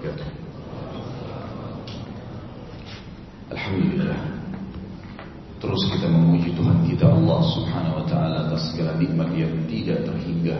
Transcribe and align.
wabarakatuh. 0.00 0.28
Alhamdulillah. 3.52 4.20
Terus 5.60 5.82
kita 5.92 6.08
memuji 6.08 6.56
Tuhan 6.56 6.78
kita 6.88 7.04
Allah 7.04 7.40
subhanahu 7.52 8.00
wa 8.00 8.04
ta'ala 8.08 8.36
atas 8.48 8.72
segala 8.72 8.96
nikmat 8.96 9.28
yang 9.36 9.52
tidak 9.68 10.08
terhingga. 10.08 10.56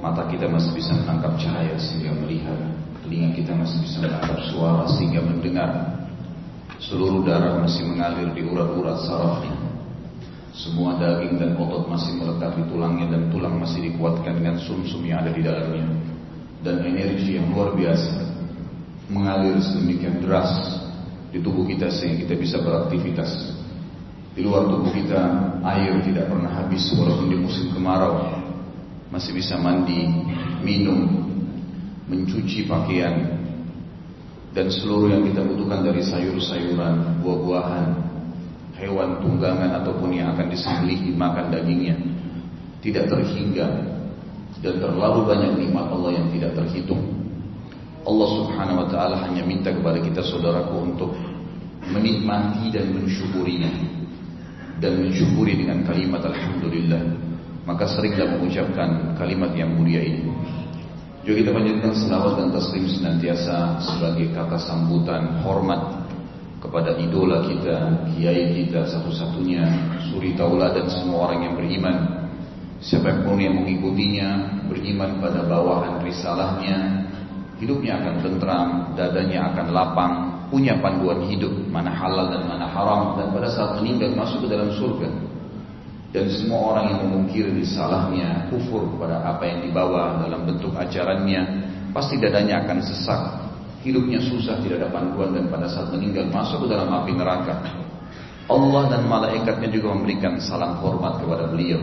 Mata 0.00 0.24
kita 0.32 0.48
masih 0.48 0.72
bisa 0.72 0.96
menangkap 0.96 1.36
cahaya 1.36 1.76
sehingga 1.76 2.16
melihat. 2.16 2.56
Telinga 3.04 3.36
kita 3.36 3.52
masih 3.52 3.78
bisa 3.84 4.00
menangkap 4.00 4.40
suara 4.48 4.88
sehingga 4.96 5.20
mendengar. 5.20 5.70
Seluruh 6.80 7.22
darah 7.22 7.60
masih 7.60 7.86
mengalir 7.86 8.32
di 8.32 8.42
urat-urat 8.42 9.04
sarafnya. 9.04 9.54
Semua 10.56 10.96
daging 10.96 11.38
dan 11.38 11.54
otot 11.60 11.86
masih 11.92 12.18
melekat 12.18 12.56
di 12.56 12.64
tulangnya 12.72 13.06
dan 13.14 13.28
tulang 13.30 13.60
masih 13.60 13.84
dikuatkan 13.92 14.36
dengan 14.36 14.56
sumsum 14.58 15.00
-sum 15.00 15.08
yang 15.08 15.24
ada 15.24 15.32
di 15.32 15.42
dalamnya 15.44 16.11
dan 16.62 16.82
energi 16.86 17.36
yang 17.38 17.50
luar 17.50 17.74
biasa 17.74 18.22
mengalir 19.10 19.58
sedemikian 19.60 20.22
deras 20.22 20.50
di 21.34 21.42
tubuh 21.42 21.66
kita 21.68 21.90
sehingga 21.90 22.24
kita 22.24 22.34
bisa 22.38 22.56
beraktivitas. 22.62 23.30
Di 24.32 24.40
luar 24.40 24.64
tubuh 24.64 24.88
kita 24.88 25.20
air 25.60 26.00
tidak 26.08 26.32
pernah 26.32 26.48
habis 26.48 26.88
walaupun 26.96 27.28
di 27.28 27.36
musim 27.36 27.68
kemarau 27.74 28.40
masih 29.12 29.36
bisa 29.36 29.60
mandi, 29.60 30.08
minum, 30.64 31.04
mencuci 32.08 32.64
pakaian 32.64 33.36
dan 34.56 34.72
seluruh 34.72 35.12
yang 35.12 35.24
kita 35.28 35.44
butuhkan 35.44 35.84
dari 35.84 36.00
sayur-sayuran, 36.00 37.20
buah-buahan, 37.20 37.88
hewan 38.76 39.20
tunggangan 39.20 39.84
ataupun 39.84 40.16
yang 40.16 40.32
akan 40.32 40.48
disembelih 40.48 41.00
dimakan 41.04 41.52
dagingnya 41.52 41.96
tidak 42.82 43.08
terhingga 43.08 43.68
dan 44.62 44.78
terlalu 44.78 45.26
banyak 45.26 45.52
nikmat 45.58 45.90
Allah 45.90 46.10
yang 46.14 46.26
tidak 46.30 46.54
terhitung. 46.54 47.02
Allah 48.02 48.28
Subhanahu 48.34 48.80
wa 48.82 48.88
taala 48.90 49.16
hanya 49.26 49.42
minta 49.46 49.70
kepada 49.70 49.98
kita 49.98 50.22
saudaraku 50.22 50.74
untuk 50.90 51.10
menikmati 51.90 52.70
dan 52.70 52.94
mensyukurinya 52.94 53.70
dan 54.82 54.98
mensyukuri 54.98 55.58
dengan 55.58 55.86
kalimat 55.86 56.22
alhamdulillah. 56.26 57.02
Maka 57.62 57.86
seringlah 57.86 58.38
mengucapkan 58.38 59.14
kalimat 59.14 59.54
yang 59.54 59.70
mulia 59.78 60.02
ini. 60.02 60.26
Juga 61.22 61.46
kita 61.46 61.50
panjatkan 61.54 61.94
selawat 61.94 62.32
dan 62.34 62.48
taslim 62.50 62.90
senantiasa 62.90 63.78
sebagai 63.78 64.34
kata 64.34 64.58
sambutan 64.58 65.38
hormat 65.46 66.02
kepada 66.58 66.98
idola 66.98 67.46
kita, 67.46 68.06
kiai 68.10 68.50
kita 68.58 68.86
satu-satunya, 68.90 69.62
suri 70.10 70.34
tauladan 70.34 70.90
semua 70.90 71.30
orang 71.30 71.46
yang 71.46 71.54
beriman. 71.54 72.21
Siapa 72.82 73.22
pun 73.22 73.38
yang 73.38 73.62
mengikutinya, 73.62 74.58
beriman 74.66 75.22
pada 75.22 75.46
bawahan 75.46 76.02
risalahnya, 76.02 77.06
hidupnya 77.62 78.02
akan 78.02 78.14
tentram, 78.26 78.68
dadanya 78.98 79.54
akan 79.54 79.66
lapang, 79.70 80.12
punya 80.50 80.74
panduan 80.82 81.22
hidup, 81.30 81.54
mana 81.70 81.94
halal 81.94 82.34
dan 82.34 82.42
mana 82.50 82.66
haram, 82.66 83.14
dan 83.22 83.30
pada 83.30 83.54
saat 83.54 83.78
meninggal 83.78 84.18
masuk 84.18 84.44
ke 84.44 84.48
dalam 84.50 84.74
surga. 84.74 85.08
Dan 86.10 86.26
semua 86.28 86.74
orang 86.74 86.84
yang 86.90 87.00
memungkiri 87.06 87.54
risalahnya, 87.54 88.50
kufur 88.50 88.84
pada 88.98 89.30
apa 89.30 89.46
yang 89.46 89.62
dibawa 89.62 90.18
dalam 90.18 90.42
bentuk 90.42 90.74
ajarannya, 90.74 91.40
pasti 91.94 92.18
dadanya 92.18 92.66
akan 92.66 92.82
sesak, 92.82 93.20
hidupnya 93.86 94.18
susah, 94.26 94.58
tidak 94.58 94.82
ada 94.82 94.90
panduan 94.90 95.38
dan 95.38 95.46
pada 95.46 95.70
saat 95.70 95.86
meninggal 95.94 96.26
masuk 96.34 96.66
ke 96.66 96.74
dalam 96.74 96.90
api 96.90 97.14
neraka. 97.14 97.62
Allah 98.50 98.82
dan 98.90 99.06
malaikatnya 99.06 99.70
juga 99.70 99.94
memberikan 99.94 100.42
salam 100.42 100.82
hormat 100.82 101.22
kepada 101.22 101.46
beliau. 101.46 101.78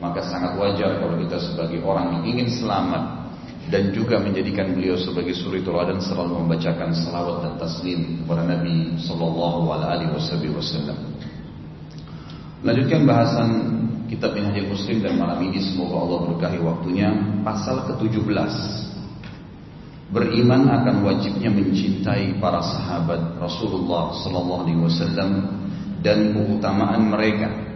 Maka 0.00 0.24
sangat 0.24 0.56
wajar 0.56 0.96
kalau 0.96 1.20
kita 1.20 1.36
sebagai 1.36 1.84
orang 1.84 2.20
yang 2.20 2.24
ingin 2.36 2.48
selamat 2.48 3.20
dan 3.68 3.92
juga 3.92 4.16
menjadikan 4.18 4.72
beliau 4.72 4.96
sebagai 4.96 5.36
suri 5.36 5.60
teladan 5.60 6.00
selalu 6.00 6.42
membacakan 6.42 6.90
salawat 6.96 7.44
dan 7.44 7.52
taslim 7.60 8.24
kepada 8.24 8.42
Nabi 8.48 8.96
Sallallahu 8.98 9.68
Alaihi 9.70 10.10
Wasallam. 10.56 10.98
Lanjutkan 12.60 13.08
bahasan 13.08 13.48
kitab 14.10 14.36
Minhajul 14.36 14.74
Muslim 14.74 15.00
dan 15.00 15.16
malam 15.16 15.38
ini 15.44 15.62
semoga 15.62 15.96
Allah 16.02 16.20
berkahi 16.32 16.58
waktunya. 16.60 17.08
Pasal 17.46 17.88
ke-17 17.88 18.52
beriman 20.10 20.66
akan 20.66 21.06
wajibnya 21.06 21.54
mencintai 21.54 22.42
para 22.42 22.58
sahabat 22.58 23.38
Rasulullah 23.38 24.10
sallallahu 24.18 24.62
alaihi 24.66 24.82
wasallam 24.82 25.30
dan 26.02 26.34
keutamaan 26.34 27.14
mereka 27.14 27.69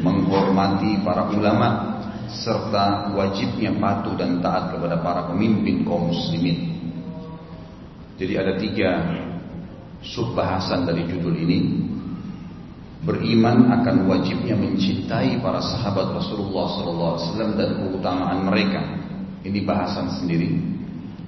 menghormati 0.00 1.02
para 1.04 1.28
ulama 1.28 2.00
serta 2.32 3.12
wajibnya 3.12 3.76
patuh 3.76 4.16
dan 4.16 4.40
taat 4.40 4.72
kepada 4.72 4.96
para 5.04 5.28
pemimpin 5.28 5.84
kaum 5.84 6.08
muslimin. 6.08 6.72
Jadi 8.16 8.32
ada 8.38 8.56
tiga 8.56 8.90
subbahasan 10.00 10.88
dari 10.88 11.04
judul 11.10 11.36
ini. 11.36 11.58
Beriman 13.02 13.66
akan 13.66 14.06
wajibnya 14.06 14.54
mencintai 14.54 15.42
para 15.42 15.58
sahabat 15.58 16.14
Rasulullah 16.14 16.70
SAW 16.70 17.58
dan 17.58 17.70
keutamaan 17.82 18.46
mereka. 18.46 18.78
Ini 19.42 19.58
bahasan 19.66 20.22
sendiri 20.22 20.72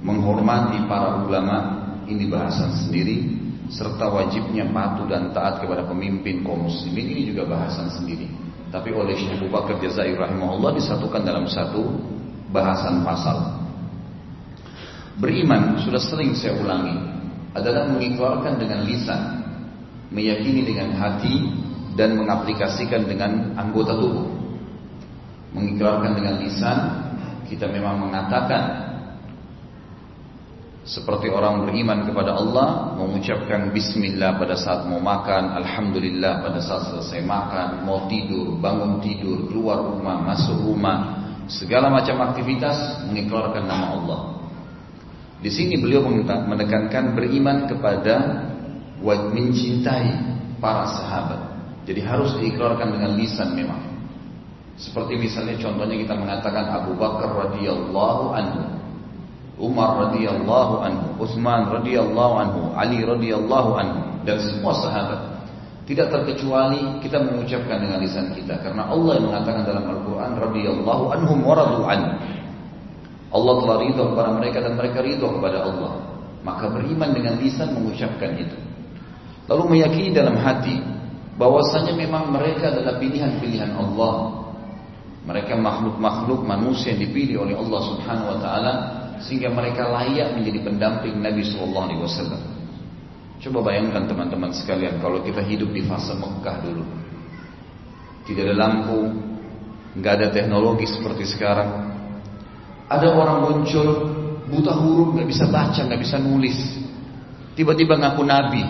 menghormati 0.05 0.85
para 0.85 1.25
ulama 1.25 1.57
ini 2.05 2.29
bahasan 2.29 2.77
sendiri 2.85 3.41
serta 3.73 4.13
wajibnya 4.13 4.69
patuh 4.69 5.09
dan 5.09 5.33
taat 5.33 5.65
kepada 5.65 5.89
pemimpin 5.89 6.45
kaum 6.45 6.69
muslimin 6.69 7.09
ini 7.17 7.33
juga 7.33 7.49
bahasan 7.49 7.89
sendiri. 7.89 8.44
Tapi 8.69 8.91
oleh 8.93 9.15
Syekh 9.19 9.41
Abu 9.41 9.49
Bakar 9.51 9.81
Jazair 9.83 10.17
rahimahullah 10.19 10.77
disatukan 10.79 11.23
dalam 11.25 11.49
satu 11.49 11.85
bahasan 12.55 13.03
pasal. 13.03 13.65
Beriman 15.19 15.79
sudah 15.83 16.03
sering 16.03 16.35
saya 16.35 16.59
ulangi 16.59 16.95
adalah 17.55 17.87
mengikrarkan 17.91 18.59
dengan 18.59 18.83
lisan, 18.83 19.23
meyakini 20.11 20.67
dengan 20.67 20.95
hati 20.99 21.51
dan 21.95 22.19
mengaplikasikan 22.19 23.07
dengan 23.07 23.55
anggota 23.55 23.95
tubuh. 23.95 24.27
Mengikrarkan 25.55 26.19
dengan 26.19 26.43
lisan 26.43 26.79
kita 27.47 27.71
memang 27.71 28.11
mengatakan 28.11 28.94
seperti 30.85 31.33
orang 31.33 31.65
beriman 31.65 32.05
kepada 32.05 32.37
Allah 32.37 32.93
mengucapkan 33.01 33.73
bismillah 33.73 34.37
pada 34.37 34.53
saat 34.53 34.85
mau 34.85 35.01
makan, 35.01 35.57
alhamdulillah 35.65 36.45
pada 36.45 36.61
saat 36.61 36.93
selesai 36.93 37.25
makan, 37.25 37.89
mau 37.89 38.05
tidur, 38.05 38.61
bangun 38.61 39.01
tidur, 39.01 39.49
keluar 39.49 39.81
rumah, 39.81 40.21
masuk 40.21 40.61
rumah, 40.61 41.25
segala 41.49 41.89
macam 41.89 42.21
aktivitas 42.29 43.01
mengikrarkan 43.09 43.65
nama 43.65 43.87
Allah. 43.97 44.21
Di 45.41 45.49
sini 45.49 45.81
beliau 45.81 46.05
menekankan 46.05 47.17
beriman 47.17 47.65
kepada 47.65 48.45
mencintai 49.05 50.37
para 50.61 50.85
sahabat. 50.89 51.41
Jadi 51.89 52.01
harus 52.05 52.33
diikrarkan 52.41 52.97
dengan 52.97 53.13
lisan 53.17 53.57
memang. 53.57 53.81
Seperti 54.77 55.17
misalnya 55.17 55.57
contohnya 55.61 55.97
kita 55.97 56.13
mengatakan 56.17 56.65
Abu 56.73 56.97
Bakar 56.97 57.29
radhiyallahu 57.29 58.25
anhu 58.33 58.84
Umar 59.55 60.11
radhiyallahu 60.11 60.75
anhu, 60.83 61.07
Utsman 61.23 61.71
radhiyallahu 61.71 62.35
anhu, 62.43 62.61
Ali 62.75 63.07
radhiyallahu 63.07 63.71
anhu 63.79 64.01
dan 64.27 64.43
semua 64.43 64.75
sahabat. 64.83 65.21
Tidak 65.85 66.09
terkecuali 66.11 66.99
kita 67.05 67.21
mengucapkan 67.23 67.77
dengan 67.77 68.01
lisan 68.01 68.33
kita 68.33 68.57
karena 68.65 68.89
Allah 68.89 69.21
yang 69.21 69.29
mengatakan 69.29 69.63
dalam 69.69 69.85
Al-Qur'an 69.85 70.33
radhiyallahu 70.41 71.05
anhum 71.13 71.39
wa 71.45 71.55
radu 71.55 71.85
Allah 73.35 73.55
telah 73.61 73.77
ridho 73.83 74.05
kepada 74.15 74.31
mereka 74.33 74.59
dan 74.65 74.73
mereka 74.79 74.99
ridho 75.05 75.29
kepada 75.39 75.59
Allah. 75.67 75.93
Maka 76.41 76.71
beriman 76.73 77.11
dengan 77.13 77.35
lisan 77.37 77.75
mengucapkan 77.77 78.33
itu. 78.39 78.57
Lalu 79.51 79.77
meyakini 79.77 80.11
dalam 80.15 80.41
hati 80.41 80.81
bahwasanya 81.37 81.93
memang 81.99 82.33
mereka 82.33 82.73
adalah 82.73 82.97
pilihan-pilihan 82.97 83.75
Allah. 83.77 84.41
Mereka 85.25 85.57
makhluk-makhluk 85.57 86.47
manusia 86.49 86.97
yang 86.97 87.11
dipilih 87.11 87.37
oleh 87.45 87.55
Allah 87.59 87.81
Subhanahu 87.93 88.29
wa 88.29 88.39
taala 88.41 88.73
sehingga 89.25 89.49
mereka 89.49 89.89
layak 89.89 90.37
menjadi 90.37 90.69
pendamping 90.69 91.17
Nabi 91.17 91.43
Shallallahu 91.49 91.85
Alaihi 91.89 92.01
Wasallam. 92.05 92.43
Coba 93.41 93.59
bayangkan 93.73 94.09
teman-teman 94.09 94.53
sekalian 94.53 95.01
kalau 95.01 95.21
kita 95.25 95.41
hidup 95.45 95.73
di 95.73 95.85
fase 95.85 96.13
Mekah 96.17 96.57
dulu, 96.65 96.85
tidak 98.29 98.53
ada 98.53 98.55
lampu, 98.57 99.01
nggak 99.97 100.13
ada 100.21 100.27
teknologi 100.33 100.89
seperti 100.89 101.29
sekarang. 101.29 101.93
Ada 102.89 103.09
orang 103.13 103.49
muncul 103.49 103.89
buta 104.49 104.77
huruf, 104.77 105.17
nggak 105.17 105.29
bisa 105.29 105.45
baca, 105.49 105.81
nggak 105.81 106.01
bisa 106.05 106.17
nulis, 106.21 106.57
tiba-tiba 107.57 107.97
ngaku 107.97 108.23
Nabi. 108.25 108.65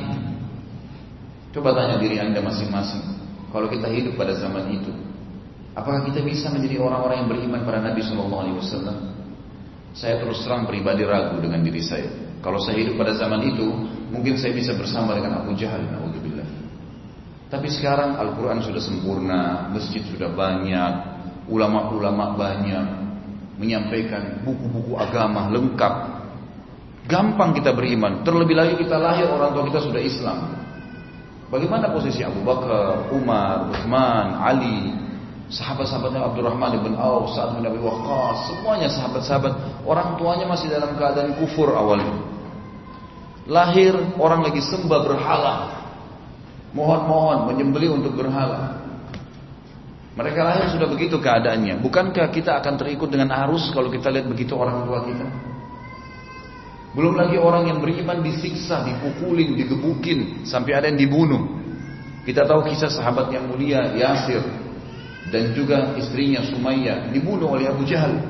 Coba 1.54 1.70
tanya 1.74 1.98
diri 2.02 2.18
anda 2.18 2.42
masing-masing, 2.42 3.02
kalau 3.54 3.70
kita 3.70 3.86
hidup 3.90 4.18
pada 4.18 4.34
zaman 4.34 4.74
itu, 4.74 4.90
apakah 5.74 6.02
kita 6.02 6.18
bisa 6.22 6.50
menjadi 6.50 6.82
orang-orang 6.82 7.26
yang 7.26 7.28
beriman 7.30 7.60
pada 7.62 7.78
Nabi 7.78 8.02
Shallallahu 8.02 8.42
Alaihi 8.42 8.58
Wasallam? 8.58 8.98
Saya 9.94 10.18
terus 10.18 10.42
terang 10.42 10.66
pribadi 10.66 11.06
ragu 11.06 11.38
dengan 11.38 11.62
diri 11.62 11.78
saya. 11.78 12.10
Kalau 12.42 12.58
saya 12.58 12.82
hidup 12.82 12.98
pada 12.98 13.14
zaman 13.14 13.46
itu, 13.46 13.64
mungkin 14.10 14.34
saya 14.34 14.50
bisa 14.50 14.74
bersama 14.74 15.14
dengan 15.14 15.40
Abu 15.40 15.54
Jahal. 15.54 15.86
Alhamdulillah. 15.86 16.44
Tapi 17.46 17.70
sekarang 17.70 18.18
Al-Quran 18.18 18.58
sudah 18.58 18.82
sempurna, 18.82 19.70
masjid 19.70 20.02
sudah 20.02 20.34
banyak, 20.34 20.92
ulama-ulama 21.46 22.34
banyak, 22.34 22.86
menyampaikan 23.56 24.42
buku-buku 24.42 24.98
agama 24.98 25.46
lengkap. 25.54 25.94
Gampang 27.06 27.54
kita 27.54 27.70
beriman. 27.70 28.26
Terlebih 28.26 28.56
lagi 28.58 28.74
kita 28.80 28.98
lahir 28.98 29.30
orang 29.30 29.54
tua 29.54 29.64
kita 29.70 29.80
sudah 29.86 30.02
Islam. 30.02 30.38
Bagaimana 31.52 31.92
posisi 31.94 32.26
Abu 32.26 32.42
Bakar, 32.42 33.14
Umar, 33.14 33.70
Uthman, 33.70 34.42
Ali, 34.42 34.90
sahabat-sahabatnya 35.52 36.24
Abdurrahman 36.24 36.72
bin 36.80 36.94
Auf, 36.96 37.36
Sa'ad 37.36 37.60
bin 37.60 37.64
Abi 37.68 37.80
Waqqas, 37.80 38.48
semuanya 38.48 38.88
sahabat-sahabat, 38.88 39.84
orang 39.84 40.16
tuanya 40.16 40.46
masih 40.48 40.72
dalam 40.72 40.96
keadaan 40.96 41.36
kufur 41.36 41.68
awalnya. 41.76 42.16
Lahir 43.44 43.92
orang 44.16 44.40
lagi 44.40 44.64
sembah 44.64 45.00
berhala. 45.04 45.56
Mohon-mohon 46.72 47.52
menyembeli 47.52 47.92
untuk 47.92 48.16
berhala. 48.16 48.82
Mereka 50.16 50.40
lahir 50.40 50.66
sudah 50.72 50.88
begitu 50.88 51.20
keadaannya. 51.20 51.82
Bukankah 51.84 52.32
kita 52.32 52.56
akan 52.62 52.74
terikut 52.80 53.12
dengan 53.12 53.34
arus 53.46 53.68
kalau 53.74 53.92
kita 53.92 54.08
lihat 54.08 54.26
begitu 54.30 54.56
orang 54.56 54.86
tua 54.88 55.04
kita? 55.04 55.26
Belum 56.94 57.18
lagi 57.18 57.34
orang 57.34 57.68
yang 57.68 57.78
beriman 57.82 58.22
disiksa, 58.22 58.86
dipukulin, 58.86 59.58
digebukin, 59.58 60.46
sampai 60.46 60.78
ada 60.78 60.86
yang 60.86 60.98
dibunuh. 60.98 61.42
Kita 62.22 62.46
tahu 62.46 62.64
kisah 62.70 62.88
sahabat 62.88 63.28
yang 63.34 63.50
mulia 63.50 63.92
Yasir 63.92 64.63
dan 65.34 65.50
juga 65.50 65.98
istrinya 65.98 66.46
Sumayyah 66.46 67.10
dibunuh 67.10 67.58
oleh 67.58 67.66
Abu 67.66 67.82
Jahal. 67.82 68.22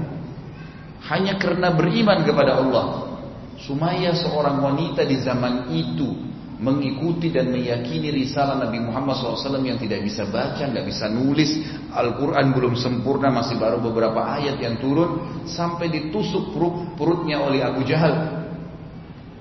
Hanya 1.05 1.37
karena 1.37 1.69
beriman 1.77 2.25
kepada 2.25 2.57
Allah. 2.57 3.13
Sumayyah 3.61 4.17
seorang 4.17 4.65
wanita 4.65 5.05
di 5.05 5.21
zaman 5.21 5.69
itu 5.69 6.17
mengikuti 6.65 7.29
dan 7.29 7.53
meyakini 7.53 8.09
risalah 8.09 8.57
Nabi 8.57 8.81
Muhammad 8.81 9.21
SAW 9.21 9.61
yang 9.61 9.77
tidak 9.77 10.01
bisa 10.01 10.25
baca, 10.25 10.65
nggak 10.65 10.87
bisa 10.89 11.13
nulis, 11.13 11.61
Al-Quran 11.93 12.57
belum 12.57 12.73
sempurna, 12.79 13.29
masih 13.29 13.61
baru 13.61 13.85
beberapa 13.85 14.25
ayat 14.25 14.57
yang 14.65 14.81
turun, 14.81 15.45
sampai 15.45 15.93
ditusuk 15.93 16.57
perut, 16.57 16.97
perutnya 16.97 17.45
oleh 17.45 17.61
Abu 17.61 17.85
Jahal. 17.85 18.49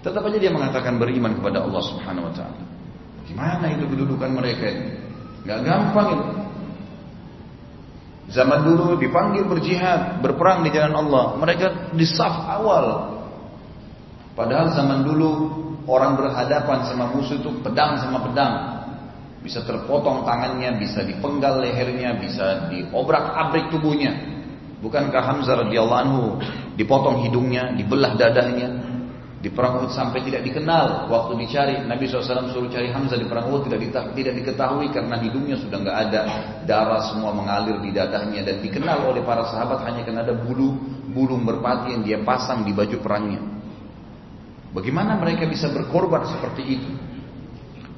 Tetap 0.04 0.20
aja 0.20 0.36
dia 0.36 0.52
mengatakan 0.52 1.00
beriman 1.00 1.32
kepada 1.40 1.64
Allah 1.64 1.80
Subhanahu 1.80 2.28
Wa 2.28 2.34
Taala. 2.36 2.64
Gimana 3.24 3.72
itu 3.72 3.88
kedudukan 3.88 4.30
mereka 4.36 4.68
ini? 4.68 4.88
Gak 5.48 5.64
gampang 5.64 6.08
itu. 6.12 6.28
Zaman 8.34 8.66
dulu 8.66 8.98
dipanggil 8.98 9.46
berjihad, 9.46 10.18
berperang 10.26 10.66
di 10.66 10.74
jalan 10.74 11.06
Allah. 11.06 11.38
Mereka 11.38 11.94
di 11.94 12.02
saf 12.02 12.50
awal. 12.50 13.14
Padahal 14.34 14.74
zaman 14.74 15.06
dulu 15.06 15.30
orang 15.86 16.18
berhadapan 16.18 16.82
sama 16.90 17.14
musuh 17.14 17.38
itu 17.38 17.54
pedang 17.62 18.02
sama 18.02 18.26
pedang. 18.26 18.54
Bisa 19.46 19.62
terpotong 19.62 20.26
tangannya, 20.26 20.82
bisa 20.82 21.06
dipenggal 21.06 21.62
lehernya, 21.62 22.18
bisa 22.18 22.74
diobrak-abrik 22.74 23.70
tubuhnya. 23.70 24.18
Bukankah 24.82 25.22
Hamzah 25.22 25.68
radhiyallahu 25.68 26.02
anhu 26.02 26.24
dipotong 26.74 27.22
hidungnya, 27.30 27.70
dibelah 27.78 28.18
dadanya, 28.18 28.93
di 29.44 29.52
perang 29.52 29.84
Uhud 29.84 29.92
sampai 29.92 30.24
tidak 30.24 30.40
dikenal 30.48 31.12
waktu 31.12 31.36
dicari 31.44 31.76
Nabi 31.84 32.08
SAW 32.08 32.48
suruh 32.56 32.72
cari 32.72 32.88
Hamzah 32.96 33.20
di 33.20 33.28
perang 33.28 33.52
Uhud 33.52 33.68
tidak, 33.68 34.16
tidak 34.16 34.34
diketahui 34.40 34.88
karena 34.96 35.20
hidungnya 35.20 35.60
sudah 35.60 35.84
nggak 35.84 35.98
ada 36.08 36.20
darah 36.64 37.04
semua 37.12 37.36
mengalir 37.36 37.76
di 37.84 37.92
dadanya 37.92 38.40
dan 38.40 38.64
dikenal 38.64 39.04
oleh 39.04 39.20
para 39.20 39.44
sahabat 39.52 39.84
hanya 39.84 40.08
karena 40.08 40.24
ada 40.24 40.32
bulu 40.32 40.80
bulu 41.12 41.36
merpati 41.36 41.92
yang 41.92 42.08
dia 42.08 42.24
pasang 42.24 42.64
di 42.64 42.72
baju 42.72 42.96
perangnya. 43.04 43.44
Bagaimana 44.72 45.20
mereka 45.20 45.44
bisa 45.44 45.68
berkorban 45.68 46.24
seperti 46.24 46.64
itu? 46.64 46.92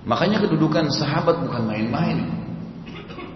Makanya 0.09 0.42
kedudukan 0.50 0.89
sahabat 0.89 1.45
bukan 1.45 1.62
main-main. 1.62 2.25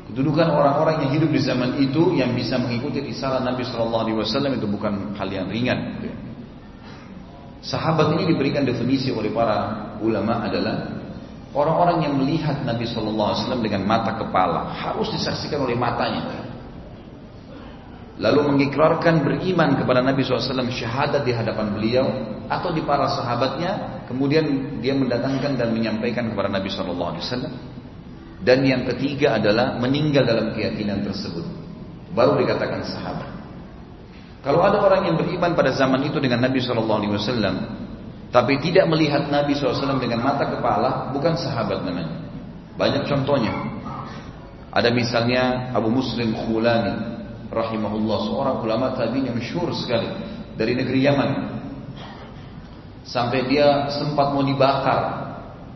Kedudukan 0.09 0.49
orang-orang 0.49 1.05
yang 1.05 1.11
hidup 1.13 1.29
di 1.29 1.41
zaman 1.45 1.77
itu 1.77 2.17
yang 2.17 2.33
bisa 2.33 2.57
mengikuti 2.57 3.05
risalah 3.05 3.45
Nabi 3.45 3.61
SAW 3.61 4.09
itu 4.33 4.65
bukan 4.65 5.13
hal 5.13 5.29
yang 5.29 5.45
ringan. 5.45 6.08
Sahabat 7.59 8.15
ini 8.15 8.31
diberikan 8.31 8.63
definisi 8.63 9.11
oleh 9.11 9.35
para 9.35 9.91
ulama 9.99 10.47
adalah 10.47 10.95
orang-orang 11.51 12.07
yang 12.07 12.13
melihat 12.15 12.63
Nabi 12.63 12.87
Shallallahu 12.87 13.29
Alaihi 13.35 13.41
Wasallam 13.43 13.63
dengan 13.63 13.81
mata 13.83 14.15
kepala 14.15 14.71
harus 14.71 15.11
disaksikan 15.11 15.59
oleh 15.67 15.75
matanya. 15.75 16.47
Lalu 18.19 18.51
mengikrarkan 18.51 19.23
beriman 19.23 19.79
kepada 19.79 20.03
Nabi 20.03 20.27
SAW 20.27 20.43
syahadat 20.75 21.23
di 21.23 21.31
hadapan 21.31 21.71
beliau 21.71 22.03
atau 22.51 22.75
di 22.75 22.83
para 22.83 23.07
sahabatnya, 23.15 24.03
kemudian 24.11 24.75
dia 24.83 24.91
mendatangkan 24.91 25.55
dan 25.55 25.71
menyampaikan 25.71 26.27
kepada 26.27 26.51
Nabi 26.51 26.67
SAW. 26.67 27.15
Dan 28.43 28.59
yang 28.67 28.83
ketiga 28.91 29.39
adalah 29.39 29.79
meninggal 29.79 30.27
dalam 30.27 30.51
keyakinan 30.51 30.99
tersebut. 31.07 31.47
Baru 32.11 32.35
dikatakan 32.43 32.83
sahabat. 32.83 33.38
Kalau 34.39 34.63
ada 34.63 34.79
orang 34.79 35.11
yang 35.11 35.15
beriman 35.19 35.51
pada 35.51 35.75
zaman 35.75 35.99
itu 36.07 36.15
dengan 36.23 36.39
Nabi 36.47 36.63
Shallallahu 36.63 36.99
Alaihi 37.03 37.13
Wasallam, 37.15 37.55
tapi 38.29 38.61
tidak 38.61 38.85
melihat 38.85 39.25
Nabi 39.25 39.57
SAW 39.57 39.97
dengan 39.97 40.21
mata 40.21 40.45
kepala, 40.45 41.09
bukan 41.09 41.33
sahabat 41.33 41.81
namanya. 41.81 42.13
Banyak 42.77 43.09
contohnya. 43.09 43.49
Ada 44.69 44.93
misalnya 44.93 45.73
Abu 45.73 45.89
Muslim 45.89 46.37
Khulani, 46.37 46.93
rahimahullah, 47.49 48.17
seorang 48.29 48.55
ulama 48.61 48.93
tabi'in 48.93 49.33
yang 49.33 49.37
masyhur 49.41 49.73
sekali 49.73 50.05
dari 50.53 50.77
negeri 50.77 51.09
Yaman. 51.09 51.31
Sampai 53.01 53.49
dia 53.49 53.89
sempat 53.97 54.29
mau 54.29 54.45
dibakar 54.45 55.01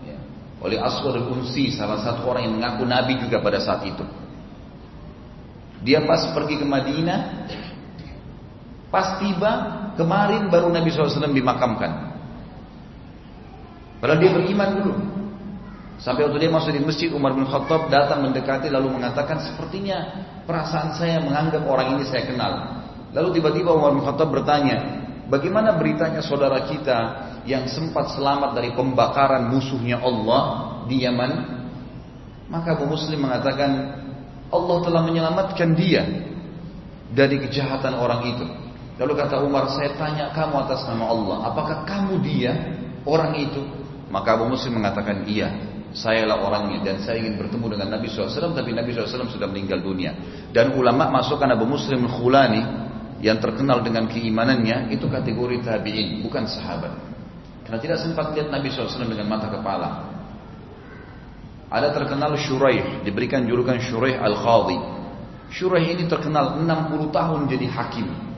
ya, 0.06 0.13
oleh 0.62 0.77
Aswad 0.77 1.18
al-Unsi, 1.18 1.74
salah 1.74 2.06
satu 2.06 2.30
orang 2.30 2.45
yang 2.45 2.62
mengaku 2.62 2.86
Nabi 2.86 3.18
juga 3.18 3.42
pada 3.42 3.57
saat 3.57 3.81
itu. 3.89 4.06
Dia 5.81 6.06
pas 6.06 6.30
pergi 6.38 6.62
ke 6.62 6.66
Madinah, 6.69 7.50
Pas 8.94 9.18
tiba, 9.18 9.51
kemarin 9.98 10.54
baru 10.54 10.69
Nabi 10.69 10.94
SAW 10.94 11.34
dimakamkan. 11.34 12.13
Padahal 13.98 14.22
dia 14.22 14.31
beriman 14.38 14.69
dulu. 14.78 14.94
Sampai 15.98 16.30
waktu 16.30 16.45
dia 16.45 16.51
masuk 16.54 16.78
di 16.78 16.84
masjid, 16.84 17.10
Umar 17.10 17.34
bin 17.34 17.50
Khattab 17.50 17.90
datang 17.90 18.22
mendekati 18.22 18.69
lalu 18.69 18.94
mengatakan, 18.94 19.42
sepertinya 19.42 20.30
perasaan 20.45 20.94
saya 20.94 21.18
menganggap 21.25 21.66
orang 21.66 21.98
ini 21.98 22.06
saya 22.06 22.30
kenal. 22.30 22.84
Lalu 23.18 23.42
tiba-tiba 23.42 23.74
Umar 23.74 23.98
bin 23.98 24.06
Khattab 24.06 24.30
bertanya, 24.30 24.78
bagaimana 25.25 25.74
beritanya 25.74 26.22
saudara 26.22 26.62
kita 26.69 27.00
yang 27.50 27.66
sempat 27.66 28.13
selamat 28.13 28.54
dari 28.54 28.78
pembakaran 28.78 29.50
musuhnya 29.50 29.98
Allah 30.06 30.44
di 30.86 31.01
Yaman? 31.01 31.31
Maka 32.51 32.78
Abu 32.78 32.86
Muslim 32.86 33.25
mengatakan, 33.25 33.72
Allah 34.54 34.78
telah 34.86 35.01
menyelamatkan 35.01 35.74
dia 35.74 36.04
dari 37.10 37.42
kejahatan 37.42 37.98
orang 37.98 38.22
itu. 38.38 38.45
Lalu 38.94 39.13
kata 39.18 39.42
Umar, 39.42 39.66
saya 39.74 39.98
tanya 39.98 40.30
kamu 40.30 40.69
atas 40.69 40.86
nama 40.86 41.10
Allah, 41.10 41.50
apakah 41.50 41.81
kamu 41.81 42.22
dia 42.22 42.54
orang 43.09 43.33
itu? 43.42 43.62
Maka 44.14 44.38
Abu 44.38 44.45
Muslim 44.45 44.78
mengatakan 44.78 45.26
iya, 45.26 45.50
sayalah 45.97 46.45
orangnya 46.45 46.85
dan 46.85 47.02
saya 47.02 47.18
ingin 47.18 47.42
bertemu 47.42 47.73
dengan 47.73 47.97
Nabi 47.97 48.06
SAW, 48.06 48.54
tapi 48.54 48.69
Nabi 48.69 48.94
SAW 48.94 49.26
sudah 49.33 49.50
meninggal 49.50 49.81
dunia. 49.81 50.14
Dan 50.54 50.78
ulama 50.78 51.09
masukkan 51.09 51.50
Abu 51.50 51.66
Muslim 51.66 52.06
Khulani 52.06 52.62
yang 53.26 53.42
terkenal 53.42 53.81
dengan 53.81 54.06
keimanannya 54.06 54.94
itu 54.94 55.09
kategori 55.09 55.66
tabiin, 55.66 56.21
bukan 56.21 56.45
sahabat. 56.45 56.94
Karena 57.66 57.80
tidak 57.81 57.97
sempat 57.97 58.30
lihat 58.38 58.54
Nabi 58.54 58.69
SAW 58.69 59.09
dengan 59.09 59.26
mata 59.26 59.50
kepala. 59.50 60.14
Ada 61.73 61.90
terkenal 61.97 62.38
Shuraih, 62.38 63.02
diberikan 63.02 63.50
julukan 63.50 63.81
Shuraih 63.81 64.21
Al-Khadi. 64.21 64.78
Shuraih 65.50 65.97
ini 65.97 66.06
terkenal 66.06 66.62
60 66.62 67.09
tahun 67.09 67.50
jadi 67.50 67.66
hakim 67.73 68.32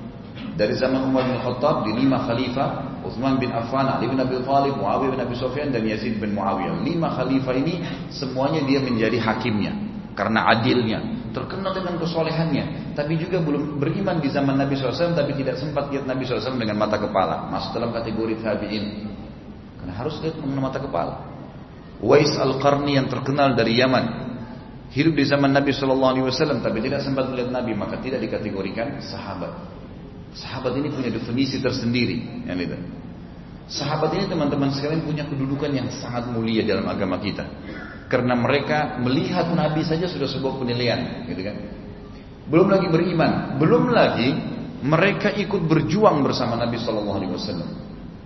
dari 0.56 0.74
zaman 0.80 1.04
Umar 1.08 1.28
bin 1.28 1.38
Khattab 1.40 1.84
di 1.84 1.92
lima 1.96 2.24
khalifah 2.24 2.96
Uthman 3.06 3.38
bin 3.38 3.54
Affan, 3.54 3.86
Ali 3.86 4.10
bin 4.10 4.18
Abi 4.18 4.42
Thalib, 4.42 4.82
Muawiyah 4.82 5.14
bin 5.14 5.22
Abi 5.22 5.36
Sufyan 5.38 5.70
dan 5.70 5.86
Yazid 5.86 6.18
bin 6.18 6.34
Muawiyah. 6.34 6.82
Lima 6.82 7.14
khalifah 7.14 7.54
ini 7.54 7.86
semuanya 8.10 8.66
dia 8.66 8.82
menjadi 8.82 9.22
hakimnya 9.22 9.86
karena 10.16 10.48
adilnya, 10.48 11.00
terkenal 11.36 11.76
dengan 11.76 12.00
kesolehannya, 12.00 12.96
tapi 12.96 13.20
juga 13.20 13.44
belum 13.44 13.84
beriman 13.84 14.24
di 14.24 14.32
zaman 14.32 14.56
Nabi 14.56 14.80
SAW, 14.80 15.12
tapi 15.12 15.36
tidak 15.36 15.60
sempat 15.60 15.92
lihat 15.92 16.08
Nabi 16.08 16.24
SAW 16.24 16.56
dengan 16.56 16.80
mata 16.80 16.96
kepala, 16.96 17.52
masuk 17.52 17.76
dalam 17.76 17.92
kategori 17.92 18.40
tabiin. 18.40 19.12
Karena 19.76 19.94
harus 19.94 20.16
lihat 20.24 20.40
dengan 20.40 20.72
mata 20.72 20.80
kepala. 20.80 21.36
Wais 22.00 22.32
al-Qarni 22.32 22.96
yang 22.96 23.12
terkenal 23.12 23.60
dari 23.60 23.76
Yaman, 23.76 24.06
hidup 24.96 25.20
di 25.20 25.28
zaman 25.28 25.52
Nabi 25.52 25.76
SAW, 25.76 26.64
tapi 26.64 26.80
tidak 26.80 27.04
sempat 27.04 27.28
melihat 27.28 27.52
Nabi, 27.52 27.76
maka 27.76 28.00
tidak 28.00 28.24
dikategorikan 28.24 29.04
sahabat. 29.04 29.52
Sahabat 30.36 30.76
ini 30.76 30.92
punya 30.92 31.08
definisi 31.08 31.64
tersendiri. 31.64 32.44
Yang 32.44 32.60
itu. 32.68 32.78
Sahabat 33.66 34.14
ini 34.14 34.30
teman-teman 34.30 34.70
sekalian 34.70 35.02
punya 35.02 35.26
kedudukan 35.26 35.72
yang 35.74 35.88
sangat 35.90 36.30
mulia 36.30 36.62
dalam 36.62 36.86
agama 36.86 37.18
kita. 37.18 37.48
Karena 38.06 38.38
mereka 38.38 39.02
melihat 39.02 39.50
Nabi 39.50 39.82
saja 39.82 40.06
sudah 40.06 40.30
sebuah 40.30 40.62
penilaian, 40.62 41.26
gitu 41.26 41.42
kan? 41.42 41.58
Belum 42.46 42.70
lagi 42.70 42.86
beriman, 42.94 43.58
belum 43.58 43.90
lagi 43.90 44.30
mereka 44.86 45.34
ikut 45.34 45.66
berjuang 45.66 46.22
bersama 46.22 46.62
Nabi 46.62 46.78
Shallallahu 46.78 47.18
Alaihi 47.18 47.34
Wasallam, 47.34 47.70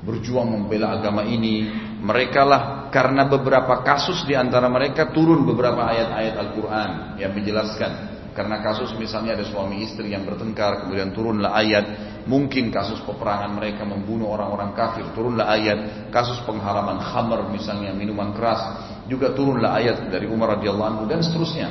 berjuang 0.04 0.52
membela 0.52 1.00
agama 1.00 1.24
ini. 1.24 1.72
Mereka 2.04 2.42
lah 2.44 2.92
karena 2.92 3.24
beberapa 3.32 3.80
kasus 3.80 4.28
di 4.28 4.36
antara 4.36 4.68
mereka 4.68 5.16
turun 5.16 5.48
beberapa 5.48 5.88
ayat-ayat 5.88 6.36
Al-Quran 6.36 6.90
yang 7.16 7.32
menjelaskan 7.32 7.92
karena 8.40 8.64
kasus 8.64 8.96
misalnya 8.96 9.36
ada 9.36 9.44
suami 9.44 9.84
istri 9.84 10.16
yang 10.16 10.24
bertengkar, 10.24 10.88
kemudian 10.88 11.12
turunlah 11.12 11.52
ayat 11.52 11.86
mungkin 12.24 12.72
kasus 12.72 13.04
peperangan 13.04 13.52
mereka 13.52 13.84
membunuh 13.84 14.32
orang-orang 14.32 14.72
kafir 14.72 15.04
turunlah 15.12 15.44
ayat 15.50 16.08
kasus 16.08 16.40
pengharaman 16.48 17.04
khamar 17.04 17.52
misalnya 17.52 17.92
minuman 17.92 18.32
keras 18.32 18.64
juga 19.12 19.36
turunlah 19.36 19.76
ayat 19.76 20.08
dari 20.08 20.30
Umar 20.30 20.56
radhiyallahu 20.56 20.88
anhu 20.88 21.04
dan 21.10 21.20
seterusnya 21.26 21.68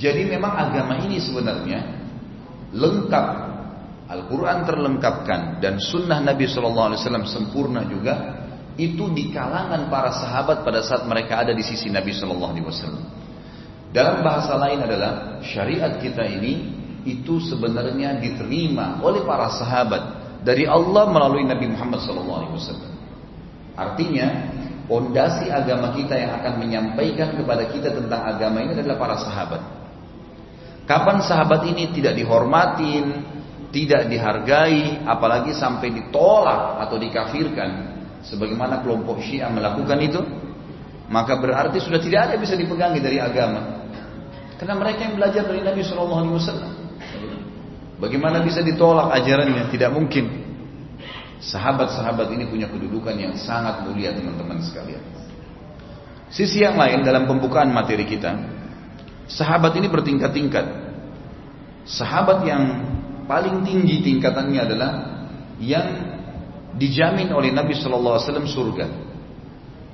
jadi 0.00 0.26
memang 0.26 0.58
agama 0.58 0.96
ini 1.04 1.20
sebenarnya 1.20 1.80
lengkap 2.72 3.26
Al-Quran 4.10 4.58
terlengkapkan 4.66 5.62
dan 5.62 5.78
sunnah 5.78 6.18
Nabi 6.18 6.50
SAW 6.50 6.98
sempurna 7.30 7.86
juga 7.86 8.42
itu 8.80 9.12
di 9.12 9.28
kalangan 9.28 9.92
para 9.92 10.08
sahabat 10.10 10.64
pada 10.64 10.80
saat 10.80 11.04
mereka 11.04 11.44
ada 11.44 11.52
di 11.52 11.60
sisi 11.60 11.92
Nabi 11.92 12.16
SAW. 12.16 13.19
Dalam 13.90 14.22
bahasa 14.22 14.54
lain 14.54 14.86
adalah 14.86 15.42
syariat 15.42 15.98
kita 15.98 16.22
ini 16.22 16.78
itu 17.02 17.42
sebenarnya 17.42 18.22
diterima 18.22 19.02
oleh 19.02 19.26
para 19.26 19.50
sahabat 19.50 20.02
dari 20.46 20.68
Allah 20.68 21.10
melalui 21.10 21.42
Nabi 21.42 21.66
Muhammad 21.68 21.98
SAW. 21.98 22.54
Artinya, 23.74 24.26
pondasi 24.86 25.48
agama 25.48 25.94
kita 25.96 26.14
yang 26.14 26.38
akan 26.38 26.54
menyampaikan 26.60 27.34
kepada 27.34 27.66
kita 27.72 27.94
tentang 27.94 28.22
agama 28.26 28.62
ini 28.62 28.78
adalah 28.78 28.98
para 29.00 29.16
sahabat. 29.18 29.62
Kapan 30.84 31.22
sahabat 31.22 31.62
ini 31.70 31.94
tidak 31.94 32.18
dihormatin, 32.18 33.22
tidak 33.70 34.10
dihargai, 34.10 35.06
apalagi 35.06 35.54
sampai 35.54 35.94
ditolak 35.94 36.82
atau 36.82 36.98
dikafirkan, 36.98 37.70
sebagaimana 38.26 38.82
kelompok 38.82 39.22
Syiah 39.22 39.48
melakukan 39.48 39.98
itu, 40.02 40.20
maka 41.10 41.34
berarti 41.42 41.82
sudah 41.82 41.98
tidak 41.98 42.30
ada 42.30 42.30
yang 42.38 42.42
bisa 42.46 42.54
dipegangi 42.54 43.02
dari 43.02 43.18
agama. 43.18 43.82
Karena 44.54 44.78
mereka 44.78 45.10
yang 45.10 45.18
belajar 45.18 45.42
dari 45.42 45.58
Nabi 45.58 45.82
Shallallahu 45.82 46.20
Alaihi 46.22 46.36
Wasallam. 46.38 46.72
Bagaimana 47.98 48.46
bisa 48.46 48.62
ditolak 48.62 49.10
ajarannya? 49.18 49.68
Tidak 49.74 49.90
mungkin. 49.90 50.30
Sahabat-sahabat 51.42 52.30
ini 52.30 52.46
punya 52.46 52.70
kedudukan 52.70 53.16
yang 53.18 53.34
sangat 53.34 53.82
mulia 53.82 54.14
teman-teman 54.14 54.62
sekalian. 54.62 55.02
Sisi 56.30 56.62
yang 56.62 56.78
lain 56.78 57.02
dalam 57.02 57.26
pembukaan 57.26 57.74
materi 57.74 58.06
kita, 58.06 58.30
sahabat 59.26 59.74
ini 59.74 59.90
bertingkat-tingkat. 59.90 60.66
Sahabat 61.90 62.46
yang 62.46 62.62
paling 63.26 63.66
tinggi 63.66 63.98
tingkatannya 63.98 64.60
adalah 64.62 64.90
yang 65.58 65.88
dijamin 66.78 67.34
oleh 67.34 67.50
Nabi 67.50 67.74
Shallallahu 67.74 68.14
Alaihi 68.14 68.26
Wasallam 68.30 68.46
surga. 68.46 69.09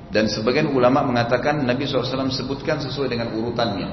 Dan 0.07 0.31
sebagian 0.31 0.71
ulama 0.71 1.03
mengatakan 1.03 1.67
Nabi 1.67 1.87
SAW 1.87 2.31
sebutkan 2.31 2.79
sesuai 2.79 3.11
dengan 3.11 3.35
urutannya. 3.35 3.89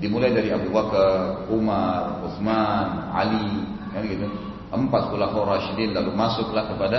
Dimulai 0.00 0.32
dari 0.32 0.50
Abu 0.50 0.72
Bakar, 0.74 1.46
Umar, 1.52 2.24
Uthman, 2.24 3.14
Ali, 3.14 3.62
kan 3.94 4.02
gitu. 4.08 4.26
Empat 4.74 5.12
khulafaur 5.12 5.46
rasyidin 5.54 5.94
lalu 5.94 6.10
masuklah 6.18 6.66
kepada 6.66 6.98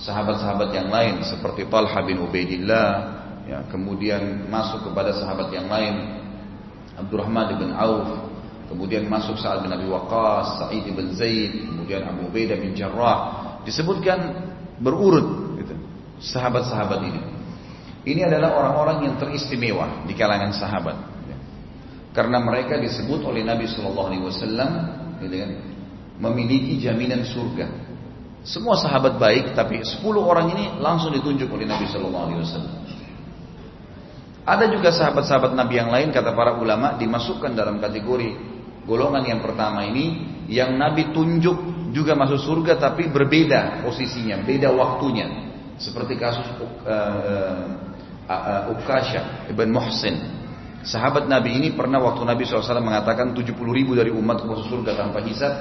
sahabat-sahabat 0.00 0.72
yang 0.72 0.88
lain 0.88 1.20
seperti 1.20 1.68
Talha 1.68 2.00
bin 2.06 2.22
Ubaidillah, 2.22 2.88
ya, 3.44 3.58
kemudian 3.68 4.48
masuk 4.48 4.88
kepada 4.88 5.12
sahabat 5.12 5.52
yang 5.52 5.68
lain 5.68 6.22
Abdurrahman 6.96 7.60
bin 7.60 7.70
Auf, 7.76 8.08
kemudian 8.72 9.04
masuk 9.08 9.36
Sa'ad 9.36 9.64
bin 9.64 9.72
Abi 9.74 9.84
Waqqas, 9.90 10.64
Sa'id 10.64 10.86
bin 10.88 11.12
Zaid, 11.12 11.66
kemudian 11.66 12.08
Abu 12.08 12.28
Ubaidah 12.28 12.56
bin 12.56 12.72
Jarrah. 12.72 13.18
Disebutkan 13.68 14.48
berurut 14.80 15.47
sahabat-sahabat 16.20 17.00
ini. 17.06 17.22
Ini 18.08 18.30
adalah 18.30 18.54
orang-orang 18.56 18.98
yang 19.10 19.14
teristimewa 19.20 20.06
di 20.08 20.14
kalangan 20.16 20.54
sahabat 20.54 21.18
karena 22.18 22.42
mereka 22.42 22.74
disebut 22.82 23.22
oleh 23.22 23.46
Nabi 23.46 23.70
Shallallahu 23.70 24.08
Alaihi 24.10 24.24
Wasallam 24.26 24.70
gitu 25.22 25.38
kan, 25.38 25.50
memiliki 26.18 26.82
jaminan 26.82 27.22
surga. 27.22 27.86
Semua 28.42 28.74
sahabat 28.74 29.22
baik, 29.22 29.54
tapi 29.54 29.82
10 29.86 30.02
orang 30.18 30.50
ini 30.50 30.64
langsung 30.82 31.14
ditunjuk 31.14 31.46
oleh 31.46 31.62
Nabi 31.62 31.86
Shallallahu 31.86 32.24
Alaihi 32.26 32.40
Wasallam. 32.42 32.74
Ada 34.48 34.64
juga 34.72 34.90
sahabat-sahabat 34.90 35.52
Nabi 35.54 35.78
yang 35.78 35.94
lain 35.94 36.08
kata 36.08 36.34
para 36.34 36.58
ulama 36.58 36.98
dimasukkan 36.98 37.54
dalam 37.54 37.78
kategori 37.78 38.34
golongan 38.88 39.22
yang 39.22 39.44
pertama 39.44 39.84
ini 39.84 40.24
yang 40.48 40.74
Nabi 40.74 41.12
tunjuk 41.12 41.92
juga 41.92 42.16
masuk 42.16 42.40
surga 42.40 42.82
tapi 42.82 43.12
berbeda 43.12 43.84
posisinya, 43.86 44.42
beda 44.42 44.72
waktunya. 44.74 45.47
Seperti 45.78 46.18
kasus 46.18 46.42
uh, 46.58 46.66
uh, 46.86 47.66
uh, 48.26 48.72
Ukasha 48.74 49.46
ibn 49.46 49.70
Muhsin 49.70 50.38
Sahabat 50.88 51.26
Nabi 51.26 51.58
ini 51.58 51.74
pernah 51.74 51.98
waktu 51.98 52.22
Nabi 52.22 52.46
SAW 52.46 52.78
mengatakan 52.78 53.34
70 53.34 53.50
ribu 53.74 53.98
dari 53.98 54.14
umat 54.14 54.46
masuk 54.46 54.70
surga 54.70 54.94
tanpa 54.94 55.18
hisab. 55.26 55.52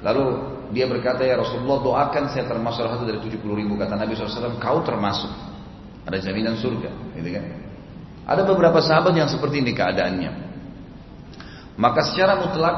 Lalu 0.00 0.24
dia 0.72 0.88
berkata 0.88 1.22
ya 1.22 1.36
Rasulullah 1.36 1.78
doakan 1.84 2.32
saya 2.32 2.48
termasuk 2.48 2.80
satu 2.80 3.04
dari 3.04 3.20
70 3.20 3.38
ribu. 3.44 3.76
Kata 3.76 3.92
Nabi 3.94 4.16
SAW 4.16 4.56
kau 4.56 4.80
termasuk. 4.80 5.28
Ada 6.08 6.18
jaminan 6.18 6.56
surga. 6.56 6.90
Gitu 7.14 7.28
kan? 7.28 7.44
Ada 8.24 8.42
beberapa 8.48 8.80
sahabat 8.80 9.14
yang 9.14 9.28
seperti 9.28 9.60
ini 9.60 9.76
keadaannya. 9.76 10.32
Maka 11.76 12.00
secara 12.08 12.40
mutlak 12.40 12.76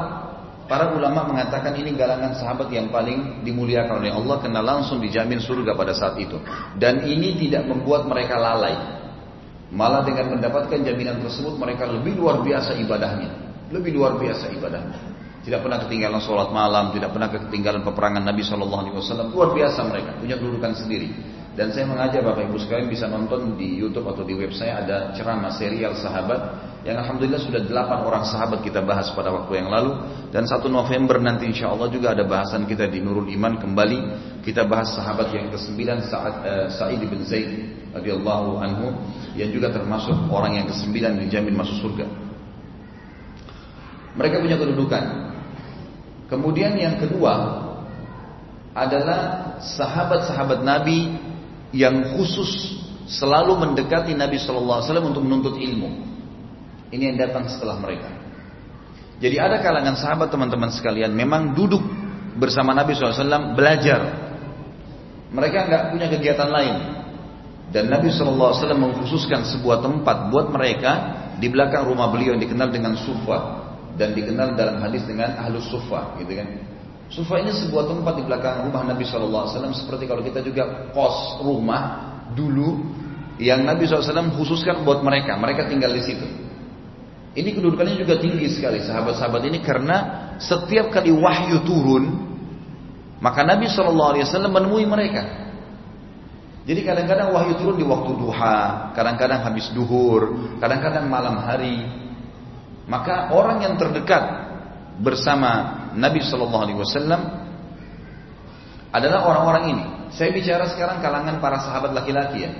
para 0.65 0.93
ulama 0.93 1.29
mengatakan 1.29 1.73
ini 1.77 1.93
galangan 1.93 2.33
sahabat 2.37 2.69
yang 2.73 2.89
paling 2.89 3.45
dimuliakan 3.45 4.01
oleh 4.01 4.11
Allah 4.13 4.37
karena 4.41 4.61
langsung 4.61 5.01
dijamin 5.01 5.41
surga 5.41 5.77
pada 5.77 5.93
saat 5.93 6.17
itu. 6.17 6.37
Dan 6.77 7.05
ini 7.05 7.37
tidak 7.37 7.69
membuat 7.69 8.09
mereka 8.09 8.37
lalai. 8.37 8.75
Malah 9.73 10.05
dengan 10.05 10.37
mendapatkan 10.37 10.77
jaminan 10.81 11.21
tersebut 11.25 11.57
mereka 11.57 11.89
lebih 11.89 12.17
luar 12.17 12.41
biasa 12.41 12.77
ibadahnya. 12.77 13.29
Lebih 13.73 13.91
luar 13.97 14.17
biasa 14.21 14.53
ibadahnya. 14.53 14.97
Tidak 15.45 15.61
pernah 15.61 15.77
ketinggalan 15.85 16.21
sholat 16.25 16.49
malam, 16.49 16.89
tidak 16.89 17.13
pernah 17.13 17.29
ketinggalan 17.29 17.85
peperangan 17.85 18.25
Nabi 18.25 18.41
Wasallam. 18.41 19.29
Luar 19.29 19.53
biasa 19.53 19.85
mereka, 19.85 20.17
punya 20.17 20.41
kedudukan 20.41 20.73
sendiri. 20.73 21.13
Dan 21.55 21.71
saya 21.71 21.87
mengajak 21.87 22.19
Bapak 22.19 22.51
Ibu 22.51 22.57
sekalian 22.59 22.91
bisa 22.91 23.07
nonton 23.07 23.55
di 23.55 23.79
YouTube 23.79 24.11
atau 24.11 24.27
di 24.27 24.35
web 24.35 24.51
saya 24.51 24.83
ada 24.83 24.97
ceramah 25.15 25.55
serial 25.55 25.95
sahabat 25.95 26.41
yang 26.85 27.01
alhamdulillah 27.01 27.41
sudah 27.41 27.65
delapan 27.65 28.05
orang 28.05 28.21
sahabat 28.29 28.61
kita 28.61 28.77
bahas 28.85 29.09
pada 29.17 29.33
waktu 29.33 29.57
yang 29.57 29.73
lalu 29.73 30.05
dan 30.29 30.45
satu 30.45 30.69
November 30.69 31.17
nanti 31.17 31.49
insya 31.49 31.73
Allah 31.73 31.89
juga 31.89 32.13
ada 32.13 32.21
bahasan 32.21 32.69
kita 32.69 32.85
di 32.85 33.01
Nurul 33.01 33.25
Iman 33.33 33.57
kembali 33.57 33.99
kita 34.45 34.69
bahas 34.69 34.93
sahabat 34.93 35.33
yang 35.33 35.49
ke-9 35.49 35.81
Sa'id, 36.05 36.35
uh, 36.45 36.67
Sa'id 36.69 37.01
bin 37.01 37.25
Zaid 37.25 37.49
radhiyallahu 37.89 38.61
anhu 38.61 38.93
yang 39.33 39.49
juga 39.49 39.73
termasuk 39.73 40.13
orang 40.29 40.61
yang 40.61 40.69
ke-9 40.69 41.25
dijamin 41.25 41.57
masuk 41.57 41.81
surga. 41.81 42.05
Mereka 44.15 44.45
punya 44.45 44.55
kedudukan. 44.61 45.03
Kemudian 46.29 46.77
yang 46.77 47.01
kedua 47.01 47.65
adalah 48.77 49.19
sahabat-sahabat 49.57 50.61
Nabi 50.61 51.17
yang 51.73 52.13
khusus 52.13 52.77
selalu 53.09 53.57
mendekati 53.57 54.13
Nabi 54.13 54.37
Shallallahu 54.37 54.77
Alaihi 54.79 54.87
Wasallam 54.89 55.07
untuk 55.09 55.23
menuntut 55.25 55.55
ilmu. 55.57 56.14
Ini 56.95 57.11
yang 57.11 57.17
datang 57.19 57.51
setelah 57.51 57.75
mereka. 57.75 58.07
Jadi 59.19 59.35
ada 59.35 59.59
kalangan 59.59 59.99
sahabat 59.99 60.31
teman-teman 60.31 60.71
sekalian 60.71 61.11
memang 61.11 61.51
duduk 61.51 61.83
bersama 62.39 62.71
Nabi 62.71 62.95
SAW 62.95 63.55
belajar. 63.55 64.23
Mereka 65.35 65.57
nggak 65.67 65.83
punya 65.91 66.07
kegiatan 66.07 66.47
lain. 66.47 66.75
Dan 67.75 67.91
Nabi 67.91 68.07
SAW 68.07 68.55
mengkhususkan 68.79 69.43
sebuah 69.43 69.83
tempat 69.83 70.31
buat 70.31 70.47
mereka 70.47 70.91
di 71.35 71.51
belakang 71.51 71.83
rumah 71.83 72.07
beliau 72.07 72.31
yang 72.37 72.43
dikenal 72.47 72.71
dengan 72.71 72.95
sufa 72.95 73.67
dan 73.99 74.15
dikenal 74.15 74.55
dalam 74.55 74.79
hadis 74.79 75.03
dengan 75.03 75.35
ahlus 75.39 75.67
sufa, 75.67 76.15
gitu 76.23 76.31
kan. 76.39 76.47
Sufa 77.11 77.43
ini 77.43 77.51
sebuah 77.51 77.91
tempat 77.91 78.13
di 78.15 78.23
belakang 78.23 78.63
rumah 78.67 78.87
Nabi 78.87 79.03
SAW 79.03 79.51
seperti 79.75 80.07
kalau 80.07 80.23
kita 80.23 80.39
juga 80.39 80.91
kos 80.95 81.43
rumah 81.43 82.15
dulu 82.31 82.81
yang 83.39 83.67
Nabi 83.67 83.83
SAW 83.83 84.31
khususkan 84.39 84.87
buat 84.87 85.03
mereka. 85.03 85.35
Mereka 85.35 85.67
tinggal 85.67 85.91
di 85.91 86.03
situ. 86.03 86.44
Ini 87.35 87.49
kedudukannya 87.51 87.99
juga 87.99 88.15
tinggi 88.15 88.47
sekali 88.47 88.79
sahabat-sahabat 88.79 89.43
ini 89.51 89.59
karena 89.59 90.31
setiap 90.39 90.87
kali 90.87 91.11
wahyu 91.11 91.59
turun 91.67 92.35
maka 93.19 93.43
Nabi 93.43 93.67
SAW 93.71 94.21
menemui 94.51 94.85
mereka. 94.87 95.23
Jadi 96.65 96.81
kadang-kadang 96.81 97.29
wahyu 97.29 97.53
turun 97.61 97.77
di 97.77 97.85
waktu 97.85 98.11
duha, 98.17 98.91
kadang-kadang 98.97 99.45
habis 99.45 99.69
duhur, 99.71 100.53
kadang-kadang 100.57 101.05
malam 101.05 101.37
hari. 101.37 101.85
Maka 102.89 103.29
orang 103.33 103.61
yang 103.61 103.75
terdekat 103.77 104.23
bersama 105.01 105.85
Nabi 105.93 106.25
Shallallahu 106.25 106.63
Alaihi 106.65 106.79
Wasallam 106.81 107.21
adalah 108.89 109.19
orang-orang 109.29 109.63
ini. 109.73 109.85
Saya 110.13 110.31
bicara 110.31 110.69
sekarang 110.71 111.03
kalangan 111.03 111.37
para 111.37 111.59
sahabat 111.61 111.91
laki-laki 111.93 112.45
ya. 112.47 112.51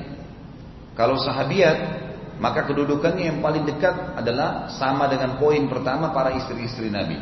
Kalau 0.94 1.18
sahabiat, 1.20 2.05
maka 2.38 2.68
kedudukannya 2.68 3.32
yang 3.32 3.40
paling 3.40 3.64
dekat 3.64 3.96
adalah 4.20 4.68
sama 4.76 5.08
dengan 5.08 5.40
poin 5.40 5.64
pertama 5.72 6.12
para 6.12 6.36
istri-istri 6.36 6.92
Nabi. 6.92 7.16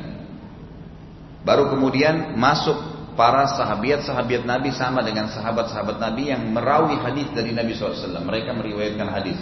Baru 1.43 1.69
kemudian 1.69 2.33
masuk 2.39 2.75
para 3.13 3.45
sahabiat-sahabiat 3.53 4.43
Nabi 4.47 4.73
sama 4.73 5.05
dengan 5.05 5.29
sahabat-sahabat 5.29 6.01
Nabi 6.01 6.33
yang 6.33 6.41
merawi 6.49 6.97
hadis 6.97 7.29
dari 7.29 7.53
Nabi 7.53 7.77
SAW. 7.77 8.25
Mereka 8.25 8.55
meriwayatkan 8.57 9.07
hadis. 9.11 9.37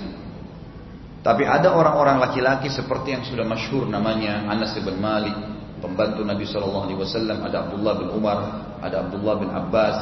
Tapi 1.22 1.46
ada 1.46 1.78
orang-orang 1.78 2.18
laki-laki 2.18 2.74
seperti 2.74 3.14
yang 3.14 3.24
sudah 3.24 3.46
masyhur 3.46 3.86
namanya 3.86 4.42
Anas 4.50 4.74
bin 4.74 4.98
Malik, 4.98 5.38
pembantu 5.78 6.26
Nabi 6.26 6.50
Wasallam, 6.50 7.46
ada 7.46 7.70
Abdullah 7.70 7.94
bin 8.02 8.10
Umar, 8.10 8.40
ada 8.82 9.06
Abdullah 9.06 9.36
bin 9.38 9.50
Abbas, 9.54 9.98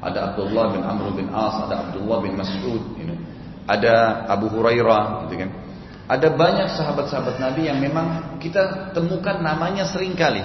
ada 0.00 0.32
Abdullah 0.32 0.72
bin 0.72 0.80
Amr 0.80 1.12
bin 1.12 1.28
As, 1.28 1.60
ada 1.68 1.88
Abdullah 1.88 2.24
bin 2.24 2.40
Mas'ud, 2.40 2.82
ada 3.66 4.24
Abu 4.30 4.46
Hurairah, 4.48 5.26
gitu 5.26 5.42
kan. 5.42 5.50
Ada 6.06 6.30
banyak 6.30 6.70
sahabat-sahabat 6.78 7.42
Nabi 7.42 7.66
yang 7.66 7.82
memang 7.82 8.38
kita 8.38 8.94
temukan 8.94 9.42
namanya 9.42 9.90
sering 9.90 10.14
kali. 10.14 10.42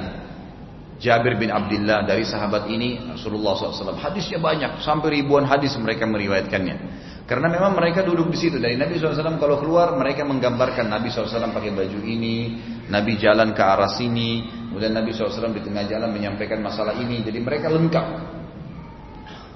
Jabir 1.01 1.33
bin 1.37 1.49
Abdullah 1.49 2.05
dari 2.05 2.21
sahabat 2.21 2.69
ini 2.69 3.09
Rasulullah 3.09 3.57
SAW. 3.57 3.97
Hadisnya 3.97 4.37
banyak, 4.37 4.85
sampai 4.85 5.21
ribuan 5.21 5.45
hadis 5.49 5.73
mereka 5.77 6.05
meriwayatkannya. 6.05 6.77
Karena 7.25 7.49
memang 7.49 7.73
mereka 7.73 8.05
duduk 8.05 8.29
di 8.29 8.37
situ. 8.37 8.61
Dari 8.61 8.77
Nabi 8.77 9.01
SAW 9.01 9.41
kalau 9.41 9.57
keluar 9.57 9.97
mereka 9.97 10.21
menggambarkan 10.25 10.85
Nabi 10.89 11.09
SAW 11.09 11.49
pakai 11.53 11.73
baju 11.73 11.99
ini, 12.05 12.57
Nabi 12.85 13.17
jalan 13.17 13.53
ke 13.57 13.63
arah 13.65 13.89
sini, 13.89 14.45
kemudian 14.69 14.93
Nabi 14.93 15.09
SAW 15.13 15.49
di 15.57 15.61
tengah 15.65 15.89
jalan 15.89 16.09
menyampaikan 16.13 16.61
masalah 16.61 16.93
ini. 16.97 17.25
Jadi 17.25 17.39
mereka 17.41 17.69
lengkap. 17.69 18.05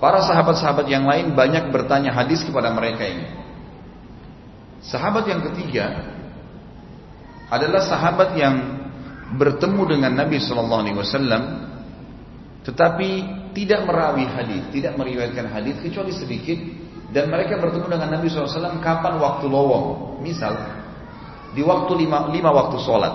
Para 0.02 0.22
sahabat-sahabat 0.22 0.86
yang 0.90 1.06
lain 1.06 1.34
banyak 1.38 1.70
bertanya 1.70 2.14
hadis 2.14 2.42
kepada 2.42 2.74
mereka 2.74 3.06
ini. 3.06 3.45
Sahabat 4.86 5.26
yang 5.26 5.42
ketiga 5.52 6.14
adalah 7.50 7.82
sahabat 7.86 8.38
yang 8.38 8.56
bertemu 9.38 9.98
dengan 9.98 10.12
Nabi 10.14 10.38
Shallallahu 10.38 10.82
Alaihi 10.86 10.98
Wasallam, 10.98 11.44
tetapi 12.66 13.10
tidak 13.56 13.88
merawi 13.88 14.26
hadis, 14.30 14.64
tidak 14.70 14.94
meriwayatkan 14.98 15.50
hadis 15.50 15.80
kecuali 15.82 16.12
sedikit, 16.14 16.60
dan 17.16 17.32
mereka 17.32 17.56
bertemu 17.56 17.88
dengan 17.88 18.10
Nabi 18.20 18.28
SAW 18.28 18.84
kapan 18.84 19.16
waktu 19.22 19.48
lowong. 19.48 20.20
Misal 20.20 20.58
di 21.56 21.64
waktu 21.64 21.92
lima, 21.96 22.28
lima 22.34 22.52
waktu 22.52 22.76
sholat, 22.84 23.14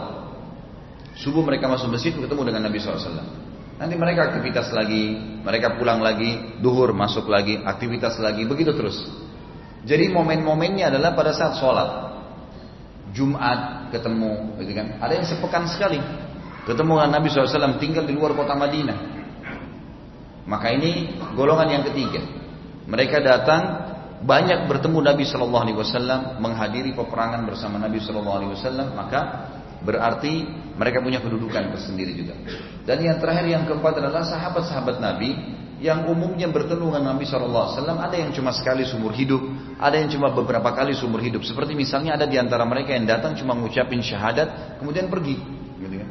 subuh 1.20 1.44
mereka 1.44 1.68
masuk 1.68 1.92
masjid 1.92 2.16
bertemu 2.16 2.42
dengan 2.48 2.62
Nabi 2.70 2.80
SAW. 2.80 3.50
Nanti 3.76 3.94
mereka 3.96 4.32
aktivitas 4.32 4.72
lagi, 4.72 5.16
mereka 5.44 5.76
pulang 5.76 6.00
lagi, 6.00 6.60
duhur 6.60 6.96
masuk 6.96 7.28
lagi, 7.28 7.60
aktivitas 7.60 8.16
lagi, 8.20 8.48
begitu 8.48 8.72
terus. 8.72 8.96
Jadi 9.84 10.12
momen-momennya 10.12 10.92
adalah 10.92 11.16
pada 11.16 11.32
saat 11.32 11.56
sholat. 11.56 11.88
Jumat 13.10 13.90
ketemu, 13.90 14.54
gitu 14.62 14.72
kan? 14.76 15.02
Ada 15.02 15.12
yang 15.18 15.26
sepekan 15.26 15.66
sekali 15.66 15.98
ketemu 16.62 17.02
dengan 17.02 17.10
Nabi 17.18 17.26
SAW 17.26 17.80
tinggal 17.82 18.06
di 18.06 18.14
luar 18.14 18.38
kota 18.38 18.54
Madinah. 18.54 18.98
Maka 20.46 20.70
ini 20.70 21.18
golongan 21.34 21.68
yang 21.80 21.84
ketiga. 21.90 22.22
Mereka 22.86 23.22
datang 23.22 23.90
banyak 24.20 24.68
bertemu 24.68 24.98
Nabi 25.00 25.24
Shallallahu 25.24 25.62
Alaihi 25.64 25.78
Wasallam, 25.78 26.20
menghadiri 26.42 26.92
peperangan 26.92 27.46
bersama 27.48 27.80
Nabi 27.80 28.02
Shallallahu 28.02 28.36
Alaihi 28.36 28.52
Wasallam, 28.58 28.88
maka 28.92 29.20
berarti 29.80 30.44
mereka 30.76 31.00
punya 31.00 31.24
kedudukan 31.24 31.72
tersendiri 31.72 32.12
juga. 32.12 32.36
Dan 32.84 33.00
yang 33.00 33.16
terakhir 33.16 33.46
yang 33.48 33.64
keempat 33.64 33.96
adalah 34.00 34.26
sahabat-sahabat 34.28 35.00
Nabi 35.00 35.30
yang 35.80 36.04
umumnya 36.04 36.44
bertemu 36.52 36.92
dengan 36.92 37.16
Nabi 37.16 37.24
SAW 37.24 37.72
ada 37.80 38.12
yang 38.12 38.36
cuma 38.36 38.52
sekali 38.52 38.84
seumur 38.84 39.16
hidup, 39.16 39.40
ada 39.80 39.96
yang 39.96 40.12
cuma 40.12 40.28
beberapa 40.28 40.68
kali 40.76 40.92
seumur 40.92 41.24
hidup. 41.24 41.40
Seperti 41.40 41.72
misalnya 41.72 42.20
ada 42.20 42.28
di 42.28 42.36
antara 42.36 42.68
mereka 42.68 42.92
yang 42.92 43.08
datang 43.08 43.32
cuma 43.32 43.56
mengucapin 43.56 44.04
syahadat, 44.04 44.76
kemudian 44.76 45.08
pergi. 45.08 45.40
Gitu 45.80 45.96
kan? 46.04 46.10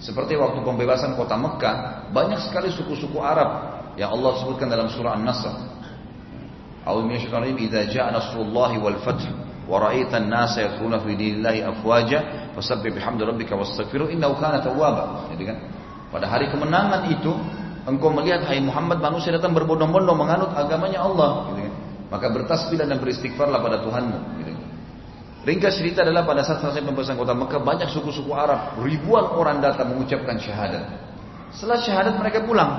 Seperti 0.00 0.34
waktu 0.34 0.64
pembebasan 0.64 1.14
kota 1.14 1.36
Mekah, 1.36 2.08
banyak 2.10 2.40
sekali 2.48 2.72
suku-suku 2.72 3.20
Arab 3.20 3.84
yang 4.00 4.16
Allah 4.16 4.32
sebutkan 4.40 4.72
dalam 4.72 4.88
surah 4.88 5.20
An-Nasr. 5.20 5.54
Idza 6.82 8.04
nasrullahi 8.10 8.76
wal 8.82 8.98
fath 9.06 9.22
fi 9.22 11.14
afwaja 11.62 12.18
tawwaba. 14.64 15.04
Gitu 15.36 15.44
kan? 15.46 15.58
Pada 16.10 16.26
hari 16.28 16.50
kemenangan 16.50 17.08
itu 17.08 17.32
engkau 17.86 18.14
melihat 18.14 18.46
hai 18.46 18.62
Muhammad 18.62 19.02
manusia 19.02 19.34
datang 19.34 19.54
berbondong-bondong 19.54 20.14
menganut 20.14 20.50
agamanya 20.54 21.02
Allah. 21.02 21.50
Gitu 21.50 21.60
kan. 21.66 21.74
maka 22.12 22.28
bertasbihlah 22.28 22.84
dan 22.84 23.00
beristighfarlah 23.00 23.58
pada 23.58 23.82
Tuhanmu. 23.82 24.18
Gitu 24.42 24.50
kan. 24.54 24.66
ringkas 25.42 25.74
cerita 25.78 26.06
adalah 26.06 26.22
pada 26.22 26.46
saat 26.46 26.62
selesai 26.62 26.82
pembebasan 26.86 27.18
kota 27.18 27.34
Mekah 27.34 27.60
banyak 27.62 27.88
suku-suku 27.90 28.30
Arab 28.30 28.78
ribuan 28.82 29.26
orang 29.34 29.58
datang 29.58 29.90
mengucapkan 29.90 30.38
syahadat. 30.38 30.84
Setelah 31.50 31.78
syahadat 31.82 32.14
mereka 32.16 32.46
pulang. 32.46 32.70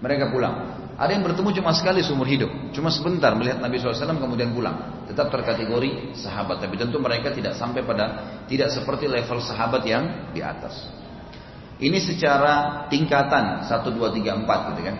Mereka 0.00 0.32
pulang. 0.32 0.80
Ada 1.00 1.16
yang 1.16 1.24
bertemu 1.24 1.48
cuma 1.56 1.72
sekali 1.72 2.04
seumur 2.04 2.28
hidup. 2.28 2.52
Cuma 2.76 2.92
sebentar 2.92 3.32
melihat 3.32 3.56
Nabi 3.56 3.80
SAW 3.80 4.20
kemudian 4.20 4.52
pulang. 4.52 5.04
Tetap 5.08 5.32
terkategori 5.32 6.12
sahabat. 6.12 6.60
Tapi 6.60 6.76
tentu 6.76 7.00
mereka 7.00 7.32
tidak 7.32 7.56
sampai 7.56 7.80
pada 7.80 8.28
tidak 8.44 8.68
seperti 8.68 9.08
level 9.08 9.40
sahabat 9.40 9.80
yang 9.88 10.28
di 10.36 10.44
atas 10.44 10.99
ini 11.80 11.96
secara 11.96 12.86
tingkatan 12.92 13.64
1, 13.64 13.72
2, 13.72 13.96
3, 13.96 14.44
4 14.44 14.70
gitu 14.76 14.82
kan. 14.84 14.96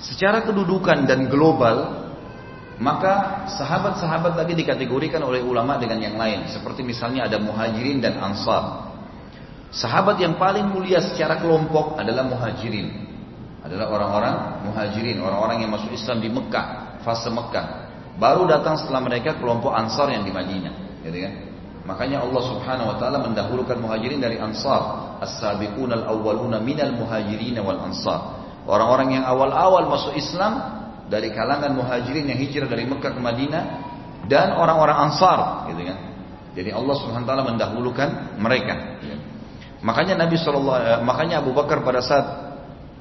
Secara 0.00 0.38
kedudukan 0.40 1.04
dan 1.04 1.28
global, 1.28 2.08
maka 2.80 3.44
sahabat-sahabat 3.58 4.38
tadi 4.38 4.56
dikategorikan 4.56 5.20
oleh 5.20 5.44
ulama 5.44 5.76
dengan 5.76 6.00
yang 6.00 6.16
lain. 6.16 6.48
Seperti 6.48 6.80
misalnya 6.80 7.28
ada 7.28 7.36
muhajirin 7.36 8.00
dan 8.00 8.16
ansar. 8.22 8.88
Sahabat 9.68 10.16
yang 10.16 10.40
paling 10.40 10.72
mulia 10.72 11.04
secara 11.04 11.36
kelompok 11.44 12.00
adalah 12.00 12.24
muhajirin. 12.24 13.04
Adalah 13.60 13.92
orang-orang 13.92 14.34
muhajirin, 14.64 15.20
orang-orang 15.20 15.66
yang 15.66 15.70
masuk 15.74 15.92
Islam 15.92 16.24
di 16.24 16.32
Mekah, 16.32 17.02
fase 17.04 17.28
Mekah. 17.28 17.90
Baru 18.16 18.48
datang 18.48 18.80
setelah 18.80 19.04
mereka 19.04 19.36
kelompok 19.36 19.76
ansar 19.76 20.08
yang 20.08 20.24
di 20.24 20.32
Madinah. 20.32 21.04
Gitu 21.04 21.18
kan? 21.20 21.47
Makanya 21.88 22.20
Allah 22.20 22.42
Subhanahu 22.44 22.92
wa 22.92 22.96
taala 23.00 23.24
mendahulukan 23.24 23.80
muhajirin 23.80 24.20
dari 24.20 24.36
ansar. 24.36 25.16
As-sabiqun 25.24 25.88
al-awwaluna 25.88 26.60
minal 26.60 26.92
muhajirin 26.92 27.56
wal 27.64 27.80
ansar. 27.80 28.44
Orang-orang 28.68 29.16
yang 29.16 29.24
awal-awal 29.24 29.88
masuk 29.88 30.12
Islam 30.12 30.84
dari 31.08 31.32
kalangan 31.32 31.72
muhajirin 31.72 32.28
yang 32.28 32.36
hijrah 32.36 32.68
dari 32.68 32.84
Mekah 32.84 33.16
ke 33.16 33.20
Madinah 33.24 33.64
dan 34.28 34.52
orang-orang 34.52 35.08
ansar 35.08 35.64
gitu 35.72 35.80
kan. 35.88 35.98
Jadi 36.52 36.68
Allah 36.76 36.94
Subhanahu 37.00 37.24
wa 37.24 37.28
taala 37.32 37.44
mendahulukan 37.48 38.08
mereka. 38.36 39.00
Makanya 39.80 40.20
Nabi 40.20 40.36
sallallahu 40.36 41.00
makanya 41.08 41.40
Abu 41.40 41.56
Bakar 41.56 41.80
pada 41.80 42.04
saat 42.04 42.26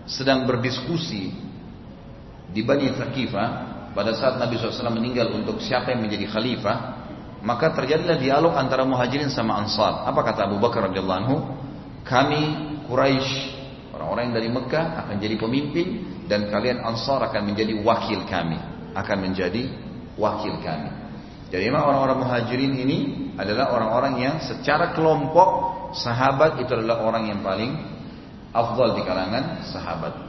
sedang 0.07 0.47
berdiskusi 0.47 1.35
di 2.55 2.61
Bani 2.63 2.87
Thaqifah 2.95 3.47
pada 3.91 4.13
saat 4.13 4.37
Nabi 4.37 4.61
SAW 4.61 4.93
meninggal 4.93 5.33
untuk 5.33 5.57
siapa 5.57 5.89
yang 5.89 6.05
menjadi 6.05 6.29
khalifah 6.29 7.06
maka 7.47 7.71
terjadilah 7.71 8.19
dialog 8.19 8.59
antara 8.59 8.83
muhajirin 8.83 9.31
sama 9.31 9.55
ansar. 9.63 10.03
Apa 10.03 10.19
kata 10.19 10.51
Abu 10.51 10.59
Bakar 10.59 10.91
radhiyallahu 10.91 11.19
anhu? 11.23 11.37
Kami 12.03 12.43
Quraisy, 12.91 13.31
orang-orang 13.95 14.23
yang 14.27 14.35
dari 14.35 14.49
Mekah 14.51 14.85
akan 15.07 15.15
jadi 15.15 15.35
pemimpin 15.39 15.87
dan 16.27 16.51
kalian 16.51 16.83
ansar 16.83 17.23
akan 17.23 17.47
menjadi 17.47 17.79
wakil 17.79 18.27
kami, 18.27 18.59
akan 18.91 19.17
menjadi 19.23 19.63
wakil 20.19 20.59
kami. 20.59 20.91
Jadi 21.47 21.63
memang 21.71 21.87
orang-orang 21.87 22.19
muhajirin 22.27 22.73
ini 22.75 22.97
adalah 23.39 23.71
orang-orang 23.71 24.13
yang 24.19 24.35
secara 24.43 24.91
kelompok 24.91 25.47
sahabat 25.95 26.59
itu 26.59 26.75
adalah 26.75 26.99
orang 26.99 27.31
yang 27.31 27.39
paling 27.39 27.71
afdal 28.51 28.91
di 28.99 29.07
kalangan 29.07 29.63
sahabat. 29.71 30.19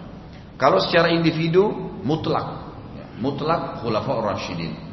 Kalau 0.55 0.79
secara 0.79 1.11
individu 1.11 1.67
mutlak, 2.07 2.47
ya, 2.95 3.07
mutlak 3.19 3.83
khulafaur 3.83 4.23
rasyidin. 4.23 4.88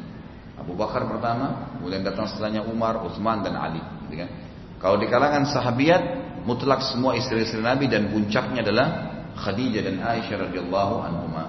Abu 0.56 0.72
Bakar 0.72 1.04
pertama, 1.04 1.76
kemudian 1.76 2.00
datang 2.00 2.26
setelahnya 2.26 2.64
Umar, 2.64 3.04
Utsman 3.04 3.44
dan 3.44 3.54
Ali. 3.60 3.82
Gitu 4.08 4.24
kan? 4.24 4.28
Kalau 4.80 4.96
di 4.96 5.06
kalangan 5.08 5.44
sahabiat, 5.48 6.02
mutlak 6.48 6.80
semua 6.84 7.16
istri-istri 7.16 7.60
Nabi 7.60 7.88
dan 7.88 8.08
puncaknya 8.08 8.64
adalah 8.64 8.86
Khadijah 9.36 9.82
dan 9.84 9.96
Aisyah 10.00 10.48
radhiyallahu 10.48 10.94
anhuma. 11.04 11.44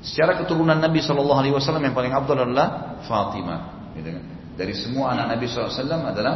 Secara 0.00 0.40
keturunan 0.40 0.80
Nabi 0.80 1.04
Wasallam 1.04 1.84
yang 1.84 1.92
paling 1.92 2.16
abdul 2.16 2.40
adalah 2.40 2.96
Fatimah. 3.04 3.92
Gitu 3.92 4.08
kan? 4.08 4.24
Dari 4.56 4.74
semua 4.76 5.16
anak 5.16 5.36
Nabi 5.36 5.48
SAW 5.48 5.72
adalah 6.04 6.34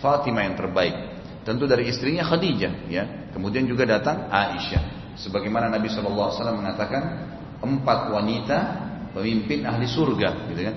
Fatimah 0.00 0.42
yang 0.44 0.56
terbaik. 0.56 0.96
Tentu 1.44 1.68
dari 1.68 1.88
istrinya 1.88 2.24
Khadijah, 2.24 2.88
ya. 2.88 3.04
Kemudian 3.32 3.68
juga 3.68 3.84
datang 3.84 4.32
Aisyah. 4.32 5.16
Sebagaimana 5.20 5.68
Nabi 5.68 5.92
SAW 5.92 6.32
mengatakan 6.56 7.02
empat 7.60 8.12
wanita 8.12 8.58
pemimpin 9.12 9.64
ahli 9.68 9.84
surga, 9.84 10.48
gitu 10.52 10.60
kan? 10.60 10.76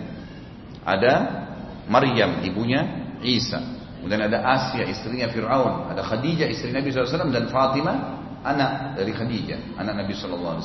Ada 0.87 1.13
Maryam 1.91 2.39
ibunya 2.47 3.11
Isa. 3.19 3.59
Kemudian 3.99 4.23
ada 4.23 4.39
Asia 4.55 4.87
istrinya 4.87 5.27
Fir'aun. 5.27 5.91
Ada 5.91 5.99
Khadijah 5.99 6.47
istri 6.47 6.71
Nabi 6.71 6.95
SAW 6.95 7.27
dan 7.27 7.51
Fatimah 7.51 7.97
anak 8.39 8.95
dari 8.95 9.11
Khadijah. 9.11 9.75
Anak 9.75 9.99
Nabi 9.99 10.15
SAW. 10.15 10.63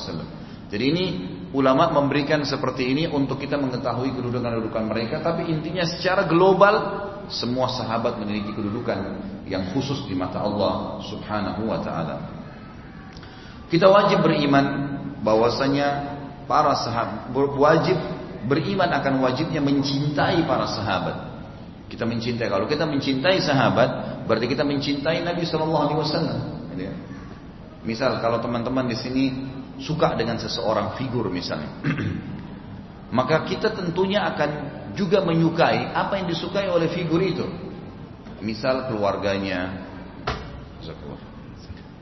Jadi 0.71 0.83
ini 0.89 1.05
ulama 1.51 1.91
memberikan 1.91 2.39
seperti 2.47 2.87
ini 2.87 3.03
untuk 3.05 3.37
kita 3.37 3.59
mengetahui 3.59 4.15
kedudukan-kedudukan 4.15 4.83
mereka. 4.87 5.19
Tapi 5.19 5.51
intinya 5.51 5.83
secara 5.83 6.23
global 6.23 7.03
semua 7.27 7.67
sahabat 7.67 8.15
memiliki 8.23 8.55
kedudukan 8.55 8.99
yang 9.47 9.75
khusus 9.75 10.07
di 10.07 10.15
mata 10.15 10.39
Allah 10.39 11.03
Subhanahu 11.03 11.67
wa 11.67 11.79
taala. 11.83 12.17
Kita 13.67 13.91
wajib 13.91 14.23
beriman 14.23 14.65
bahwasanya 15.19 16.15
para 16.47 16.77
sahabat 16.79 17.53
wajib 17.59 17.97
beriman 18.47 18.89
akan 18.91 19.23
wajibnya 19.23 19.63
mencintai 19.63 20.43
para 20.43 20.67
sahabat. 20.67 21.17
Kita 21.87 22.09
mencintai. 22.09 22.49
Kalau 22.49 22.65
kita 22.65 22.89
mencintai 22.89 23.37
sahabat, 23.37 23.89
berarti 24.25 24.49
kita 24.49 24.65
mencintai 24.65 25.21
Nabi 25.21 25.45
Shallallahu 25.45 25.83
Alaihi 25.85 25.99
Wasallam. 25.99 26.39
Kan? 26.73 26.95
Misal 27.83 28.17
kalau 28.23 28.39
teman-teman 28.39 28.89
di 28.89 28.97
sini 28.97 29.23
suka 29.77 30.15
dengan 30.17 30.39
seseorang 30.39 30.95
figur 30.97 31.27
misalnya, 31.29 31.69
maka 33.17 33.43
kita 33.45 33.75
tentunya 33.75 34.23
akan 34.25 34.49
juga 34.97 35.21
menyukai 35.21 35.91
apa 35.91 36.17
yang 36.17 36.27
disukai 36.31 36.71
oleh 36.71 36.89
figur 36.89 37.19
itu. 37.21 37.45
Misal 38.43 38.91
keluarganya, 38.91 39.87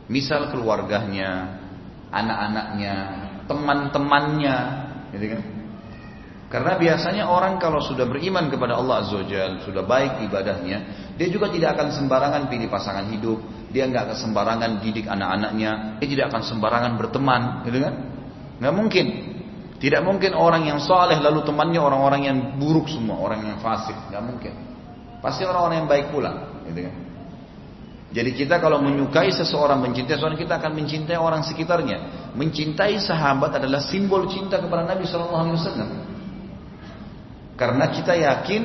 misal 0.10 0.49
keluarganya, 0.49 1.62
anak-anaknya, 2.10 2.95
teman-temannya, 3.45 4.58
gitu 5.13 5.25
kan? 5.38 5.41
Karena 6.51 6.75
biasanya 6.75 7.31
orang 7.31 7.63
kalau 7.63 7.79
sudah 7.79 8.03
beriman 8.03 8.51
kepada 8.51 8.75
Allah 8.75 9.07
Azza 9.07 9.23
wa 9.23 9.63
sudah 9.63 9.87
baik 9.87 10.27
ibadahnya, 10.27 10.77
dia 11.15 11.31
juga 11.31 11.47
tidak 11.47 11.79
akan 11.79 11.95
sembarangan 11.95 12.51
pilih 12.51 12.67
pasangan 12.67 13.07
hidup, 13.07 13.39
dia 13.71 13.87
nggak 13.87 14.11
akan 14.11 14.17
sembarangan 14.19 14.71
didik 14.83 15.07
anak-anaknya, 15.07 15.95
dia 16.03 16.07
tidak 16.11 16.25
akan 16.35 16.43
sembarangan 16.43 16.91
berteman, 16.99 17.63
gitu 17.63 17.79
kan? 17.79 17.93
Nggak 18.59 18.73
mungkin. 18.75 19.05
Tidak 19.79 20.01
mungkin 20.03 20.35
orang 20.35 20.67
yang 20.67 20.83
soleh 20.83 21.23
lalu 21.23 21.41
temannya 21.47 21.79
orang-orang 21.79 22.21
yang 22.27 22.37
buruk 22.59 22.91
semua, 22.91 23.15
orang 23.23 23.47
yang 23.47 23.57
fasik, 23.63 23.95
nggak 24.11 24.19
mungkin. 24.19 24.53
Pasti 25.23 25.47
orang-orang 25.47 25.87
yang 25.87 25.89
baik 25.89 26.11
pula, 26.11 26.31
gitu 26.67 26.83
kan? 26.83 26.95
Jadi 28.11 28.29
kita 28.35 28.59
kalau 28.59 28.83
menyukai 28.83 29.31
seseorang, 29.31 29.79
mencintai 29.79 30.19
seseorang, 30.19 30.35
kita 30.35 30.59
akan 30.59 30.75
mencintai 30.75 31.15
orang 31.15 31.47
sekitarnya. 31.47 32.27
Mencintai 32.35 32.99
sahabat 32.99 33.55
adalah 33.55 33.79
simbol 33.79 34.27
cinta 34.27 34.59
kepada 34.59 34.83
Nabi 34.83 35.07
Shallallahu 35.07 35.43
Alaihi 35.47 35.55
Wasallam. 35.55 35.89
Karena 37.62 37.93
kita 37.93 38.17
yakin 38.17 38.62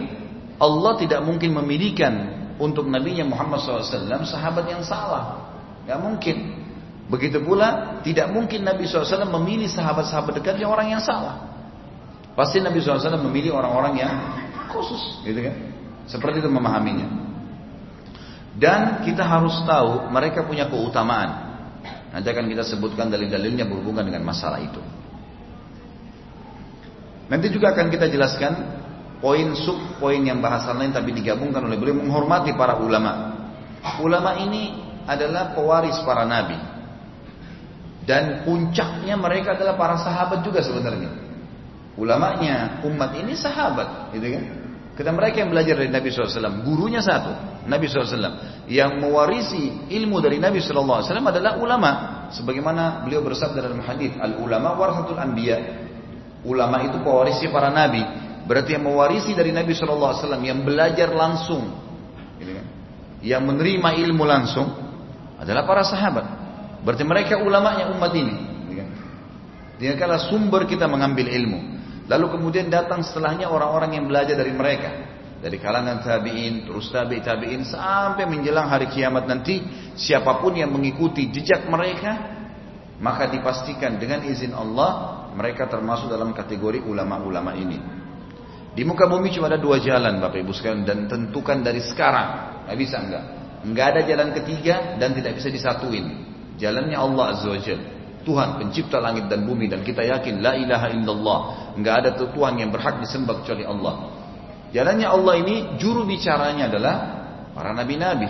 Allah 0.57 0.97
tidak 0.97 1.21
mungkin 1.21 1.53
memilihkan 1.53 2.15
untuk 2.57 2.89
Nabi 2.89 3.21
Muhammad 3.29 3.61
SAW 3.61 4.25
sahabat 4.25 4.65
yang 4.73 4.81
salah. 4.81 5.53
Gak 5.85 6.01
mungkin. 6.01 6.65
Begitu 7.13 7.45
pula 7.45 8.01
tidak 8.01 8.33
mungkin 8.33 8.65
Nabi 8.65 8.89
SAW 8.89 9.29
memilih 9.37 9.69
sahabat-sahabat 9.69 10.41
dekatnya 10.41 10.65
orang 10.65 10.97
yang 10.97 11.03
salah. 11.05 11.45
Pasti 12.33 12.65
Nabi 12.65 12.81
SAW 12.81 13.21
memilih 13.21 13.53
orang-orang 13.53 14.01
yang 14.01 14.13
khusus, 14.73 15.21
gitu 15.29 15.45
kan? 15.45 15.55
Seperti 16.09 16.41
itu 16.41 16.49
memahaminya. 16.49 17.07
Dan 18.57 19.05
kita 19.05 19.29
harus 19.29 19.61
tahu 19.69 20.09
mereka 20.09 20.41
punya 20.49 20.73
keutamaan. 20.73 21.61
Nanti 22.17 22.33
akan 22.33 22.49
kita 22.49 22.65
sebutkan 22.65 23.13
dalil-dalilnya 23.13 23.69
berhubungan 23.69 24.09
dengan 24.09 24.25
masalah 24.25 24.57
itu. 24.57 24.81
Nanti 27.29 27.53
juga 27.53 27.77
akan 27.77 27.93
kita 27.93 28.09
jelaskan 28.09 28.53
poin 29.21 29.53
sub 29.57 29.77
poin 30.01 30.21
yang 30.21 30.39
bahasan 30.45 30.77
lain 30.77 30.93
tapi 30.93 31.13
digabungkan 31.13 31.65
oleh 31.65 31.77
beliau 31.81 31.97
menghormati 31.99 32.53
para 32.55 32.79
ulama. 32.81 33.37
Ulama 34.03 34.39
ini 34.43 34.77
adalah 35.07 35.55
pewaris 35.55 35.99
para 36.03 36.27
nabi. 36.27 36.59
Dan 38.07 38.47
puncaknya 38.47 39.19
mereka 39.19 39.59
adalah 39.59 39.75
para 39.75 39.99
sahabat 39.99 40.47
juga 40.47 40.63
sebenarnya. 40.63 41.11
Ulamanya 41.99 42.85
umat 42.87 43.19
ini 43.19 43.35
sahabat, 43.35 44.15
gitu 44.15 44.31
kan? 44.31 44.45
Kita 44.97 45.13
mereka 45.13 45.45
yang 45.45 45.53
belajar 45.53 45.77
dari 45.77 45.93
Nabi 45.93 46.09
SAW, 46.09 46.65
gurunya 46.65 47.05
satu, 47.05 47.29
Nabi 47.69 47.85
SAW. 47.85 48.65
Yang 48.65 48.91
mewarisi 48.97 49.93
ilmu 49.93 50.25
dari 50.25 50.41
Nabi 50.41 50.63
SAW 50.65 51.05
adalah 51.05 51.61
ulama. 51.61 51.93
Sebagaimana 52.33 53.05
beliau 53.05 53.21
bersabda 53.21 53.61
dalam 53.61 53.85
hadis, 53.85 54.17
al 54.17 54.41
ulama 54.41 54.73
warasatul 54.73 55.21
anbiya. 55.21 55.85
Ulama 56.49 56.81
itu 56.81 56.97
pewarisi 57.05 57.53
para 57.53 57.69
nabi. 57.69 58.01
Berarti 58.47 58.79
yang 58.79 58.87
mewarisi 58.87 59.35
dari 59.35 59.51
Nabi 59.51 59.75
Wasallam 59.75 60.43
yang 60.47 60.63
belajar 60.63 61.11
langsung, 61.11 61.67
gitu 62.39 62.55
kan? 62.55 62.67
yang 63.27 63.43
menerima 63.43 63.99
ilmu 64.07 64.23
langsung 64.23 64.71
adalah 65.37 65.67
para 65.67 65.83
sahabat. 65.83 66.27
Berarti 66.87 67.03
mereka 67.03 67.43
ulamanya 67.43 67.91
umat 67.91 68.13
ini. 68.15 68.37
Gitu? 68.71 68.85
Dia 69.83 69.99
kala 69.99 70.23
sumber 70.31 70.65
kita 70.71 70.87
mengambil 70.87 71.27
ilmu. 71.27 71.61
Lalu 72.07 72.39
kemudian 72.39 72.71
datang 72.71 73.03
setelahnya 73.03 73.51
orang-orang 73.51 73.99
yang 73.99 74.07
belajar 74.07 74.39
dari 74.39 74.55
mereka. 74.55 74.91
Dari 75.37 75.59
kalangan 75.61 76.01
tabi'in, 76.01 76.65
terus 76.65 76.89
tabi' 76.89 77.21
tabi'in 77.21 77.67
sampai 77.67 78.25
menjelang 78.25 78.71
hari 78.71 78.89
kiamat 78.89 79.29
nanti 79.29 79.61
siapa 79.99 80.39
pun 80.39 80.55
yang 80.57 80.73
mengikuti 80.73 81.29
jejak 81.29 81.67
mereka 81.69 82.37
maka 82.97 83.29
dipastikan 83.29 84.01
dengan 84.01 84.25
izin 84.25 84.57
Allah 84.57 85.29
mereka 85.37 85.69
termasuk 85.69 86.09
dalam 86.09 86.33
kategori 86.33 86.81
ulama-ulama 86.81 87.53
ini. 87.53 88.06
Di 88.77 88.85
muka 88.85 89.09
bumi 89.09 89.33
cuma 89.33 89.49
ada 89.49 89.57
dua 89.57 89.81
jalan 89.81 90.21
Bapak 90.21 90.37
Ibu 90.37 90.53
sekalian 90.53 90.85
dan 90.85 91.09
tentukan 91.09 91.65
dari 91.65 91.81
sekarang. 91.81 92.61
Nggak 92.69 92.77
bisa 92.77 92.97
enggak. 93.01 93.25
Enggak 93.65 93.87
ada 93.97 94.01
jalan 94.05 94.29
ketiga 94.37 95.01
dan 95.01 95.17
tidak 95.17 95.41
bisa 95.41 95.49
disatuin. 95.49 96.29
Jalannya 96.61 96.93
Allah 96.93 97.25
Azza 97.33 97.49
wa. 97.49 97.57
Tuhan 98.27 98.49
pencipta 98.59 98.99
langit 99.01 99.33
dan 99.33 99.49
bumi 99.49 99.71
dan 99.71 99.81
kita 99.81 100.05
yakin 100.05 100.45
la 100.45 100.61
ilaha 100.61 100.93
illallah. 100.93 101.39
Enggak 101.73 101.95
ada 102.05 102.11
Tuhan 102.21 102.61
yang 102.61 102.69
berhak 102.69 103.01
disembah 103.01 103.41
kecuali 103.41 103.65
Allah. 103.65 104.13
Jalannya 104.77 105.09
Allah 105.09 105.35
ini 105.41 105.55
juru 105.81 106.05
bicaranya 106.05 106.69
adalah 106.69 106.95
para 107.57 107.73
nabi-nabi. 107.73 108.29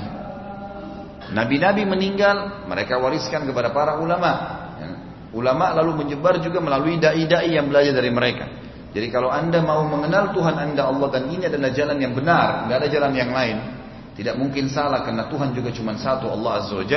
Nabi-nabi 1.26 1.82
meninggal, 1.90 2.68
mereka 2.70 3.02
wariskan 3.02 3.42
kepada 3.42 3.74
para 3.74 3.98
ulama. 3.98 4.30
Ya. 4.78 4.88
Ulama 5.34 5.74
lalu 5.74 6.06
menyebar 6.06 6.38
juga 6.38 6.62
melalui 6.62 7.02
dai-dai 7.02 7.50
yang 7.50 7.66
belajar 7.66 7.98
dari 7.98 8.12
mereka. 8.14 8.46
Jadi 8.96 9.12
kalau 9.12 9.28
anda 9.28 9.60
mau 9.60 9.84
mengenal 9.84 10.32
Tuhan 10.32 10.56
anda 10.56 10.88
Allah 10.88 11.12
dan 11.12 11.28
ini 11.28 11.44
adalah 11.44 11.68
jalan 11.68 12.00
yang 12.00 12.16
benar, 12.16 12.64
nggak 12.64 12.76
ada 12.80 12.88
jalan 12.88 13.12
yang 13.12 13.28
lain, 13.28 13.56
tidak 14.16 14.40
mungkin 14.40 14.72
salah 14.72 15.04
karena 15.04 15.28
Tuhan 15.28 15.52
juga 15.52 15.68
cuma 15.76 15.92
satu 16.00 16.32
Allah 16.32 16.64
Azza 16.64 16.80
wa 16.80 16.88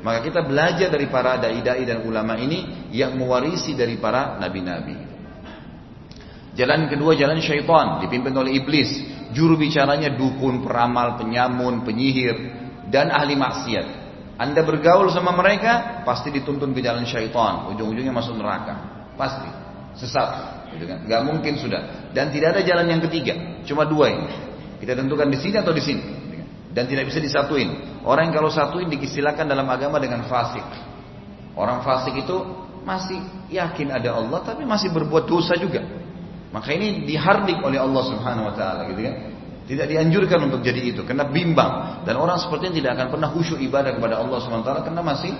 Maka 0.00 0.18
kita 0.24 0.48
belajar 0.48 0.88
dari 0.88 1.12
para 1.12 1.36
dai-dai 1.36 1.84
dan 1.84 2.08
ulama 2.08 2.40
ini 2.40 2.88
yang 2.88 3.20
mewarisi 3.20 3.76
dari 3.76 4.00
para 4.00 4.40
nabi-nabi. 4.40 4.96
Jalan 6.56 6.88
kedua 6.88 7.20
jalan 7.20 7.36
syaitan 7.44 8.00
dipimpin 8.00 8.32
oleh 8.32 8.56
iblis. 8.56 8.88
Juru 9.36 9.60
bicaranya 9.60 10.08
dukun, 10.16 10.64
peramal, 10.64 11.20
penyamun, 11.20 11.84
penyihir 11.84 12.36
dan 12.88 13.12
ahli 13.12 13.36
maksiat. 13.36 13.86
Anda 14.40 14.64
bergaul 14.64 15.12
sama 15.12 15.36
mereka 15.36 16.00
pasti 16.08 16.32
dituntun 16.32 16.72
ke 16.72 16.80
jalan 16.80 17.04
syaitan, 17.04 17.68
ujung-ujungnya 17.76 18.12
masuk 18.16 18.40
neraka. 18.40 19.04
Pasti 19.20 19.61
sesat. 20.02 20.28
Gitu 20.74 20.84
kan? 20.90 21.06
Gak 21.06 21.22
mungkin 21.22 21.54
sudah. 21.56 22.10
Dan 22.10 22.34
tidak 22.34 22.58
ada 22.58 22.62
jalan 22.66 22.86
yang 22.90 23.00
ketiga. 23.06 23.62
Cuma 23.62 23.86
dua 23.86 24.10
ini. 24.10 24.28
Kita 24.82 24.98
tentukan 24.98 25.30
di 25.30 25.38
sini 25.38 25.56
atau 25.62 25.70
di 25.70 25.82
sini. 25.82 26.02
Gitu 26.02 26.34
kan? 26.42 26.48
Dan 26.74 26.84
tidak 26.90 27.04
bisa 27.06 27.22
disatuin. 27.22 28.02
Orang 28.02 28.30
yang 28.30 28.34
kalau 28.42 28.50
satuin 28.50 28.90
diistilahkan 28.90 29.46
dalam 29.46 29.68
agama 29.70 30.02
dengan 30.02 30.26
fasik. 30.26 30.64
Orang 31.54 31.84
fasik 31.86 32.16
itu 32.18 32.36
masih 32.82 33.22
yakin 33.52 33.94
ada 33.94 34.18
Allah 34.18 34.42
tapi 34.42 34.66
masih 34.66 34.90
berbuat 34.90 35.24
dosa 35.30 35.54
juga. 35.54 35.82
Maka 36.52 36.74
ini 36.74 37.08
dihardik 37.08 37.62
oleh 37.64 37.80
Allah 37.80 38.02
Subhanahu 38.04 38.52
wa 38.52 38.54
taala 38.54 38.90
gitu 38.92 39.00
kan. 39.06 39.16
Tidak 39.62 39.86
dianjurkan 39.88 40.50
untuk 40.50 40.60
jadi 40.60 40.90
itu 40.90 41.06
karena 41.06 41.24
bimbang 41.24 42.02
dan 42.02 42.18
orang 42.18 42.36
seperti 42.36 42.68
ini 42.68 42.82
tidak 42.82 42.98
akan 42.98 43.08
pernah 43.14 43.28
khusyuk 43.30 43.62
ibadah 43.62 43.94
kepada 43.94 44.20
Allah 44.20 44.38
Subhanahu 44.42 44.66
wa 44.66 44.68
taala 44.68 44.82
karena 44.84 45.02
masih 45.06 45.32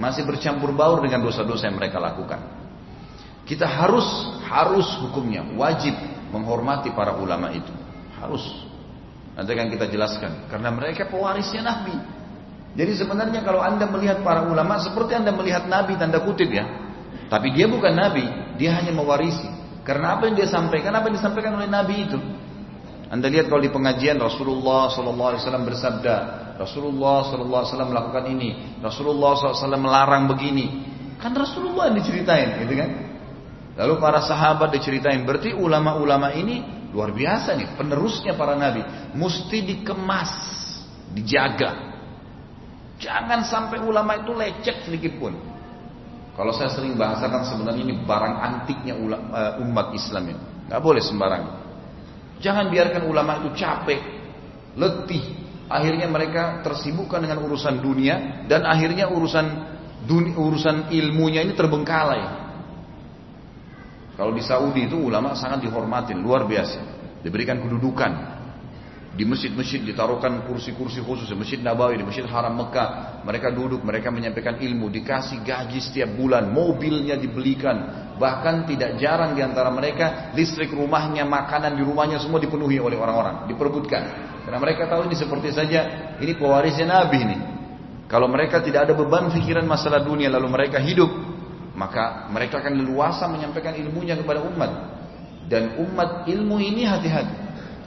masih 0.00 0.22
bercampur 0.24 0.72
baur 0.72 1.04
dengan 1.04 1.20
dosa-dosa 1.20 1.68
yang 1.68 1.76
mereka 1.76 2.00
lakukan. 2.00 2.59
Kita 3.50 3.66
harus 3.66 4.06
harus 4.46 4.86
hukumnya 5.02 5.42
wajib 5.58 5.90
menghormati 6.30 6.94
para 6.94 7.18
ulama 7.18 7.50
itu. 7.50 7.74
Harus. 8.22 8.46
Nanti 9.34 9.50
akan 9.50 9.74
kita 9.74 9.90
jelaskan 9.90 10.46
karena 10.46 10.70
mereka 10.70 11.10
pewarisnya 11.10 11.66
Nabi. 11.66 11.98
Jadi 12.78 12.94
sebenarnya 12.94 13.42
kalau 13.42 13.58
Anda 13.58 13.90
melihat 13.90 14.22
para 14.22 14.46
ulama 14.46 14.78
seperti 14.78 15.18
Anda 15.18 15.34
melihat 15.34 15.66
Nabi 15.66 15.98
tanda 15.98 16.22
kutip 16.22 16.46
ya. 16.46 16.62
Tapi 17.26 17.50
dia 17.50 17.66
bukan 17.66 17.90
Nabi, 17.90 18.54
dia 18.54 18.78
hanya 18.78 18.94
mewarisi. 18.94 19.50
Karena 19.82 20.14
apa 20.14 20.30
yang 20.30 20.38
dia 20.38 20.46
sampaikan, 20.46 20.94
apa 20.94 21.10
yang 21.10 21.18
disampaikan 21.18 21.58
oleh 21.58 21.66
Nabi 21.66 22.06
itu. 22.06 22.18
Anda 23.10 23.26
lihat 23.26 23.50
kalau 23.50 23.58
di 23.58 23.74
pengajian 23.74 24.22
Rasulullah 24.22 24.86
SAW 24.86 25.66
bersabda, 25.66 26.16
Rasulullah 26.54 27.26
SAW 27.26 27.90
melakukan 27.90 28.30
ini, 28.30 28.78
Rasulullah 28.78 29.34
SAW 29.34 29.74
melarang 29.74 30.30
begini. 30.30 30.86
Kan 31.18 31.34
Rasulullah 31.34 31.90
yang 31.90 31.98
diceritain, 31.98 32.62
gitu 32.62 32.74
kan? 32.78 33.09
Lalu 33.80 33.96
para 33.96 34.20
sahabat 34.20 34.76
diceritain, 34.76 35.24
berarti 35.24 35.56
ulama-ulama 35.56 36.36
ini 36.36 36.60
luar 36.92 37.16
biasa 37.16 37.56
nih, 37.56 37.80
penerusnya 37.80 38.36
para 38.36 38.52
nabi. 38.52 38.84
Mesti 39.16 39.64
dikemas, 39.64 40.32
dijaga. 41.16 41.88
Jangan 43.00 43.40
sampai 43.48 43.80
ulama 43.80 44.20
itu 44.20 44.36
lecet 44.36 44.84
sedikit 44.84 45.16
pun. 45.16 45.32
Kalau 46.36 46.52
saya 46.52 46.68
sering 46.76 46.92
bahasakan 46.92 47.48
sebenarnya 47.48 47.82
ini 47.88 47.94
barang 48.04 48.34
antiknya 48.36 48.94
eh, 49.00 49.64
umat 49.64 49.96
Islam 49.96 50.28
ini. 50.28 50.42
Gak 50.68 50.80
boleh 50.84 51.00
sembarang. 51.00 51.44
Jangan 52.44 52.68
biarkan 52.68 53.08
ulama 53.08 53.40
itu 53.40 53.56
capek, 53.56 54.00
letih. 54.76 55.24
Akhirnya 55.72 56.04
mereka 56.04 56.60
tersibukkan 56.60 57.24
dengan 57.24 57.40
urusan 57.48 57.80
dunia 57.80 58.44
dan 58.44 58.68
akhirnya 58.68 59.08
urusan 59.08 59.46
dunia, 60.04 60.36
urusan 60.36 60.92
ilmunya 60.92 61.48
ini 61.48 61.56
terbengkalai. 61.56 62.49
Kalau 64.20 64.36
di 64.36 64.44
Saudi 64.44 64.84
itu 64.84 65.00
ulama 65.00 65.32
sangat 65.32 65.64
dihormatin, 65.64 66.20
luar 66.20 66.44
biasa. 66.44 66.76
Diberikan 67.24 67.56
kedudukan. 67.56 68.36
Di 69.16 69.24
masjid-masjid 69.24 69.80
ditaruhkan 69.80 70.44
kursi-kursi 70.44 71.00
khusus, 71.00 71.32
di 71.32 71.36
Masjid 71.40 71.56
Nabawi, 71.56 71.96
di 71.96 72.04
Masjid 72.04 72.28
Haram 72.28 72.52
Mekah. 72.52 73.24
Mereka 73.24 73.48
duduk, 73.56 73.80
mereka 73.80 74.12
menyampaikan 74.12 74.60
ilmu, 74.60 74.92
dikasih 74.92 75.40
gaji 75.40 75.80
setiap 75.80 76.12
bulan, 76.20 76.52
mobilnya 76.52 77.16
dibelikan. 77.16 78.12
Bahkan 78.20 78.68
tidak 78.68 79.00
jarang 79.00 79.32
di 79.32 79.40
antara 79.40 79.72
mereka, 79.72 80.36
listrik 80.36 80.68
rumahnya, 80.68 81.24
makanan 81.24 81.72
di 81.72 81.80
rumahnya 81.80 82.20
semua 82.20 82.44
dipenuhi 82.44 82.76
oleh 82.76 83.00
orang-orang, 83.00 83.48
diperebutkan. 83.48 84.02
Karena 84.44 84.58
mereka 84.60 84.84
tahu 84.84 85.08
ini 85.08 85.16
seperti 85.16 85.48
saja, 85.48 86.12
ini 86.20 86.36
pewarisnya 86.36 86.84
Nabi 86.84 87.18
ini. 87.24 87.38
Kalau 88.04 88.28
mereka 88.28 88.60
tidak 88.60 88.84
ada 88.84 88.92
beban 88.92 89.32
pikiran 89.32 89.64
masalah 89.64 90.04
dunia, 90.04 90.28
lalu 90.28 90.52
mereka 90.52 90.76
hidup, 90.76 91.08
maka 91.80 92.28
mereka 92.28 92.60
akan 92.60 92.76
leluasa 92.76 93.24
menyampaikan 93.24 93.72
ilmunya 93.72 94.12
kepada 94.20 94.44
umat. 94.44 95.00
Dan 95.48 95.80
umat 95.80 96.28
ilmu 96.28 96.60
ini 96.60 96.84
hati-hati. 96.84 97.32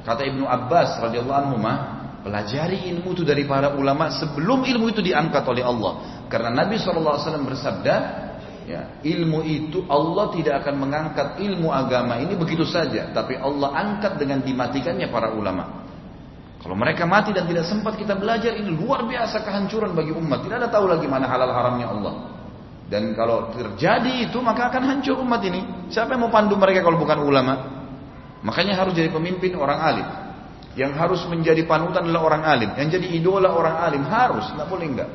Kata 0.01 0.25
Ibnu 0.25 0.49
Abbas 0.49 0.97
radhiyallahu 0.97 1.39
anhu 1.45 1.57
pelajari 2.25 2.89
ilmu 2.89 3.13
itu 3.13 3.21
dari 3.21 3.45
para 3.45 3.77
ulama 3.77 4.09
sebelum 4.09 4.65
ilmu 4.65 4.89
itu 4.89 5.05
diangkat 5.05 5.45
oleh 5.45 5.61
Allah. 5.61 6.25
Karena 6.25 6.49
Nabi 6.65 6.81
SAW 6.81 7.21
bersabda, 7.45 7.95
ya, 8.65 8.97
ilmu 9.05 9.45
itu 9.45 9.85
Allah 9.85 10.33
tidak 10.33 10.65
akan 10.65 10.75
mengangkat 10.81 11.27
ilmu 11.37 11.69
agama 11.69 12.17
ini 12.17 12.33
begitu 12.33 12.65
saja, 12.65 13.13
tapi 13.13 13.37
Allah 13.37 13.77
angkat 13.77 14.17
dengan 14.17 14.41
dimatikannya 14.41 15.07
para 15.13 15.31
ulama. 15.37 15.85
Kalau 16.63 16.79
mereka 16.79 17.03
mati 17.03 17.35
dan 17.35 17.43
tidak 17.43 17.67
sempat 17.67 17.99
kita 17.99 18.15
belajar 18.15 18.55
ini 18.55 18.71
luar 18.71 19.03
biasa 19.03 19.43
kehancuran 19.43 19.91
bagi 19.91 20.15
umat. 20.15 20.47
Tidak 20.47 20.57
ada 20.63 20.71
tahu 20.71 20.87
lagi 20.87 21.03
mana 21.11 21.27
halal 21.27 21.51
haramnya 21.51 21.91
Allah. 21.91 22.42
Dan 22.93 23.17
kalau 23.17 23.49
terjadi 23.49 24.29
itu 24.29 24.37
maka 24.37 24.69
akan 24.69 24.85
hancur 24.85 25.17
umat 25.25 25.41
ini. 25.41 25.89
Siapa 25.89 26.13
yang 26.13 26.29
mau 26.29 26.31
pandu 26.31 26.53
mereka 26.53 26.85
kalau 26.85 27.01
bukan 27.01 27.25
ulama? 27.25 27.53
Makanya 28.45 28.77
harus 28.77 28.93
jadi 28.93 29.09
pemimpin 29.09 29.57
orang 29.57 29.79
alim. 29.81 30.07
Yang 30.77 30.91
harus 31.01 31.21
menjadi 31.25 31.65
panutan 31.65 32.05
adalah 32.05 32.21
orang 32.21 32.43
alim. 32.45 32.69
Yang 32.77 33.01
jadi 33.01 33.07
idola 33.17 33.49
orang 33.49 33.81
alim 33.81 34.05
harus, 34.05 34.45
nggak 34.53 34.69
boleh 34.69 34.85
enggak. 34.85 35.09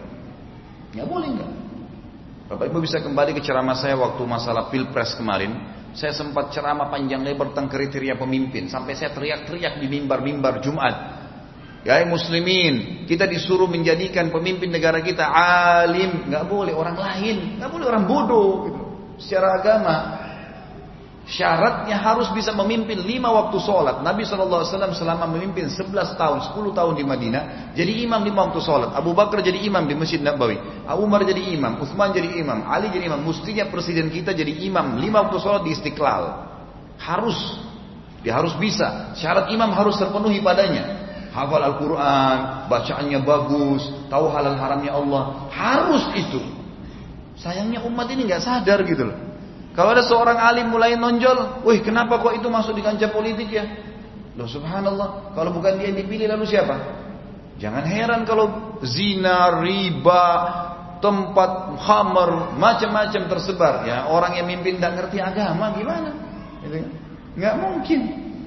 Nggak 0.90 1.06
boleh 1.06 1.28
enggak. 1.38 1.50
Bapak 2.50 2.66
Ibu 2.66 2.78
bisa 2.82 2.98
kembali 2.98 3.30
ke 3.38 3.42
ceramah 3.46 3.78
saya 3.78 3.94
waktu 3.94 4.22
masalah 4.26 4.74
pilpres 4.74 5.14
kemarin. 5.14 5.54
Saya 5.94 6.10
sempat 6.18 6.50
ceramah 6.50 6.90
panjang 6.90 7.22
lebar 7.22 7.54
tentang 7.54 7.70
kriteria 7.70 8.18
pemimpin. 8.18 8.66
Sampai 8.66 8.98
saya 8.98 9.14
teriak-teriak 9.14 9.78
di 9.78 9.86
mimbar-mimbar 9.86 10.58
Jumat. 10.66 10.94
Ya 11.88 12.04
muslimin, 12.04 13.08
kita 13.08 13.24
disuruh 13.24 13.64
menjadikan 13.64 14.28
pemimpin 14.28 14.68
negara 14.68 15.00
kita 15.00 15.24
alim, 15.24 16.28
nggak 16.28 16.44
boleh 16.44 16.76
orang 16.76 17.00
lain, 17.00 17.56
nggak 17.56 17.70
boleh 17.72 17.86
orang 17.88 18.04
bodoh 18.04 18.68
gitu. 18.68 18.82
Secara 19.16 19.56
agama, 19.56 19.96
Syaratnya 21.28 22.00
harus 22.00 22.32
bisa 22.32 22.56
memimpin 22.56 23.04
lima 23.04 23.28
waktu 23.28 23.60
sholat. 23.60 24.00
Nabi 24.00 24.24
SAW 24.24 24.64
selama 24.96 25.28
memimpin 25.28 25.68
11 25.68 26.16
tahun, 26.16 26.56
10 26.56 26.72
tahun 26.72 26.92
di 26.96 27.04
Madinah, 27.04 27.76
jadi 27.76 28.08
imam 28.08 28.24
lima 28.24 28.48
waktu 28.48 28.64
sholat. 28.64 28.96
Abu 28.96 29.12
Bakar 29.12 29.44
jadi 29.44 29.60
imam 29.60 29.84
di 29.84 29.92
Masjid 29.92 30.24
Nabawi. 30.24 30.56
Abu 30.88 31.04
Umar 31.04 31.28
jadi 31.28 31.52
imam, 31.52 31.84
Uthman 31.84 32.16
jadi 32.16 32.32
imam, 32.32 32.64
Ali 32.64 32.88
jadi 32.88 33.12
imam. 33.12 33.20
Mestinya 33.20 33.68
presiden 33.68 34.08
kita 34.08 34.32
jadi 34.32 34.56
imam 34.72 34.96
lima 34.96 35.28
waktu 35.28 35.36
sholat 35.36 35.68
di 35.68 35.76
Istiqlal. 35.76 36.24
Harus. 36.96 37.36
Dia 38.24 38.40
harus 38.40 38.56
bisa. 38.56 39.12
Syarat 39.12 39.52
imam 39.52 39.68
harus 39.76 40.00
terpenuhi 40.00 40.40
padanya. 40.40 41.07
Hafal 41.38 41.62
Al-Quran, 41.62 42.38
bacaannya 42.66 43.18
bagus, 43.22 43.82
tahu 44.10 44.26
halal 44.34 44.58
haramnya 44.58 44.90
Allah. 44.90 45.46
Harus 45.54 46.04
itu. 46.18 46.42
Sayangnya 47.38 47.86
umat 47.86 48.10
ini 48.10 48.26
nggak 48.26 48.42
sadar 48.42 48.82
gitu 48.82 49.06
loh. 49.06 49.16
Kalau 49.78 49.94
ada 49.94 50.02
seorang 50.02 50.34
alim 50.42 50.74
mulai 50.74 50.98
nonjol, 50.98 51.62
wih 51.62 51.78
kenapa 51.78 52.18
kok 52.18 52.34
itu 52.34 52.50
masuk 52.50 52.74
di 52.74 52.82
kancah 52.82 53.14
politik 53.14 53.46
ya? 53.46 53.62
Loh 54.34 54.50
subhanallah, 54.50 55.30
kalau 55.38 55.54
bukan 55.54 55.78
dia 55.78 55.94
yang 55.94 56.02
dipilih 56.02 56.26
lalu 56.34 56.50
siapa? 56.50 56.74
Jangan 57.62 57.86
heran 57.86 58.26
kalau 58.26 58.78
zina, 58.82 59.62
riba, 59.62 60.26
tempat 60.98 61.78
hammer, 61.78 62.58
macam-macam 62.58 63.22
tersebar. 63.30 63.86
Ya 63.86 64.10
orang 64.10 64.34
yang 64.38 64.46
mimpin 64.50 64.78
tidak 64.78 64.98
ngerti 64.98 65.22
agama 65.22 65.74
gimana? 65.74 66.10
Gitu 66.66 66.74
kan? 66.82 66.86
Nggak 67.38 67.54
mungkin. 67.62 68.00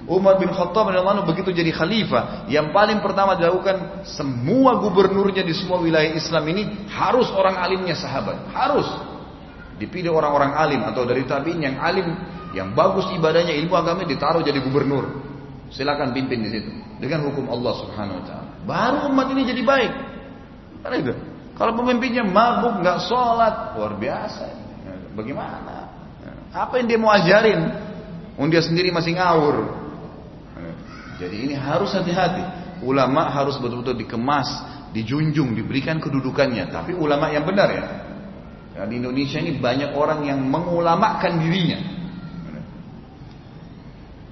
Umar 0.09 0.41
bin 0.41 0.49
Khattab 0.49 0.89
radhiyallahu 0.89 1.29
begitu 1.29 1.53
jadi 1.53 1.69
khalifah, 1.69 2.49
yang 2.49 2.73
paling 2.73 3.05
pertama 3.05 3.37
dilakukan 3.37 4.01
semua 4.05 4.81
gubernurnya 4.81 5.45
di 5.45 5.53
semua 5.53 5.77
wilayah 5.77 6.09
Islam 6.17 6.41
ini 6.49 6.89
harus 6.89 7.29
orang 7.29 7.61
alimnya 7.61 7.93
sahabat, 7.93 8.49
harus. 8.49 8.89
Dipilih 9.77 10.13
orang-orang 10.13 10.53
alim 10.57 10.81
atau 10.85 11.05
dari 11.05 11.25
tabiin 11.25 11.61
yang 11.61 11.75
alim, 11.81 12.17
yang 12.53 12.73
bagus 12.73 13.09
ibadahnya, 13.13 13.53
ilmu 13.61 13.73
agama 13.77 14.05
ditaruh 14.05 14.41
jadi 14.41 14.61
gubernur. 14.61 15.09
Silakan 15.69 16.13
pimpin 16.13 16.43
di 16.45 16.49
situ 16.49 16.71
dengan 17.01 17.25
hukum 17.29 17.49
Allah 17.49 17.73
Subhanahu 17.81 18.19
wa 18.21 18.25
taala. 18.25 18.49
Baru 18.61 19.09
umat 19.09 19.27
ini 19.33 19.41
jadi 19.47 19.61
baik. 19.65 19.93
Karena. 20.85 21.13
Kalau 21.57 21.77
pemimpinnya 21.77 22.25
mabuk, 22.25 22.81
nggak 22.81 23.05
sholat, 23.05 23.77
luar 23.77 23.93
biasa. 23.93 24.49
Bagaimana? 25.13 25.93
Apa 26.49 26.81
yang 26.81 26.87
dia 26.89 26.97
mau 26.97 27.13
ajarin? 27.13 27.61
Dia 28.49 28.63
sendiri 28.65 28.89
masih 28.89 29.13
ngawur. 29.13 29.80
Jadi 31.21 31.35
ini 31.45 31.53
harus 31.53 31.93
hati-hati. 31.93 32.41
Ulama 32.81 33.29
harus 33.29 33.61
betul-betul 33.61 33.93
dikemas, 33.93 34.49
dijunjung, 34.89 35.53
diberikan 35.53 36.01
kedudukannya. 36.01 36.65
Tapi 36.73 36.97
ulama 36.97 37.29
yang 37.29 37.45
benar 37.45 37.69
ya. 37.69 37.85
Nah, 38.73 38.89
di 38.89 38.97
Indonesia 38.97 39.37
ini 39.37 39.61
banyak 39.61 39.93
orang 39.93 40.25
yang 40.25 40.41
mengulamakan 40.41 41.37
dirinya. 41.37 41.79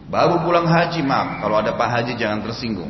Baru 0.10 0.42
pulang 0.42 0.66
haji, 0.66 1.06
maaf, 1.06 1.46
kalau 1.46 1.62
ada 1.62 1.78
Pak 1.78 1.90
Haji 1.94 2.18
jangan 2.18 2.42
tersinggung. 2.42 2.90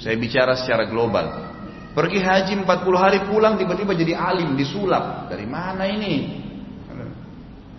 Saya 0.00 0.16
bicara 0.16 0.56
secara 0.56 0.88
global. 0.88 1.52
Pergi 1.92 2.24
haji 2.24 2.64
40 2.64 2.96
hari 2.96 3.20
pulang 3.28 3.60
tiba-tiba 3.60 3.92
jadi 3.92 4.16
alim, 4.16 4.56
disulap. 4.56 5.28
Dari 5.28 5.44
mana 5.44 5.84
ini? 5.84 6.41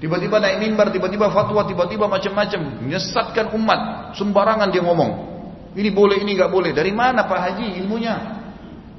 Tiba-tiba 0.03 0.35
naik 0.35 0.59
mimbar, 0.59 0.91
tiba-tiba 0.91 1.31
fatwa, 1.31 1.63
tiba-tiba 1.63 2.11
macam-macam. 2.11 2.83
Menyesatkan 2.83 3.55
umat. 3.55 4.11
Sembarangan 4.19 4.67
dia 4.67 4.83
ngomong. 4.83 5.31
Ini 5.79 5.95
boleh, 5.95 6.19
ini 6.19 6.35
nggak 6.35 6.51
boleh. 6.51 6.75
Dari 6.75 6.91
mana 6.91 7.23
Pak 7.23 7.39
Haji 7.39 7.79
ilmunya? 7.79 8.43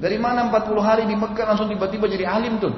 Dari 0.01 0.17
mana 0.17 0.49
40 0.49 0.81
hari 0.81 1.05
di 1.05 1.13
Mekah 1.13 1.45
langsung 1.45 1.69
tiba-tiba 1.69 2.09
jadi 2.09 2.25
alim 2.25 2.57
tuh? 2.57 2.73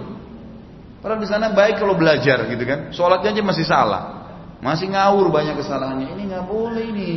Padahal 0.99 1.23
di 1.23 1.29
sana 1.31 1.55
baik 1.55 1.79
kalau 1.79 1.95
belajar 1.95 2.51
gitu 2.51 2.67
kan. 2.67 2.91
Sholatnya 2.91 3.31
aja 3.31 3.43
masih 3.47 3.63
salah. 3.63 4.03
Masih 4.59 4.91
ngawur 4.91 5.31
banyak 5.31 5.55
kesalahannya. 5.63 6.19
Ini 6.19 6.23
nggak 6.27 6.45
boleh 6.51 6.83
ini. 6.83 7.11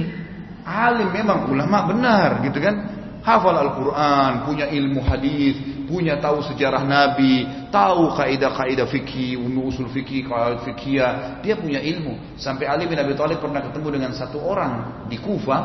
Alim 0.61 1.09
memang 1.09 1.49
ulama 1.49 1.89
benar 1.89 2.45
gitu 2.45 2.61
kan. 2.61 2.98
Hafal 3.19 3.51
Al-Quran, 3.51 4.47
punya 4.47 4.71
ilmu 4.71 5.03
hadis, 5.03 5.59
punya 5.91 6.15
tahu 6.23 6.39
sejarah 6.39 6.87
Nabi, 6.87 7.43
tahu 7.67 8.15
kaidah-kaidah 8.15 8.87
fikih, 8.87 9.35
usul 9.59 9.91
fikih, 9.91 10.23
kaidah 10.23 10.63
fikih. 10.63 11.03
Dia 11.43 11.59
punya 11.59 11.83
ilmu. 11.83 12.39
Sampai 12.39 12.71
Ali 12.71 12.87
bin 12.87 12.95
Abi 12.95 13.11
Thalib 13.19 13.43
pernah 13.43 13.59
ketemu 13.59 13.87
dengan 13.99 14.11
satu 14.15 14.39
orang 14.39 15.03
di 15.11 15.19
Kufa. 15.19 15.57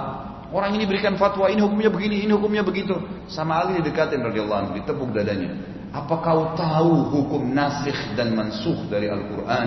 Orang 0.50 0.74
ini 0.74 0.86
berikan 0.86 1.14
fatwa, 1.14 1.50
ini 1.50 1.62
hukumnya 1.62 1.90
begini, 1.90 2.26
ini 2.26 2.32
hukumnya 2.34 2.62
begitu. 2.66 2.94
Sama 3.30 3.62
Ali 3.62 3.82
didekatin 3.82 4.22
radhiyallahu 4.22 4.60
anhu, 4.66 4.72
ditepuk 4.78 5.10
dadanya. 5.14 5.50
Apa 5.94 6.14
kau 6.26 6.58
tahu 6.58 6.94
hukum 7.10 7.54
nasikh 7.54 8.18
dan 8.18 8.34
mansuh 8.34 8.82
dari 8.90 9.06
Al-Quran? 9.06 9.66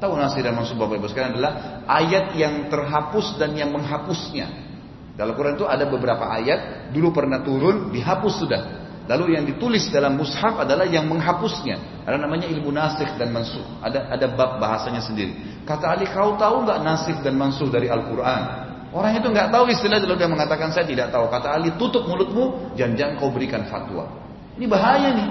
Tahu 0.00 0.12
nasikh 0.16 0.40
dan 0.40 0.56
mansuh 0.56 0.80
Bapak 0.80 0.96
Ibu 0.96 1.12
sekalian 1.12 1.36
adalah 1.36 1.84
ayat 1.84 2.32
yang 2.40 2.72
terhapus 2.72 3.36
dan 3.36 3.52
yang 3.52 3.68
menghapusnya. 3.68 4.61
Dalam 5.12 5.36
Al-Quran 5.36 5.54
itu 5.60 5.66
ada 5.68 5.84
beberapa 5.84 6.24
ayat, 6.24 6.88
dulu 6.92 7.12
pernah 7.12 7.44
turun, 7.44 7.92
dihapus 7.92 8.34
sudah. 8.40 8.62
Lalu 9.10 9.34
yang 9.34 9.44
ditulis 9.44 9.90
dalam 9.90 10.14
mushaf 10.14 10.62
adalah 10.62 10.86
yang 10.86 11.10
menghapusnya. 11.10 12.06
Ada 12.06 12.16
namanya 12.22 12.46
ilmu 12.46 12.70
nasikh 12.70 13.18
dan 13.18 13.34
mansuh. 13.34 13.66
Ada 13.82 14.14
ada 14.14 14.26
bab 14.30 14.62
bahasanya 14.62 15.02
sendiri. 15.02 15.62
Kata 15.66 15.90
Ali, 15.90 16.06
kau 16.06 16.38
tahu 16.38 16.64
nggak 16.64 16.78
nasikh 16.80 17.18
dan 17.20 17.34
mansuh 17.34 17.66
dari 17.66 17.90
Al-Quran? 17.90 18.42
Orang 18.94 19.12
itu 19.16 19.26
nggak 19.26 19.48
tahu 19.50 19.72
istilah 19.72 19.98
lalu 20.04 20.16
dia 20.20 20.30
mengatakan 20.30 20.70
saya 20.70 20.86
tidak 20.86 21.10
tahu. 21.10 21.26
Kata 21.28 21.50
Ali, 21.50 21.74
tutup 21.74 22.06
mulutmu, 22.06 22.72
jangan-jangan 22.78 23.18
kau 23.18 23.28
berikan 23.34 23.66
fatwa. 23.66 24.06
Ini 24.54 24.70
bahaya 24.70 25.10
nih. 25.12 25.28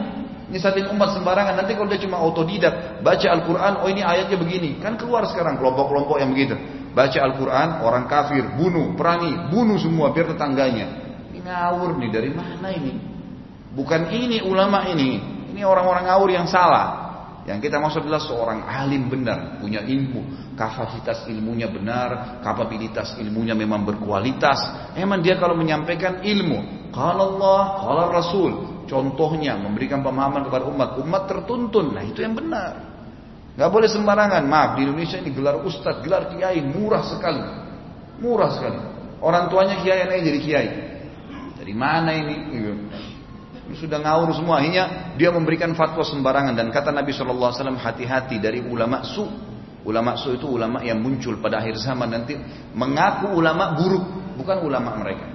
Ini 0.51 0.59
saking 0.59 0.91
umat 0.91 1.15
sembarangan. 1.15 1.55
Nanti 1.55 1.71
kalau 1.71 1.87
dia 1.87 2.01
cuma 2.03 2.19
autodidak, 2.19 2.99
baca 2.99 3.27
Al-Quran, 3.31 3.73
oh 3.79 3.87
ini 3.87 4.03
ayatnya 4.03 4.35
begini. 4.35 4.83
Kan 4.83 4.99
keluar 4.99 5.23
sekarang 5.31 5.55
kelompok-kelompok 5.55 6.19
yang 6.19 6.35
begitu. 6.35 6.59
Baca 6.91 7.19
Al-Quran, 7.23 7.69
orang 7.87 8.05
kafir, 8.07 8.43
bunuh, 8.59 8.93
perangi, 8.99 9.31
bunuh 9.47 9.79
semua 9.79 10.11
biar 10.11 10.35
tetangganya. 10.35 10.87
Ini 11.31 11.39
ngawur 11.39 11.95
nih, 11.97 12.09
dari 12.11 12.31
mana 12.35 12.67
ini? 12.71 12.93
Bukan 13.71 14.11
ini 14.11 14.43
ulama 14.43 14.83
ini. 14.91 15.19
Ini 15.55 15.61
orang-orang 15.63 16.11
ngawur 16.11 16.29
yang 16.31 16.47
salah. 16.51 16.99
Yang 17.47 17.71
kita 17.71 17.81
maksud 17.81 18.05
adalah 18.05 18.21
seorang 18.21 18.59
alim 18.69 19.09
benar, 19.09 19.57
punya 19.57 19.81
ilmu, 19.81 20.53
kapasitas 20.53 21.25
ilmunya 21.25 21.71
benar, 21.73 22.43
kapabilitas 22.45 23.17
ilmunya 23.17 23.57
memang 23.57 23.81
berkualitas. 23.81 24.93
Emang 24.93 25.25
dia 25.25 25.41
kalau 25.41 25.57
menyampaikan 25.57 26.21
ilmu, 26.21 26.91
kalau 26.93 27.39
Allah, 27.39 27.61
kalau 27.81 28.05
Rasul, 28.13 28.51
Contohnya 28.91 29.55
memberikan 29.55 30.03
pemahaman 30.03 30.51
kepada 30.51 30.67
umat, 30.67 30.99
umat 30.99 31.23
tertuntun. 31.31 31.95
Nah 31.95 32.03
itu 32.03 32.27
yang 32.27 32.35
benar. 32.35 32.90
Gak 33.55 33.69
boleh 33.69 33.89
sembarangan. 33.91 34.43
Maaf 34.47 34.79
di 34.79 34.87
Indonesia 34.87 35.19
ini 35.19 35.31
gelar 35.35 35.59
ustadz, 35.59 36.03
gelar 36.03 36.31
kiai 36.31 36.63
murah 36.63 37.03
sekali, 37.03 37.43
murah 38.23 38.49
sekali. 38.55 38.79
Orang 39.21 39.51
tuanya 39.51 39.77
kiai, 39.83 40.07
anaknya 40.07 40.23
jadi 40.33 40.39
kiai. 40.39 40.69
Dari 41.61 41.73
mana 41.77 42.09
ini? 42.15 42.35
Gitu. 42.49 42.71
Sudah 43.77 44.01
ngawur 44.01 44.33
semua. 44.33 44.59
Akhirnya 44.59 45.13
dia 45.15 45.29
memberikan 45.29 45.71
fatwa 45.77 46.01
sembarangan 46.01 46.57
dan 46.57 46.67
kata 46.73 46.89
Nabi 46.91 47.13
SAW 47.13 47.77
hati-hati 47.77 48.41
dari 48.41 48.59
ulama 48.65 49.05
su. 49.05 49.23
Ulama 49.81 50.13
su 50.17 50.33
itu 50.33 50.45
ulama 50.45 50.81
yang 50.85 51.01
muncul 51.01 51.41
pada 51.41 51.57
akhir 51.57 51.77
zaman 51.81 52.09
nanti 52.09 52.37
mengaku 52.73 53.33
ulama 53.33 53.77
buruk, 53.77 54.35
bukan 54.37 54.57
ulama 54.61 54.97
mereka. 54.97 55.25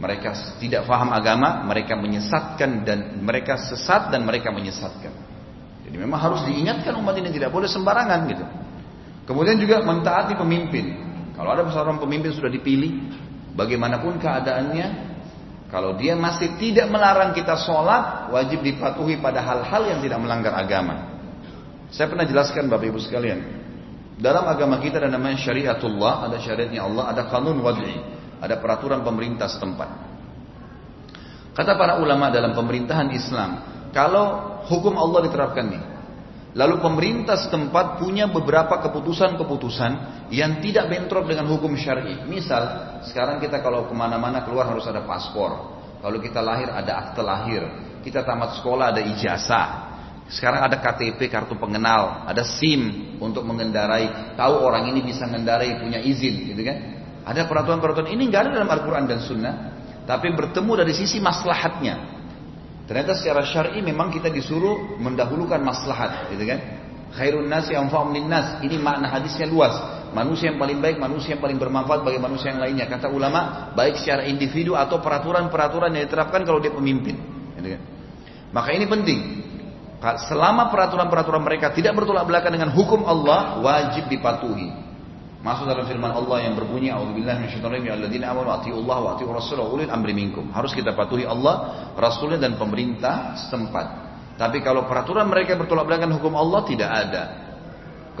Mereka 0.00 0.58
tidak 0.58 0.88
faham 0.88 1.12
agama, 1.12 1.62
mereka 1.66 1.92
menyesatkan 1.98 2.86
dan 2.86 3.20
mereka 3.20 3.60
sesat 3.60 4.08
dan 4.08 4.24
mereka 4.24 4.48
menyesatkan. 4.48 5.29
Jadi 5.90 5.98
memang 5.98 6.22
harus 6.22 6.46
diingatkan 6.46 6.94
umat 7.02 7.18
ini 7.18 7.34
tidak 7.34 7.50
boleh 7.50 7.66
sembarangan 7.66 8.20
gitu. 8.30 8.46
Kemudian 9.26 9.58
juga 9.58 9.82
mentaati 9.82 10.38
pemimpin. 10.38 11.10
Kalau 11.34 11.50
ada 11.50 11.66
seorang 11.66 11.98
pemimpin 11.98 12.30
sudah 12.30 12.46
dipilih, 12.46 13.10
bagaimanapun 13.58 14.22
keadaannya, 14.22 15.10
kalau 15.66 15.98
dia 15.98 16.14
masih 16.14 16.54
tidak 16.62 16.86
melarang 16.86 17.34
kita 17.34 17.58
sholat, 17.58 18.30
wajib 18.30 18.62
dipatuhi 18.62 19.18
pada 19.18 19.42
hal-hal 19.42 19.82
yang 19.90 19.98
tidak 19.98 20.18
melanggar 20.22 20.54
agama. 20.54 21.10
Saya 21.90 22.06
pernah 22.06 22.22
jelaskan 22.22 22.70
Bapak 22.70 22.86
Ibu 22.86 23.02
sekalian, 23.02 23.38
dalam 24.20 24.46
agama 24.46 24.78
kita 24.78 25.02
ada 25.02 25.10
namanya 25.10 25.42
syariatullah, 25.42 26.30
ada 26.30 26.38
syariatnya 26.38 26.86
Allah, 26.86 27.10
ada 27.10 27.22
kanun 27.26 27.58
wad'i. 27.58 28.20
Ada 28.40 28.56
peraturan 28.56 29.04
pemerintah 29.04 29.52
setempat. 29.52 29.88
Kata 31.52 31.76
para 31.76 32.00
ulama 32.00 32.32
dalam 32.32 32.56
pemerintahan 32.56 33.12
Islam, 33.12 33.69
kalau 33.90 34.58
hukum 34.70 34.94
Allah 34.94 35.26
diterapkan 35.26 35.66
nih, 35.66 35.82
lalu 36.54 36.78
pemerintah 36.78 37.38
setempat 37.38 37.98
punya 37.98 38.30
beberapa 38.30 38.78
keputusan-keputusan 38.86 39.92
yang 40.30 40.62
tidak 40.62 40.86
bentrok 40.90 41.26
dengan 41.26 41.50
hukum 41.50 41.74
syari. 41.74 42.22
Misal, 42.26 43.02
sekarang 43.06 43.42
kita 43.42 43.58
kalau 43.58 43.90
ke 43.90 43.94
mana-mana 43.94 44.46
keluar 44.46 44.70
harus 44.70 44.86
ada 44.86 45.02
paspor. 45.02 45.78
Kalau 46.00 46.18
kita 46.22 46.40
lahir 46.40 46.70
ada 46.70 47.10
akte 47.10 47.20
lahir. 47.20 47.62
Kita 48.00 48.24
tamat 48.24 48.56
sekolah 48.62 48.96
ada 48.96 49.02
ijazah. 49.04 49.90
Sekarang 50.30 50.62
ada 50.62 50.78
KTP 50.78 51.26
kartu 51.26 51.58
pengenal, 51.58 52.22
ada 52.22 52.46
SIM 52.46 53.18
untuk 53.18 53.42
mengendarai, 53.42 54.38
tahu 54.38 54.62
orang 54.62 54.86
ini 54.86 55.02
bisa 55.02 55.26
mengendarai 55.26 55.82
punya 55.82 55.98
izin, 55.98 56.54
gitu 56.54 56.62
kan? 56.62 56.78
Ada 57.26 57.50
peraturan-peraturan 57.50 58.14
ini 58.14 58.30
nggak 58.30 58.46
ada 58.46 58.50
dalam 58.62 58.70
Al-Quran 58.70 59.10
dan 59.10 59.18
Sunnah, 59.26 59.54
tapi 60.06 60.30
bertemu 60.30 60.86
dari 60.86 60.94
sisi 60.94 61.18
maslahatnya. 61.18 62.19
Ternyata 62.90 63.14
secara 63.14 63.46
syar'i 63.46 63.78
memang 63.86 64.10
kita 64.10 64.26
disuruh 64.34 64.98
mendahulukan 64.98 65.62
maslahat, 65.62 66.26
gitu 66.34 66.42
kan? 66.42 66.58
Khairun 67.14 67.46
nasi 67.46 67.78
anfa'um 67.78 68.10
nas. 68.26 68.58
Ini 68.66 68.82
makna 68.82 69.06
hadisnya 69.06 69.46
luas. 69.46 69.78
Manusia 70.10 70.50
yang 70.50 70.58
paling 70.58 70.82
baik, 70.82 70.98
manusia 70.98 71.38
yang 71.38 71.42
paling 71.42 71.54
bermanfaat 71.54 72.02
bagi 72.02 72.18
manusia 72.18 72.50
yang 72.50 72.58
lainnya. 72.58 72.90
Kata 72.90 73.06
ulama, 73.06 73.70
baik 73.78 73.94
secara 73.94 74.26
individu 74.26 74.74
atau 74.74 74.98
peraturan-peraturan 74.98 75.94
yang 75.94 76.10
diterapkan 76.10 76.42
kalau 76.42 76.58
dia 76.58 76.74
pemimpin. 76.74 77.14
Gitu 77.54 77.78
kan? 77.78 77.82
Maka 78.50 78.74
ini 78.74 78.90
penting. 78.90 79.20
Selama 80.26 80.66
peraturan-peraturan 80.74 81.46
mereka 81.46 81.70
tidak 81.70 81.94
bertolak 81.94 82.26
belakang 82.26 82.58
dengan 82.58 82.74
hukum 82.74 83.06
Allah, 83.06 83.62
wajib 83.62 84.10
dipatuhi. 84.10 84.89
Masuk 85.40 85.64
dalam 85.64 85.88
firman 85.88 86.12
Allah 86.12 86.44
yang 86.44 86.52
berbunyi 86.52 86.92
A'udzubillahi 86.92 87.48
minasyaitonir 87.48 87.80
rajim 87.80 87.92
alladzina 87.96 88.28
amanu 88.28 88.52
atiiullah 88.60 88.96
wa 89.00 89.08
atiiur 89.16 89.32
rasul 89.32 89.56
ulil 89.64 89.88
amri 89.88 90.12
minkum. 90.12 90.52
Harus 90.52 90.76
kita 90.76 90.92
patuhi 90.92 91.24
Allah, 91.24 91.88
Rasulnya 91.96 92.36
dan 92.36 92.60
pemerintah 92.60 93.40
setempat. 93.40 93.86
Tapi 94.36 94.60
kalau 94.60 94.84
peraturan 94.84 95.24
mereka 95.32 95.56
bertolak 95.56 95.88
belakang 95.88 96.12
hukum 96.12 96.36
Allah 96.36 96.60
tidak 96.68 96.90
ada. 96.92 97.22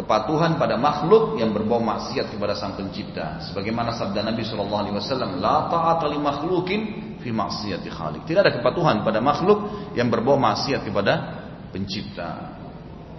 Kepatuhan 0.00 0.56
pada 0.56 0.80
makhluk 0.80 1.36
yang 1.36 1.52
berbau 1.52 1.76
maksiat 1.84 2.32
kepada 2.32 2.56
Sang 2.56 2.72
Pencipta. 2.72 3.36
Sebagaimana 3.52 3.92
sabda 3.92 4.24
Nabi 4.24 4.40
sallallahu 4.40 4.80
alaihi 4.80 4.96
wasallam, 4.96 5.44
"La 5.44 5.68
ta'ata 5.68 6.08
li 6.08 6.16
makhlukin 6.16 6.80
fi 7.20 7.28
maksiati 7.28 7.88
khaliq." 7.92 8.24
Tidak 8.24 8.40
ada 8.40 8.52
kepatuhan 8.56 9.04
pada 9.04 9.20
makhluk 9.20 9.92
yang 9.92 10.08
berbau 10.08 10.40
maksiat 10.40 10.88
kepada 10.88 11.12
Pencipta. 11.68 12.56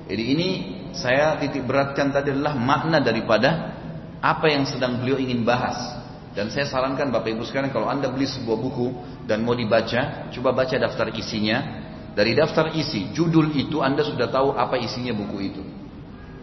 Jadi 0.10 0.24
ini 0.26 0.50
saya 0.90 1.38
titik 1.38 1.70
beratkan 1.70 2.10
tadi 2.10 2.34
adalah 2.34 2.58
makna 2.58 2.98
daripada 2.98 3.81
apa 4.22 4.46
yang 4.48 4.64
sedang 4.70 5.02
beliau 5.02 5.18
ingin 5.18 5.42
bahas. 5.42 5.98
Dan 6.32 6.48
saya 6.48 6.64
sarankan 6.64 7.12
Bapak 7.12 7.36
Ibu 7.36 7.44
sekalian 7.44 7.76
kalau 7.76 7.92
Anda 7.92 8.08
beli 8.08 8.24
sebuah 8.24 8.56
buku 8.56 8.88
dan 9.28 9.44
mau 9.44 9.52
dibaca, 9.52 10.32
coba 10.32 10.56
baca 10.56 10.78
daftar 10.78 11.12
isinya. 11.12 11.84
Dari 12.12 12.36
daftar 12.36 12.76
isi, 12.76 13.12
judul 13.12 13.56
itu 13.56 13.80
Anda 13.80 14.04
sudah 14.04 14.32
tahu 14.32 14.56
apa 14.56 14.80
isinya 14.80 15.12
buku 15.12 15.38
itu. 15.44 15.64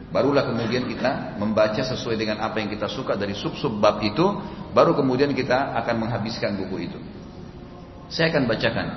Barulah 0.09 0.49
kemudian 0.49 0.89
kita 0.89 1.37
membaca 1.37 1.85
sesuai 1.85 2.17
dengan 2.17 2.41
apa 2.41 2.57
yang 2.57 2.73
kita 2.73 2.89
suka 2.89 3.13
dari 3.13 3.37
sub-sub 3.37 3.77
bab 3.77 4.01
itu, 4.01 4.25
baru 4.73 4.97
kemudian 4.97 5.37
kita 5.37 5.77
akan 5.85 6.09
menghabiskan 6.09 6.57
buku 6.57 6.89
itu. 6.89 6.99
Saya 8.09 8.33
akan 8.33 8.49
bacakan. 8.49 8.89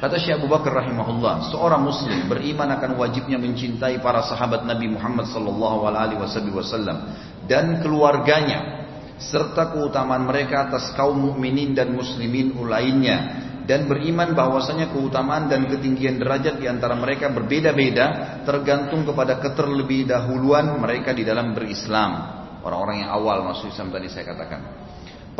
Kata 0.00 0.16
Syekh 0.16 0.40
Abu 0.40 0.48
Bakar 0.48 0.80
rahimahullah, 0.80 1.52
seorang 1.52 1.84
muslim 1.84 2.24
beriman 2.24 2.72
akan 2.72 2.96
wajibnya 2.96 3.36
mencintai 3.36 4.00
para 4.00 4.24
sahabat 4.24 4.64
Nabi 4.64 4.88
Muhammad 4.88 5.28
sallallahu 5.28 5.84
alaihi 5.88 6.16
wasallam 6.56 7.04
dan 7.50 7.82
keluarganya 7.82 8.86
serta 9.18 9.74
keutamaan 9.74 10.22
mereka 10.22 10.70
atas 10.70 10.94
kaum 10.94 11.18
mukminin 11.18 11.74
dan 11.74 11.90
muslimin 11.90 12.54
lainnya 12.62 13.50
dan 13.66 13.90
beriman 13.90 14.32
bahwasanya 14.32 14.94
keutamaan 14.94 15.50
dan 15.50 15.66
ketinggian 15.66 16.22
derajat 16.22 16.62
di 16.62 16.70
antara 16.70 16.94
mereka 16.94 17.30
berbeda-beda 17.34 18.38
tergantung 18.46 19.02
kepada 19.02 19.42
keterlebih 19.42 20.06
dahuluan 20.06 20.78
mereka 20.78 21.14
di 21.14 21.22
dalam 21.22 21.54
berislam. 21.54 22.38
Orang-orang 22.66 23.06
yang 23.06 23.10
awal 23.14 23.46
masuk 23.46 23.70
Islam 23.70 23.94
tadi 23.94 24.10
saya 24.10 24.26
katakan. 24.26 24.60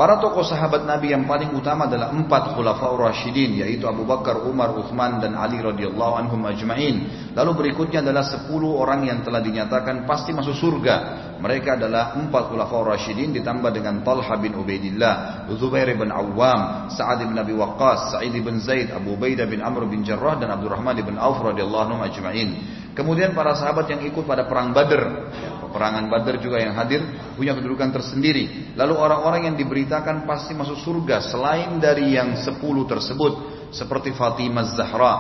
Para 0.01 0.17
tokoh 0.17 0.41
sahabat 0.41 0.89
Nabi 0.89 1.13
yang 1.13 1.29
paling 1.29 1.53
utama 1.53 1.85
adalah 1.85 2.09
empat 2.09 2.57
khulafaur 2.57 3.05
rasyidin 3.05 3.61
yaitu 3.61 3.85
Abu 3.85 4.09
Bakar, 4.09 4.49
Umar, 4.49 4.73
Uthman 4.73 5.21
dan 5.21 5.37
Ali 5.37 5.61
radhiyallahu 5.61 6.17
anhum 6.17 6.41
ajma'in. 6.49 7.29
Lalu 7.37 7.51
berikutnya 7.53 8.01
adalah 8.01 8.25
sepuluh 8.25 8.81
orang 8.81 9.05
yang 9.05 9.21
telah 9.21 9.45
dinyatakan 9.45 10.09
pasti 10.09 10.33
masuk 10.33 10.57
surga. 10.57 10.97
Mereka 11.37 11.77
adalah 11.77 12.17
empat 12.17 12.49
khulafaur 12.49 12.97
rasyidin 12.97 13.37
ditambah 13.45 13.77
dengan 13.77 14.01
Talha 14.01 14.41
bin 14.41 14.57
Ubaidillah, 14.57 15.45
Zubair 15.61 15.93
bin 15.93 16.09
Awam, 16.09 16.89
Sa'ad 16.97 17.21
bin 17.21 17.37
Abi 17.37 17.53
Waqqas, 17.53 18.17
Sa'id 18.17 18.33
bin 18.41 18.57
Zaid, 18.57 18.97
Abu 18.97 19.21
Ubaidah 19.21 19.45
bin 19.45 19.61
Amr 19.61 19.85
bin 19.85 20.01
Jarrah 20.01 20.41
dan 20.41 20.49
Abdurrahman 20.49 20.97
bin 20.97 21.21
Auf 21.21 21.45
radhiyallahu 21.45 21.93
anhum 21.93 22.01
ajma'in. 22.09 22.49
Kemudian 22.91 23.33
para 23.33 23.55
sahabat 23.55 23.87
yang 23.87 24.03
ikut 24.03 24.27
pada 24.27 24.51
perang 24.51 24.75
Badr, 24.75 25.03
ya, 25.31 25.51
peperangan 25.63 26.11
Badr 26.11 26.43
juga 26.43 26.59
yang 26.59 26.75
hadir 26.75 27.07
punya 27.39 27.55
kedudukan 27.55 27.95
tersendiri. 27.95 28.75
Lalu 28.75 28.95
orang-orang 28.99 29.47
yang 29.47 29.57
diberitakan 29.57 30.27
pasti 30.27 30.59
masuk 30.59 30.83
surga 30.83 31.23
selain 31.23 31.79
dari 31.79 32.19
yang 32.19 32.35
sepuluh 32.43 32.85
tersebut 32.91 33.33
seperti 33.71 34.11
Fatimah 34.11 34.67
Zahra 34.75 35.15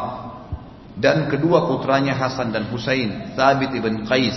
dan 0.98 1.30
kedua 1.30 1.64
putranya 1.64 2.12
Hasan 2.18 2.52
dan 2.52 2.68
Husain, 2.68 3.33
Thabit 3.38 3.72
ibn 3.72 4.04
Qais, 4.04 4.37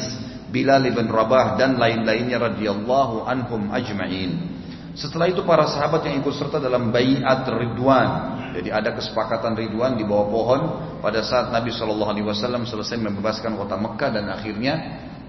Bilal 0.54 0.86
ibn 0.88 1.10
Rabah 1.10 1.58
dan 1.58 1.82
lain-lainnya 1.82 2.40
radhiyallahu 2.40 3.26
anhum 3.26 3.74
ajma'in. 3.74 4.63
Setelah 4.94 5.26
itu 5.26 5.42
para 5.42 5.66
sahabat 5.66 6.06
yang 6.06 6.22
ikut 6.22 6.34
serta 6.38 6.62
dalam 6.62 6.94
bayat 6.94 7.50
Ridwan. 7.50 8.10
Jadi 8.54 8.70
ada 8.70 8.94
kesepakatan 8.94 9.58
Ridwan 9.58 9.98
di 9.98 10.06
bawah 10.06 10.28
pohon 10.30 10.62
pada 11.02 11.26
saat 11.26 11.50
Nabi 11.50 11.74
Shallallahu 11.74 12.14
Alaihi 12.14 12.28
Wasallam 12.30 12.70
selesai 12.70 13.02
membebaskan 13.02 13.58
kota 13.58 13.74
Mekah 13.74 14.10
dan 14.14 14.30
akhirnya 14.30 14.74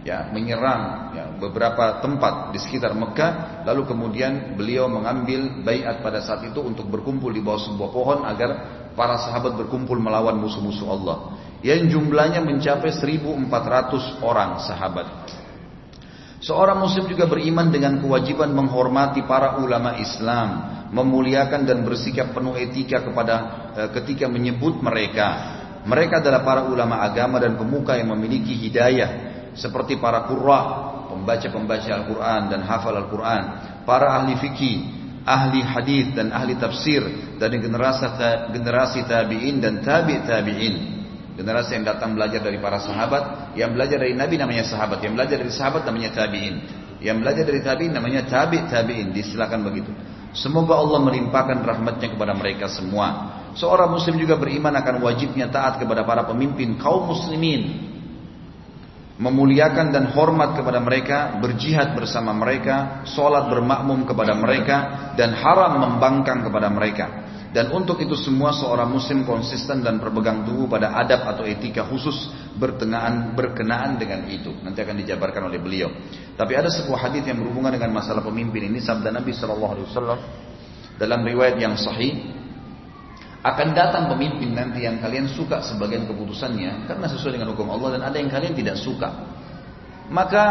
ya 0.04 0.28
menyerang 0.28 1.16
ya, 1.16 1.24
beberapa 1.40 2.04
tempat 2.04 2.52
di 2.52 2.60
sekitar 2.60 2.92
Mekah. 2.92 3.64
Lalu 3.64 3.88
kemudian 3.88 4.52
beliau 4.52 4.84
mengambil 4.84 5.64
bayat 5.64 6.04
pada 6.04 6.20
saat 6.20 6.44
itu 6.44 6.60
untuk 6.60 6.92
berkumpul 6.92 7.32
di 7.32 7.40
bawah 7.40 7.64
sebuah 7.64 7.90
pohon 7.90 8.18
agar 8.28 8.50
para 8.92 9.16
sahabat 9.16 9.56
berkumpul 9.56 9.96
melawan 9.96 10.36
musuh-musuh 10.36 10.88
Allah. 10.92 11.16
Yang 11.64 11.96
jumlahnya 11.96 12.44
mencapai 12.44 12.92
1.400 12.92 14.20
orang 14.20 14.60
sahabat. 14.60 15.08
Seorang 16.44 16.76
muslim 16.76 17.08
juga 17.08 17.24
beriman 17.24 17.72
dengan 17.72 17.96
kewajiban 18.04 18.52
menghormati 18.52 19.24
para 19.24 19.56
ulama 19.64 19.96
Islam, 19.96 20.48
memuliakan 20.92 21.64
dan 21.64 21.80
bersikap 21.80 22.36
penuh 22.36 22.52
etika 22.60 23.00
kepada 23.00 23.34
e, 23.72 23.82
ketika 23.96 24.28
menyebut 24.28 24.76
mereka. 24.84 25.56
Mereka 25.88 26.20
adalah 26.20 26.44
para 26.44 26.68
ulama 26.68 27.00
agama 27.00 27.40
dan 27.40 27.56
pemuka 27.56 27.96
yang 27.96 28.12
memiliki 28.12 28.52
hidayah 28.60 29.34
seperti 29.56 29.96
para 29.96 30.28
qurra, 30.28 30.60
pembaca-pembaca 31.08 31.88
Al-Qur'an 31.88 32.52
dan 32.52 32.60
hafal 32.60 32.92
Al-Qur'an, 32.92 33.42
para 33.88 34.12
ahli 34.20 34.36
fikih, 34.36 34.78
ahli 35.24 35.64
hadis 35.64 36.12
dan 36.12 36.28
ahli 36.28 36.60
tafsir 36.60 37.08
dari 37.40 37.56
generasi 37.56 38.04
generasi 38.52 39.00
tabi'in 39.08 39.64
dan 39.64 39.80
tabi' 39.80 40.20
tabi'in. 40.28 40.76
Generasi 41.34 41.74
yang 41.74 41.82
datang 41.82 42.14
belajar 42.14 42.38
dari 42.38 42.62
para 42.62 42.78
sahabat, 42.78 43.54
yang 43.58 43.74
belajar 43.74 43.98
dari 43.98 44.14
Nabi 44.14 44.38
namanya 44.38 44.62
sahabat, 44.70 45.02
yang 45.02 45.18
belajar 45.18 45.34
dari 45.34 45.50
sahabat 45.50 45.82
namanya 45.82 46.14
tabi'in. 46.14 46.56
Yang 47.02 47.16
belajar 47.26 47.42
dari 47.42 47.60
tabi'in 47.60 47.92
namanya 47.92 48.22
tabi' 48.22 48.62
tabi'in, 48.70 49.10
disilakan 49.10 49.66
begitu. 49.66 49.90
Semoga 50.30 50.78
Allah 50.78 51.02
melimpahkan 51.02 51.58
rahmatnya 51.62 52.14
kepada 52.14 52.38
mereka 52.38 52.70
semua. 52.70 53.38
Seorang 53.54 53.90
muslim 53.90 54.18
juga 54.18 54.38
beriman 54.38 54.74
akan 54.78 55.02
wajibnya 55.02 55.50
taat 55.50 55.82
kepada 55.82 56.06
para 56.06 56.22
pemimpin 56.26 56.78
kaum 56.78 57.10
muslimin. 57.10 57.90
Memuliakan 59.14 59.94
dan 59.94 60.10
hormat 60.10 60.58
kepada 60.58 60.82
mereka, 60.82 61.38
berjihad 61.38 61.94
bersama 61.94 62.34
mereka, 62.34 63.06
sholat 63.06 63.46
bermakmum 63.46 64.06
kepada 64.10 64.34
mereka, 64.34 64.76
dan 65.14 65.38
haram 65.38 65.82
membangkang 65.82 66.42
kepada 66.42 66.66
mereka. 66.66 67.23
Dan 67.54 67.70
untuk 67.70 68.02
itu 68.02 68.18
semua 68.18 68.50
seorang 68.50 68.90
muslim 68.90 69.22
konsisten 69.22 69.78
dan 69.78 70.02
berpegang 70.02 70.42
teguh 70.42 70.66
pada 70.66 70.90
adab 70.98 71.22
atau 71.22 71.46
etika 71.46 71.86
khusus 71.86 72.26
berkenaan 72.58 73.38
berkenaan 73.38 73.94
dengan 73.94 74.26
itu. 74.26 74.50
Nanti 74.58 74.82
akan 74.82 74.98
dijabarkan 74.98 75.46
oleh 75.46 75.62
beliau. 75.62 75.86
Tapi 76.34 76.50
ada 76.58 76.66
sebuah 76.66 77.06
hadis 77.06 77.22
yang 77.22 77.38
berhubungan 77.38 77.70
dengan 77.70 77.94
masalah 77.94 78.26
pemimpin 78.26 78.74
ini 78.74 78.82
sabda 78.82 79.14
Nabi 79.14 79.30
Shallallahu 79.30 79.70
Alaihi 79.70 79.86
Wasallam 79.86 80.18
dalam 80.98 81.20
riwayat 81.22 81.54
yang 81.62 81.78
sahih 81.78 82.26
akan 83.46 83.70
datang 83.70 84.10
pemimpin 84.10 84.50
nanti 84.50 84.82
yang 84.82 84.98
kalian 84.98 85.30
suka 85.30 85.62
sebagian 85.62 86.10
keputusannya 86.10 86.90
karena 86.90 87.06
sesuai 87.06 87.38
dengan 87.38 87.54
hukum 87.54 87.70
Allah 87.70 88.02
dan 88.02 88.02
ada 88.10 88.18
yang 88.18 88.34
kalian 88.34 88.58
tidak 88.58 88.82
suka. 88.82 89.30
Maka 90.10 90.42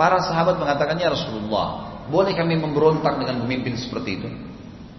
para 0.00 0.16
sahabat 0.24 0.56
mengatakannya 0.56 1.12
Rasulullah, 1.12 2.00
boleh 2.08 2.32
kami 2.32 2.56
memberontak 2.56 3.20
dengan 3.20 3.44
pemimpin 3.44 3.76
seperti 3.76 4.10
itu? 4.16 4.47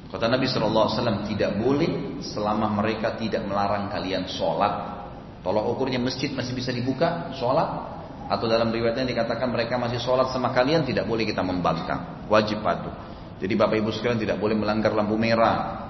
Kata 0.10 0.26
Nabi 0.26 0.50
SAW 0.50 1.30
tidak 1.30 1.62
boleh 1.62 2.18
selama 2.26 2.82
mereka 2.82 3.14
tidak 3.14 3.46
melarang 3.46 3.94
kalian 3.94 4.26
sholat. 4.26 5.06
Tolong 5.46 5.70
ukurnya 5.70 6.02
masjid 6.02 6.34
masih 6.34 6.58
bisa 6.58 6.74
dibuka 6.74 7.30
sholat. 7.38 8.02
Atau 8.30 8.46
dalam 8.46 8.70
riwayatnya 8.70 9.10
dikatakan 9.10 9.50
mereka 9.50 9.78
masih 9.78 10.02
sholat 10.02 10.30
sama 10.34 10.54
kalian 10.54 10.86
tidak 10.86 11.06
boleh 11.06 11.26
kita 11.30 11.46
membangkang. 11.46 12.26
Wajib 12.26 12.62
patuh. 12.66 12.94
Jadi 13.38 13.54
bapak 13.54 13.82
ibu 13.82 13.90
sekalian 13.94 14.22
tidak 14.22 14.38
boleh 14.42 14.58
melanggar 14.58 14.94
lampu 14.98 15.14
merah. 15.14 15.88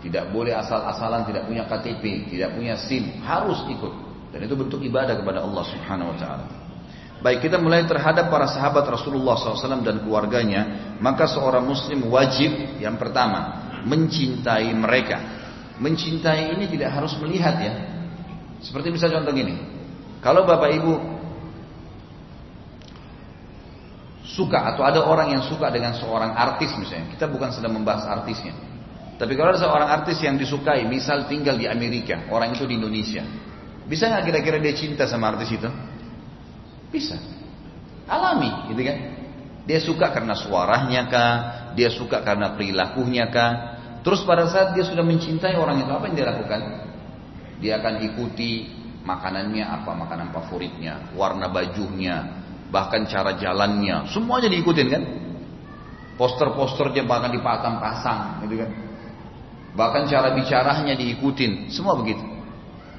Tidak 0.00 0.32
boleh 0.32 0.56
asal-asalan 0.56 1.28
tidak 1.28 1.44
punya 1.44 1.66
KTP, 1.68 2.30
tidak 2.30 2.56
punya 2.56 2.74
SIM. 2.78 3.20
Harus 3.20 3.66
ikut. 3.68 3.92
Dan 4.30 4.46
itu 4.46 4.54
bentuk 4.54 4.80
ibadah 4.80 5.18
kepada 5.18 5.42
Allah 5.42 5.64
Subhanahu 5.66 6.14
Wa 6.14 6.18
Taala. 6.22 6.59
Baik 7.20 7.44
kita 7.44 7.60
mulai 7.60 7.84
terhadap 7.84 8.32
para 8.32 8.48
sahabat 8.48 8.80
Rasulullah 8.88 9.36
SAW 9.36 9.84
dan 9.84 10.00
keluarganya, 10.00 10.96
maka 11.04 11.28
seorang 11.28 11.68
muslim 11.68 12.08
wajib 12.08 12.80
yang 12.80 12.96
pertama 12.96 13.68
mencintai 13.84 14.72
mereka. 14.72 15.18
Mencintai 15.80 16.56
ini 16.56 16.64
tidak 16.68 16.96
harus 16.96 17.12
melihat 17.20 17.60
ya. 17.60 17.72
Seperti 18.64 18.92
bisa 18.92 19.08
contoh 19.12 19.32
gini, 19.32 19.56
kalau 20.24 20.48
bapak 20.48 20.70
ibu 20.76 20.92
suka 24.24 24.72
atau 24.72 24.84
ada 24.84 25.04
orang 25.04 25.36
yang 25.36 25.44
suka 25.44 25.68
dengan 25.68 25.96
seorang 25.96 26.32
artis 26.32 26.72
misalnya, 26.76 27.12
kita 27.12 27.28
bukan 27.28 27.52
sedang 27.52 27.76
membahas 27.76 28.08
artisnya. 28.08 28.52
Tapi 29.20 29.36
kalau 29.36 29.52
ada 29.52 29.60
seorang 29.60 29.88
artis 29.92 30.16
yang 30.24 30.40
disukai, 30.40 30.88
misal 30.88 31.28
tinggal 31.28 31.60
di 31.60 31.68
Amerika, 31.68 32.24
orang 32.32 32.56
itu 32.56 32.64
di 32.64 32.80
Indonesia, 32.80 33.20
bisa 33.84 34.08
nggak 34.08 34.24
kira-kira 34.24 34.56
dia 34.56 34.72
cinta 34.72 35.04
sama 35.04 35.36
artis 35.36 35.52
itu? 35.52 35.68
Bisa. 36.90 37.16
Alami, 38.10 38.70
gitu 38.74 38.82
kan? 38.82 38.98
Dia 39.70 39.78
suka 39.78 40.10
karena 40.10 40.34
suaranya 40.34 41.02
kah? 41.06 41.32
Dia 41.78 41.94
suka 41.94 42.26
karena 42.26 42.58
perilakunya 42.58 43.30
kah? 43.30 43.78
Terus 44.02 44.26
pada 44.26 44.50
saat 44.50 44.74
dia 44.74 44.82
sudah 44.82 45.06
mencintai 45.06 45.54
orang 45.54 45.86
itu, 45.86 45.90
apa 45.94 46.04
yang 46.10 46.16
dia 46.18 46.26
lakukan? 46.26 46.60
Dia 47.60 47.72
akan 47.78 47.94
ikuti 48.10 48.66
makanannya 49.04 49.64
apa, 49.64 49.90
makanan 49.94 50.28
favoritnya, 50.34 51.14
warna 51.14 51.46
bajunya, 51.52 52.42
bahkan 52.72 53.06
cara 53.06 53.36
jalannya, 53.36 54.10
semuanya 54.10 54.48
diikutin 54.50 54.88
kan? 54.88 55.02
Poster-posternya 56.16 57.04
bahkan 57.04 57.30
dipasang-pasang, 57.32 58.44
gitu 58.44 58.64
kan? 58.64 58.70
Bahkan 59.76 60.02
cara 60.10 60.34
bicaranya 60.34 60.94
diikutin, 60.98 61.70
semua 61.70 61.94
begitu. 61.94 62.24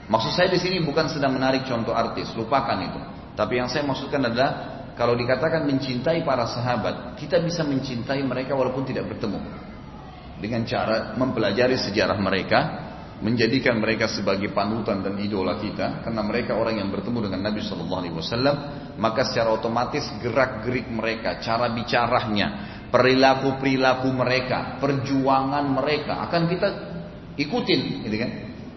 Maksud 0.07 0.31
saya 0.35 0.47
di 0.47 0.59
sini 0.61 0.79
bukan 0.85 1.09
sedang 1.11 1.35
menarik 1.35 1.67
contoh 1.67 1.91
artis, 1.91 2.31
lupakan 2.37 2.77
itu. 2.79 2.99
Tapi 3.41 3.57
yang 3.57 3.65
saya 3.65 3.81
maksudkan 3.81 4.21
adalah 4.21 4.51
kalau 4.93 5.17
dikatakan 5.17 5.65
mencintai 5.65 6.21
para 6.21 6.45
sahabat, 6.45 7.17
kita 7.17 7.41
bisa 7.41 7.65
mencintai 7.65 8.21
mereka 8.21 8.53
walaupun 8.53 8.85
tidak 8.85 9.09
bertemu. 9.09 9.41
Dengan 10.37 10.61
cara 10.69 11.17
mempelajari 11.17 11.73
sejarah 11.73 12.21
mereka, 12.21 12.59
menjadikan 13.17 13.81
mereka 13.81 14.05
sebagai 14.05 14.53
panutan 14.53 15.01
dan 15.01 15.17
idola 15.17 15.57
kita, 15.57 16.05
karena 16.05 16.21
mereka 16.21 16.53
orang 16.53 16.85
yang 16.85 16.93
bertemu 16.93 17.17
dengan 17.29 17.49
Nabi 17.49 17.65
Shallallahu 17.65 18.01
Alaihi 18.05 18.15
Wasallam, 18.17 18.55
maka 19.01 19.25
secara 19.25 19.57
otomatis 19.57 20.05
gerak-gerik 20.21 20.85
mereka, 20.93 21.41
cara 21.41 21.73
bicaranya, 21.73 22.47
perilaku 22.93 23.57
perilaku 23.57 24.09
mereka, 24.13 24.77
perjuangan 24.77 25.65
mereka 25.65 26.29
akan 26.29 26.41
kita 26.45 26.67
ikutin, 27.41 27.81
gitu 28.05 28.15
kan? 28.21 28.31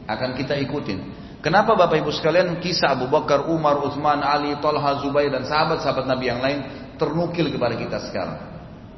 Akan 0.09 0.31
kita 0.37 0.57
ikutin. 0.57 1.24
Kenapa 1.45 1.77
Bapak 1.77 2.01
Ibu 2.01 2.09
sekalian 2.09 2.57
kisah 2.57 2.97
Abu 2.97 3.05
Bakar, 3.13 3.53
Umar, 3.53 3.77
Uthman, 3.85 4.25
Ali, 4.25 4.57
Talha, 4.65 5.05
Zubair 5.05 5.29
dan 5.29 5.45
sahabat-sahabat 5.45 6.09
Nabi 6.09 6.33
yang 6.33 6.41
lain 6.41 6.59
ternukil 6.97 7.53
kepada 7.53 7.77
kita 7.77 8.01
sekarang? 8.09 8.41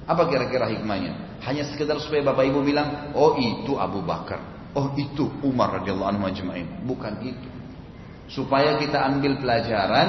Apa 0.07 0.31
kira-kira 0.31 0.71
hikmahnya? 0.71 1.43
Hanya 1.43 1.67
sekedar 1.67 1.99
supaya 1.99 2.23
Bapak 2.23 2.47
Ibu 2.47 2.63
bilang, 2.63 3.11
oh 3.19 3.35
itu 3.35 3.75
Abu 3.75 3.99
Bakar, 4.07 4.71
oh 4.79 4.95
itu 4.95 5.27
Umar 5.43 5.83
radhiyallahu 5.83 6.07
anhu 6.15 6.23
majma'in. 6.23 6.87
Bukan 6.87 7.19
itu. 7.27 7.49
Supaya 8.31 8.79
kita 8.79 9.03
ambil 9.03 9.43
pelajaran 9.43 10.09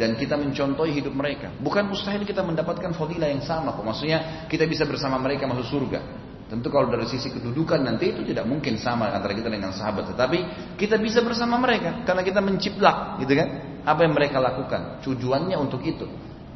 dan 0.00 0.16
kita 0.16 0.40
mencontohi 0.40 0.96
hidup 0.96 1.12
mereka. 1.12 1.52
Bukan 1.60 1.92
mustahil 1.92 2.24
kita 2.24 2.40
mendapatkan 2.40 2.96
fadilah 2.96 3.28
yang 3.28 3.44
sama 3.44 3.76
kok. 3.76 3.84
Maksudnya 3.84 4.48
kita 4.48 4.64
bisa 4.64 4.88
bersama 4.88 5.20
mereka 5.20 5.44
masuk 5.44 5.68
surga. 5.68 6.00
Tentu 6.46 6.70
kalau 6.70 6.86
dari 6.86 7.10
sisi 7.10 7.26
kedudukan 7.34 7.82
nanti 7.82 8.14
itu 8.14 8.22
tidak 8.22 8.46
mungkin 8.46 8.78
sama 8.78 9.10
antara 9.10 9.34
kita 9.34 9.50
dengan 9.50 9.74
sahabat. 9.74 10.14
Tetapi 10.14 10.38
kita 10.78 10.94
bisa 11.02 11.18
bersama 11.26 11.58
mereka 11.58 12.06
karena 12.06 12.22
kita 12.22 12.38
menciplak, 12.38 13.18
gitu 13.18 13.34
kan? 13.34 13.48
Apa 13.82 14.06
yang 14.06 14.14
mereka 14.14 14.38
lakukan? 14.38 15.02
Tujuannya 15.02 15.58
untuk 15.58 15.82
itu. 15.82 16.06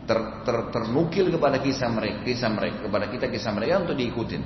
Ter, 0.07 0.19
ter, 0.47 0.57
ternukil 0.71 1.35
kepada 1.35 1.59
kisah 1.59 1.91
mereka, 1.91 2.23
kisah 2.23 2.51
mereka 2.51 2.87
kepada 2.87 3.07
kita 3.11 3.27
kisah 3.31 3.51
mereka 3.51 3.83
untuk 3.83 3.99
diikutin. 3.99 4.43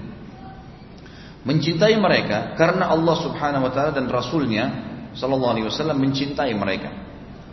Mencintai 1.45 1.97
mereka 2.01 2.57
karena 2.57 2.89
Allah 2.89 3.17
Subhanahu 3.21 3.69
wa 3.69 3.73
taala 3.73 3.93
dan 3.93 4.09
rasulnya 4.09 4.65
sallallahu 5.13 5.53
alaihi 5.61 5.67
wasallam 5.69 6.01
mencintai 6.01 6.57
mereka. 6.57 6.89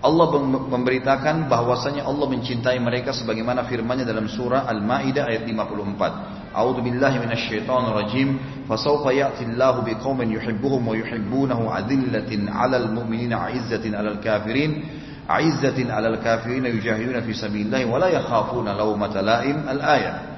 Allah 0.01 0.27
memberitakan 0.47 1.45
bahwasanya 1.45 2.07
Allah 2.07 2.25
mencintai 2.25 2.79
mereka 2.81 3.13
sebagaimana 3.13 3.67
firman-Nya 3.69 4.07
dalam 4.07 4.25
surah 4.25 4.65
Al-Maidah 4.65 5.29
ayat 5.29 5.43
54. 5.45 6.40
أعوذ 6.56 6.80
بالله 6.80 7.18
من 7.18 7.32
الشيطان 7.32 7.84
الرجيم 7.84 8.38
فسوف 8.68 9.06
يأتي 9.06 9.44
الله 9.44 9.74
بقوم 9.80 10.22
يحبهم 10.22 10.88
ويحبونه 10.88 11.60
عذلة 11.72 12.30
على 12.48 12.76
المؤمنين 12.76 13.32
عزة 13.32 13.84
على 13.96 14.08
الكافرين 14.08 14.84
عزة 15.28 15.92
على 15.92 16.08
الكافرين 16.08 16.64
يجاهدون 16.66 17.20
في 17.20 17.32
سبيل 17.34 17.66
الله 17.66 17.84
ولا 17.84 18.08
يخافون 18.08 18.68
لومة 18.68 19.20
لائم 19.20 19.68
الآية 19.68 20.36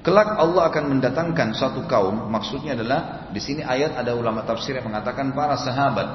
Kelak 0.00 0.40
Allah 0.40 0.72
akan 0.72 0.96
mendatangkan 0.96 1.52
satu 1.52 1.84
kaum, 1.84 2.32
maksudnya 2.32 2.72
adalah 2.72 3.28
di 3.28 3.36
sini 3.36 3.60
ayat 3.60 4.00
ada 4.00 4.16
ulama 4.16 4.40
tafsir 4.48 4.72
yang 4.72 4.88
mengatakan 4.88 5.28
para 5.36 5.60
sahabat. 5.60 6.08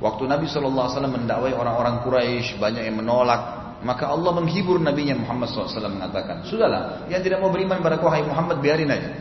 Waktu 0.00 0.24
Nabi 0.24 0.48
SAW 0.48 0.88
mendakwai 1.04 1.52
orang-orang 1.52 2.00
Quraisy 2.08 2.56
banyak 2.56 2.88
yang 2.88 2.96
menolak, 2.96 3.61
maka 3.83 4.07
Allah 4.07 4.31
menghibur 4.31 4.79
nabinya 4.79 5.13
Muhammad 5.19 5.51
SAW 5.51 5.91
mengatakan, 5.91 6.47
Sudahlah, 6.47 7.07
yang 7.11 7.19
tidak 7.19 7.43
mau 7.43 7.51
beriman 7.51 7.83
pada 7.83 7.99
kau 7.99 8.07
hai 8.07 8.23
Muhammad 8.23 8.63
biarin 8.63 8.87
aja. 8.87 9.11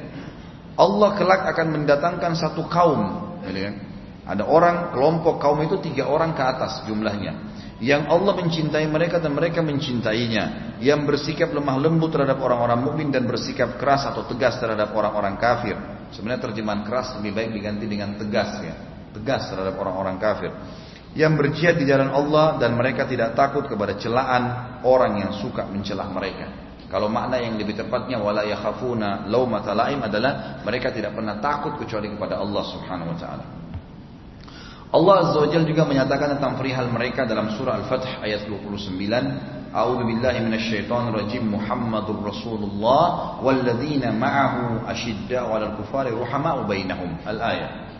Allah 0.78 1.18
kelak 1.18 1.42
akan 1.50 1.66
mendatangkan 1.74 2.32
satu 2.38 2.70
kaum. 2.70 3.00
Gitu 3.42 3.58
kan? 3.58 3.74
Ada 4.22 4.46
orang, 4.46 4.94
kelompok 4.94 5.42
kaum 5.42 5.58
itu 5.66 5.82
tiga 5.82 6.06
orang 6.06 6.32
ke 6.32 6.42
atas 6.46 6.86
jumlahnya. 6.86 7.50
Yang 7.82 8.06
Allah 8.06 8.32
mencintai 8.38 8.86
mereka 8.86 9.18
dan 9.18 9.34
mereka 9.34 9.58
mencintainya. 9.66 10.78
Yang 10.78 11.10
bersikap 11.10 11.50
lemah 11.50 11.82
lembut 11.82 12.14
terhadap 12.14 12.38
orang-orang 12.38 12.78
mukmin 12.86 13.10
dan 13.10 13.26
bersikap 13.26 13.74
keras 13.82 14.06
atau 14.06 14.22
tegas 14.30 14.62
terhadap 14.62 14.94
orang-orang 14.94 15.34
kafir. 15.42 15.74
Sebenarnya 16.14 16.46
terjemahan 16.46 16.86
keras 16.86 17.18
lebih 17.18 17.34
baik 17.34 17.50
diganti 17.50 17.84
dengan 17.90 18.14
tegas 18.14 18.62
ya. 18.62 18.74
Tegas 19.10 19.50
terhadap 19.50 19.74
orang-orang 19.74 20.16
kafir 20.22 20.54
yang 21.12 21.36
berjihad 21.36 21.76
di 21.76 21.84
jalan 21.84 22.08
Allah 22.08 22.56
dan 22.56 22.72
mereka 22.72 23.04
tidak 23.04 23.36
takut 23.36 23.68
kepada 23.68 24.00
celaan 24.00 24.80
orang 24.80 25.20
yang 25.20 25.32
suka 25.36 25.68
mencelah 25.68 26.08
mereka. 26.08 26.48
Kalau 26.88 27.08
makna 27.08 27.40
yang 27.40 27.56
lebih 27.56 27.72
tepatnya 27.72 28.20
wala 28.20 28.44
yakhafuna 28.44 29.24
laumata 29.28 29.72
laim 29.72 30.04
adalah 30.04 30.60
mereka 30.60 30.92
tidak 30.92 31.16
pernah 31.16 31.40
takut 31.40 31.80
kecuali 31.80 32.12
kepada 32.12 32.36
Allah 32.36 32.64
Subhanahu 32.68 33.16
wa 33.16 33.18
taala. 33.20 33.44
Allah 34.92 35.14
Azza 35.24 35.40
wa 35.40 35.48
Jalla 35.48 35.64
juga 35.64 35.88
menyatakan 35.88 36.36
tentang 36.36 36.60
perihal 36.60 36.92
mereka 36.92 37.24
dalam 37.24 37.48
surah 37.56 37.80
Al-Fath 37.80 38.20
ayat 38.20 38.44
29, 38.44 39.72
A'udzu 39.72 40.04
billahi 40.04 40.44
minasyaitonir 40.44 41.16
rajim 41.16 41.48
Muhammadur 41.48 42.20
Rasulullah 42.20 43.40
walladzina 43.40 44.12
ma'ahu 44.12 44.84
asyidda'u 44.84 45.48
'alal 45.48 45.80
kufari 45.80 46.12
ruhama'u 46.12 46.68
bainahum. 46.68 47.16
Al-ayat. 47.24 47.91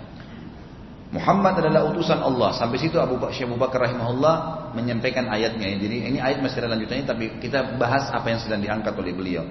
Muhammad 1.13 1.61
adalah 1.61 1.93
utusan 1.93 2.25
Allah. 2.25 2.57
Sampai 2.57 2.81
situ 2.81 2.97
Abu 2.97 3.21
Bakar, 3.21 3.37
Abu 3.45 3.61
Bakar 3.61 3.85
rahimahullah 3.85 4.35
menyampaikan 4.73 5.29
ayatnya. 5.29 5.77
Jadi 5.77 6.09
ini 6.09 6.19
ayat 6.19 6.41
masih 6.41 6.65
ada 6.65 6.73
lanjutannya 6.73 7.05
tapi 7.05 7.25
kita 7.37 7.77
bahas 7.77 8.09
apa 8.09 8.33
yang 8.33 8.41
sedang 8.41 8.65
diangkat 8.65 8.97
oleh 8.97 9.13
beliau. 9.13 9.45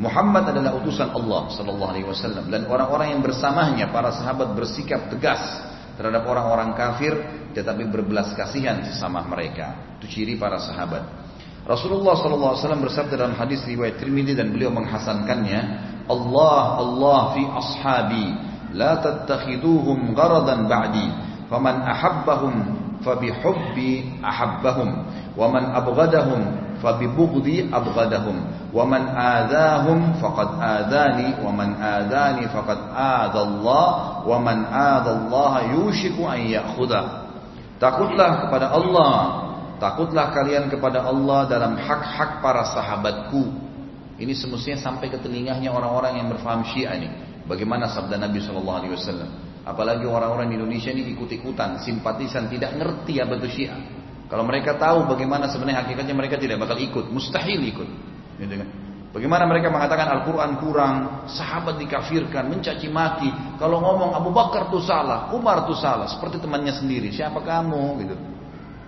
Muhammad 0.00 0.50
adalah 0.50 0.74
utusan 0.80 1.12
Allah 1.12 1.52
sallallahu 1.54 1.90
alaihi 1.94 2.08
wasallam 2.08 2.50
dan 2.50 2.66
orang-orang 2.66 3.14
yang 3.14 3.22
bersamanya 3.22 3.94
para 3.94 4.10
sahabat 4.10 4.50
bersikap 4.56 5.06
tegas 5.06 5.38
terhadap 5.94 6.26
orang-orang 6.26 6.74
kafir 6.74 7.14
tetapi 7.54 7.86
berbelas 7.86 8.32
kasihan 8.34 8.80
sesama 8.82 9.22
mereka. 9.28 9.94
Itu 10.00 10.08
ciri 10.10 10.34
para 10.40 10.58
sahabat. 10.58 11.04
Rasulullah 11.68 12.16
sallallahu 12.16 12.52
alaihi 12.56 12.62
wasallam 12.64 12.82
bersabda 12.84 13.14
dalam 13.14 13.36
hadis 13.36 13.60
riwayat 13.68 14.00
Tirmidzi 14.00 14.36
dan 14.36 14.52
beliau 14.52 14.72
menghasankannya, 14.72 15.60
Allah 16.08 16.60
Allah 16.80 17.20
fi 17.36 17.42
ashabi 17.44 18.26
faman 21.44 21.76
ahabbahum 21.86 22.54
fabihubbi 23.04 24.18
ahabbahum 24.24 24.88
wa 25.36 25.46
man 25.52 25.70
abghadahum 25.76 26.40
fabibughdi 26.80 27.68
abghadahum 27.68 28.48
wa 28.72 28.82
man 28.88 29.12
adahum 29.12 30.16
faqad 30.18 30.56
adani 30.58 31.36
wa 31.44 31.52
man 31.52 31.76
adani 31.78 32.48
faqad 32.48 32.80
ada 32.96 33.38
Allah 33.44 33.88
wa 34.24 34.36
man 34.40 34.64
ada 34.66 35.20
Allah 35.20 35.76
yushiku 35.76 36.24
an 36.24 36.40
ya'khudha 36.48 37.24
takutlah 37.84 38.48
kepada 38.48 38.72
Allah. 38.72 39.12
Takutlah 39.74 40.32
kalian 40.32 40.70
kepada 40.70 41.04
Allah 41.04 41.44
dalam 41.50 41.76
hak-hak 41.76 42.40
para 42.40 42.64
sahabatku. 42.72 43.52
Ini 44.16 44.32
semestinya 44.32 44.78
sampai 44.80 45.10
ke 45.10 45.18
telinganya 45.18 45.74
orang-orang 45.74 46.22
yang 46.22 46.28
berfaham 46.30 46.62
Syiah 46.64 46.94
ini. 46.96 47.10
Bagaimana 47.44 47.92
sabda 47.92 48.16
Nabi 48.16 48.40
Shallallahu 48.40 48.78
Alaihi 48.80 48.92
Wasallam? 48.96 49.30
Apalagi 49.64 50.04
orang-orang 50.04 50.52
di 50.52 50.54
Indonesia 50.60 50.92
ini 50.92 51.12
ikut-ikutan, 51.16 51.80
simpatisan, 51.80 52.52
tidak 52.52 52.76
ngerti 52.76 53.20
apa 53.20 53.40
itu 53.40 53.48
Syiah. 53.48 53.80
Kalau 54.28 54.44
mereka 54.44 54.76
tahu 54.76 55.08
bagaimana 55.08 55.48
sebenarnya 55.48 55.84
hakikatnya 55.84 56.14
mereka 56.16 56.36
tidak 56.40 56.60
bakal 56.60 56.76
ikut, 56.76 57.08
mustahil 57.12 57.60
ikut. 57.64 57.88
Kan? 58.40 58.68
Bagaimana 59.14 59.46
mereka 59.46 59.70
mengatakan 59.70 60.10
Al-Quran 60.10 60.58
kurang, 60.58 60.96
sahabat 61.30 61.78
dikafirkan, 61.78 62.50
mencaci 62.50 62.90
maki. 62.90 63.30
Kalau 63.60 63.78
ngomong 63.78 64.16
Abu 64.16 64.34
Bakar 64.34 64.72
itu 64.72 64.82
salah, 64.82 65.30
Umar 65.30 65.68
itu 65.68 65.76
salah, 65.78 66.10
seperti 66.10 66.40
temannya 66.40 66.74
sendiri. 66.74 67.14
Siapa 67.14 67.38
kamu? 67.38 67.82
Gitu. 68.04 68.16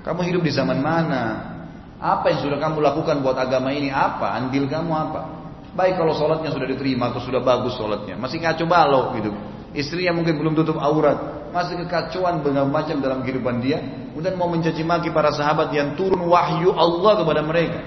Kamu 0.03 0.21
hidup 0.27 0.43
di 0.43 0.51
zaman 0.51 0.83
mana? 0.83 1.55
Apa 1.97 2.33
yang 2.33 2.45
sudah 2.45 2.59
kamu 2.59 2.83
lakukan 2.85 3.23
buat 3.23 3.39
agama 3.39 3.71
ini? 3.71 3.89
Apa? 3.89 4.35
Andil 4.35 4.67
kamu 4.67 4.93
apa? 4.93 5.36
Baik 5.77 6.01
kalau 6.01 6.17
sholatnya 6.17 6.49
sudah 6.49 6.65
diterima 6.65 7.13
atau 7.13 7.21
sudah 7.21 7.45
bagus 7.45 7.77
sholatnya. 7.77 8.17
Masih 8.17 8.41
ngaco 8.41 8.65
balok 8.65 9.07
gitu. 9.21 9.31
Istrinya 9.77 10.17
mungkin 10.17 10.41
belum 10.41 10.57
tutup 10.57 10.81
aurat. 10.81 11.53
Masih 11.53 11.77
kekacauan 11.85 12.41
berbagai 12.41 12.73
macam 12.73 12.97
dalam 13.05 13.21
kehidupan 13.21 13.61
dia. 13.61 13.79
Kemudian 14.17 14.41
mau 14.41 14.49
mencaci 14.49 14.81
maki 14.81 15.13
para 15.13 15.29
sahabat 15.37 15.69
yang 15.77 15.93
turun 15.93 16.25
wahyu 16.33 16.73
Allah 16.73 17.21
kepada 17.21 17.45
mereka. 17.45 17.81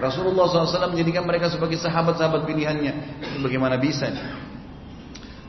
Rasulullah 0.00 0.48
SAW 0.48 0.90
menjadikan 0.90 1.22
mereka 1.22 1.52
sebagai 1.52 1.76
sahabat-sahabat 1.78 2.48
pilihannya. 2.48 2.92
Itu 3.20 3.38
bagaimana 3.44 3.76
bisa? 3.76 4.10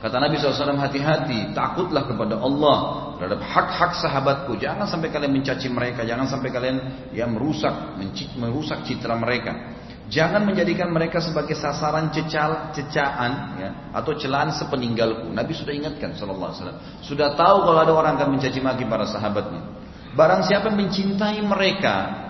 Kata 0.04 0.22
Nabi 0.22 0.38
SAW 0.38 0.78
hati-hati, 0.78 1.56
takutlah 1.58 2.06
kepada 2.06 2.38
Allah 2.38 2.78
terhadap 3.18 3.42
hak-hak 3.42 3.92
sahabatku. 3.98 4.54
Jangan 4.60 4.86
sampai 4.86 5.10
kalian 5.10 5.34
mencaci 5.34 5.66
mereka, 5.72 6.06
jangan 6.06 6.30
sampai 6.30 6.54
kalian 6.54 6.78
yang 7.16 7.34
merusak, 7.34 7.98
merusak 8.38 8.86
citra 8.86 9.18
mereka. 9.18 9.82
Jangan 10.06 10.46
menjadikan 10.46 10.94
mereka 10.94 11.18
sebagai 11.18 11.58
sasaran 11.58 12.14
cecal, 12.14 12.70
cecaan 12.78 13.32
ya, 13.58 13.70
atau 13.90 14.14
celaan 14.14 14.54
sepeninggalku. 14.54 15.34
Nabi 15.34 15.58
sudah 15.58 15.74
ingatkan 15.74 16.14
sallallahu 16.14 16.54
alaihi 16.54 16.62
wasallam. 16.62 16.80
Sudah 17.02 17.34
tahu 17.34 17.58
kalau 17.66 17.80
ada 17.82 17.94
orang 17.94 18.14
akan 18.22 18.38
mencaci 18.38 18.62
maki 18.62 18.86
para 18.86 19.10
sahabatnya. 19.10 19.66
Barang 20.14 20.46
siapa 20.46 20.70
mencintai 20.70 21.42
mereka 21.42 22.26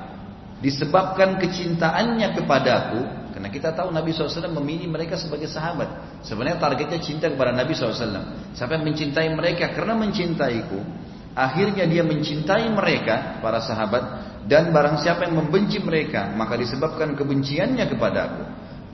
disebabkan 0.64 1.36
kecintaannya 1.36 2.32
kepadaku, 2.40 3.02
karena 3.36 3.50
kita 3.52 3.76
tahu 3.76 3.92
Nabi 3.92 4.16
SAW 4.16 4.56
memilih 4.64 4.88
mereka 4.88 5.20
sebagai 5.20 5.52
sahabat. 5.52 6.24
Sebenarnya 6.24 6.56
targetnya 6.56 7.04
cinta 7.04 7.28
kepada 7.28 7.52
Nabi 7.52 7.76
SAW. 7.76 8.56
Siapa 8.56 8.72
yang 8.80 8.88
mencintai 8.88 9.28
mereka 9.36 9.76
karena 9.76 10.00
mencintaiku, 10.00 10.80
akhirnya 11.36 11.84
dia 11.86 12.02
mencintai 12.02 12.72
mereka, 12.72 13.44
para 13.44 13.60
sahabat, 13.60 14.04
dan 14.48 14.72
barang 14.72 15.04
siapa 15.04 15.28
yang 15.28 15.44
membenci 15.44 15.84
mereka, 15.84 16.32
maka 16.34 16.56
disebabkan 16.56 17.14
kebenciannya 17.14 17.86
kepadaku, 17.92 18.44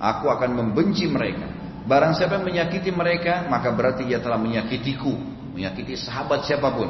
aku 0.01 0.25
akan 0.27 0.49
membenci 0.57 1.05
mereka. 1.05 1.47
Barang 1.85 2.17
siapa 2.17 2.41
yang 2.41 2.45
menyakiti 2.45 2.89
mereka, 2.89 3.45
maka 3.45 3.69
berarti 3.69 4.09
dia 4.09 4.17
telah 4.17 4.41
menyakitiku, 4.41 5.13
menyakiti 5.53 5.97
sahabat 5.97 6.43
siapa 6.49 6.73
pun. 6.73 6.89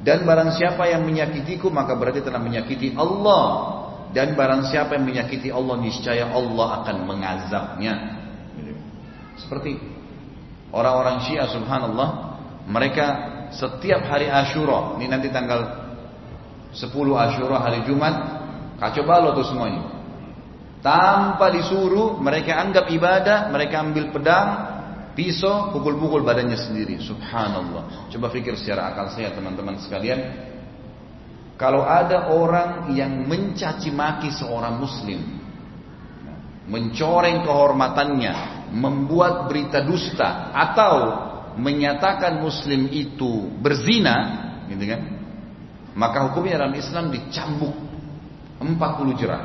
Dan 0.00 0.22
barang 0.22 0.54
siapa 0.54 0.86
yang 0.86 1.02
menyakitiku, 1.02 1.66
maka 1.68 1.98
berarti 1.98 2.22
telah 2.22 2.38
menyakiti 2.38 2.94
Allah 2.94 3.44
dan 4.14 4.32
barang 4.32 4.70
siapa 4.70 4.94
yang 4.96 5.04
menyakiti 5.04 5.50
Allah 5.50 5.76
niscaya 5.82 6.30
Allah 6.30 6.68
akan 6.84 6.96
mengazabnya. 7.04 7.94
Seperti 9.36 9.76
orang-orang 10.72 11.26
Syiah 11.26 11.50
subhanallah, 11.50 12.08
mereka 12.70 13.35
setiap 13.54 14.06
hari 14.06 14.30
Asyura, 14.30 14.96
ini 14.98 15.06
nanti 15.10 15.28
tanggal 15.30 15.86
10 16.72 16.90
Asyura 16.94 17.62
hari 17.62 17.84
Jumat, 17.86 18.14
kacau 18.80 19.04
balau 19.06 19.36
tuh 19.36 19.46
semuanya. 19.48 19.96
Tanpa 20.84 21.50
disuruh, 21.50 22.14
mereka 22.22 22.62
anggap 22.62 22.86
ibadah, 22.86 23.50
mereka 23.50 23.82
ambil 23.82 24.14
pedang, 24.14 24.48
pisau, 25.18 25.74
pukul-pukul 25.74 26.22
badannya 26.22 26.54
sendiri. 26.54 27.02
Subhanallah. 27.02 28.06
Coba 28.12 28.30
pikir 28.30 28.54
secara 28.54 28.94
akal 28.94 29.10
saya 29.10 29.34
teman-teman 29.34 29.82
sekalian, 29.82 30.20
kalau 31.56 31.82
ada 31.82 32.30
orang 32.30 32.92
yang 32.92 33.24
mencaci 33.24 33.88
maki 33.90 34.30
seorang 34.30 34.76
muslim, 34.76 35.40
mencoreng 36.68 37.42
kehormatannya, 37.42 38.34
membuat 38.76 39.48
berita 39.48 39.80
dusta 39.82 40.52
atau 40.52 40.94
menyatakan 41.56 42.38
muslim 42.40 42.88
itu 42.92 43.48
berzina, 43.60 44.16
gitu 44.68 44.84
kan? 44.84 45.00
Maka 45.96 46.28
hukumnya 46.28 46.60
dalam 46.60 46.76
Islam 46.76 47.08
dicambuk 47.08 47.72
40 48.60 49.20
jerah 49.20 49.42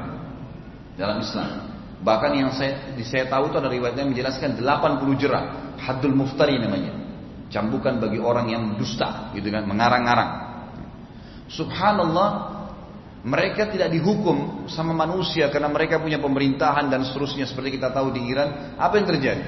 dalam 0.99 1.23
Islam. 1.23 1.71
Bahkan 2.01 2.31
yang 2.33 2.49
saya 2.51 2.97
saya 3.05 3.29
tahu 3.29 3.53
itu 3.53 3.57
ada 3.61 3.69
riwayatnya 3.69 4.05
menjelaskan 4.09 4.59
80 4.59 5.21
jerah, 5.21 5.43
haddul 5.79 6.17
muftari 6.17 6.57
namanya. 6.59 6.97
Cambukan 7.51 7.99
bagi 7.99 8.19
orang 8.19 8.47
yang 8.47 8.63
dusta, 8.79 9.31
gitu 9.35 9.51
kan, 9.51 9.67
mengarang-arang. 9.67 10.31
Subhanallah, 11.51 12.29
mereka 13.21 13.69
tidak 13.69 13.91
dihukum 13.91 14.65
sama 14.71 14.95
manusia 14.95 15.51
karena 15.51 15.67
mereka 15.69 15.99
punya 16.01 16.17
pemerintahan 16.17 16.89
dan 16.89 17.05
seterusnya 17.05 17.45
seperti 17.45 17.77
kita 17.77 17.93
tahu 17.93 18.09
di 18.15 18.23
Iran. 18.23 18.79
Apa 18.79 18.97
yang 18.97 19.07
terjadi? 19.07 19.43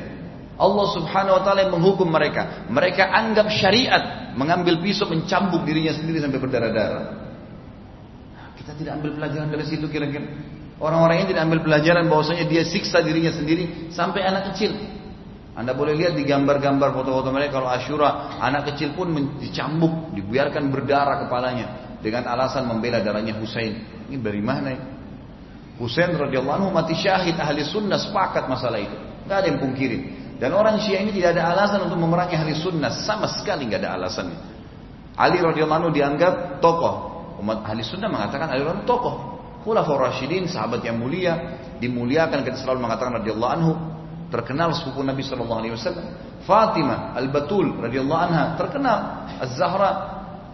Allah 0.53 0.85
Subhanahu 0.93 1.35
wa 1.39 1.41
taala 1.41 1.65
yang 1.65 1.73
menghukum 1.73 2.05
mereka. 2.05 2.69
Mereka 2.69 3.01
anggap 3.01 3.49
syariat 3.49 4.33
mengambil 4.37 4.77
pisau 4.81 5.09
mencambuk 5.09 5.65
dirinya 5.65 5.93
sendiri 5.93 6.21
sampai 6.21 6.37
berdarah-darah. 6.37 7.05
Kita 8.53 8.71
tidak 8.77 9.01
ambil 9.01 9.17
pelajaran 9.17 9.49
dari 9.49 9.65
situ 9.65 9.89
kira-kira. 9.89 10.29
Orang-orang 10.77 11.25
ini 11.25 11.27
tidak 11.33 11.43
ambil 11.49 11.59
pelajaran 11.65 12.05
bahwasanya 12.05 12.45
dia 12.45 12.63
siksa 12.65 13.01
dirinya 13.01 13.33
sendiri 13.33 13.89
sampai 13.89 14.21
anak 14.25 14.53
kecil. 14.53 14.77
Anda 15.53 15.77
boleh 15.77 15.93
lihat 15.93 16.17
di 16.17 16.25
gambar-gambar 16.25 16.97
foto-foto 16.97 17.29
mereka 17.29 17.61
kalau 17.61 17.69
Asyura, 17.69 18.41
anak 18.41 18.73
kecil 18.73 18.97
pun 18.97 19.13
dicambuk, 19.37 20.17
dibiarkan 20.17 20.73
berdarah 20.73 21.25
kepalanya 21.25 21.97
dengan 22.01 22.25
alasan 22.25 22.65
membela 22.65 23.05
darahnya 23.05 23.37
Husain. 23.37 24.05
Ini 24.09 24.17
dari 24.17 24.41
mana 24.41 24.67
ya? 24.73 24.81
Husain 25.77 26.13
radhiyallahu 26.13 26.57
anhu 26.57 26.69
mati 26.73 26.97
syahid 26.97 27.37
ahli 27.37 27.65
sunnah 27.65 28.01
sepakat 28.01 28.49
masalah 28.49 28.81
itu. 28.81 28.97
Gak 29.29 29.45
ada 29.45 29.47
yang 29.49 29.59
pungkiri. 29.61 30.22
Dan 30.43 30.51
orang 30.59 30.75
Syiah 30.75 31.07
ini 31.07 31.15
tidak 31.15 31.39
ada 31.39 31.55
alasan 31.55 31.87
untuk 31.87 31.95
memerangi 31.95 32.35
ahli 32.35 32.51
sunnah 32.51 32.91
sama 32.91 33.31
sekali 33.31 33.63
nggak 33.63 33.79
ada 33.79 33.95
alasannya. 33.95 34.39
Ali 35.15 35.39
radhiyallahu 35.39 35.87
anhu 35.87 35.91
dianggap 35.95 36.59
tokoh. 36.59 37.15
Umat 37.39 37.63
ahli 37.63 37.79
sunnah 37.79 38.11
mengatakan 38.11 38.51
Ali 38.51 38.59
radhiyallahu 38.59 38.83
tokoh. 38.83 39.15
Khulafaur 39.63 40.03
Rasyidin, 40.03 40.51
sahabat 40.51 40.83
yang 40.83 40.99
mulia, 40.99 41.55
dimuliakan 41.79 42.43
kita 42.43 42.59
selalu 42.59 42.83
mengatakan 42.83 43.23
radhiyallahu 43.23 43.51
anhu, 43.55 43.71
terkenal 44.27 44.75
sepupu 44.75 44.99
Nabi 44.99 45.23
sallallahu 45.23 45.59
alaihi 45.63 45.79
wasallam. 45.79 46.11
Fatimah 46.43 47.15
Al-Batul 47.15 47.79
radhiyallahu 47.79 48.21
anha 48.27 48.59
terkenal. 48.59 48.99
Az-Zahra 49.39 49.89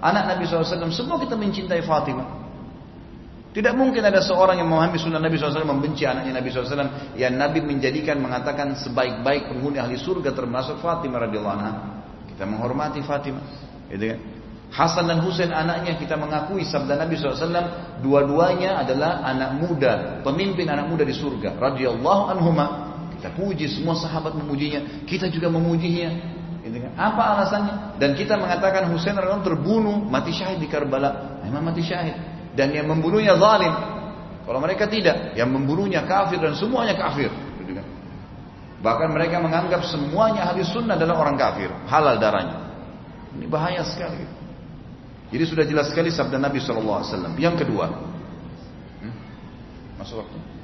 anak 0.06 0.38
Nabi 0.38 0.46
SAW, 0.46 0.94
semua 0.94 1.18
kita 1.18 1.34
mencintai 1.34 1.82
Fatimah. 1.82 2.49
Tidak 3.50 3.74
mungkin 3.74 4.06
ada 4.06 4.22
seorang 4.22 4.62
yang 4.62 4.70
memahami 4.70 5.02
sunnah 5.02 5.18
Nabi 5.18 5.42
SAW 5.42 5.66
membenci 5.66 6.06
anaknya 6.06 6.38
Nabi 6.38 6.54
SAW 6.54 7.18
yang 7.18 7.34
Nabi 7.34 7.66
menjadikan 7.66 8.22
mengatakan 8.22 8.78
sebaik-baik 8.78 9.50
penghuni 9.50 9.82
ahli 9.82 9.98
surga 9.98 10.38
termasuk 10.38 10.78
Fatimah 10.78 11.26
radhiyallahu 11.26 11.56
anha. 11.58 11.72
Kita 12.30 12.46
menghormati 12.46 13.02
Fatimah, 13.02 13.42
gitu 13.90 14.06
kan? 14.14 14.20
Hasan 14.70 15.10
dan 15.10 15.26
Husain 15.26 15.50
anaknya 15.50 15.98
kita 15.98 16.14
mengakui 16.14 16.62
sabda 16.62 16.94
Nabi 16.94 17.18
SAW 17.18 17.50
dua-duanya 18.06 18.86
adalah 18.86 19.26
anak 19.26 19.58
muda, 19.58 20.22
pemimpin 20.22 20.70
anak 20.70 20.86
muda 20.86 21.02
di 21.02 21.18
surga 21.18 21.58
radhiyallahu 21.58 22.24
anhuma. 22.30 22.66
Kita 23.18 23.34
puji 23.34 23.66
semua 23.66 23.98
sahabat 23.98 24.38
memujinya, 24.38 25.10
kita 25.10 25.26
juga 25.34 25.50
memujinya. 25.50 26.38
Gitu 26.62 26.86
kan? 26.86 26.92
Apa 26.94 27.22
alasannya? 27.34 27.98
Dan 27.98 28.14
kita 28.14 28.38
mengatakan 28.38 28.94
Husain 28.94 29.18
radhiyallahu 29.18 29.58
terbunuh, 29.58 30.06
mati 30.06 30.38
syahid 30.38 30.62
di 30.62 30.70
Karbala. 30.70 31.42
Memang 31.42 31.74
mati 31.74 31.82
syahid. 31.82 32.39
Dan 32.60 32.76
yang 32.76 32.92
membunuhnya 32.92 33.40
zalim. 33.40 33.72
Kalau 34.44 34.60
mereka 34.60 34.92
tidak, 34.92 35.32
yang 35.40 35.48
membunuhnya 35.48 36.04
kafir 36.04 36.44
dan 36.44 36.60
semuanya 36.60 37.00
kafir. 37.00 37.32
Bahkan 38.80 39.12
mereka 39.12 39.44
menganggap 39.44 39.84
semuanya 39.88 40.52
ahli 40.52 40.64
sunnah 40.64 40.96
adalah 40.96 41.20
orang 41.20 41.36
kafir, 41.36 41.68
halal 41.92 42.16
darahnya. 42.16 42.72
Ini 43.36 43.46
bahaya 43.48 43.84
sekali. 43.84 44.24
Jadi 45.30 45.44
sudah 45.46 45.66
jelas 45.68 45.92
sekali 45.92 46.10
sabda 46.10 46.40
Nabi 46.42 46.58
SAW. 46.64 47.04
Yang 47.38 47.68
kedua, 47.68 47.86
hmm? 49.04 49.14
masuk 50.02 50.26
waktu. 50.26 50.59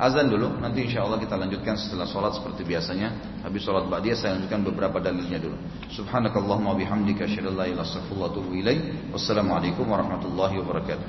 Azan 0.00 0.32
dulu, 0.32 0.56
nanti 0.64 0.88
insya 0.88 1.04
Allah 1.04 1.20
kita 1.20 1.36
lanjutkan 1.36 1.76
setelah 1.76 2.08
sholat 2.08 2.32
seperti 2.32 2.64
biasanya. 2.64 3.36
Habis 3.44 3.68
sholat 3.68 3.84
ba'diyah 3.84 4.16
saya 4.16 4.40
lanjutkan 4.40 4.64
beberapa 4.64 4.96
dalilnya 4.96 5.36
dulu. 5.36 5.60
Subhanakallahumma 5.92 6.72
bihamdika 6.72 7.28
asyhadu 7.28 7.52
an 7.52 7.56
la 7.60 7.66
ilaha 7.68 8.00
illa 8.08 8.32
anta 8.32 8.72
Wassalamualaikum 9.12 9.84
warahmatullahi 9.84 10.56
wabarakatuh. 10.56 11.08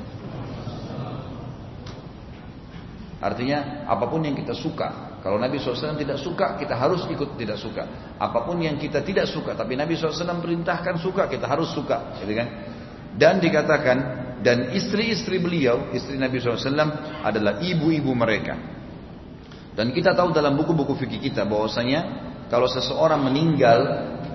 Artinya 3.23 3.87
apa 3.87 4.11
pun 4.11 4.25
yang 4.25 4.33
kita 4.33 4.57
suka 4.57 5.21
Kalau 5.21 5.37
Nabi 5.37 5.61
SAW 5.61 5.93
tidak 5.93 6.17
suka 6.17 6.57
kita 6.57 6.73
harus 6.73 7.05
ikut 7.05 7.37
tidak 7.37 7.61
suka 7.61 7.85
Apa 8.17 8.41
pun 8.41 8.57
yang 8.57 8.81
kita 8.81 9.05
tidak 9.05 9.29
suka 9.29 9.53
Tapi 9.53 9.77
Nabi 9.77 9.93
SAW 9.93 10.41
perintahkan 10.41 10.97
suka 10.97 11.29
kita 11.29 11.45
harus 11.45 11.69
suka 11.69 12.17
gitu 12.17 12.33
kan? 12.33 12.49
Dan 13.13 13.37
dikatakan 13.37 13.97
Dan 14.41 14.73
istri-istri 14.73 15.37
beliau 15.37 15.93
Istri 15.93 16.17
Nabi 16.17 16.41
SAW 16.41 16.65
adalah 17.21 17.61
ibu-ibu 17.61 18.09
mereka 18.17 18.80
Dan 19.77 19.95
kita 19.95 20.11
tahu 20.11 20.35
dalam 20.35 20.59
buku-buku 20.59 20.95
fikih 20.99 21.31
kita 21.31 21.47
bahwasanya 21.47 21.99
Kalau 22.51 22.67
seseorang 22.67 23.23
meninggal 23.23 23.79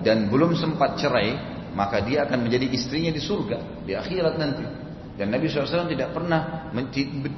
Dan 0.01 0.32
belum 0.32 0.57
sempat 0.57 0.97
cerai 0.97 1.37
Maka 1.76 2.01
dia 2.01 2.24
akan 2.24 2.49
menjadi 2.49 2.72
istrinya 2.72 3.12
di 3.12 3.20
surga 3.20 3.84
Di 3.84 3.93
akhirat 3.93 4.34
nanti 4.41 4.87
dan 5.16 5.32
Nabi 5.32 5.49
SAW 5.49 5.89
tidak 5.89 6.12
pernah 6.12 6.68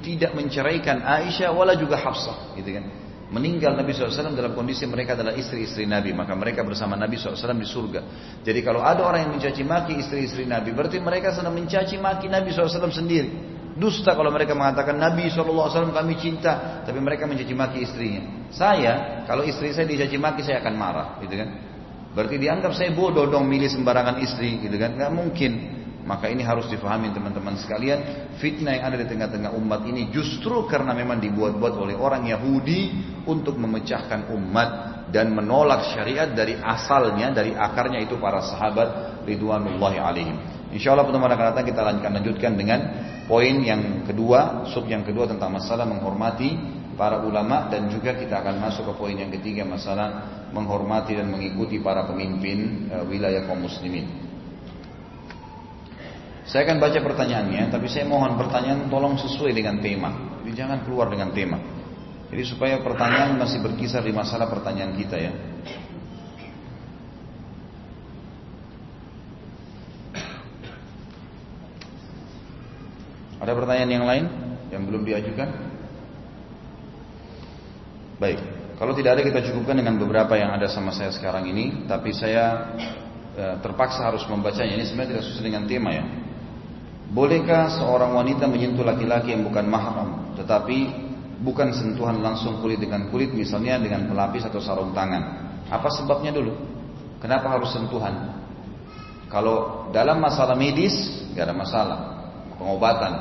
tidak 0.03 0.35
menceraikan 0.35 0.99
Aisyah 0.99 1.55
wala 1.55 1.79
juga 1.79 1.95
Hafsah, 1.95 2.59
gitu 2.59 2.75
kan. 2.75 2.85
Meninggal 3.29 3.77
Nabi 3.77 3.93
SAW 3.93 4.35
dalam 4.35 4.57
kondisi 4.57 4.89
mereka 4.89 5.13
adalah 5.13 5.37
istri-istri 5.37 5.85
Nabi, 5.87 6.17
maka 6.17 6.33
mereka 6.35 6.65
bersama 6.67 6.97
Nabi 6.99 7.21
SAW 7.21 7.55
di 7.55 7.69
surga. 7.69 8.01
Jadi 8.43 8.61
kalau 8.65 8.83
ada 8.83 9.05
orang 9.05 9.29
yang 9.29 9.33
mencaci 9.37 9.63
maki 9.63 10.01
istri-istri 10.01 10.49
Nabi, 10.49 10.75
berarti 10.75 10.99
mereka 10.99 11.37
sedang 11.37 11.55
mencaci 11.55 12.01
maki 12.03 12.27
Nabi 12.27 12.51
SAW 12.51 12.91
sendiri. 12.91 13.58
Dusta 13.79 14.19
kalau 14.19 14.35
mereka 14.35 14.59
mengatakan 14.59 14.99
Nabi 14.99 15.31
SAW 15.31 15.71
kami 15.95 16.19
cinta, 16.19 16.83
tapi 16.83 16.99
mereka 16.99 17.31
mencaci 17.31 17.55
maki 17.55 17.87
istrinya. 17.87 18.51
Saya, 18.51 19.23
kalau 19.23 19.47
istri 19.47 19.71
saya 19.71 19.87
dicaci 19.87 20.19
maki 20.19 20.43
saya 20.43 20.59
akan 20.59 20.75
marah, 20.75 21.09
gitu 21.23 21.39
kan. 21.39 21.49
Berarti 22.11 22.43
dianggap 22.43 22.75
saya 22.75 22.91
bodoh 22.91 23.31
dong 23.31 23.47
milih 23.47 23.71
sembarangan 23.71 24.19
istri, 24.19 24.59
gitu 24.59 24.75
kan? 24.75 24.99
Gak 24.99 25.15
mungkin. 25.15 25.78
Maka 26.09 26.33
ini 26.33 26.41
harus 26.41 26.65
difahami 26.73 27.13
teman-teman 27.13 27.53
sekalian, 27.61 28.33
fitnah 28.41 28.81
yang 28.81 28.85
ada 28.89 28.97
di 28.97 29.05
tengah-tengah 29.05 29.53
umat 29.61 29.85
ini 29.85 30.09
justru 30.09 30.65
karena 30.65 30.97
memang 30.97 31.21
dibuat-buat 31.21 31.77
oleh 31.77 32.01
orang 32.01 32.25
Yahudi 32.25 32.97
untuk 33.29 33.61
memecahkan 33.61 34.33
umat 34.33 34.71
dan 35.13 35.37
menolak 35.37 35.93
syariat 35.93 36.33
dari 36.33 36.57
asalnya, 36.57 37.29
dari 37.37 37.53
akarnya 37.53 38.01
itu 38.01 38.17
para 38.17 38.41
sahabat 38.41 39.21
ridwanullahi 39.29 40.01
alaihim. 40.01 40.37
Insya 40.73 40.97
Allah 40.97 41.05
pertemuan 41.05 41.29
akan 41.29 41.47
datang 41.53 41.67
kita 41.69 41.81
lanjutkan, 41.85 42.13
lanjutkan 42.17 42.53
dengan 42.57 42.81
poin 43.29 43.57
yang 43.61 44.09
kedua, 44.09 44.65
sub 44.73 44.89
yang 44.89 45.05
kedua 45.05 45.29
tentang 45.29 45.61
masalah 45.61 45.85
menghormati 45.85 46.57
para 46.97 47.21
ulama 47.21 47.69
dan 47.69 47.93
juga 47.93 48.17
kita 48.17 48.41
akan 48.41 48.65
masuk 48.65 48.89
ke 48.89 48.93
poin 48.97 49.17
yang 49.17 49.29
ketiga 49.29 49.69
masalah 49.69 50.41
menghormati 50.57 51.21
dan 51.21 51.29
mengikuti 51.29 51.79
para 51.85 52.09
pemimpin 52.09 52.89
uh, 52.89 53.05
wilayah 53.05 53.45
kaum 53.45 53.61
muslimin. 53.61 54.28
Saya 56.49 56.65
akan 56.65 56.81
baca 56.81 56.97
pertanyaannya, 56.97 57.69
tapi 57.69 57.93
saya 57.93 58.09
mohon 58.09 58.41
pertanyaan 58.41 58.89
tolong 58.89 59.21
sesuai 59.21 59.53
dengan 59.53 59.85
tema. 59.85 60.41
Jadi 60.41 60.57
jangan 60.57 60.81
keluar 60.81 61.13
dengan 61.13 61.29
tema. 61.37 61.61
Jadi 62.33 62.43
supaya 62.49 62.81
pertanyaan 62.81 63.37
masih 63.37 63.61
berkisar 63.61 64.01
di 64.01 64.17
masalah 64.17 64.49
pertanyaan 64.49 64.97
kita 64.97 65.17
ya. 65.21 65.33
Ada 73.45 73.53
pertanyaan 73.53 73.93
yang 73.93 74.07
lain 74.09 74.25
yang 74.73 74.83
belum 74.89 75.05
diajukan? 75.05 75.49
Baik, 78.17 78.41
kalau 78.81 78.97
tidak 78.97 79.21
ada 79.21 79.23
kita 79.23 79.41
cukupkan 79.53 79.77
dengan 79.85 80.01
beberapa 80.01 80.33
yang 80.33 80.57
ada 80.57 80.65
sama 80.73 80.97
saya 80.97 81.13
sekarang 81.13 81.45
ini, 81.45 81.85
tapi 81.85 82.17
saya 82.17 82.73
eh, 83.37 83.57
terpaksa 83.61 84.09
harus 84.09 84.25
membacanya. 84.25 84.81
Ini 84.81 84.85
sebenarnya 84.89 85.13
tidak 85.13 85.25
sesuai 85.29 85.45
dengan 85.45 85.65
tema 85.69 85.93
ya. 85.93 86.28
Bolehkah 87.09 87.73
seorang 87.73 88.13
wanita 88.13 88.45
menyentuh 88.45 88.85
laki-laki 88.85 89.33
yang 89.33 89.49
bukan 89.49 89.65
mahram, 89.65 90.37
tetapi 90.37 90.93
bukan 91.41 91.73
sentuhan 91.73 92.21
langsung 92.21 92.61
kulit 92.61 92.77
dengan 92.77 93.09
kulit, 93.09 93.33
misalnya 93.33 93.81
dengan 93.81 94.05
pelapis 94.05 94.45
atau 94.45 94.61
sarung 94.61 94.93
tangan? 94.93 95.49
Apa 95.73 95.89
sebabnya 95.89 96.37
dulu? 96.37 96.53
Kenapa 97.17 97.57
harus 97.57 97.73
sentuhan? 97.73 98.37
Kalau 99.33 99.89
dalam 99.89 100.21
masalah 100.21 100.53
medis, 100.53 100.95
gak 101.33 101.49
ada 101.49 101.57
masalah. 101.57 101.99
Pengobatan. 102.61 103.13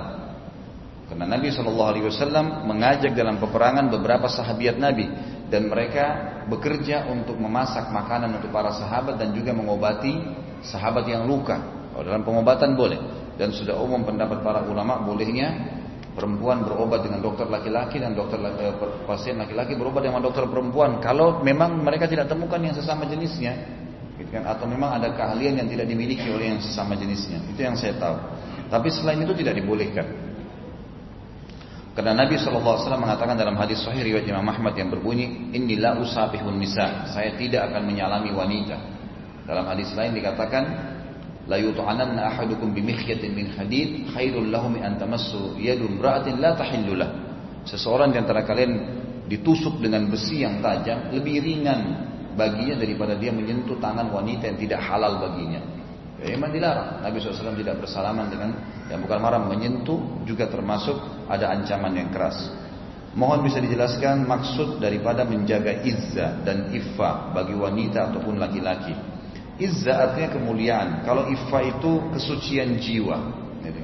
Karena 1.07 1.23
Nabi 1.23 1.47
Shallallahu 1.47 1.89
Alaihi 1.95 2.05
Wasallam 2.11 2.67
mengajak 2.67 3.15
dalam 3.15 3.39
peperangan 3.39 3.87
beberapa 3.87 4.27
sahabat 4.27 4.75
Nabi 4.75 5.07
dan 5.47 5.71
mereka 5.71 6.05
bekerja 6.51 7.07
untuk 7.07 7.39
memasak 7.39 7.87
makanan 7.87 8.35
untuk 8.35 8.51
para 8.51 8.75
sahabat 8.75 9.15
dan 9.15 9.31
juga 9.31 9.55
mengobati 9.55 10.19
sahabat 10.67 11.07
yang 11.07 11.23
luka. 11.23 11.55
Kalau 11.95 12.03
dalam 12.03 12.27
pengobatan 12.27 12.75
boleh 12.75 12.99
dan 13.37 13.53
sudah 13.53 13.77
umum 13.77 14.01
pendapat 14.03 14.41
para 14.41 14.65
ulama 14.65 15.01
bolehnya 15.05 15.77
perempuan 16.17 16.65
berobat 16.65 17.05
dengan 17.05 17.21
dokter 17.21 17.45
laki-laki 17.45 18.01
dan 18.01 18.17
dokter 18.17 18.41
eh, 18.41 18.73
pasien 19.05 19.37
laki-laki 19.37 19.77
berobat 19.77 20.09
dengan 20.09 20.25
dokter 20.25 20.49
perempuan. 20.49 20.97
Kalau 20.97 21.45
memang 21.45 21.77
mereka 21.85 22.09
tidak 22.09 22.25
temukan 22.25 22.57
yang 22.57 22.73
sesama 22.73 23.05
jenisnya 23.05 23.53
gitu 24.17 24.33
kan? 24.33 24.49
Atau 24.49 24.65
memang 24.65 24.97
ada 24.97 25.13
keahlian 25.13 25.61
yang 25.61 25.69
tidak 25.69 25.85
dimiliki 25.85 26.25
oleh 26.25 26.57
yang 26.57 26.61
sesama 26.61 26.97
jenisnya. 26.97 27.37
Itu 27.53 27.61
yang 27.61 27.77
saya 27.77 27.93
tahu. 28.01 28.17
Tapi 28.67 28.89
selain 28.89 29.21
itu 29.21 29.31
tidak 29.37 29.61
dibolehkan. 29.61 30.27
Karena 31.93 32.13
Nabi 32.13 32.37
SAW 32.37 32.77
mengatakan 32.93 33.33
dalam 33.33 33.57
hadis 33.57 33.81
Sahih 33.81 34.05
riwayat 34.05 34.29
Imam 34.29 34.45
Ahmad 34.45 34.77
yang 34.77 34.93
berbunyi 34.93 35.49
Inilah 35.57 35.97
usabihun 35.97 36.61
nisa. 36.61 37.09
Saya 37.09 37.33
tidak 37.37 37.73
akan 37.73 37.89
menyalami 37.89 38.29
wanita. 38.33 38.77
Dalam 39.49 39.65
hadis 39.65 39.89
lain 39.97 40.13
dikatakan 40.13 40.96
la 41.47 41.57
yut'ananna 41.57 42.27
ahadukum 42.35 42.75
bimikhyatin 42.75 43.31
min 43.31 43.47
hadid 43.55 44.11
khairul 44.11 44.47
lahu 44.51 44.67
min 44.67 44.83
an 44.83 44.99
tamassu 44.99 45.55
yadu 45.57 45.87
imra'atin 45.87 46.43
la 46.43 46.53
tahillulah. 46.53 47.09
Seseorang 47.63 48.11
di 48.11 48.19
antara 48.19 48.43
kalian 48.43 48.71
ditusuk 49.27 49.79
dengan 49.83 50.07
besi 50.07 50.43
yang 50.43 50.59
tajam 50.63 51.11
lebih 51.11 51.43
ringan 51.43 52.07
baginya 52.37 52.79
daripada 52.79 53.15
dia 53.17 53.33
menyentuh 53.33 53.75
tangan 53.79 54.07
wanita 54.13 54.47
yang 54.47 54.59
tidak 54.59 54.79
halal 54.83 55.19
baginya. 55.19 55.59
Ya, 56.17 56.33
memang 56.33 56.49
dilarang. 56.49 57.05
Nabi 57.05 57.21
SAW 57.21 57.53
tidak 57.57 57.77
bersalaman 57.77 58.25
dengan 58.29 58.49
yang 58.89 59.03
bukan 59.05 59.19
marah 59.21 59.41
menyentuh 59.41 60.25
juga 60.25 60.49
termasuk 60.49 60.97
ada 61.29 61.53
ancaman 61.53 61.93
yang 61.93 62.09
keras. 62.09 62.49
Mohon 63.17 63.49
bisa 63.49 63.57
dijelaskan 63.61 64.29
maksud 64.29 64.77
daripada 64.77 65.25
menjaga 65.25 65.81
izza 65.81 66.37
dan 66.45 66.69
iffa 66.69 67.33
bagi 67.33 67.57
wanita 67.57 68.13
ataupun 68.13 68.37
laki-laki. 68.37 68.93
Izza 69.57 69.93
artinya 69.93 70.37
kemuliaan. 70.37 70.89
Kalau 71.01 71.25
ifa 71.33 71.59
itu 71.65 72.13
kesucian 72.13 72.77
jiwa. 72.77 73.17
Jadi, 73.65 73.81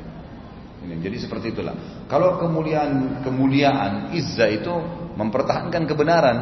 jadi 1.02 1.18
seperti 1.18 1.50
itulah. 1.50 2.06
Kalau 2.06 2.38
kemuliaan 2.38 3.26
kemuliaan 3.26 4.14
izza 4.14 4.46
itu 4.54 4.70
mempertahankan 5.18 5.90
kebenaran. 5.90 6.38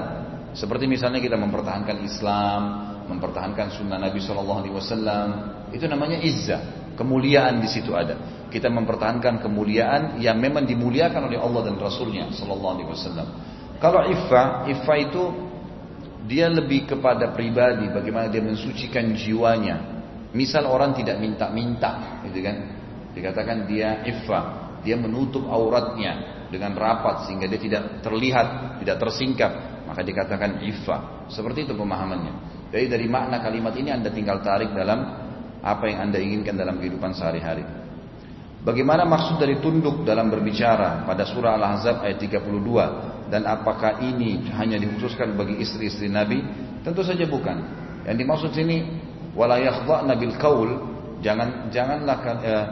Seperti 0.51 0.83
misalnya 0.83 1.23
kita 1.23 1.39
mempertahankan 1.39 2.03
Islam, 2.03 2.61
mempertahankan 3.07 3.71
sunnah 3.71 3.95
Nabi 3.95 4.19
Shallallahu 4.19 4.59
Alaihi 4.67 4.75
Wasallam, 4.75 5.27
itu 5.71 5.87
namanya 5.87 6.19
izza. 6.19 6.59
Kemuliaan 6.99 7.63
di 7.63 7.71
situ 7.71 7.95
ada. 7.95 8.43
Kita 8.51 8.67
mempertahankan 8.67 9.39
kemuliaan 9.39 10.19
yang 10.19 10.35
memang 10.35 10.67
dimuliakan 10.67 11.31
oleh 11.31 11.39
Allah 11.39 11.71
dan 11.71 11.79
Rasulnya 11.79 12.27
Shallallahu 12.35 12.73
Alaihi 12.75 12.89
Wasallam. 12.91 13.27
Kalau 13.79 14.11
ifa, 14.11 14.67
ifa 14.67 14.93
itu 14.99 15.23
dia 16.31 16.47
lebih 16.47 16.87
kepada 16.87 17.35
pribadi, 17.35 17.91
bagaimana 17.91 18.31
dia 18.31 18.39
mensucikan 18.39 19.11
jiwanya. 19.11 19.99
Misal 20.31 20.63
orang 20.63 20.95
tidak 20.95 21.19
minta-minta, 21.19 22.23
gitu 22.23 22.39
kan? 22.39 22.55
Dikatakan 23.11 23.67
dia 23.67 23.99
iffa, 24.07 24.39
dia 24.79 24.95
menutup 24.95 25.43
auratnya 25.51 26.47
dengan 26.47 26.71
rapat 26.79 27.27
sehingga 27.27 27.51
dia 27.51 27.59
tidak 27.59 27.99
terlihat, 27.99 28.79
tidak 28.79 29.03
tersingkap, 29.03 29.83
maka 29.83 29.99
dikatakan 30.07 30.63
iffa. 30.63 31.27
Seperti 31.27 31.67
itu 31.67 31.75
pemahamannya. 31.75 32.63
Jadi 32.71 32.87
dari 32.87 33.11
makna 33.11 33.43
kalimat 33.43 33.75
ini 33.75 33.91
Anda 33.91 34.07
tinggal 34.07 34.39
tarik 34.39 34.71
dalam 34.71 35.03
apa 35.59 35.83
yang 35.91 36.07
Anda 36.07 36.23
inginkan 36.23 36.55
dalam 36.55 36.79
kehidupan 36.79 37.11
sehari-hari. 37.11 37.67
Bagaimana 38.61 39.09
maksud 39.09 39.41
dari 39.41 39.57
tunduk 39.57 40.05
dalam 40.05 40.29
berbicara 40.29 41.01
pada 41.09 41.25
surah 41.25 41.57
Al-Ahzab 41.57 42.05
ayat 42.05 42.21
32 42.21 43.33
dan 43.33 43.49
apakah 43.49 44.05
ini 44.05 44.53
hanya 44.53 44.77
dikhususkan 44.77 45.33
bagi 45.33 45.57
istri-istri 45.65 46.05
Nabi? 46.05 46.45
Tentu 46.85 47.01
saja 47.01 47.25
bukan. 47.25 47.57
Yang 48.05 48.17
dimaksud 48.21 48.51
sini 48.53 48.85
wala 49.33 49.57
yakhdha'na 49.57 50.13
bil 50.13 50.37
qaul, 50.37 50.69
jangan 51.25 51.73
janganlah 51.73 52.17
eh, 52.21 52.65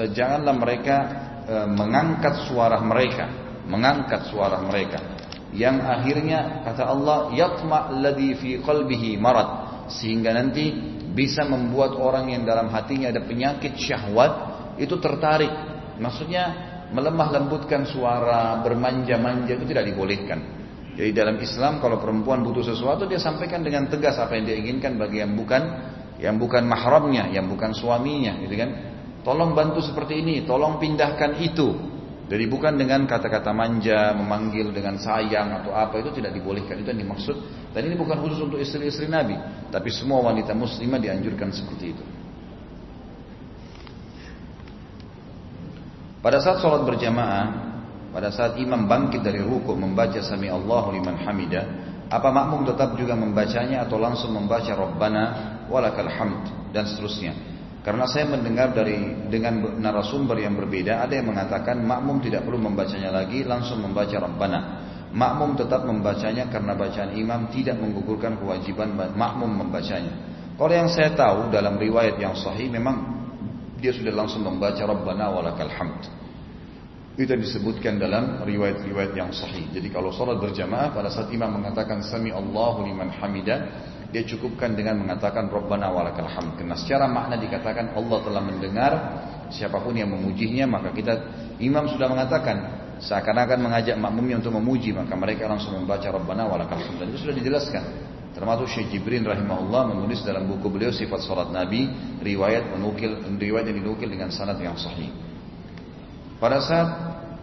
eh, 0.00 0.08
janganlah 0.16 0.54
mereka 0.56 0.96
eh, 1.44 1.68
mengangkat 1.68 2.48
suara 2.48 2.80
mereka, 2.80 3.28
mengangkat 3.68 4.32
suara 4.32 4.56
mereka. 4.64 5.04
Yang 5.52 5.84
akhirnya 5.84 6.64
kata 6.64 6.80
Allah 6.88 7.28
yatma 7.36 7.92
alladhi 7.92 8.32
fi 8.40 8.50
qalbihi 8.64 9.20
marad 9.20 9.68
sehingga 9.92 10.32
nanti 10.32 10.72
bisa 11.12 11.44
membuat 11.44 11.92
orang 11.92 12.32
yang 12.32 12.48
dalam 12.48 12.72
hatinya 12.72 13.12
ada 13.12 13.20
penyakit 13.20 13.76
syahwat 13.76 14.56
itu 14.80 14.96
tertarik. 15.00 15.50
Maksudnya 15.96 16.44
melemah 16.92 17.28
lembutkan 17.32 17.88
suara, 17.88 18.60
bermanja-manja 18.62 19.52
itu 19.56 19.66
tidak 19.66 19.90
dibolehkan. 19.90 20.38
Jadi 20.96 21.12
dalam 21.12 21.36
Islam 21.36 21.76
kalau 21.82 22.00
perempuan 22.00 22.40
butuh 22.40 22.64
sesuatu 22.64 23.04
dia 23.04 23.20
sampaikan 23.20 23.60
dengan 23.60 23.84
tegas 23.84 24.16
apa 24.16 24.32
yang 24.32 24.48
dia 24.48 24.56
inginkan 24.56 24.96
bagi 24.96 25.20
yang 25.20 25.36
bukan 25.36 25.62
yang 26.16 26.40
bukan 26.40 26.64
mahramnya, 26.64 27.28
yang 27.28 27.44
bukan 27.44 27.76
suaminya, 27.76 28.40
gitu 28.40 28.56
kan? 28.56 28.70
Tolong 29.20 29.52
bantu 29.52 29.84
seperti 29.84 30.24
ini, 30.24 30.34
tolong 30.48 30.80
pindahkan 30.80 31.36
itu. 31.44 31.76
Jadi 32.26 32.44
bukan 32.50 32.74
dengan 32.74 33.06
kata-kata 33.06 33.52
manja, 33.54 34.10
memanggil 34.16 34.72
dengan 34.74 34.98
sayang 34.98 35.62
atau 35.62 35.70
apa 35.76 36.00
itu 36.02 36.10
tidak 36.16 36.34
dibolehkan. 36.34 36.80
Itu 36.82 36.90
yang 36.90 37.04
dimaksud. 37.06 37.36
Dan 37.70 37.86
ini 37.86 37.94
bukan 37.94 38.18
khusus 38.18 38.40
untuk 38.40 38.58
istri-istri 38.58 39.06
Nabi, 39.06 39.36
tapi 39.68 39.92
semua 39.92 40.24
wanita 40.24 40.56
muslimah 40.56 40.98
dianjurkan 40.98 41.52
seperti 41.52 41.92
itu. 41.92 42.04
Pada 46.26 46.42
saat 46.42 46.58
sholat 46.58 46.82
berjamaah, 46.82 47.46
pada 48.10 48.34
saat 48.34 48.58
imam 48.58 48.90
bangkit 48.90 49.22
dari 49.22 49.38
ruku 49.38 49.78
membaca 49.78 50.18
sami 50.18 50.50
Allahu 50.50 50.90
liman 50.90 51.22
hamida, 51.22 51.62
apa 52.10 52.34
makmum 52.34 52.66
tetap 52.66 52.98
juga 52.98 53.14
membacanya 53.14 53.86
atau 53.86 53.94
langsung 54.02 54.34
membaca 54.34 54.74
Rabbana 54.74 55.22
walakal 55.70 56.10
hamd 56.10 56.74
dan 56.74 56.82
seterusnya. 56.82 57.30
Karena 57.86 58.10
saya 58.10 58.26
mendengar 58.26 58.74
dari 58.74 59.30
dengan 59.30 59.78
narasumber 59.78 60.42
yang 60.42 60.58
berbeda, 60.58 60.98
ada 60.98 61.14
yang 61.14 61.30
mengatakan 61.30 61.78
makmum 61.78 62.18
tidak 62.18 62.42
perlu 62.42 62.58
membacanya 62.58 63.14
lagi, 63.14 63.46
langsung 63.46 63.78
membaca 63.78 64.18
Rabbana. 64.18 64.60
Makmum 65.14 65.54
tetap 65.54 65.86
membacanya 65.86 66.50
karena 66.50 66.74
bacaan 66.74 67.14
imam 67.14 67.54
tidak 67.54 67.78
menggugurkan 67.78 68.34
kewajiban 68.42 68.98
makmum 69.14 69.62
membacanya. 69.62 70.10
Kalau 70.58 70.74
yang 70.74 70.90
saya 70.90 71.14
tahu 71.14 71.54
dalam 71.54 71.78
riwayat 71.78 72.18
yang 72.18 72.34
sahih 72.34 72.66
memang 72.66 73.25
dia 73.80 73.92
sudah 73.92 74.12
langsung 74.12 74.44
membaca 74.44 74.80
Rabbana 74.80 75.32
walakal 75.32 75.68
hamd. 75.68 76.08
Itu 77.16 77.32
yang 77.32 77.40
disebutkan 77.40 77.96
dalam 77.96 78.44
riwayat-riwayat 78.44 79.16
yang 79.16 79.32
sahih. 79.32 79.64
Jadi 79.72 79.88
kalau 79.88 80.12
sholat 80.12 80.36
berjamaah 80.36 80.92
pada 80.92 81.08
saat 81.08 81.32
imam 81.32 81.48
mengatakan 81.48 82.04
Sami 82.04 82.28
Allahu 82.28 82.84
liman 82.84 83.08
hamida, 83.08 83.72
dia 84.12 84.20
cukupkan 84.28 84.76
dengan 84.76 85.00
mengatakan 85.00 85.48
Rabbana 85.48 85.88
walakal 85.88 86.28
hamd. 86.28 86.60
Karena 86.60 86.76
secara 86.76 87.08
makna 87.08 87.40
dikatakan 87.40 87.96
Allah 87.96 88.18
telah 88.20 88.42
mendengar 88.44 88.92
siapa 89.48 89.80
pun 89.80 89.96
yang 89.96 90.12
memujinya 90.12 90.66
maka 90.66 90.90
kita 90.90 91.14
imam 91.62 91.86
sudah 91.88 92.10
mengatakan 92.10 92.56
seakan-akan 92.98 93.62
mengajak 93.62 93.94
makmumnya 93.94 94.42
untuk 94.42 94.58
memuji 94.58 94.90
maka 94.90 95.14
mereka 95.16 95.46
langsung 95.48 95.72
membaca 95.72 96.04
Rabbana 96.12 96.44
walakal 96.44 96.76
hamd. 96.76 97.00
Dan 97.00 97.06
itu 97.16 97.24
sudah 97.24 97.36
dijelaskan. 97.36 97.84
Termasuk 98.36 98.68
Syekh 98.68 98.92
Jibrin 98.92 99.24
rahimahullah 99.24 99.96
menulis 99.96 100.20
dalam 100.20 100.44
buku 100.44 100.68
beliau 100.68 100.92
sifat 100.92 101.24
salat 101.24 101.48
Nabi 101.48 101.88
riwayat 102.20 102.68
menukil 102.68 103.24
riwayat 103.32 103.72
yang 103.72 103.80
dinukil 103.80 104.12
dengan 104.12 104.28
sanad 104.28 104.60
yang 104.60 104.76
sahih. 104.76 105.08
Pada 106.36 106.60
saat 106.60 106.88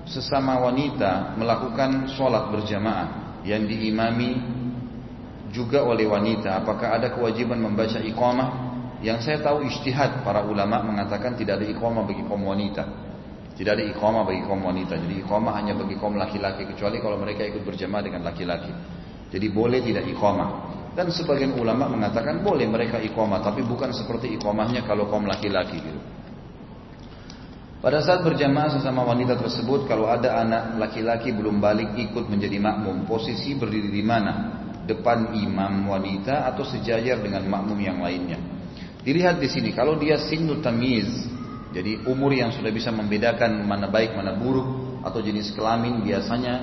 sesama 0.05 0.61
wanita 0.61 1.33
melakukan 1.33 2.13
sholat 2.13 2.53
berjamaah 2.53 3.41
yang 3.41 3.65
diimami 3.65 4.37
juga 5.49 5.81
oleh 5.81 6.05
wanita, 6.05 6.61
apakah 6.61 6.93
ada 6.93 7.09
kewajiban 7.09 7.57
membaca 7.57 7.97
iqamah? 7.97 8.49
Yang 9.01 9.25
saya 9.25 9.37
tahu 9.41 9.65
ijtihad 9.65 10.21
para 10.21 10.45
ulama 10.45 10.77
mengatakan 10.85 11.33
tidak 11.33 11.57
ada 11.57 11.73
iqamah 11.73 12.05
bagi 12.05 12.21
kaum 12.21 12.45
wanita. 12.45 12.85
Tidak 13.57 13.71
ada 13.73 13.81
iqamah 13.81 14.29
bagi 14.29 14.45
kaum 14.45 14.61
wanita. 14.61 14.93
Jadi 15.01 15.25
iqamah 15.25 15.57
hanya 15.57 15.73
bagi 15.73 15.97
kaum 15.97 16.13
laki-laki 16.21 16.69
kecuali 16.69 17.01
kalau 17.01 17.17
mereka 17.17 17.49
ikut 17.49 17.65
berjamaah 17.65 18.05
dengan 18.05 18.21
laki-laki. 18.29 18.69
Jadi 19.33 19.47
boleh 19.49 19.81
tidak 19.81 20.05
iqamah. 20.05 20.49
Dan 20.93 21.09
sebagian 21.09 21.57
ulama 21.57 21.89
mengatakan 21.89 22.45
boleh 22.45 22.69
mereka 22.69 23.01
iqamah, 23.01 23.41
tapi 23.41 23.65
bukan 23.65 23.89
seperti 23.89 24.37
iqamahnya 24.37 24.85
kalau 24.85 25.09
kaum 25.09 25.25
laki-laki 25.25 25.81
gitu. 25.81 26.01
Pada 27.83 27.99
saat 27.99 28.23
berjamaah 28.23 28.79
sesama 28.79 29.03
wanita 29.03 29.35
tersebut, 29.35 29.89
kalau 29.89 30.07
ada 30.07 30.39
anak 30.39 30.79
laki-laki 30.79 31.35
belum 31.35 31.59
balik 31.59 31.99
ikut 31.99 32.31
menjadi 32.31 32.55
makmum, 32.61 33.03
posisi 33.03 33.57
berdiri 33.59 33.91
di 33.91 33.99
mana? 33.99 34.63
Depan 34.87 35.35
imam 35.35 35.91
wanita 35.91 36.47
atau 36.47 36.63
sejajar 36.63 37.19
dengan 37.19 37.43
makmum 37.43 37.75
yang 37.81 37.99
lainnya. 37.99 38.39
Dilihat 39.03 39.41
di 39.41 39.51
sini, 39.51 39.75
kalau 39.75 39.99
dia 39.99 40.15
sinu 40.15 40.63
tamiz, 40.63 41.09
jadi 41.73 42.05
umur 42.07 42.31
yang 42.31 42.53
sudah 42.53 42.69
bisa 42.69 42.93
membedakan 42.93 43.65
mana 43.65 43.89
baik 43.89 44.13
mana 44.13 44.37
buruk 44.37 45.01
atau 45.03 45.19
jenis 45.19 45.51
kelamin 45.57 46.05
biasanya 46.05 46.53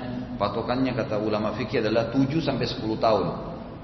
patokannya 0.41 0.97
kata 0.97 1.19
ulama 1.21 1.53
fikih 1.59 1.85
adalah 1.85 2.09
7 2.15 2.31
sampai 2.41 2.65
10 2.65 2.97
tahun. 2.97 3.27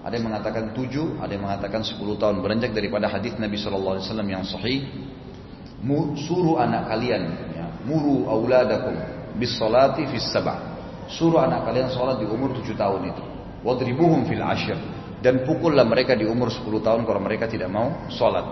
Ada 0.07 0.23
yang 0.23 0.31
mengatakan 0.31 0.71
tujuh, 0.71 1.19
ada 1.19 1.35
yang 1.35 1.43
mengatakan 1.43 1.83
sepuluh 1.83 2.15
tahun. 2.15 2.39
Beranjak 2.39 2.71
daripada 2.71 3.11
hadis 3.11 3.35
Nabi 3.43 3.59
Wasallam 3.59 4.31
yang 4.31 4.47
sahih. 4.47 4.87
Suruh 6.31 6.63
anak 6.63 6.87
kalian, 6.87 7.23
ya, 7.59 7.67
muru 7.83 8.31
auladakum 8.31 8.95
bis 9.35 9.59
salati 9.59 10.07
fis 10.07 10.31
sabah. 10.31 10.79
Suruh 11.11 11.43
anak 11.43 11.67
kalian 11.67 11.91
sholat 11.91 12.23
di 12.23 12.27
umur 12.27 12.55
tujuh 12.55 12.79
tahun 12.79 13.11
itu. 13.11 13.23
Wadribuhum 13.67 14.31
fil 14.31 14.47
ashir. 14.47 14.79
Dan 15.19 15.43
pukullah 15.43 15.83
mereka 15.83 16.15
di 16.15 16.23
umur 16.23 16.55
sepuluh 16.55 16.79
tahun 16.79 17.03
kalau 17.03 17.19
mereka 17.19 17.51
tidak 17.51 17.67
mau 17.67 18.07
sholat. 18.07 18.47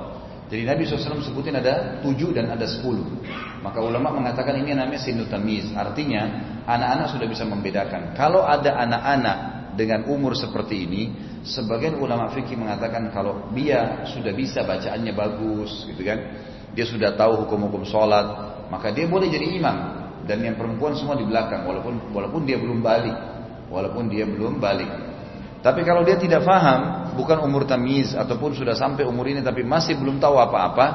Jadi 0.51 0.67
Nabi 0.67 0.83
SAW 0.85 1.23
sebutin 1.23 1.55
ada 1.55 2.03
tujuh 2.03 2.35
dan 2.35 2.51
ada 2.51 2.67
sepuluh. 2.67 3.07
Maka 3.63 3.79
ulama 3.79 4.11
mengatakan 4.11 4.59
ini 4.59 4.75
namanya 4.75 4.99
sinul 4.99 5.31
tamiz. 5.31 5.71
Artinya 5.71 6.23
anak-anak 6.67 7.15
sudah 7.15 7.27
bisa 7.31 7.47
membedakan. 7.47 8.13
Kalau 8.19 8.43
ada 8.43 8.75
anak-anak 8.75 9.39
dengan 9.75 10.07
umur 10.09 10.39
seperti 10.39 10.87
ini, 10.87 11.03
sebagian 11.45 11.99
ulama 11.99 12.31
fikih 12.33 12.57
mengatakan 12.57 13.11
kalau 13.11 13.51
dia 13.53 14.07
sudah 14.09 14.33
bisa 14.33 14.63
bacaannya 14.63 15.13
bagus, 15.13 15.87
gitu 15.91 16.03
kan, 16.03 16.19
dia 16.75 16.87
sudah 16.87 17.15
tahu 17.15 17.47
hukum-hukum 17.47 17.87
sholat, 17.87 18.27
maka 18.71 18.91
dia 18.91 19.07
boleh 19.07 19.31
jadi 19.31 19.47
imam. 19.55 19.79
Dan 20.25 20.41
yang 20.41 20.57
perempuan 20.57 20.97
semua 20.97 21.21
di 21.21 21.27
belakang, 21.29 21.69
walaupun 21.69 22.11
walaupun 22.17 22.49
dia 22.49 22.57
belum 22.57 22.81
balik, 22.81 23.13
walaupun 23.69 24.09
dia 24.09 24.25
belum 24.25 24.57
balik. 24.57 24.89
Tapi 25.61 25.81
kalau 25.85 26.01
dia 26.05 26.17
tidak 26.17 26.45
faham, 26.45 27.13
bukan 27.17 27.41
umur 27.45 27.69
tamiz 27.69 28.13
ataupun 28.13 28.53
sudah 28.53 28.77
sampai 28.77 29.05
umur 29.05 29.29
ini 29.29 29.41
tapi 29.41 29.65
masih 29.65 29.97
belum 29.97 30.21
tahu 30.21 30.37
apa-apa, 30.37 30.87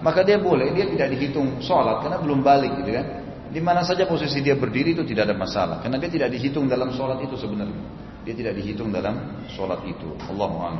maka 0.00 0.24
dia 0.24 0.40
boleh, 0.40 0.72
dia 0.72 0.88
tidak 0.88 1.16
dihitung 1.16 1.60
sholat 1.60 2.00
karena 2.00 2.16
belum 2.20 2.40
balik, 2.40 2.80
gitu 2.80 2.92
kan. 2.96 3.06
Di 3.48 3.60
mana 3.64 3.80
saja 3.80 4.04
posisi 4.04 4.44
dia 4.44 4.52
berdiri 4.56 4.92
itu 4.92 5.04
tidak 5.04 5.32
ada 5.32 5.36
masalah, 5.36 5.76
karena 5.80 5.96
dia 5.96 6.10
tidak 6.12 6.28
dihitung 6.32 6.68
dalam 6.68 6.92
sholat 6.92 7.20
itu 7.24 7.36
sebenarnya. 7.40 8.07
Dia 8.28 8.36
tidak 8.36 8.60
dihitung 8.60 8.92
dalam 8.92 9.40
sholat 9.56 9.80
itu. 9.88 10.04
Allah 10.28 10.76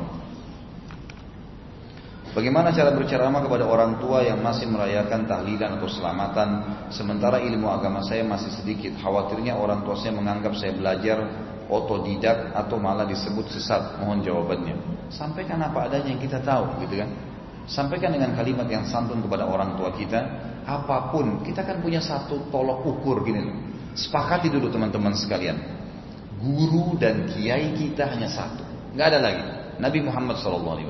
Bagaimana 2.29 2.69
cara 2.69 2.93
berceramah 2.93 3.41
kepada 3.41 3.65
orang 3.65 3.97
tua 3.97 4.21
yang 4.21 4.37
masih 4.45 4.69
merayakan 4.69 5.25
tahlilan 5.25 5.81
atau 5.81 5.89
selamatan 5.89 6.49
sementara 6.93 7.41
ilmu 7.41 7.65
agama 7.65 8.05
saya 8.05 8.21
masih 8.21 8.53
sedikit. 8.53 8.93
Khawatirnya 9.01 9.57
orang 9.57 9.81
tua 9.81 9.97
saya 9.97 10.13
menganggap 10.13 10.53
saya 10.61 10.77
belajar 10.77 11.25
otodidak 11.65 12.53
atau 12.53 12.77
malah 12.77 13.09
disebut 13.09 13.49
sesat. 13.49 13.97
Mohon 13.97 14.29
jawabannya. 14.29 14.75
Sampaikan 15.09 15.57
apa 15.65 15.89
adanya 15.89 16.13
yang 16.13 16.21
kita 16.21 16.45
tahu, 16.45 16.85
gitu 16.85 17.01
kan? 17.01 17.09
Sampaikan 17.65 18.13
dengan 18.13 18.37
kalimat 18.37 18.69
yang 18.69 18.85
santun 18.85 19.25
kepada 19.25 19.49
orang 19.49 19.73
tua 19.73 19.89
kita. 19.97 20.21
Apa 20.69 21.09
pun, 21.09 21.41
kita 21.41 21.65
kan 21.65 21.81
punya 21.81 21.97
satu 21.97 22.45
tolok 22.53 22.85
ukur 22.85 23.25
gini. 23.25 23.41
Sepakati 23.97 24.53
dulu 24.53 24.69
teman-teman 24.69 25.17
sekalian 25.17 25.78
guru 26.39 26.95
dan 26.97 27.27
kiai 27.29 27.75
kita 27.75 28.07
hanya 28.09 28.31
satu. 28.31 28.63
Nggak 28.95 29.07
ada 29.15 29.19
lagi. 29.19 29.45
Nabi 29.79 29.99
Muhammad 30.03 30.39
SAW. 30.39 30.83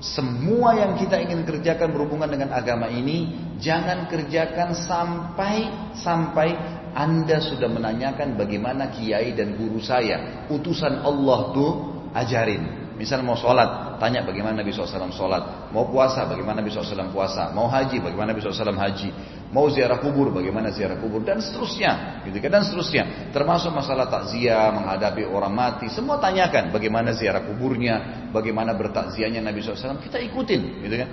Semua 0.00 0.72
yang 0.80 0.96
kita 0.96 1.20
ingin 1.20 1.44
kerjakan 1.44 1.92
berhubungan 1.92 2.28
dengan 2.32 2.56
agama 2.56 2.88
ini, 2.88 3.36
jangan 3.60 4.08
kerjakan 4.08 4.72
sampai 4.72 5.68
sampai 5.92 6.56
Anda 6.96 7.36
sudah 7.44 7.68
menanyakan 7.68 8.34
bagaimana 8.34 8.88
kiai 8.96 9.36
dan 9.36 9.60
guru 9.60 9.76
saya, 9.76 10.48
utusan 10.48 11.04
Allah 11.04 11.52
tuh 11.52 11.70
ajarin. 12.16 12.80
Misal 12.96 13.24
mau 13.24 13.36
sholat, 13.36 13.96
tanya 13.96 14.20
bagaimana 14.24 14.60
Nabi 14.60 14.76
SAW 14.76 15.08
sholat. 15.08 15.72
Mau 15.72 15.88
puasa, 15.88 16.28
bagaimana 16.28 16.60
Nabi 16.60 16.68
SAW 16.68 17.08
puasa. 17.08 17.48
Mau 17.56 17.64
haji, 17.64 17.96
bagaimana 17.96 18.36
Nabi 18.36 18.44
SAW 18.44 18.76
haji. 18.76 19.08
Mau 19.50 19.66
ziarah 19.66 19.98
kubur, 19.98 20.30
bagaimana 20.30 20.70
ziarah 20.70 20.94
kubur. 21.02 21.26
Dan 21.26 21.42
seterusnya. 21.42 22.22
Gitu 22.22 22.38
kan? 22.38 22.50
Dan 22.54 22.62
seterusnya. 22.62 23.34
Termasuk 23.34 23.74
masalah 23.74 24.06
takziah, 24.06 24.70
menghadapi 24.70 25.26
orang 25.26 25.50
mati. 25.50 25.90
Semua 25.90 26.22
tanyakan 26.22 26.70
bagaimana 26.70 27.10
ziarah 27.10 27.42
kuburnya. 27.42 28.30
Bagaimana 28.30 28.78
bertakziahnya 28.78 29.42
Nabi 29.42 29.58
SAW. 29.58 29.98
Kita 29.98 30.22
ikutin. 30.22 30.86
Gitu 30.86 30.94
kan? 31.02 31.08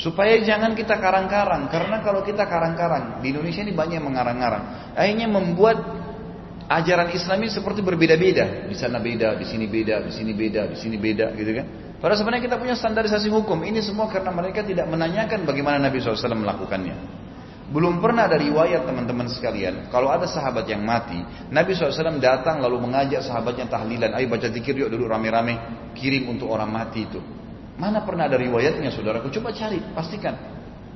Supaya 0.00 0.40
jangan 0.40 0.72
kita 0.72 0.96
karang-karang. 0.96 1.68
Karena 1.68 2.00
kalau 2.00 2.24
kita 2.24 2.48
karang-karang. 2.48 3.20
Di 3.20 3.36
Indonesia 3.36 3.60
ini 3.60 3.76
banyak 3.76 4.00
mengarang-karang. 4.00 4.96
Akhirnya 4.96 5.28
membuat 5.28 5.76
ajaran 6.64 7.12
Islam 7.12 7.44
ini 7.44 7.52
seperti 7.52 7.84
berbeda-beda. 7.84 8.64
Di 8.64 8.76
sana 8.80 8.96
beda, 8.96 9.36
di 9.36 9.44
sini 9.44 9.68
beda, 9.68 10.00
di 10.08 10.12
sini 10.12 10.32
beda, 10.32 10.72
di 10.72 10.76
sini 10.80 10.96
beda, 10.96 11.36
gitu 11.36 11.52
kan? 11.52 11.66
Padahal 12.00 12.16
sebenarnya 12.20 12.44
kita 12.48 12.56
punya 12.56 12.76
standarisasi 12.76 13.28
hukum. 13.28 13.60
Ini 13.64 13.80
semua 13.84 14.08
karena 14.08 14.32
mereka 14.32 14.64
tidak 14.64 14.88
menanyakan 14.88 15.44
bagaimana 15.44 15.76
Nabi 15.80 16.00
SAW 16.00 16.36
melakukannya. 16.36 17.23
Belum 17.74 17.98
pernah 17.98 18.30
ada 18.30 18.38
riwayat 18.38 18.86
teman-teman 18.86 19.26
sekalian. 19.26 19.90
Kalau 19.90 20.06
ada 20.06 20.30
sahabat 20.30 20.62
yang 20.70 20.86
mati, 20.86 21.18
Nabi 21.50 21.74
SAW 21.74 22.22
datang 22.22 22.62
lalu 22.62 22.78
mengajak 22.86 23.26
sahabatnya 23.26 23.66
tahlilan. 23.66 24.14
Ayo 24.14 24.30
baca 24.30 24.46
zikir 24.46 24.78
yuk 24.78 24.94
dulu 24.94 25.10
rame-rame. 25.10 25.58
Kirim 25.98 26.30
untuk 26.30 26.54
orang 26.54 26.70
mati 26.70 27.02
itu. 27.02 27.18
Mana 27.74 28.06
pernah 28.06 28.30
ada 28.30 28.38
riwayatnya 28.38 28.94
saudaraku? 28.94 29.26
Coba 29.34 29.50
cari, 29.50 29.82
pastikan. 29.90 30.38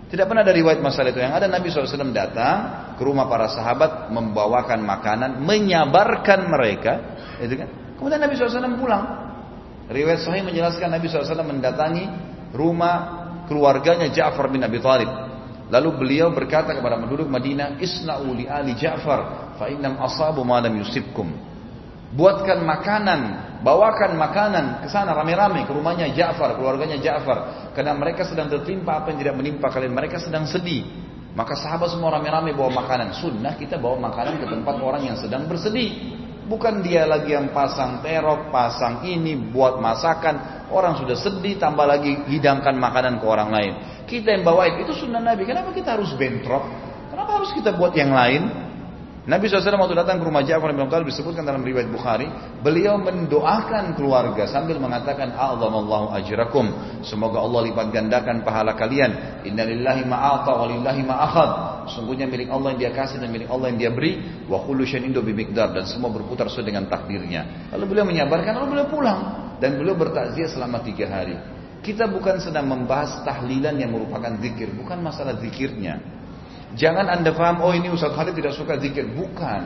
Tidak 0.07 0.22
pernah 0.22 0.47
ada 0.47 0.55
riwayat 0.55 0.79
masalah 0.79 1.11
itu. 1.11 1.18
Yang 1.18 1.35
ada 1.43 1.47
Nabi 1.51 1.66
SAW 1.66 2.14
datang 2.14 2.57
ke 2.95 3.03
rumah 3.03 3.26
para 3.26 3.51
sahabat 3.51 4.14
membawakan 4.14 4.79
makanan, 4.79 5.31
menyabarkan 5.43 6.47
mereka, 6.47 6.93
itu 7.43 7.59
kan? 7.59 7.68
Kemudian 7.99 8.22
Nabi 8.22 8.39
SAW 8.39 8.79
pulang. 8.79 9.05
Riwayat 9.91 10.22
Sahih 10.22 10.47
menjelaskan 10.47 10.95
Nabi 10.95 11.11
SAW 11.11 11.43
mendatangi 11.43 12.05
rumah 12.55 12.95
keluarganya 13.51 14.07
Ja'far 14.14 14.47
bin 14.47 14.62
Abi 14.62 14.79
Thalib. 14.79 15.28
Lalu 15.69 15.89
beliau 16.01 16.33
berkata 16.33 16.73
kepada 16.73 16.97
penduduk 16.97 17.29
Madinah, 17.29 17.77
Isna'u 17.77 18.33
li 18.33 18.49
ali 18.49 18.73
Ja'far, 18.73 19.53
fa 19.61 19.69
innam 19.69 20.01
asabu 20.01 20.41
ma 20.41 20.64
lam 20.64 20.73
yusibkum. 20.81 21.29
Buatkan 22.09 22.64
makanan, 22.64 23.21
bawakan 23.61 24.16
makanan 24.16 24.64
ke 24.81 24.89
sana 24.89 25.12
rame-rame 25.12 25.69
ke 25.69 25.73
rumahnya 25.77 26.09
Ja'far, 26.16 26.57
keluarganya 26.57 26.97
Ja'far. 26.97 27.71
Karena 27.77 27.93
mereka 27.93 28.25
sedang 28.25 28.49
tertimpa 28.49 29.05
apa 29.05 29.12
yang 29.12 29.21
tidak 29.21 29.37
menimpa 29.37 29.69
kalian. 29.69 29.93
Mereka 29.93 30.16
sedang 30.16 30.49
sedih. 30.49 30.89
Maka 31.37 31.53
sahabat 31.53 31.93
semua 31.93 32.16
rame-rame 32.16 32.57
bawa 32.57 32.83
makanan. 32.83 33.12
Sunnah 33.21 33.61
kita 33.61 33.77
bawa 33.77 34.01
makanan 34.09 34.41
ke 34.41 34.47
tempat 34.49 34.75
orang 34.81 35.05
yang 35.05 35.21
sedang 35.21 35.45
bersedih. 35.45 36.16
Bukan 36.49 36.80
dia 36.80 37.05
lagi 37.05 37.36
yang 37.36 37.53
pasang 37.53 38.01
terop, 38.01 38.49
pasang 38.49 39.05
ini, 39.05 39.36
buat 39.36 39.76
masakan. 39.76 40.66
Orang 40.72 40.96
sudah 40.96 41.12
sedih, 41.12 41.61
tambah 41.61 41.84
lagi 41.84 42.24
hidangkan 42.24 42.72
makanan 42.72 43.20
ke 43.20 43.26
orang 43.28 43.53
lain. 43.53 43.72
Kita 44.09 44.32
yang 44.32 44.49
bawa 44.49 44.64
itu 44.80 44.96
sunnah 44.96 45.20
Nabi. 45.20 45.44
Kenapa 45.44 45.76
kita 45.76 46.01
harus 46.01 46.09
bentrok? 46.16 46.64
Kenapa 47.12 47.36
harus 47.36 47.53
kita 47.53 47.76
buat 47.76 47.92
yang 47.92 48.16
lain? 48.16 48.68
Nabi 49.29 49.45
SAW 49.45 49.76
waktu 49.76 49.93
datang 49.93 50.16
ke 50.16 50.24
rumah 50.24 50.41
Ja'far 50.41 50.72
bin 50.72 50.89
Talib 50.89 51.12
disebutkan 51.12 51.45
dalam 51.45 51.61
riwayat 51.61 51.93
Bukhari, 51.93 52.24
beliau 52.64 52.97
mendoakan 52.97 53.93
keluarga 53.93 54.49
sambil 54.49 54.81
mengatakan 54.81 55.37
Allahu 55.37 56.09
ajrakum. 56.16 56.72
Semoga 57.05 57.45
Allah 57.45 57.68
lipat 57.68 57.93
gandakan 57.93 58.41
pahala 58.41 58.72
kalian. 58.72 59.45
Innalillahi 59.45 60.09
ma'ata 60.09 60.49
walillahi 60.49 61.05
ma'akhad. 61.05 61.51
Sungguhnya 61.93 62.24
milik 62.24 62.49
Allah 62.49 62.72
yang 62.72 62.81
dia 62.89 62.93
kasih 62.97 63.20
dan 63.20 63.29
milik 63.29 63.53
Allah 63.53 63.68
yang 63.68 63.76
dia 63.76 63.91
beri. 63.93 64.16
Wa 64.49 64.64
kullu 64.64 64.89
syai'in 64.89 65.12
bimikdar 65.12 65.76
dan 65.76 65.85
semua 65.85 66.09
berputar 66.09 66.49
sesuai 66.49 66.64
dengan 66.64 66.89
takdirnya. 66.89 67.68
Lalu 67.76 67.85
beliau 67.85 68.09
menyabarkan, 68.09 68.57
lalu 68.57 68.81
beliau 68.81 68.89
pulang 68.89 69.20
dan 69.61 69.76
beliau 69.76 69.93
bertakziah 69.93 70.49
selama 70.49 70.81
tiga 70.81 71.05
hari. 71.05 71.37
Kita 71.85 72.09
bukan 72.09 72.41
sedang 72.41 72.64
membahas 72.64 73.20
tahlilan 73.29 73.76
yang 73.76 73.93
merupakan 73.93 74.41
zikir, 74.41 74.72
bukan 74.72 75.05
masalah 75.05 75.37
zikirnya. 75.37 76.18
Jangan 76.77 77.09
anda 77.09 77.33
paham, 77.33 77.64
oh 77.64 77.73
ini 77.73 77.89
Ustaz 77.89 78.12
Khalid 78.12 78.37
tidak 78.37 78.53
suka 78.53 78.77
zikir. 78.77 79.09
Bukan. 79.09 79.62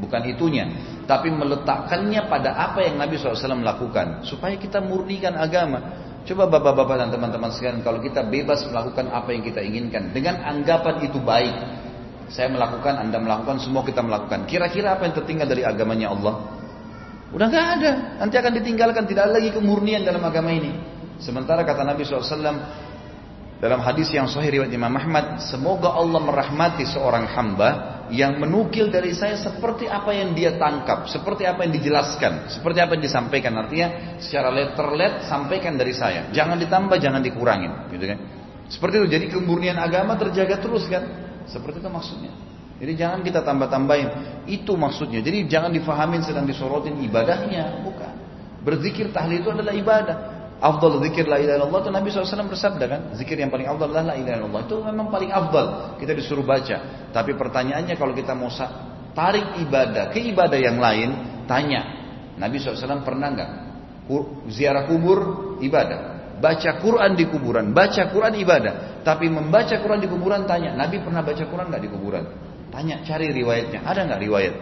Bukan 0.00 0.20
itunya. 0.24 0.66
Tapi 1.04 1.28
meletakkannya 1.28 2.26
pada 2.26 2.56
apa 2.56 2.80
yang 2.80 2.96
Nabi 2.96 3.20
SAW 3.20 3.60
lakukan. 3.60 4.24
Supaya 4.24 4.56
kita 4.56 4.80
murnikan 4.80 5.36
agama. 5.36 6.00
Coba 6.22 6.46
bapak-bapak 6.46 6.96
dan 7.02 7.08
teman-teman 7.10 7.50
sekalian, 7.50 7.82
kalau 7.82 7.98
kita 7.98 8.22
bebas 8.22 8.62
melakukan 8.70 9.10
apa 9.10 9.34
yang 9.34 9.42
kita 9.42 9.60
inginkan. 9.60 10.14
Dengan 10.14 10.40
anggapan 10.46 11.02
itu 11.02 11.18
baik. 11.18 11.54
Saya 12.32 12.48
melakukan, 12.48 12.96
anda 12.96 13.20
melakukan, 13.20 13.60
semua 13.60 13.84
kita 13.84 14.00
melakukan. 14.00 14.48
Kira-kira 14.48 14.96
apa 14.96 15.04
yang 15.04 15.14
tertinggal 15.18 15.50
dari 15.50 15.66
agamanya 15.66 16.14
Allah? 16.14 16.34
Udah 17.34 17.46
gak 17.50 17.66
ada. 17.80 17.92
Nanti 18.22 18.34
akan 18.40 18.52
ditinggalkan. 18.56 19.04
Tidak 19.04 19.22
ada 19.28 19.32
lagi 19.36 19.52
kemurnian 19.52 20.06
dalam 20.06 20.22
agama 20.24 20.48
ini. 20.54 20.72
Sementara 21.20 21.62
kata 21.62 21.86
Nabi 21.86 22.02
SAW, 22.02 22.24
dalam 23.62 23.78
hadis 23.78 24.10
yang 24.10 24.26
sahih 24.26 24.58
riwayat 24.58 24.74
Imam 24.74 24.90
Ahmad, 24.90 25.38
semoga 25.46 25.94
Allah 25.94 26.18
merahmati 26.18 26.82
seorang 26.82 27.30
hamba 27.30 28.02
yang 28.10 28.34
menukil 28.42 28.90
dari 28.90 29.14
saya 29.14 29.38
seperti 29.38 29.86
apa 29.86 30.10
yang 30.10 30.34
dia 30.34 30.58
tangkap, 30.58 31.06
seperti 31.06 31.46
apa 31.46 31.62
yang 31.62 31.70
dijelaskan, 31.78 32.50
seperti 32.50 32.82
apa 32.82 32.98
yang 32.98 33.06
disampaikan. 33.06 33.54
Artinya 33.54 34.18
secara 34.18 34.50
letter-let 34.50 35.30
sampaikan 35.30 35.78
dari 35.78 35.94
saya. 35.94 36.26
Jangan 36.34 36.58
ditambah, 36.58 36.98
jangan 36.98 37.22
dikurangin, 37.22 37.86
gitu 37.94 38.02
kan? 38.02 38.18
Seperti 38.66 38.94
itu. 38.98 39.08
Jadi 39.14 39.24
kemurnian 39.30 39.78
agama 39.78 40.18
terjaga 40.18 40.58
terus 40.58 40.90
kan? 40.90 41.06
Seperti 41.46 41.78
itu 41.78 41.86
maksudnya. 41.86 42.34
Jadi 42.82 42.92
jangan 42.98 43.22
kita 43.22 43.46
tambah-tambahin. 43.46 44.42
Itu 44.50 44.74
maksudnya. 44.74 45.22
Jadi 45.22 45.46
jangan 45.46 45.70
difahamin 45.70 46.26
sedang 46.26 46.50
disorotin 46.50 46.98
ibadahnya, 46.98 47.78
bukan. 47.86 48.10
Berzikir 48.66 49.14
tahlil 49.14 49.38
itu 49.38 49.54
adalah 49.54 49.70
ibadah. 49.70 50.16
Afdal 50.62 51.02
zikir 51.02 51.26
la 51.26 51.42
ilaha 51.42 51.58
illallah 51.58 51.80
itu 51.82 51.90
Nabi 51.90 52.06
SAW 52.14 52.46
bersabda 52.46 52.84
kan, 52.86 53.00
zikir 53.18 53.34
yang 53.34 53.50
paling 53.50 53.66
afdal 53.66 53.90
adalah 53.90 54.14
la 54.14 54.16
ilaha 54.16 54.36
illallah. 54.38 54.62
Itu 54.62 54.78
memang 54.78 55.10
paling 55.10 55.34
afdal. 55.34 55.98
Kita 55.98 56.14
disuruh 56.14 56.46
baca. 56.46 57.10
Tapi 57.10 57.34
pertanyaannya 57.34 57.98
kalau 57.98 58.14
kita 58.14 58.30
mau 58.38 58.46
tarik 59.10 59.58
ibadah 59.58 60.14
ke 60.14 60.22
ibadah 60.22 60.58
yang 60.62 60.78
lain, 60.78 61.10
tanya. 61.50 61.98
Nabi 62.38 62.62
SAW 62.62 63.02
pernah 63.02 63.34
nggak 63.34 63.50
ziarah 64.54 64.86
kubur 64.86 65.18
ibadah? 65.58 66.14
Baca 66.38 66.70
Quran 66.78 67.18
di 67.18 67.26
kuburan, 67.26 67.74
baca 67.74 68.02
Quran 68.14 68.34
ibadah. 68.38 69.02
Tapi 69.02 69.26
membaca 69.26 69.74
Quran 69.82 69.98
di 69.98 70.06
kuburan 70.06 70.46
tanya, 70.46 70.78
Nabi 70.78 71.02
pernah 71.02 71.26
baca 71.26 71.42
Quran 71.42 71.74
nggak 71.74 71.82
di 71.82 71.90
kuburan? 71.90 72.24
Tanya, 72.70 73.02
cari 73.02 73.34
riwayatnya. 73.34 73.82
Ada 73.82 74.06
nggak 74.06 74.20
riwayat? 74.30 74.54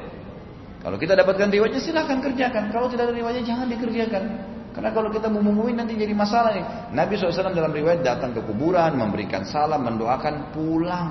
Kalau 0.81 0.97
kita 0.97 1.13
dapatkan 1.13 1.53
riwayatnya 1.53 1.81
silahkan 1.85 2.25
kerjakan. 2.25 2.73
Kalau 2.73 2.89
tidak 2.89 3.13
ada 3.13 3.15
riwayatnya 3.17 3.45
jangan 3.45 3.69
dikerjakan. 3.69 4.25
Karena 4.71 4.95
kalau 4.95 5.11
kita 5.11 5.27
mengumumi 5.27 5.75
nanti 5.75 5.99
jadi 5.99 6.15
masalah 6.15 6.55
nih. 6.55 6.65
Nabi 6.95 7.19
SAW 7.19 7.51
dalam 7.51 7.75
riwayat 7.75 8.07
datang 8.07 8.31
ke 8.31 8.41
kuburan, 8.47 8.95
memberikan 8.95 9.43
salam, 9.43 9.83
mendoakan, 9.83 10.55
pulang. 10.55 11.09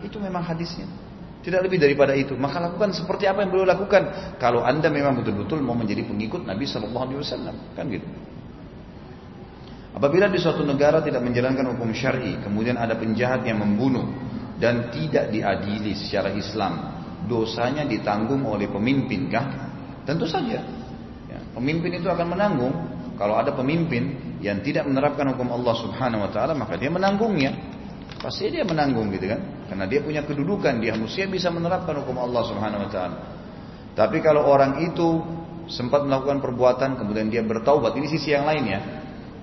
Itu 0.00 0.22
memang 0.22 0.46
hadisnya. 0.46 0.86
Tidak 1.40 1.60
lebih 1.64 1.80
daripada 1.80 2.14
itu. 2.14 2.38
Maka 2.38 2.60
lakukan 2.60 2.94
seperti 2.94 3.26
apa 3.26 3.42
yang 3.42 3.50
beliau 3.50 3.66
lakukan. 3.66 4.36
Kalau 4.38 4.62
anda 4.62 4.92
memang 4.92 5.18
betul-betul 5.18 5.58
mau 5.64 5.74
menjadi 5.74 6.06
pengikut 6.06 6.46
Nabi 6.46 6.68
SAW. 6.68 7.74
Kan 7.74 7.84
gitu. 7.90 8.06
Apabila 9.90 10.30
di 10.30 10.38
suatu 10.38 10.62
negara 10.62 11.02
tidak 11.02 11.18
menjalankan 11.26 11.74
hukum 11.74 11.90
syari, 11.90 12.38
kemudian 12.46 12.78
ada 12.78 12.94
penjahat 12.94 13.42
yang 13.42 13.58
membunuh 13.58 14.06
dan 14.62 14.94
tidak 14.94 15.34
diadili 15.34 15.98
secara 15.98 16.30
Islam, 16.30 16.94
dosanya 17.26 17.82
ditanggung 17.82 18.46
oleh 18.46 18.70
pemimpin 18.70 19.26
kah? 19.26 19.50
Tentu 20.06 20.30
saja. 20.30 20.62
Ya, 21.26 21.38
pemimpin 21.58 21.98
itu 21.98 22.06
akan 22.06 22.26
menanggung 22.38 22.74
kalau 23.20 23.36
ada 23.36 23.52
pemimpin 23.52 24.16
yang 24.40 24.64
tidak 24.64 24.88
menerapkan 24.88 25.28
hukum 25.36 25.52
Allah 25.52 25.76
Subhanahu 25.76 26.24
wa 26.24 26.30
taala, 26.32 26.56
maka 26.56 26.80
dia 26.80 26.88
menanggungnya. 26.88 27.52
Pasti 28.16 28.48
dia 28.48 28.64
menanggung 28.64 29.12
gitu 29.12 29.28
kan? 29.28 29.68
Karena 29.68 29.84
dia 29.84 30.00
punya 30.00 30.24
kedudukan, 30.24 30.80
dia 30.80 30.96
manusia 30.96 31.28
bisa 31.28 31.52
menerapkan 31.52 32.00
hukum 32.00 32.16
Allah 32.16 32.48
Subhanahu 32.48 32.88
wa 32.88 32.88
taala. 32.88 33.16
Tapi 33.92 34.24
kalau 34.24 34.48
orang 34.48 34.88
itu 34.88 35.20
sempat 35.68 36.08
melakukan 36.08 36.40
perbuatan 36.40 36.96
kemudian 36.96 37.28
dia 37.28 37.44
bertaubat, 37.44 37.92
ini 38.00 38.08
sisi 38.08 38.32
yang 38.32 38.48
lain 38.48 38.64
ya. 38.64 38.80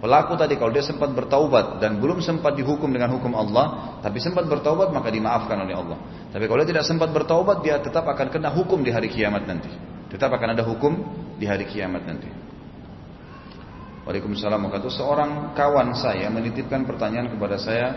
Pelaku 0.01 0.33
tadi 0.33 0.57
kalau 0.57 0.73
dia 0.73 0.81
sempat 0.81 1.13
bertaubat 1.13 1.77
dan 1.77 2.01
belum 2.01 2.17
sempat 2.17 2.57
dihukum 2.57 2.89
dengan 2.89 3.13
hukum 3.13 3.37
Allah, 3.37 3.97
tapi 4.01 4.17
sempat 4.17 4.49
bertaubat 4.49 4.89
maka 4.89 5.13
dimaafkan 5.13 5.53
oleh 5.53 5.77
Allah. 5.77 6.01
Tapi 6.33 6.49
kalau 6.49 6.65
dia 6.65 6.73
tidak 6.73 6.85
sempat 6.89 7.13
bertaubat, 7.13 7.61
dia 7.61 7.77
tetap 7.77 8.09
akan 8.09 8.33
kena 8.33 8.49
hukum 8.49 8.81
di 8.81 8.89
hari 8.89 9.05
kiamat 9.05 9.45
nanti. 9.45 9.69
Tetap 10.09 10.33
akan 10.33 10.57
ada 10.57 10.65
hukum 10.65 10.97
di 11.37 11.45
hari 11.45 11.69
kiamat 11.69 12.01
nanti. 12.09 12.46
Waalaikumsalam 14.07 14.71
warahmatullahi 14.71 15.03
Seorang 15.03 15.31
kawan 15.51 15.91
saya 15.91 16.31
menitipkan 16.31 16.87
pertanyaan 16.87 17.27
kepada 17.27 17.59
saya 17.59 17.87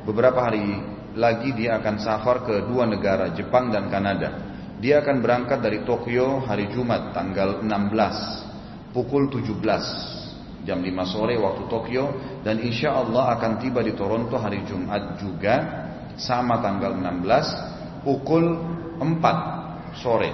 beberapa 0.00 0.40
hari 0.40 0.80
lagi 1.12 1.52
dia 1.52 1.76
akan 1.76 2.00
safar 2.00 2.40
ke 2.48 2.64
dua 2.64 2.88
negara, 2.88 3.36
Jepang 3.36 3.68
dan 3.68 3.92
Kanada. 3.92 4.48
Dia 4.80 5.04
akan 5.04 5.20
berangkat 5.20 5.60
dari 5.60 5.84
Tokyo 5.84 6.40
hari 6.40 6.72
Jumat 6.72 7.12
tanggal 7.12 7.60
16 7.60 8.96
pukul 8.96 9.28
17 9.28 10.64
jam 10.64 10.80
5 10.80 10.88
sore 11.04 11.36
waktu 11.36 11.68
Tokyo 11.68 12.16
dan 12.40 12.64
insya 12.64 12.96
Allah 12.96 13.36
akan 13.36 13.60
tiba 13.60 13.84
di 13.84 13.92
Toronto 13.92 14.40
hari 14.40 14.64
Jumat 14.64 15.20
juga 15.20 15.84
sama 16.16 16.64
tanggal 16.64 16.96
16 16.96 18.08
pukul 18.08 18.56
4 19.04 20.00
sore. 20.00 20.32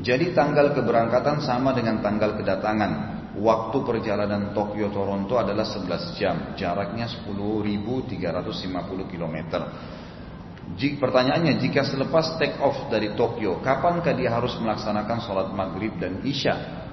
Jadi 0.00 0.32
tanggal 0.32 0.72
keberangkatan 0.72 1.44
sama 1.44 1.76
dengan 1.76 2.00
tanggal 2.00 2.32
kedatangan. 2.40 3.14
Waktu 3.34 3.82
perjalanan 3.82 4.54
Tokyo 4.54 4.94
Toronto 4.94 5.34
adalah 5.34 5.66
11 5.66 6.14
jam, 6.14 6.54
jaraknya 6.54 7.10
10.350 7.26 9.10
km. 9.10 9.36
Jika, 10.78 10.96
pertanyaannya, 11.02 11.58
jika 11.58 11.82
selepas 11.82 12.38
take 12.38 12.56
off 12.62 12.86
dari 12.88 13.12
Tokyo, 13.18 13.58
kapankah 13.58 14.14
dia 14.14 14.30
harus 14.30 14.54
melaksanakan 14.62 15.18
sholat 15.26 15.48
maghrib 15.50 15.98
dan 15.98 16.22
isya? 16.22 16.86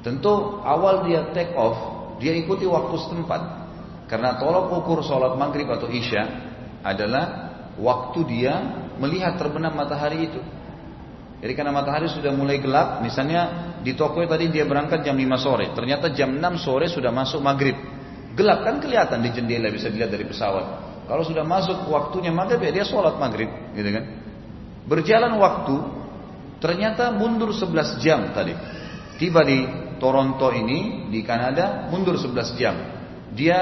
Tentu 0.00 0.62
awal 0.62 1.02
dia 1.10 1.34
take 1.34 1.52
off, 1.58 1.76
dia 2.22 2.30
ikuti 2.34 2.62
waktu 2.62 2.94
setempat. 2.94 3.42
Karena 4.08 4.38
tolok 4.40 4.72
ukur 4.80 5.02
sholat 5.04 5.34
maghrib 5.34 5.68
atau 5.68 5.90
isya 5.90 6.24
adalah 6.80 7.52
waktu 7.76 8.24
dia 8.24 8.54
melihat 8.96 9.36
terbenam 9.36 9.74
matahari 9.74 10.30
itu. 10.30 10.40
Jadi 11.38 11.52
karena 11.54 11.70
matahari 11.70 12.10
sudah 12.10 12.34
mulai 12.34 12.58
gelap, 12.58 12.98
misalnya 12.98 13.70
di 13.78 13.94
Tokyo 13.94 14.26
tadi 14.26 14.50
dia 14.50 14.66
berangkat 14.66 15.06
jam 15.06 15.14
5 15.14 15.38
sore, 15.38 15.70
ternyata 15.70 16.10
jam 16.10 16.34
6 16.34 16.58
sore 16.58 16.90
sudah 16.90 17.14
masuk 17.14 17.38
maghrib. 17.38 17.78
Gelap 18.34 18.66
kan 18.66 18.82
kelihatan 18.82 19.22
di 19.22 19.30
jendela 19.30 19.70
bisa 19.70 19.86
dilihat 19.86 20.10
dari 20.10 20.26
pesawat. 20.26 20.66
Kalau 21.06 21.22
sudah 21.22 21.46
masuk 21.46 21.86
waktunya 21.88 22.34
maghrib 22.34 22.58
ya 22.58 22.82
dia 22.82 22.84
sholat 22.84 23.16
maghrib, 23.22 23.48
gitu 23.70 23.90
kan? 23.94 24.04
Berjalan 24.90 25.38
waktu, 25.38 25.76
ternyata 26.58 27.14
mundur 27.14 27.54
11 27.54 28.02
jam 28.02 28.34
tadi. 28.34 28.52
Tiba 29.18 29.42
di 29.46 29.62
Toronto 29.98 30.50
ini 30.54 31.10
di 31.10 31.22
Kanada 31.22 31.86
mundur 31.90 32.18
11 32.18 32.58
jam. 32.58 32.74
Dia 33.34 33.58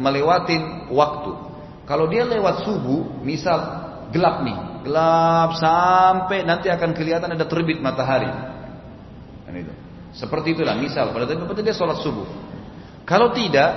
melewatin 0.00 0.92
waktu. 0.92 1.32
Kalau 1.88 2.08
dia 2.08 2.28
lewat 2.28 2.68
subuh, 2.68 3.20
misal 3.24 3.87
gelap 4.08 4.40
nih, 4.44 4.58
gelap 4.88 5.50
sampai 5.56 6.44
nanti 6.44 6.72
akan 6.72 6.90
kelihatan 6.96 7.34
ada 7.34 7.44
terbit 7.44 7.80
matahari. 7.80 8.30
Dan 9.44 9.54
itu. 9.54 9.72
Seperti 10.16 10.56
itulah 10.56 10.74
misal 10.76 11.12
pada 11.12 11.28
waktu 11.28 11.62
dia 11.62 11.76
sholat 11.76 12.00
subuh. 12.00 12.26
Kalau 13.04 13.32
tidak, 13.32 13.70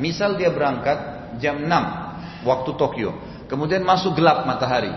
misal 0.00 0.36
dia 0.36 0.52
berangkat 0.52 1.30
jam 1.40 1.64
6 1.64 2.44
waktu 2.44 2.70
Tokyo, 2.76 3.10
kemudian 3.48 3.84
masuk 3.84 4.16
gelap 4.16 4.44
matahari. 4.44 4.92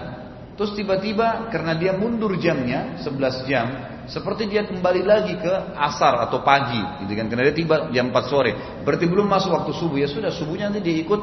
Terus 0.58 0.74
tiba-tiba 0.74 1.54
karena 1.54 1.78
dia 1.78 1.94
mundur 1.94 2.34
jamnya 2.42 2.98
11 3.00 3.46
jam, 3.46 3.68
seperti 4.10 4.50
dia 4.50 4.66
kembali 4.66 5.04
lagi 5.06 5.38
ke 5.38 5.54
asar 5.78 6.18
atau 6.28 6.42
pagi, 6.42 6.82
gitu 7.06 7.14
kan? 7.14 7.28
Karena 7.30 7.44
dia 7.52 7.56
tiba 7.56 7.76
jam 7.94 8.10
4 8.10 8.32
sore, 8.32 8.52
berarti 8.82 9.06
belum 9.06 9.28
masuk 9.28 9.54
waktu 9.54 9.72
subuh 9.76 10.00
ya 10.02 10.10
sudah 10.10 10.34
subuhnya 10.34 10.72
nanti 10.72 10.82
dia 10.82 10.98
ikut 11.04 11.22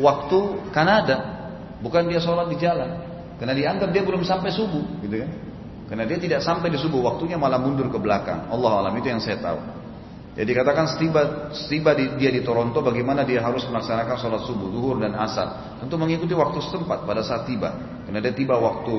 waktu 0.00 0.72
Kanada, 0.72 1.41
bukan 1.82 2.06
dia 2.06 2.22
sholat 2.22 2.48
di 2.48 2.56
jalan, 2.62 2.90
karena 3.36 3.52
dianggap 3.58 3.90
dia 3.90 4.02
belum 4.06 4.22
sampai 4.22 4.54
subuh, 4.54 5.02
gitu 5.02 5.26
kan? 5.26 5.30
Karena 5.92 6.08
dia 6.08 6.16
tidak 6.16 6.40
sampai 6.40 6.72
di 6.72 6.80
subuh, 6.80 7.04
waktunya 7.04 7.36
malah 7.36 7.60
mundur 7.60 7.92
ke 7.92 8.00
belakang. 8.00 8.48
Allah 8.48 8.80
alam 8.80 8.96
itu 8.96 9.12
yang 9.12 9.20
saya 9.20 9.36
tahu. 9.42 9.60
Jadi 10.32 10.50
katakan 10.56 10.88
setiba, 10.88 11.52
setiba 11.52 11.92
di, 11.92 12.08
dia 12.16 12.32
di 12.32 12.40
Toronto, 12.40 12.80
bagaimana 12.80 13.20
dia 13.20 13.44
harus 13.44 13.68
melaksanakan 13.68 14.16
sholat 14.16 14.40
subuh, 14.48 14.72
zuhur 14.72 14.96
dan 14.96 15.12
asar. 15.12 15.76
Tentu 15.84 16.00
mengikuti 16.00 16.32
waktu 16.32 16.64
setempat 16.64 17.04
pada 17.04 17.20
saat 17.20 17.44
tiba. 17.44 18.00
Karena 18.08 18.24
dia 18.24 18.32
tiba 18.32 18.56
waktu 18.56 18.96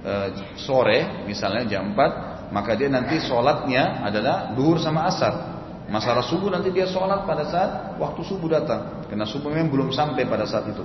e, 0.00 0.12
sore, 0.56 1.28
misalnya 1.28 1.68
jam 1.68 1.92
4, 1.92 2.56
maka 2.56 2.72
dia 2.72 2.88
nanti 2.88 3.20
sholatnya 3.20 4.00
adalah 4.00 4.56
zuhur 4.56 4.80
sama 4.80 5.04
asar. 5.12 5.34
Masalah 5.92 6.24
subuh 6.24 6.48
nanti 6.48 6.72
dia 6.72 6.88
sholat 6.88 7.28
pada 7.28 7.44
saat 7.44 8.00
waktu 8.00 8.24
subuh 8.24 8.48
datang. 8.48 9.04
Karena 9.12 9.28
subuh 9.28 9.52
memang 9.52 9.68
belum 9.68 9.88
sampai 9.92 10.24
pada 10.24 10.48
saat 10.48 10.64
itu. 10.72 10.80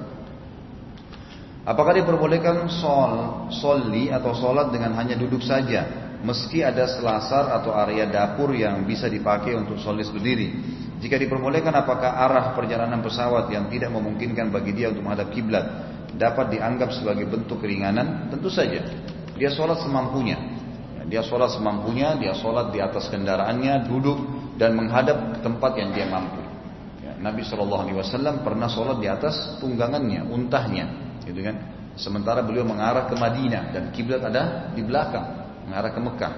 Apakah 1.65 1.97
diperbolehkan 1.97 2.69
sol, 2.69 3.49
soli 3.49 4.13
atau 4.13 4.37
sholat 4.37 4.69
dengan 4.69 4.93
hanya 5.01 5.17
duduk 5.17 5.41
saja, 5.41 6.13
meski 6.21 6.61
ada 6.61 6.85
selasar 6.85 7.49
atau 7.57 7.73
area 7.73 8.05
dapur 8.05 8.53
yang 8.53 8.85
bisa 8.85 9.09
dipakai 9.09 9.57
untuk 9.57 9.81
solis 9.81 10.13
berdiri? 10.13 10.53
Jika 11.01 11.17
diperbolehkan, 11.17 11.73
apakah 11.73 12.21
arah 12.21 12.53
perjalanan 12.53 13.01
pesawat 13.01 13.49
yang 13.49 13.65
tidak 13.73 13.89
memungkinkan 13.89 14.53
bagi 14.53 14.77
dia 14.77 14.93
untuk 14.93 15.09
menghadap 15.09 15.33
kiblat 15.33 15.65
dapat 16.13 16.53
dianggap 16.53 16.93
sebagai 16.93 17.25
bentuk 17.25 17.57
keringanan? 17.57 18.29
Tentu 18.29 18.53
saja. 18.53 18.85
Dia 19.33 19.49
sholat 19.49 19.81
semampunya. 19.81 20.37
Dia 21.09 21.25
sholat 21.25 21.49
semampunya, 21.49 22.13
dia 22.13 22.37
sholat 22.37 22.77
di 22.77 22.77
atas 22.77 23.09
kendaraannya, 23.09 23.89
duduk 23.89 24.21
dan 24.61 24.77
menghadap 24.77 25.41
tempat 25.41 25.81
yang 25.81 25.97
dia 25.97 26.05
mampu. 26.13 26.45
Ya, 27.01 27.17
Nabi 27.17 27.41
Shallallahu 27.41 27.89
Alaihi 27.89 27.97
Wasallam 27.97 28.45
pernah 28.45 28.69
sholat 28.69 29.01
di 29.01 29.09
atas 29.09 29.57
tunggangannya, 29.57 30.29
untahnya 30.29 31.04
gitu 31.25 31.41
kan? 31.41 31.55
Sementara 31.95 32.43
beliau 32.43 32.67
mengarah 32.67 33.07
ke 33.07 33.15
Madinah 33.15 33.71
dan 33.71 33.89
kiblat 33.95 34.21
ada 34.23 34.71
di 34.75 34.83
belakang, 34.83 35.25
mengarah 35.67 35.91
ke 35.91 35.99
Mekah. 35.99 36.33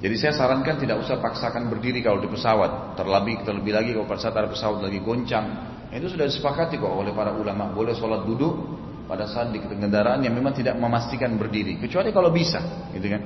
Jadi 0.00 0.16
saya 0.16 0.32
sarankan 0.32 0.80
tidak 0.80 1.04
usah 1.04 1.20
paksakan 1.20 1.68
berdiri 1.68 2.00
kalau 2.00 2.24
di 2.24 2.28
pesawat. 2.32 2.96
Terlebih 2.96 3.44
terlebih 3.44 3.72
lagi 3.76 3.90
kalau 3.92 4.08
pada 4.08 4.20
saat 4.20 4.36
ada 4.36 4.48
pesawat 4.48 4.80
lagi 4.80 4.96
goncang. 5.04 5.46
Itu 5.92 6.08
sudah 6.08 6.24
disepakati 6.24 6.80
kok 6.80 6.88
oleh 6.88 7.12
para 7.12 7.36
ulama. 7.36 7.68
Boleh 7.68 7.92
sholat 7.92 8.24
duduk 8.24 8.80
pada 9.04 9.28
saat 9.28 9.52
di 9.52 9.60
kendaraan 9.60 10.24
yang 10.24 10.32
memang 10.32 10.56
tidak 10.56 10.78
memastikan 10.80 11.36
berdiri. 11.36 11.76
Kecuali 11.76 12.14
kalau 12.16 12.32
bisa, 12.32 12.88
gitu 12.96 13.12
kan. 13.12 13.22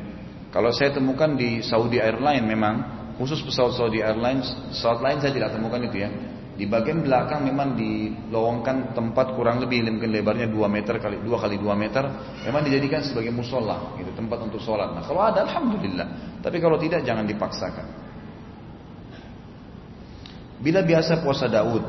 Kalau 0.50 0.70
saya 0.74 0.90
temukan 0.90 1.34
di 1.34 1.62
Saudi 1.62 2.02
Airlines 2.02 2.46
memang 2.46 2.74
khusus 3.20 3.38
pesawat 3.42 3.78
Saudi 3.78 4.02
Airlines, 4.02 4.50
pesawat 4.74 4.98
lain 4.98 5.18
saya 5.22 5.30
tidak 5.30 5.54
temukan 5.54 5.78
itu 5.78 6.02
ya. 6.02 6.10
Di 6.54 6.70
bagian 6.70 7.02
belakang 7.02 7.42
memang 7.42 7.74
dilowongkan 7.74 8.94
tempat 8.94 9.34
kurang 9.34 9.58
lebih 9.58 9.82
mungkin 9.90 10.14
lebarnya 10.14 10.46
2 10.46 10.54
meter 10.70 11.02
kali 11.02 11.18
2 11.18 11.26
kali 11.26 11.58
2 11.58 11.66
meter, 11.74 12.04
memang 12.46 12.62
dijadikan 12.62 13.02
sebagai 13.02 13.34
musola, 13.34 13.98
gitu 13.98 14.14
tempat 14.14 14.38
untuk 14.38 14.62
sholat. 14.62 14.94
Nah 14.94 15.02
kalau 15.02 15.26
ada 15.26 15.42
alhamdulillah, 15.42 16.38
tapi 16.38 16.62
kalau 16.62 16.78
tidak 16.78 17.02
jangan 17.02 17.26
dipaksakan. 17.26 17.86
Bila 20.62 20.86
biasa 20.86 21.26
puasa 21.26 21.50
Daud, 21.50 21.82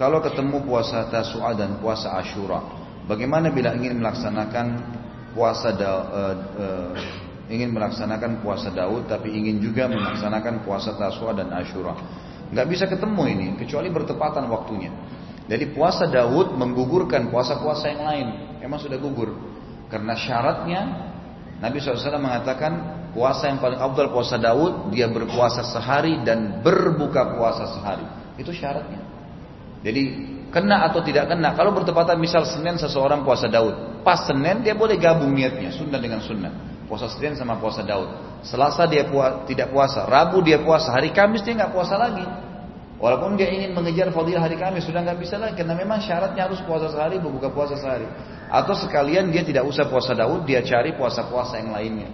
kalau 0.00 0.24
ketemu 0.24 0.64
puasa 0.64 1.12
Tasu'a 1.12 1.52
dan 1.52 1.76
puasa 1.76 2.16
Ashura, 2.16 2.64
bagaimana 3.04 3.52
bila 3.52 3.76
ingin 3.76 4.00
melaksanakan 4.00 4.66
puasa 5.36 5.68
da, 5.76 5.90
uh, 5.92 6.34
uh, 6.56 6.92
ingin 7.52 7.68
melaksanakan 7.76 8.40
puasa 8.40 8.72
Daud 8.72 9.04
tapi 9.04 9.36
ingin 9.36 9.60
juga 9.60 9.84
melaksanakan 9.84 10.64
puasa 10.64 10.96
Tasu'a 10.96 11.36
dan 11.36 11.52
Ashura? 11.52 11.92
Nggak 12.52 12.66
bisa 12.68 12.84
ketemu 12.84 13.22
ini 13.32 13.46
kecuali 13.56 13.88
bertepatan 13.88 14.44
waktunya. 14.52 14.92
Jadi 15.48 15.72
puasa 15.72 16.06
Daud 16.06 16.54
menggugurkan 16.54 17.32
puasa-puasa 17.32 17.90
yang 17.90 18.02
lain. 18.04 18.26
Emang 18.60 18.78
sudah 18.78 19.00
gugur. 19.00 19.34
Karena 19.88 20.12
syaratnya 20.14 20.80
Nabi 21.58 21.80
SAW 21.80 22.20
mengatakan 22.20 22.72
puasa 23.12 23.48
yang 23.48 23.60
paling 23.60 23.80
abdul 23.80 24.12
puasa 24.12 24.40
Daud 24.40 24.92
dia 24.92 25.08
berpuasa 25.08 25.64
sehari 25.64 26.20
dan 26.22 26.60
berbuka 26.60 27.36
puasa 27.36 27.68
sehari. 27.72 28.06
Itu 28.36 28.52
syaratnya. 28.52 29.00
Jadi 29.82 30.02
kena 30.52 30.88
atau 30.88 31.00
tidak 31.02 31.32
kena. 31.32 31.56
Kalau 31.56 31.72
bertepatan 31.74 32.20
misal 32.20 32.44
Senin 32.46 32.76
seseorang 32.78 33.26
puasa 33.26 33.48
Daud, 33.48 34.04
pas 34.06 34.28
Senin 34.28 34.62
dia 34.62 34.76
boleh 34.76 35.00
gabung 35.00 35.32
niatnya 35.32 35.72
sunnah 35.74 35.98
dengan 35.98 36.20
sunnah. 36.22 36.71
Puasa 36.90 37.08
Senin 37.08 37.38
sama 37.38 37.56
puasa 37.56 37.80
Daud. 37.86 38.10
Selasa 38.42 38.86
dia 38.90 39.06
tidak 39.46 39.70
puasa, 39.70 40.04
Rabu 40.06 40.42
dia 40.42 40.58
puasa, 40.60 40.90
hari 40.90 41.14
Kamis 41.14 41.46
dia 41.46 41.54
nggak 41.54 41.72
puasa 41.72 41.94
lagi. 41.94 42.26
Walaupun 43.02 43.34
dia 43.34 43.50
ingin 43.50 43.74
mengejar 43.74 44.14
fadilah 44.14 44.46
hari 44.46 44.54
Kamis 44.54 44.86
sudah 44.86 45.02
nggak 45.02 45.18
bisa 45.18 45.34
lagi 45.34 45.58
karena 45.58 45.74
memang 45.74 45.98
syaratnya 45.98 46.46
harus 46.46 46.62
puasa 46.62 46.86
sehari 46.86 47.18
berbuka 47.18 47.50
puasa 47.50 47.74
sehari. 47.74 48.06
Atau 48.46 48.78
sekalian 48.78 49.32
dia 49.32 49.42
tidak 49.42 49.66
usah 49.66 49.90
puasa 49.90 50.14
Daud, 50.14 50.46
dia 50.46 50.62
cari 50.62 50.94
puasa-puasa 50.94 51.58
yang 51.58 51.74
lainnya. 51.74 52.10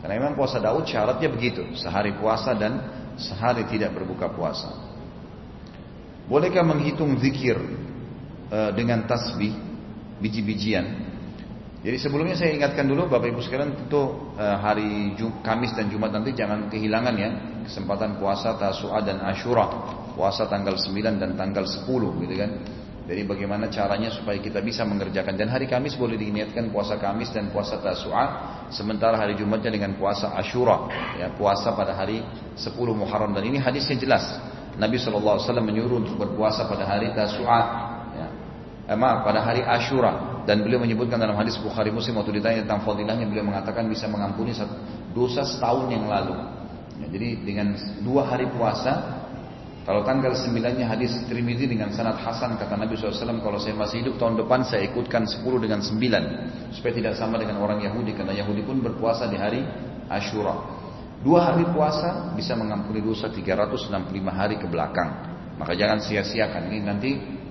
Karena 0.00 0.16
memang 0.16 0.32
puasa 0.38 0.56
Daud 0.56 0.88
syaratnya 0.88 1.28
begitu, 1.28 1.76
sehari 1.76 2.16
puasa 2.16 2.56
dan 2.56 2.80
sehari 3.20 3.68
tidak 3.68 3.92
berbuka 3.92 4.32
puasa. 4.32 4.72
Bolehkah 6.24 6.62
menghitung 6.62 7.18
zikir 7.18 7.58
uh, 8.48 8.70
dengan 8.72 9.04
tasbih 9.04 9.52
biji-bijian 10.22 11.09
jadi 11.80 11.96
sebelumnya 11.96 12.36
saya 12.36 12.52
ingatkan 12.52 12.84
dulu 12.84 13.08
Bapak 13.08 13.32
Ibu 13.32 13.40
sekalian 13.40 13.72
tentu 13.72 14.36
eh, 14.36 14.56
hari 14.60 15.16
Kamis 15.40 15.72
dan 15.72 15.88
Jumat 15.88 16.12
nanti 16.12 16.36
jangan 16.36 16.68
kehilangan 16.68 17.14
ya 17.16 17.30
kesempatan 17.64 18.20
puasa 18.20 18.52
Tasu'a 18.60 19.00
dan 19.00 19.24
Ashura. 19.24 19.96
Puasa 20.12 20.44
tanggal 20.44 20.76
9 20.76 21.16
dan 21.16 21.32
tanggal 21.40 21.64
10 21.64 21.88
gitu 22.20 22.34
kan. 22.36 22.50
Jadi 23.08 23.24
bagaimana 23.24 23.72
caranya 23.72 24.12
supaya 24.12 24.36
kita 24.36 24.60
bisa 24.60 24.84
mengerjakan 24.84 25.40
dan 25.40 25.48
hari 25.48 25.64
Kamis 25.64 25.96
boleh 25.96 26.20
diniatkan 26.20 26.68
puasa 26.68 27.00
Kamis 27.00 27.32
dan 27.32 27.48
puasa 27.48 27.80
Tasu'a 27.80 28.24
sementara 28.68 29.16
hari 29.16 29.40
Jumatnya 29.40 29.72
dengan 29.72 29.96
puasa 29.96 30.36
Ashura 30.36 30.84
ya 31.16 31.32
puasa 31.32 31.72
pada 31.72 31.96
hari 31.96 32.20
10 32.60 32.76
Muharram 32.92 33.32
dan 33.32 33.40
ini 33.48 33.56
hadisnya 33.56 33.96
jelas. 33.96 34.36
Nabi 34.76 35.00
SAW 35.00 35.40
menyuruh 35.64 36.04
untuk 36.04 36.20
berpuasa 36.20 36.68
pada 36.68 36.84
hari 36.84 37.08
Tasu'a 37.16 37.60
ya. 38.20 38.28
Eh, 38.84 38.96
maaf 39.00 39.24
pada 39.24 39.40
hari 39.40 39.64
Ashura 39.64 40.29
dan 40.48 40.64
beliau 40.64 40.80
menyebutkan 40.80 41.20
dalam 41.20 41.36
hadis 41.36 41.56
Bukhari 41.60 41.92
Muslim 41.92 42.20
waktu 42.20 42.40
ditanya 42.40 42.64
tentang 42.64 42.84
fadilahnya 42.84 43.26
beliau 43.28 43.44
mengatakan 43.44 43.86
bisa 43.88 44.08
mengampuni 44.08 44.56
dosa 45.12 45.42
setahun 45.44 45.88
yang 45.92 46.06
lalu. 46.08 46.36
Ya, 47.00 47.06
jadi 47.12 47.28
dengan 47.40 47.76
dua 48.04 48.28
hari 48.28 48.48
puasa 48.52 49.20
kalau 49.88 50.04
tanggal 50.04 50.36
sembilannya 50.36 50.84
hadis 50.84 51.16
Trimidi 51.24 51.64
dengan 51.64 51.88
sanad 51.90 52.20
Hasan 52.20 52.60
kata 52.60 52.76
Nabi 52.76 53.00
SAW 53.00 53.40
kalau 53.40 53.56
saya 53.56 53.72
masih 53.72 54.04
hidup 54.04 54.20
tahun 54.20 54.36
depan 54.44 54.60
saya 54.62 54.84
ikutkan 54.86 55.24
sepuluh 55.24 55.56
dengan 55.56 55.80
sembilan 55.80 56.24
supaya 56.76 56.92
tidak 56.92 57.14
sama 57.16 57.40
dengan 57.40 57.58
orang 57.64 57.80
Yahudi 57.80 58.12
karena 58.12 58.36
Yahudi 58.36 58.60
pun 58.62 58.84
berpuasa 58.84 59.26
di 59.26 59.40
hari 59.40 59.64
Ashura. 60.06 60.80
Dua 61.20 61.52
hari 61.52 61.68
puasa 61.68 62.32
bisa 62.32 62.56
mengampuni 62.56 63.04
dosa 63.04 63.28
365 63.28 63.92
hari 64.32 64.56
ke 64.56 64.64
belakang. 64.68 65.10
Maka 65.60 65.76
jangan 65.76 66.00
sia-siakan 66.00 66.72
ini 66.72 66.78
nanti 66.80 67.10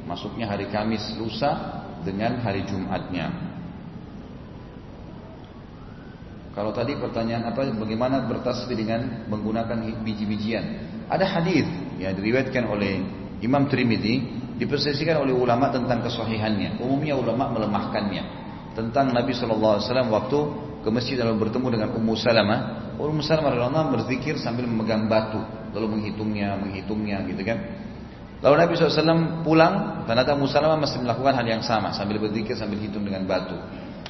masuknya 0.10 0.50
hari 0.50 0.66
Kamis 0.74 1.14
lusa 1.22 1.86
dengan 2.04 2.40
hari 2.40 2.64
Jumatnya. 2.68 3.50
Kalau 6.56 6.76
tadi 6.76 6.98
pertanyaan 7.00 7.48
apa 7.48 7.72
bagaimana 7.72 8.26
bertasbih 8.28 8.76
dengan 8.76 9.30
menggunakan 9.32 9.80
biji-bijian? 10.04 10.64
Ada 11.08 11.26
hadis 11.40 11.64
yang 12.02 12.18
diriwayatkan 12.20 12.68
oleh 12.68 13.00
Imam 13.40 13.72
Trimidi 13.72 14.28
dipersesikan 14.60 15.24
oleh 15.24 15.32
ulama 15.32 15.72
tentang 15.72 16.04
kesahihannya. 16.04 16.84
Umumnya 16.84 17.16
ulama 17.16 17.48
melemahkannya. 17.56 18.24
Tentang 18.76 19.16
Nabi 19.16 19.32
SAW 19.32 19.80
waktu 20.12 20.40
ke 20.84 20.90
masjid 20.92 21.16
lalu 21.20 21.48
bertemu 21.48 21.68
dengan 21.80 21.90
Ummu 21.96 22.14
Salamah. 22.20 22.60
Ummu 23.00 23.24
Salamah 23.24 23.96
berzikir 23.96 24.36
sambil 24.36 24.68
memegang 24.68 25.08
batu, 25.08 25.40
lalu 25.72 25.96
menghitungnya, 25.96 26.60
menghitungnya 26.60 27.24
gitu 27.32 27.42
kan. 27.48 27.58
Lalu 28.40 28.56
Nabi 28.56 28.72
SAW 28.80 29.44
pulang, 29.44 30.04
ternyata 30.08 30.32
Musalamah 30.32 30.80
masih 30.80 31.04
melakukan 31.04 31.36
hal 31.36 31.48
yang 31.48 31.64
sama 31.64 31.92
sambil 31.92 32.24
berzikir 32.24 32.56
sambil 32.56 32.80
hitung 32.80 33.04
dengan 33.04 33.28
batu. 33.28 33.56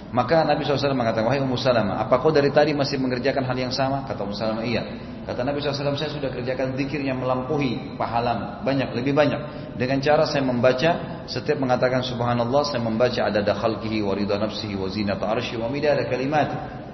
Maka 0.10 0.42
Nabi 0.42 0.66
SAW 0.66 0.98
mengatakan, 0.98 1.30
wahai 1.30 1.38
Ummu 1.38 1.54
Salamah, 1.54 2.02
apa 2.02 2.18
kau 2.18 2.34
dari 2.34 2.50
tadi 2.50 2.74
masih 2.74 2.98
mengerjakan 2.98 3.46
hal 3.46 3.54
yang 3.54 3.70
sama? 3.70 4.10
Kata 4.10 4.26
Ummu 4.26 4.34
Salamah, 4.34 4.66
iya. 4.66 4.82
Kata 5.30 5.46
Nabi 5.46 5.62
SAW, 5.62 5.94
saya 5.94 6.10
sudah 6.10 6.34
kerjakan 6.34 6.74
zikir 6.74 6.98
yang 7.06 7.22
melampaui 7.22 7.94
pahala 7.94 8.58
banyak, 8.66 8.90
lebih 8.98 9.14
banyak. 9.14 9.38
Dengan 9.78 10.02
cara 10.02 10.26
saya 10.26 10.42
membaca, 10.42 11.22
setiap 11.30 11.62
mengatakan 11.62 12.02
subhanallah, 12.02 12.66
saya 12.66 12.82
membaca 12.82 13.22
ada 13.22 13.46
dakhalkihi 13.46 14.02
wa 14.02 14.18
ridha 14.18 14.42
nafsihi 14.42 14.74
wa 14.74 14.90
zinata 14.90 15.30
arsyi 15.30 15.62
wa 15.62 15.70
midada 15.70 16.02
kalimat. 16.10 16.50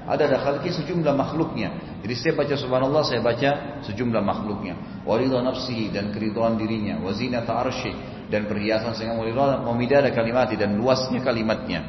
Ada 0.06 0.30
dakhalki 0.30 0.70
sejumlah 0.70 1.18
makhluknya. 1.18 1.97
Jadi 2.06 2.14
saya 2.14 2.34
baca 2.38 2.53
subhanallah, 2.53 3.01
saya 3.01 3.26
baca 3.26 3.82
sejumlah 3.82 4.22
makhluknya. 4.22 5.01
Wa 5.01 5.18
ridha 5.18 5.41
nafsihi 5.41 5.89
dan 5.89 6.14
keridhaan 6.14 6.62
dirinya, 6.62 7.01
wa 7.01 7.10
zinata 7.10 7.58
arsyi 7.58 7.93
dan 8.30 8.45
perhiasan 8.45 8.93
sehingga 8.93 9.18
wa 9.18 9.74
midada 9.74 10.14
kalimat 10.14 10.53
dan 10.53 10.78
luasnya 10.78 11.26
kalimatnya. 11.26 11.82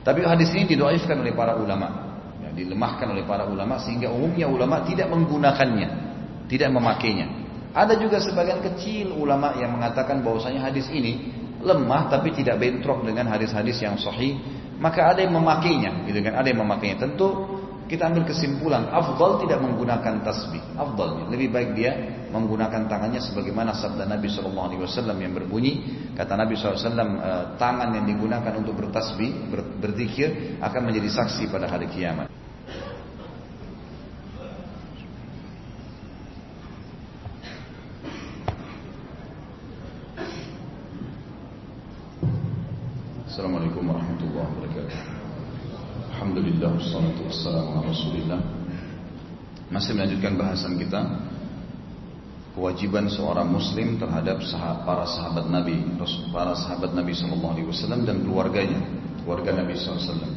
Tapi 0.00 0.24
hadis 0.24 0.48
ini 0.56 0.64
didoaifkan 0.64 1.20
oleh 1.20 1.36
para 1.36 1.60
ulama, 1.60 2.16
ya, 2.40 2.48
dilemahkan 2.56 3.12
oleh 3.12 3.28
para 3.28 3.44
ulama 3.44 3.76
sehingga 3.76 4.08
umumnya 4.08 4.48
ulama 4.48 4.80
tidak 4.88 5.12
menggunakannya, 5.12 5.88
tidak 6.48 6.72
memakainya. 6.72 7.28
Ada 7.76 8.00
juga 8.00 8.18
sebagian 8.18 8.64
kecil 8.64 9.12
ulama 9.12 9.54
yang 9.60 9.76
mengatakan 9.76 10.24
bahwasanya 10.24 10.72
hadis 10.72 10.88
ini 10.88 11.30
lemah 11.60 12.08
tapi 12.08 12.32
tidak 12.32 12.56
bentrok 12.56 13.04
dengan 13.04 13.28
hadis-hadis 13.28 13.76
yang 13.84 14.00
sahih, 14.00 14.40
maka 14.80 15.12
ada 15.12 15.20
yang 15.20 15.36
memakainya, 15.36 16.08
gitu 16.08 16.24
kan? 16.24 16.40
Ada 16.40 16.48
yang 16.50 16.60
memakainya. 16.64 16.96
Tentu 17.04 17.28
kita 17.84 18.06
ambil 18.06 18.22
kesimpulan, 18.22 18.86
afdal 18.88 19.42
tidak 19.44 19.60
menggunakan 19.60 20.24
tasbih. 20.24 20.62
Afdalnya, 20.78 21.28
lebih 21.28 21.50
baik 21.52 21.70
dia 21.76 21.92
menggunakan 22.30 22.86
tangannya 22.86 23.18
sebagaimana 23.18 23.74
sabda 23.74 24.06
Nabi 24.06 24.30
SAW 24.30 25.18
yang 25.18 25.34
berbunyi, 25.34 25.72
kata 26.14 26.38
Nabi 26.38 26.54
SAW, 26.54 26.78
eh, 26.80 27.44
tangan 27.58 27.90
yang 27.92 28.06
digunakan 28.06 28.54
untuk 28.54 28.78
bertasbih, 28.78 29.50
ber, 29.50 29.60
berzikir 29.82 30.56
akan 30.62 30.80
menjadi 30.86 31.10
saksi 31.18 31.50
pada 31.50 31.66
hari 31.66 31.90
kiamat. 31.90 32.30
Assalamualaikum 43.40 43.88
warahmatullahi 43.88 44.48
wabarakatuh. 44.52 44.98
Wassalatu 46.76 47.24
wassalamu 47.24 47.72
ala 47.72 47.88
Rasulillah. 47.88 48.40
Masih 49.72 49.96
melanjutkan 49.96 50.36
bahasan 50.36 50.76
kita 50.76 51.00
kewajiban 52.52 53.08
seorang 53.08 53.48
muslim 53.48 53.96
terhadap 53.96 54.44
para 54.84 55.08
sahabat 55.08 55.48
Nabi, 55.48 55.72
para 56.28 56.52
sahabat 56.52 56.92
Nabi 56.92 57.16
wasallam 57.64 58.04
dan 58.04 58.28
keluarganya, 58.28 58.84
keluarga 59.24 59.56
Nabi 59.56 59.72
wasallam. 59.72 60.32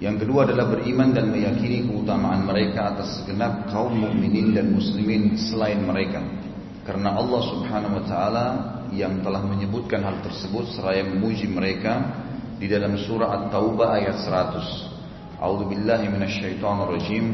Yang 0.00 0.16
kedua 0.24 0.48
adalah 0.48 0.72
beriman 0.72 1.12
dan 1.12 1.28
meyakini 1.28 1.84
keutamaan 1.84 2.48
mereka 2.48 2.96
atas 2.96 3.20
segenap 3.20 3.68
kaum 3.68 3.92
mukminin 3.92 4.56
dan 4.56 4.72
muslimin 4.72 5.36
selain 5.36 5.84
mereka. 5.84 6.24
Karena 6.88 7.12
Allah 7.12 7.40
Subhanahu 7.52 8.00
wa 8.00 8.04
taala 8.08 8.46
yang 8.96 9.20
telah 9.20 9.42
menyebutkan 9.42 10.02
hal 10.02 10.22
tersebut 10.22 10.70
seraya 10.74 11.02
memuji 11.02 11.50
mereka 11.50 12.22
di 12.58 12.70
dalam 12.70 12.94
surah 12.94 13.44
At-Taubah 13.44 13.98
ayat 13.98 14.22
100. 14.22 15.42
A'udzu 15.42 15.64
billahi 15.68 16.06
minasyaitonir 16.08 16.90
rajim. 16.94 17.26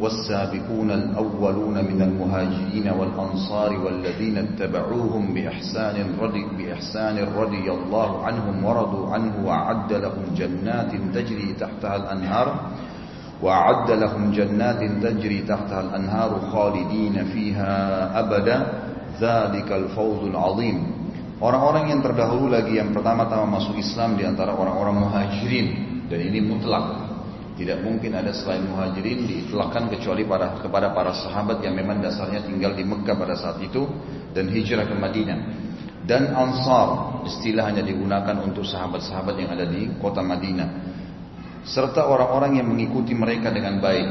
والسابقون 0.00 0.90
الأولون 0.90 1.74
من 1.74 2.02
المهاجرين 2.02 2.88
والأنصار 2.88 3.70
والذين 3.78 4.38
اتبعوهم 4.38 5.34
بإحسان 5.34 6.14
رضي, 6.20 6.44
بإحسان 6.58 7.18
رضي 7.34 7.72
الله 7.72 8.24
عنهم 8.24 8.64
ورضوا 8.64 9.10
عنه 9.14 9.32
وأعد 9.44 9.92
لهم 9.92 10.24
جنات 10.36 10.92
تجري 11.14 11.54
تحتها 11.60 11.96
الأنهار 11.96 12.70
وأعد 13.42 13.90
لهم 13.90 14.30
جنات 14.30 14.82
تجري 15.02 15.42
تحتها 15.42 15.80
الأنهار 15.80 16.40
خالدين 16.52 17.24
فيها 17.24 17.72
أبدا 18.20 18.66
ذلك 19.20 19.72
الفوز 19.72 20.28
العظيم 20.30 20.97
Orang-orang 21.38 21.94
yang 21.94 22.02
terdahulu 22.02 22.50
lagi 22.50 22.82
yang 22.82 22.90
pertama-tama 22.90 23.46
masuk 23.46 23.78
Islam 23.78 24.18
di 24.18 24.26
antara 24.26 24.58
orang-orang 24.58 25.06
muhajirin 25.06 25.66
dan 26.10 26.18
ini 26.18 26.42
mutlak. 26.42 27.06
Tidak 27.54 27.78
mungkin 27.82 28.14
ada 28.14 28.30
selain 28.34 28.66
muhajirin 28.66 29.26
diitlakkan 29.26 29.90
kecuali 29.90 30.26
pada, 30.26 30.58
kepada 30.58 30.94
para 30.94 31.10
sahabat 31.14 31.62
yang 31.62 31.74
memang 31.74 31.98
dasarnya 32.02 32.42
tinggal 32.46 32.74
di 32.74 32.86
Mekah 32.86 33.14
pada 33.18 33.34
saat 33.34 33.58
itu 33.62 33.86
dan 34.34 34.50
hijrah 34.50 34.86
ke 34.86 34.94
Madinah. 34.94 35.38
Dan 36.06 36.34
Ansar 36.34 37.22
istilah 37.26 37.70
hanya 37.70 37.86
digunakan 37.86 38.34
untuk 38.42 38.66
sahabat-sahabat 38.66 39.34
yang 39.38 39.50
ada 39.54 39.66
di 39.66 39.90
kota 39.98 40.22
Madinah. 40.22 40.68
Serta 41.66 42.06
orang-orang 42.06 42.62
yang 42.62 42.66
mengikuti 42.66 43.14
mereka 43.14 43.50
dengan 43.54 43.78
baik. 43.78 44.06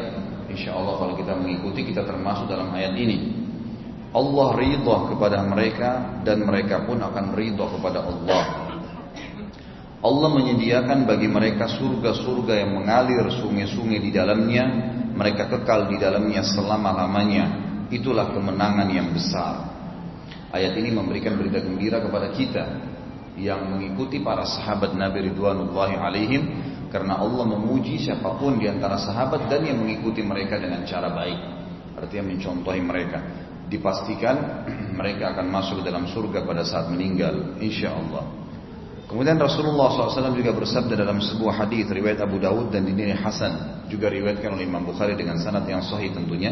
Insya 0.52 0.76
Allah 0.76 0.96
kalau 0.96 1.14
kita 1.20 1.36
mengikuti 1.36 1.88
kita 1.88 2.08
termasuk 2.08 2.48
dalam 2.48 2.72
ayat 2.72 2.96
ini. 2.96 3.47
Allah 4.16 4.47
ridha 4.55 4.97
kepada 5.12 5.43
mereka 5.43 6.22
dan 6.24 6.47
mereka 6.47 6.88
pun 6.88 6.99
akan 7.03 7.36
ridha 7.36 7.66
kepada 7.68 7.99
Allah. 8.08 8.45
Allah 9.97 10.30
menyediakan 10.32 11.03
bagi 11.03 11.28
mereka 11.28 11.68
surga-surga 11.68 12.53
yang 12.64 12.80
mengalir 12.80 13.28
sungai-sungai 13.34 13.99
di 13.99 14.14
dalamnya, 14.14 14.64
mereka 15.12 15.51
kekal 15.51 15.91
di 15.91 15.97
dalamnya 15.99 16.45
selama-lamanya. 16.45 17.45
Itulah 17.91 18.32
kemenangan 18.32 18.88
yang 18.93 19.12
besar. 19.12 19.76
Ayat 20.53 20.80
ini 20.80 20.95
memberikan 20.95 21.36
berita 21.36 21.60
gembira 21.60 21.99
kepada 21.99 22.32
kita 22.32 22.64
yang 23.36 23.68
mengikuti 23.68 24.24
para 24.24 24.47
sahabat 24.47 24.95
Nabi 24.95 25.30
Ridwanullahi 25.32 25.95
alaihim 25.99 26.43
karena 26.88 27.20
Allah 27.20 27.43
memuji 27.43 27.99
siapa 27.99 28.39
pun 28.39 28.55
di 28.55 28.66
antara 28.72 28.95
sahabat 28.95 29.51
dan 29.51 29.68
yang 29.68 29.84
mengikuti 29.84 30.24
mereka 30.24 30.55
dengan 30.55 30.88
cara 30.88 31.12
baik. 31.12 31.39
Artinya 31.99 32.32
mencontohi 32.32 32.82
mereka 32.82 33.47
dipastikan 33.68 34.65
mereka 34.99 35.36
akan 35.36 35.47
masuk 35.51 35.84
dalam 35.84 36.07
surga 36.09 36.43
pada 36.43 36.63
saat 36.63 36.89
meninggal 36.91 37.59
insya 37.61 37.93
Allah 37.93 38.28
kemudian 39.07 39.39
Rasulullah 39.39 39.88
SAW 39.91 40.36
juga 40.36 40.51
bersabda 40.51 40.99
dalam 40.99 41.24
sebuah 41.24 41.63
hadis 41.63 41.88
riwayat 41.88 42.20
Abu 42.24 42.39
Dawud 42.39 42.72
dan 42.72 42.84
dinilai 42.84 43.15
Hasan 43.15 43.78
juga 43.88 44.11
riwayatkan 44.11 44.51
oleh 44.51 44.68
Imam 44.68 44.84
Bukhari 44.84 45.15
dengan 45.15 45.39
sanad 45.39 45.63
yang 45.65 45.80
sahih 45.80 46.11
tentunya. 46.11 46.51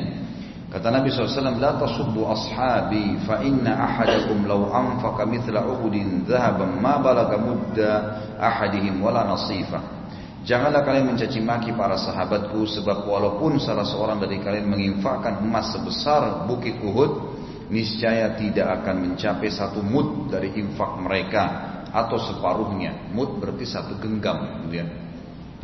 Kata 0.72 0.92
Nabi 0.92 1.08
SAW 1.08 1.56
la 1.56 1.78
tasubbu 1.80 2.26
ashabi 2.28 3.22
fa 3.24 3.40
inna 3.44 3.80
ahadakum 3.80 4.44
law 4.44 4.72
anfaqa 4.76 5.24
mithla 5.24 5.64
uhudin 5.64 6.28
dhahaban 6.28 6.82
ma 6.84 7.00
balaga 7.00 7.40
mudda 7.40 7.92
ahadihim 8.36 9.00
wala 9.00 9.24
nasifah 9.24 10.05
Janganlah 10.46 10.86
kalian 10.86 11.10
mencaci 11.10 11.42
maki 11.42 11.74
para 11.74 11.98
sahabatku 11.98 12.70
sebab 12.70 13.10
walaupun 13.10 13.58
salah 13.58 13.82
seorang 13.82 14.22
dari 14.22 14.38
kalian 14.38 14.70
menginfakkan 14.70 15.42
emas 15.42 15.74
sebesar 15.74 16.46
bukit 16.46 16.78
Uhud, 16.86 17.34
niscaya 17.74 18.38
tidak 18.38 18.82
akan 18.82 19.10
mencapai 19.10 19.50
satu 19.50 19.82
mud 19.82 20.30
dari 20.30 20.54
infak 20.54 21.02
mereka 21.02 21.44
atau 21.90 22.22
separuhnya. 22.22 23.10
Mud 23.10 23.42
berarti 23.42 23.66
satu 23.66 23.98
genggam, 23.98 24.70
gitu 24.70 24.86
ya. 24.86 24.88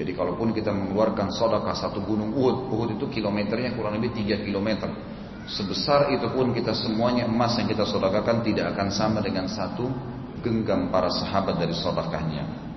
Jadi 0.02 0.18
kalaupun 0.18 0.50
kita 0.50 0.74
mengeluarkan 0.74 1.30
sodakah 1.30 1.78
satu 1.78 2.02
gunung 2.02 2.34
Uhud, 2.34 2.74
Uhud 2.74 2.98
itu 2.98 3.06
kilometernya 3.06 3.78
kurang 3.78 4.02
lebih 4.02 4.18
3 4.18 4.42
kilometer. 4.42 4.90
Sebesar 5.46 6.10
itu 6.10 6.26
pun 6.34 6.58
kita 6.58 6.74
semuanya 6.74 7.30
emas 7.30 7.54
yang 7.62 7.70
kita 7.70 7.86
sodakakan 7.86 8.42
tidak 8.42 8.74
akan 8.74 8.90
sama 8.90 9.22
dengan 9.22 9.46
satu 9.46 9.86
genggam 10.42 10.90
para 10.90 11.14
sahabat 11.14 11.62
dari 11.62 11.78
sodakahnya. 11.78 12.71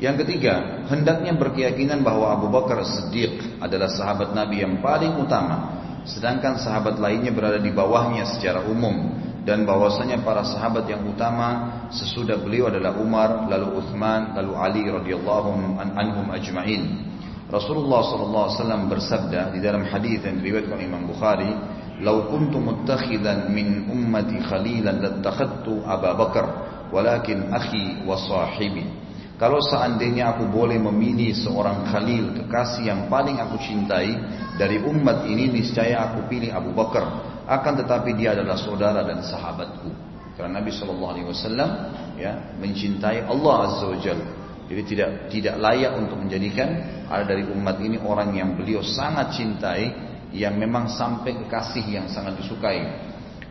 Yang 0.00 0.26
ketiga, 0.26 0.84
hendaknya 0.88 1.36
berkeyakinan 1.36 2.00
bahwa 2.00 2.32
Abu 2.32 2.48
Bakar 2.48 2.80
Siddiq 2.82 3.60
adalah 3.62 3.90
sahabat 3.92 4.34
Nabi 4.34 4.64
yang 4.64 4.80
paling 4.82 5.18
utama, 5.20 5.82
sedangkan 6.08 6.58
sahabat 6.58 6.98
lainnya 6.98 7.30
berada 7.30 7.60
di 7.62 7.70
bawahnya 7.70 8.26
secara 8.26 8.66
umum 8.66 9.14
dan 9.42 9.66
bahwasanya 9.66 10.22
para 10.22 10.46
sahabat 10.46 10.86
yang 10.86 11.02
utama 11.02 11.82
sesudah 11.90 12.38
beliau 12.38 12.70
adalah 12.70 12.94
Umar, 12.94 13.50
lalu 13.50 13.82
Uthman, 13.82 14.38
lalu 14.38 14.52
Ali 14.54 14.82
radhiyallahu 14.86 15.78
anhum 15.82 16.26
ajma'in. 16.30 17.10
Rasulullah 17.50 18.00
sallallahu 18.06 18.44
alaihi 18.48 18.58
wasallam 18.58 18.82
bersabda 18.88 19.40
di 19.52 19.60
dalam 19.60 19.84
hadis 19.84 20.22
yang 20.24 20.40
diriwayatkan 20.40 20.78
Imam 20.78 21.10
Bukhari, 21.10 21.52
"Lau 22.00 22.30
kuntu 22.30 22.56
muttakhidan 22.62 23.50
min 23.50 23.90
ummati 23.90 24.40
khalilan 24.40 25.02
lattakhadtu 25.02 25.84
Abu 25.84 26.10
Bakar, 26.16 26.46
walakin 26.94 27.50
akhi 27.52 28.06
wa 28.06 28.16
sahibi." 28.16 29.01
Kalau 29.42 29.58
seandainya 29.58 30.38
aku 30.38 30.46
boleh 30.46 30.78
memilih 30.78 31.34
seorang 31.34 31.82
khalil 31.90 32.30
kekasih 32.30 32.86
yang 32.86 33.10
paling 33.10 33.42
aku 33.42 33.58
cintai 33.58 34.14
dari 34.54 34.78
umat 34.78 35.26
ini 35.26 35.50
niscaya 35.50 35.98
aku 36.06 36.30
pilih 36.30 36.54
Abu 36.54 36.70
Bakar. 36.70 37.02
Akan 37.50 37.74
tetapi 37.74 38.14
dia 38.14 38.38
adalah 38.38 38.54
saudara 38.54 39.02
dan 39.02 39.18
sahabatku. 39.18 39.90
Karena 40.38 40.62
Nabi 40.62 40.70
Shallallahu 40.70 41.10
Alaihi 41.10 41.26
Wasallam 41.26 41.70
ya 42.14 42.54
mencintai 42.54 43.26
Allah 43.26 43.54
Azza 43.66 43.90
wa 43.90 43.98
Jalla. 43.98 44.26
Jadi 44.70 44.82
tidak 44.86 45.10
tidak 45.26 45.58
layak 45.58 45.92
untuk 45.98 46.22
menjadikan 46.22 46.68
ada 47.10 47.26
dari 47.26 47.42
umat 47.42 47.82
ini 47.82 47.98
orang 47.98 48.30
yang 48.38 48.54
beliau 48.54 48.78
sangat 48.78 49.34
cintai 49.34 49.90
yang 50.30 50.54
memang 50.54 50.86
sampai 50.86 51.34
kekasih 51.34 51.82
yang 51.90 52.06
sangat 52.06 52.38
disukai. 52.38 52.78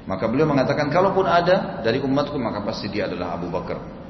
Maka 0.07 0.23
beliau 0.31 0.47
mengatakan 0.47 0.87
kalaupun 0.87 1.27
ada 1.27 1.83
dari 1.83 1.99
umatku 1.99 2.39
maka 2.39 2.63
pasti 2.63 2.87
dia 2.87 3.11
adalah 3.11 3.35
Abu 3.35 3.51
Bakar. 3.51 4.00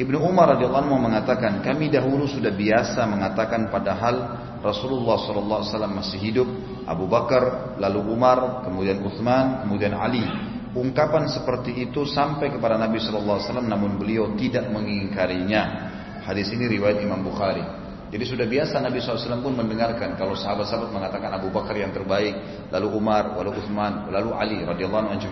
Ibnu 0.00 0.16
Umar 0.16 0.56
radhiyallahu 0.56 0.88
anhu 0.88 0.96
mengatakan, 0.96 1.60
kami 1.60 1.92
dahulu 1.92 2.24
sudah 2.24 2.48
biasa 2.48 3.04
mengatakan 3.04 3.68
padahal 3.68 4.16
Rasulullah 4.64 5.20
sallallahu 5.20 5.60
alaihi 5.60 5.72
wasallam 5.76 5.94
masih 6.00 6.18
hidup, 6.20 6.48
Abu 6.88 7.04
Bakar, 7.04 7.76
lalu 7.76 8.08
Umar, 8.08 8.64
kemudian 8.64 9.04
Uthman, 9.04 9.64
kemudian 9.64 9.92
Ali. 9.92 10.24
Ungkapan 10.72 11.28
seperti 11.28 11.84
itu 11.84 12.08
sampai 12.08 12.48
kepada 12.48 12.80
Nabi 12.80 12.96
sallallahu 12.96 13.36
alaihi 13.42 13.48
wasallam 13.50 13.68
namun 13.68 14.00
beliau 14.00 14.32
tidak 14.40 14.72
mengingkarinya. 14.72 15.92
Hadis 16.24 16.48
ini 16.54 16.70
riwayat 16.70 17.02
Imam 17.04 17.20
Bukhari. 17.20 17.79
Jadi 18.10 18.24
sudah 18.26 18.42
biasa 18.42 18.82
Nabi 18.82 18.98
SAW 18.98 19.38
pun 19.38 19.54
mendengarkan 19.54 20.18
kalau 20.18 20.34
sahabat-sahabat 20.34 20.90
mengatakan 20.90 21.30
Abu 21.30 21.54
Bakar 21.54 21.78
yang 21.78 21.94
terbaik, 21.94 22.66
lalu 22.74 22.90
Umar, 22.90 23.38
lalu 23.38 23.54
Uthman, 23.62 24.10
lalu 24.10 24.34
Ali 24.34 24.58
radhiyallahu 24.66 25.14
anhu 25.14 25.30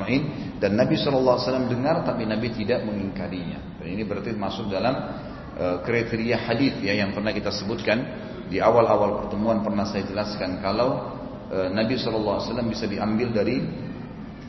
dan 0.62 0.78
Nabi 0.78 0.94
SAW 0.94 1.42
dengar 1.66 2.06
tapi 2.06 2.22
Nabi 2.22 2.55
tidak 2.55 2.86
mengingkarinya. 2.86 3.82
Dan 3.82 3.98
ini 3.98 4.06
berarti 4.06 4.30
masuk 4.30 4.70
dalam 4.70 4.94
uh, 5.59 5.82
kriteria 5.82 6.38
hadis 6.38 6.78
ya 6.78 6.94
yang 6.94 7.10
pernah 7.10 7.34
kita 7.34 7.50
sebutkan 7.50 7.98
di 8.46 8.62
awal-awal 8.62 9.26
pertemuan 9.26 9.59
pernah 9.66 9.82
saya 9.82 10.06
jelaskan 10.06 10.62
kalau 10.62 11.18
uh, 11.50 11.66
Nabi 11.74 11.98
SAW 11.98 12.62
bisa 12.70 12.86
diambil 12.86 13.34
dari 13.34 13.59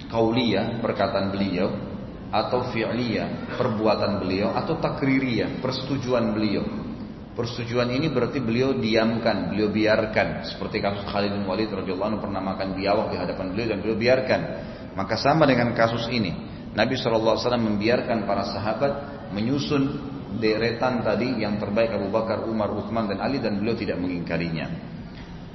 kauliyah 0.05 0.77
perkataan 0.85 1.33
beliau 1.33 1.69
atau 2.29 2.69
fi'liyah 2.69 3.57
perbuatan 3.57 4.21
beliau 4.21 4.53
atau 4.53 4.77
takririyah 4.77 5.57
persetujuan 5.65 6.29
beliau 6.29 6.88
Persetujuan 7.39 7.87
ini 7.95 8.11
berarti 8.11 8.43
beliau 8.43 8.75
diamkan, 8.75 9.55
beliau 9.55 9.71
biarkan. 9.71 10.43
Seperti 10.43 10.83
kasus 10.83 11.07
Khalid 11.07 11.31
bin 11.31 11.47
Walid 11.47 11.71
radhiyallahu 11.71 12.09
anhu 12.11 12.19
pernah 12.19 12.43
makan 12.43 12.75
biawak 12.75 13.15
di 13.15 13.17
hadapan 13.17 13.55
beliau 13.55 13.67
dan 13.71 13.77
beliau 13.79 13.95
biarkan. 13.95 14.41
Maka 14.91 15.15
sama 15.15 15.47
dengan 15.47 15.71
kasus 15.71 16.11
ini. 16.11 16.35
Nabi 16.75 16.99
SAW 16.99 17.39
membiarkan 17.39 18.27
para 18.27 18.43
sahabat 18.43 18.91
menyusun 19.31 20.03
deretan 20.35 20.99
tadi 20.99 21.39
yang 21.39 21.55
terbaik 21.55 21.95
Abu 21.95 22.11
Bakar, 22.11 22.43
Umar, 22.43 22.75
Uthman 22.75 23.07
dan 23.07 23.23
Ali 23.23 23.39
dan 23.39 23.55
beliau 23.55 23.79
tidak 23.79 23.95
mengingkarinya. 24.03 24.67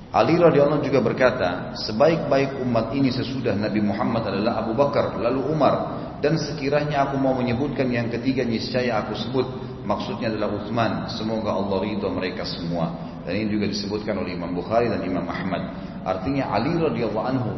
Ali 0.09 0.40
radhiyallahu 0.40 0.89
juga 0.89 1.05
berkata, 1.05 1.77
sebaik-baik 1.85 2.65
umat 2.65 2.97
ini 2.97 3.12
sesudah 3.12 3.52
Nabi 3.52 3.85
Muhammad 3.85 4.32
adalah 4.32 4.65
Abu 4.65 4.73
Bakar, 4.73 5.20
lalu 5.20 5.52
Umar, 5.52 6.01
dan 6.24 6.40
sekiranya 6.40 7.12
aku 7.12 7.20
mau 7.20 7.36
menyebutkan 7.36 7.93
yang 7.93 8.09
ketiga 8.09 8.40
niscaya 8.40 9.05
aku 9.05 9.12
sebut 9.20 9.73
Maksudnya 9.85 10.32
adalah 10.32 10.48
Uthman. 10.56 10.93
Semoga 11.12 11.52
Allah 11.52 11.77
ridho 11.85 12.09
mereka 12.09 12.48
semua. 12.48 13.20
Dan 13.28 13.36
ini 13.36 13.52
juga 13.52 13.69
disebutkan 13.69 14.16
oleh 14.16 14.32
Imam 14.32 14.56
Bukhari 14.56 14.89
dan 14.89 15.05
Imam 15.05 15.28
Ahmad. 15.28 15.77
Artinya 16.05 16.52
Ali 16.52 16.73
radhiyallahu 16.73 17.28
anhu 17.28 17.52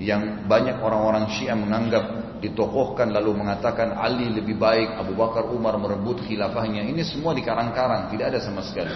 yang 0.00 0.44
banyak 0.48 0.80
orang-orang 0.80 1.28
Syiah 1.36 1.56
menganggap 1.56 2.04
ditokohkan 2.40 3.12
lalu 3.12 3.44
mengatakan 3.44 3.96
Ali 3.96 4.28
lebih 4.28 4.56
baik, 4.56 4.96
Abu 4.96 5.16
Bakar 5.16 5.48
Umar 5.52 5.76
merebut 5.76 6.24
khilafahnya. 6.24 6.84
Ini 6.84 7.00
semua 7.04 7.36
dikarang-karang, 7.36 8.12
tidak 8.12 8.36
ada 8.36 8.40
sama 8.40 8.64
sekali. 8.64 8.92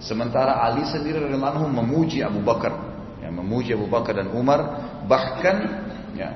Sementara 0.00 0.60
Ali 0.60 0.84
sendiri 0.88 1.20
radhiyallahu 1.20 1.52
anhu 1.56 1.68
memuji 1.68 2.24
Abu 2.24 2.40
Bakar, 2.44 2.72
ya, 3.20 3.28
memuji 3.32 3.76
Abu 3.76 3.88
Bakar 3.88 4.16
dan 4.16 4.28
Umar, 4.32 4.60
bahkan 5.08 5.88
ya, 6.16 6.32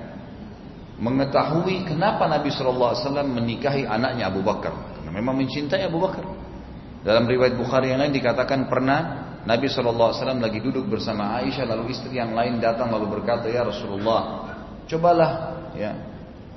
mengetahui 0.97 1.85
kenapa 1.85 2.25
Nabi 2.25 2.49
SAW 2.49 2.97
menikahi 3.29 3.85
anaknya 3.85 4.33
Abu 4.33 4.41
Bakar 4.41 4.96
memang 5.17 5.41
mencintai 5.41 5.89
Abu 5.89 5.97
Bakar. 5.97 6.29
Dalam 7.01 7.25
riwayat 7.25 7.57
Bukhari 7.57 7.95
yang 7.95 8.05
lain 8.05 8.13
dikatakan 8.13 8.69
pernah 8.69 9.27
Nabi 9.47 9.71
SAW 9.71 10.43
lagi 10.43 10.59
duduk 10.59 10.91
bersama 10.91 11.39
Aisyah 11.39 11.71
lalu 11.71 11.95
istri 11.95 12.19
yang 12.19 12.35
lain 12.35 12.59
datang 12.59 12.91
lalu 12.91 13.23
berkata 13.23 13.47
ya 13.47 13.63
Rasulullah 13.63 14.51
cobalah 14.91 15.31
ya 15.79 15.95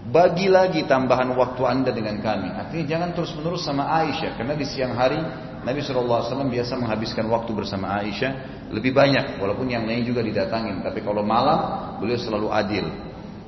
bagi 0.10 0.50
lagi 0.50 0.90
tambahan 0.90 1.30
waktu 1.38 1.62
anda 1.70 1.94
dengan 1.94 2.18
kami. 2.18 2.50
Artinya 2.50 2.86
jangan 2.90 3.10
terus 3.14 3.32
menerus 3.38 3.62
sama 3.62 3.94
Aisyah 3.94 4.42
karena 4.42 4.58
di 4.58 4.66
siang 4.66 4.98
hari 4.98 5.22
Nabi 5.62 5.86
SAW 5.86 6.50
biasa 6.50 6.82
menghabiskan 6.82 7.30
waktu 7.30 7.54
bersama 7.54 8.02
Aisyah 8.02 8.32
lebih 8.74 8.90
banyak 8.90 9.38
walaupun 9.38 9.70
yang 9.70 9.86
lain 9.86 10.02
juga 10.02 10.26
didatangin 10.26 10.82
tapi 10.82 11.06
kalau 11.06 11.22
malam 11.22 11.94
beliau 12.02 12.18
selalu 12.18 12.50
adil. 12.50 12.90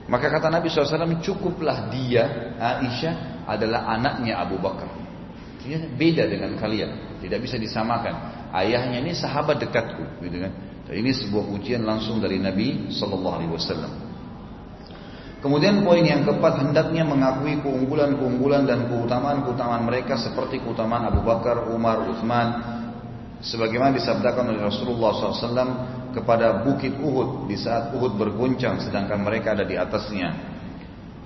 Maka 0.06 0.30
kata 0.30 0.54
Nabi 0.54 0.70
SAW 0.70 1.18
cukuplah 1.18 1.90
dia 1.90 2.54
Aisyah 2.62 3.48
adalah 3.50 3.90
anaknya 3.90 4.38
Abu 4.38 4.62
Bakar 4.62 5.01
dia 5.62 5.78
beda 5.78 6.26
dengan 6.26 6.58
kalian, 6.58 7.22
tidak 7.22 7.40
bisa 7.46 7.56
disamakan. 7.62 8.50
Ayahnya 8.52 9.00
ini 9.00 9.14
sahabat 9.14 9.62
dekatku, 9.62 10.22
gitu 10.26 10.38
kan? 10.42 10.52
Dan 10.90 10.96
ini 11.00 11.14
sebuah 11.14 11.46
ujian 11.56 11.86
langsung 11.86 12.20
dari 12.20 12.42
Nabi 12.42 12.92
Shallallahu 12.92 13.36
Alaihi 13.38 13.52
Wasallam. 13.54 13.94
Kemudian 15.42 15.82
poin 15.82 16.06
yang 16.06 16.22
keempat 16.22 16.62
hendaknya 16.62 17.02
mengakui 17.02 17.58
keunggulan-keunggulan 17.66 18.70
dan 18.70 18.86
keutamaan-keutamaan 18.94 19.82
mereka 19.90 20.14
seperti 20.14 20.62
keutamaan 20.62 21.10
Abu 21.10 21.26
Bakar, 21.26 21.66
Umar, 21.74 22.06
Uthman, 22.06 22.48
sebagaimana 23.42 23.90
disabdakan 23.98 24.54
oleh 24.54 24.62
Rasulullah 24.62 25.18
SAW 25.18 25.74
kepada 26.14 26.62
bukit 26.62 26.94
Uhud 26.94 27.50
di 27.50 27.58
saat 27.58 27.90
Uhud 27.90 28.22
berguncang 28.22 28.78
sedangkan 28.86 29.26
mereka 29.26 29.58
ada 29.58 29.66
di 29.66 29.74
atasnya. 29.74 30.30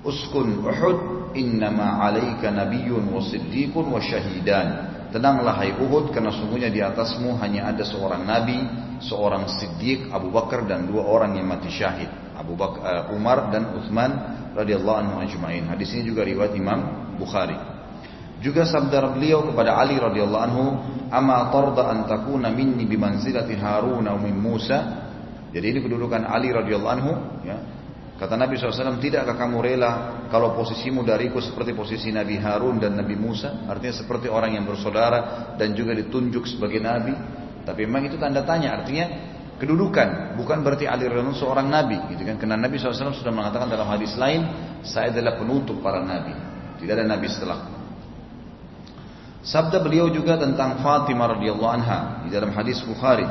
Uskun 0.07 0.63
Uhud 0.63 1.24
innama 1.35 2.01
alaika 2.01 2.49
nabiyyun 2.49 3.11
wa 3.11 3.21
siddiqun 3.21 3.91
wa 3.91 3.99
syahidan. 3.99 4.95
Tenanglah 5.13 5.55
hai 5.61 5.71
Uhud 5.71 6.11
karena 6.11 6.33
sungguhnya 6.33 6.67
di 6.67 6.83
atasmu 6.83 7.39
hanya 7.39 7.71
ada 7.71 7.87
seorang 7.87 8.27
nabi, 8.27 8.59
seorang 8.99 9.47
siddiq 9.47 10.11
Abu 10.11 10.27
Bakar 10.31 10.67
dan 10.67 10.87
dua 10.89 11.07
orang 11.07 11.39
yang 11.39 11.47
mati 11.47 11.71
syahid. 11.71 12.11
Abu 12.35 12.59
Bakar, 12.59 12.83
uh, 12.83 13.15
Umar 13.15 13.47
dan 13.47 13.79
Uthman 13.79 14.11
radhiyallahu 14.55 14.97
anhu 14.99 15.15
ajma'in. 15.23 15.71
Hadis 15.71 15.95
ini 15.95 16.11
juga 16.11 16.27
riwayat 16.27 16.51
Imam 16.55 16.79
Bukhari. 17.15 17.55
Juga 18.43 18.67
sabda 18.67 19.15
beliau 19.15 19.47
kepada 19.47 19.79
Ali 19.79 19.95
radhiyallahu 19.95 20.43
anhu, 20.43 20.63
"Ama 21.07 21.47
tarda 21.47 21.95
an 21.95 22.03
takuna 22.03 22.51
minni 22.51 22.83
bimanzilati 22.83 23.55
Harun 23.55 24.05
min 24.19 24.35
Musa?" 24.35 25.07
Jadi 25.55 25.65
ini 25.71 25.79
kedudukan 25.79 26.27
Ali 26.27 26.51
radhiyallahu 26.51 26.93
anhu, 26.99 27.11
ya. 27.47 27.55
Kata 28.15 28.39
Nabi 28.39 28.55
SAW, 28.55 28.95
tidakkah 28.95 29.35
kamu 29.35 29.59
rela 29.59 29.91
kalau 30.31 30.55
posisimu 30.55 31.03
dariku 31.03 31.43
seperti 31.43 31.75
posisi 31.75 32.15
Nabi 32.15 32.39
Harun 32.39 32.79
dan 32.79 32.95
Nabi 32.95 33.11
Musa? 33.19 33.67
Artinya 33.67 33.91
seperti 33.91 34.31
orang 34.31 34.55
yang 34.55 34.63
bersaudara 34.63 35.51
dan 35.59 35.75
juga 35.75 35.91
ditunjuk 35.91 36.47
sebagai 36.47 36.79
Nabi. 36.79 37.11
Tapi 37.67 37.83
memang 37.83 38.07
itu 38.07 38.15
tanda 38.15 38.39
tanya, 38.47 38.79
artinya 38.79 39.35
kedudukan. 39.59 40.39
Bukan 40.39 40.63
berarti 40.63 40.87
Ali 40.87 41.11
Radhiallahu 41.11 41.35
seorang 41.35 41.67
Nabi. 41.67 41.99
Gitu 42.15 42.23
kan? 42.23 42.39
Karena 42.39 42.55
Nabi 42.55 42.79
SAW 42.79 43.11
sudah 43.11 43.35
mengatakan 43.35 43.67
dalam 43.67 43.87
hadis 43.91 44.15
lain, 44.15 44.47
saya 44.79 45.11
adalah 45.11 45.35
penutup 45.35 45.83
para 45.83 45.99
Nabi. 45.99 46.31
Tidak 46.79 46.95
ada 46.95 47.03
Nabi 47.03 47.27
setelah. 47.27 47.67
Sabda 49.43 49.83
beliau 49.83 50.07
juga 50.07 50.39
tentang 50.39 50.79
Fatimah 50.79 51.35
radhiyallahu 51.35 51.67
anha 51.67 52.23
di 52.23 52.31
dalam 52.31 52.55
hadis 52.55 52.79
Bukhari. 52.79 53.27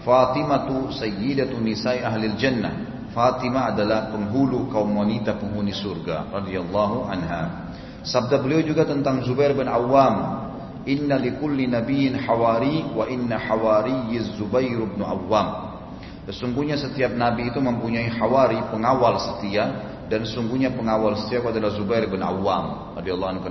Fatimah 0.00 0.64
tu 0.64 0.88
sayyidatu 0.96 1.60
nisai 1.60 2.00
ahli 2.00 2.32
jannah 2.40 2.94
Fatimah 3.14 3.70
adalah 3.70 4.10
penghulu 4.10 4.66
kaum 4.74 4.90
wanita 4.98 5.38
penghuni 5.38 5.70
surga 5.70 6.34
radhiyallahu 6.34 7.06
anha. 7.06 7.70
Sabda 8.02 8.42
beliau 8.42 8.60
juga 8.66 8.82
tentang 8.84 9.22
Zubair 9.22 9.54
bin 9.54 9.70
Awam, 9.70 10.44
"Inna 10.84 11.14
likulli 11.16 11.70
nabiyyin 11.70 12.18
hawari 12.18 12.82
wa 12.90 13.06
inna 13.06 13.38
hawari 13.38 14.12
Zubair 14.34 14.82
bin 14.82 15.00
Awam." 15.00 15.78
Sesungguhnya 16.26 16.74
setiap 16.74 17.14
nabi 17.14 17.54
itu 17.54 17.62
mempunyai 17.62 18.10
hawari, 18.18 18.58
pengawal 18.74 19.14
setia 19.22 19.94
dan 20.08 20.24
sesungguhnya 20.24 20.72
pengawal 20.76 21.16
setia 21.16 21.40
adalah 21.40 21.72
Zubair 21.72 22.04
bin 22.10 22.20
Awam 22.20 22.96
radhiyallahu 23.00 23.30
anhu 23.40 23.48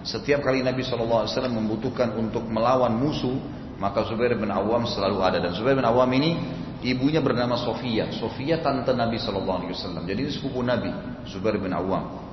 setiap 0.00 0.40
kali 0.40 0.64
Nabi 0.64 0.80
SAW 0.80 1.28
membutuhkan 1.52 2.16
untuk 2.16 2.48
melawan 2.48 2.96
musuh 2.96 3.36
maka 3.76 4.08
Zubair 4.08 4.32
bin 4.36 4.48
Awam 4.48 4.88
selalu 4.88 5.20
ada 5.20 5.38
dan 5.44 5.52
Zubair 5.52 5.76
bin 5.76 5.84
Awam 5.84 6.08
ini 6.16 6.40
Ibunya 6.80 7.20
bernama 7.20 7.60
Sofia. 7.60 8.08
Sofia 8.16 8.64
tante 8.64 8.92
Nabi 8.96 9.20
Shallallahu 9.20 9.58
Alaihi 9.64 9.72
Wasallam. 9.76 10.02
Jadi 10.08 10.20
ini 10.24 10.32
sepupu 10.32 10.64
Nabi, 10.64 10.90
Zubair 11.28 11.60
bin 11.60 11.76
Awam. 11.76 12.30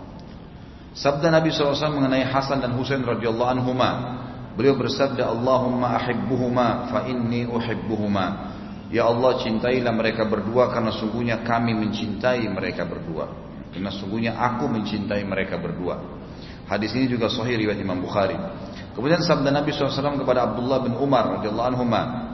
Sabda 0.97 1.29
Nabi 1.29 1.53
SAW 1.53 1.77
mengenai 1.93 2.25
Hasan 2.25 2.57
dan 2.57 2.73
Husain 2.73 3.05
radhiyallahu 3.05 3.53
anhuma. 3.53 3.89
Beliau 4.57 4.73
bersabda, 4.73 5.29
Allahumma 5.29 5.93
ahibbuhuma 5.93 6.89
fa 6.89 7.05
inni 7.05 7.45
uhibbuhuma. 7.45 8.57
Ya 8.89 9.05
Allah 9.05 9.37
cintailah 9.37 9.93
mereka 9.93 10.25
berdua 10.25 10.73
karena 10.73 10.89
sungguhnya 10.89 11.45
kami 11.45 11.77
mencintai 11.77 12.49
mereka 12.49 12.81
berdua. 12.89 13.29
Karena 13.69 13.93
sungguhnya 13.93 14.41
aku 14.41 14.65
mencintai 14.65 15.21
mereka 15.21 15.61
berdua. 15.61 16.01
Hadis 16.65 16.97
ini 16.97 17.05
juga 17.05 17.29
sahih 17.29 17.61
riwayat 17.61 17.77
Imam 17.77 18.01
Bukhari. 18.01 18.33
Kemudian 18.97 19.21
sabda 19.21 19.53
Nabi 19.53 19.69
SAW 19.69 20.17
kepada 20.17 20.49
Abdullah 20.49 20.81
bin 20.81 20.97
Umar 20.97 21.37
radhiyallahu 21.37 21.69
anhu, 21.69 21.85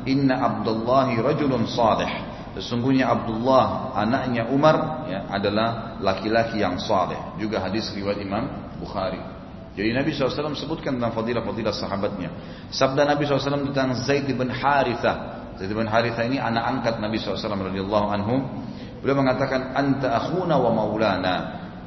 Inna 0.07 0.39
Abdullahi 0.39 1.19
rajulun 1.19 1.67
salih. 1.67 2.07
Sesungguhnya 2.55 3.11
Abdullah 3.11 3.91
anaknya 3.91 4.47
Umar 4.47 5.03
ya, 5.11 5.27
adalah 5.27 5.99
laki-laki 5.99 6.63
yang 6.63 6.79
saleh. 6.79 7.35
Juga 7.35 7.59
hadis 7.59 7.91
riwayat 7.91 8.23
Imam 8.23 8.47
Bukhari. 8.79 9.19
Jadi 9.75 9.89
Nabi 9.91 10.15
SAW 10.15 10.55
sebutkan 10.55 11.01
tentang 11.01 11.11
fadilah-fadilah 11.11 11.73
sahabatnya. 11.75 12.29
Sabda 12.71 13.11
Nabi 13.11 13.27
SAW 13.27 13.73
tentang 13.73 13.97
Zaid 13.99 14.29
bin 14.31 14.47
Harithah. 14.47 15.49
Zaid 15.59 15.73
bin 15.73 15.89
Harithah 15.89 16.23
ini 16.23 16.39
anak 16.39 16.63
angkat 16.79 16.95
Nabi 17.01 17.19
SAW 17.19 17.43
radhiyallahu 17.43 18.07
anhu. 18.07 18.39
Beliau 19.03 19.19
mengatakan, 19.19 19.75
Anta 19.75 20.15
akhuna 20.15 20.55
wa 20.61 20.71
maulana. 20.71 21.35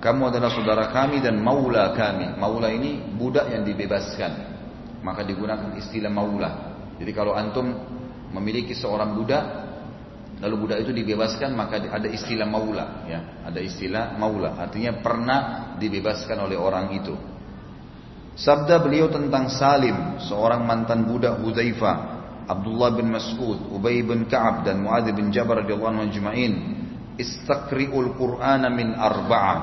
Kamu 0.03 0.29
adalah 0.29 0.53
saudara 0.53 0.93
kami 0.93 1.25
dan 1.25 1.41
maula 1.41 1.97
kami. 1.97 2.37
Maula 2.37 2.69
ini 2.75 3.01
budak 3.17 3.49
yang 3.55 3.65
dibebaskan. 3.65 4.56
Maka 5.07 5.23
digunakan 5.23 5.71
istilah 5.79 6.11
maula. 6.11 6.51
Jadi 6.99 7.15
kalau 7.15 7.39
antum 7.39 7.71
memiliki 8.35 8.75
seorang 8.75 9.15
budak, 9.15 9.45
lalu 10.43 10.67
budak 10.67 10.83
itu 10.83 10.91
dibebaskan, 10.91 11.55
maka 11.55 11.79
ada 11.79 12.11
istilah 12.11 12.43
maula, 12.51 13.07
ya, 13.07 13.47
ada 13.47 13.63
istilah 13.63 14.19
maula. 14.19 14.59
Artinya 14.59 14.99
pernah 14.99 15.39
dibebaskan 15.79 16.43
oleh 16.43 16.59
orang 16.59 16.91
itu. 16.99 17.15
Sabda 18.35 18.83
beliau 18.83 19.07
tentang 19.07 19.47
Salim, 19.47 20.19
seorang 20.27 20.67
mantan 20.67 21.07
budak 21.07 21.39
Hudzaifah, 21.39 21.97
Abdullah 22.51 22.91
bin 22.99 23.15
Mas'ud, 23.15 23.71
Ubay 23.71 24.03
bin 24.03 24.27
Ka'ab 24.27 24.67
dan 24.67 24.83
Muadz 24.83 25.09
bin 25.15 25.31
Jabal 25.31 25.63
radhiyallahu 25.63 25.93
anhu 25.95 26.05
ajma'in. 26.11 26.55
Istaqri'ul 27.17 28.13
Qur'ana 28.19 28.69
min 28.69 28.93
arba'a 28.93 29.55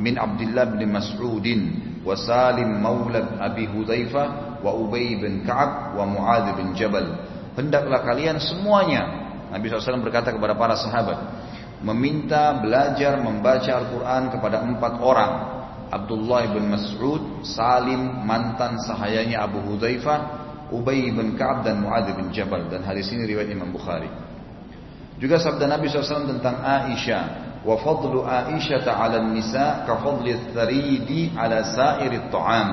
min 0.00 0.16
Abdullah 0.16 0.64
bin 0.72 0.88
Mas'udin 0.88 1.60
wa 2.00 2.16
Salim 2.16 2.80
maula 2.80 3.36
Abi 3.36 3.68
Hudzaifah 3.68 4.51
wa 4.62 4.72
Ubay 4.72 5.18
bin 5.18 5.42
Ka'ab 5.42 5.98
wa 5.98 6.06
Muadz 6.06 6.54
bin 6.56 6.72
Jabal. 6.78 7.28
Hendaklah 7.58 8.00
kalian 8.06 8.40
semuanya 8.40 9.02
Nabi 9.52 9.68
SAW 9.68 10.00
berkata 10.00 10.32
kepada 10.32 10.56
para 10.56 10.78
sahabat 10.78 11.18
meminta 11.82 12.56
belajar 12.62 13.18
membaca 13.20 13.68
Al-Quran 13.68 14.22
kepada 14.32 14.62
empat 14.64 14.92
orang 15.02 15.32
Abdullah 15.92 16.48
bin 16.48 16.72
Mas'ud, 16.72 17.44
Salim 17.44 18.24
mantan 18.24 18.80
sahayanya 18.80 19.44
Abu 19.44 19.60
Hudzaifah, 19.60 20.40
Ubay 20.72 21.12
bin 21.12 21.36
Ka'ab 21.36 21.68
dan 21.68 21.84
Muadz 21.84 22.08
bin 22.16 22.32
Jabal 22.32 22.64
dan 22.72 22.80
hadis 22.80 23.12
ini 23.12 23.28
riwayat 23.28 23.52
Imam 23.52 23.68
Bukhari. 23.68 24.08
Juga 25.20 25.36
sabda 25.36 25.68
Nabi 25.68 25.92
SAW 25.92 26.32
tentang 26.32 26.64
Aisyah, 26.64 27.60
wa 27.60 27.76
fadlu 27.76 28.24
Aisyah 28.24 28.88
ala 28.88 29.20
nisa 29.20 29.84
ka 29.84 30.00
fadli 30.00 30.32
tharidi 30.56 31.36
ala 31.36 31.60
sairi 31.60 32.24
ta'am. 32.32 32.68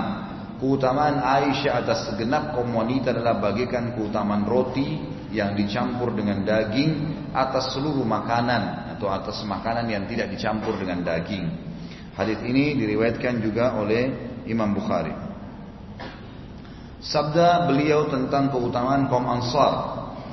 Keutamaan 0.60 1.23
Aisyah 1.23 1.88
atas 1.88 2.11
segenap 2.11 2.52
kaum 2.52 2.76
wanita 2.76 3.15
adalah 3.15 3.40
bagikan 3.40 3.95
keutamaan 3.95 4.44
roti 4.44 4.99
yang 5.31 5.56
dicampur 5.56 6.11
dengan 6.11 6.44
daging 6.44 6.91
atas 7.31 7.80
seluruh 7.80 8.03
makanan 8.03 8.91
atau 8.99 9.07
atas 9.07 9.40
makanan 9.48 9.88
yang 9.88 10.03
tidak 10.11 10.27
dicampur 10.36 10.76
dengan 10.76 10.99
daging. 11.07 11.48
Hadis 12.11 12.44
ini 12.44 12.76
diriwayatkan 12.76 13.40
juga 13.40 13.80
oleh 13.80 14.11
Imam 14.52 14.76
Bukhari. 14.76 15.15
Sabda 16.99 17.72
beliau 17.72 18.11
tentang 18.11 18.52
keutamaan 18.52 19.07
kaum 19.07 19.31
Ansar, 19.31 19.73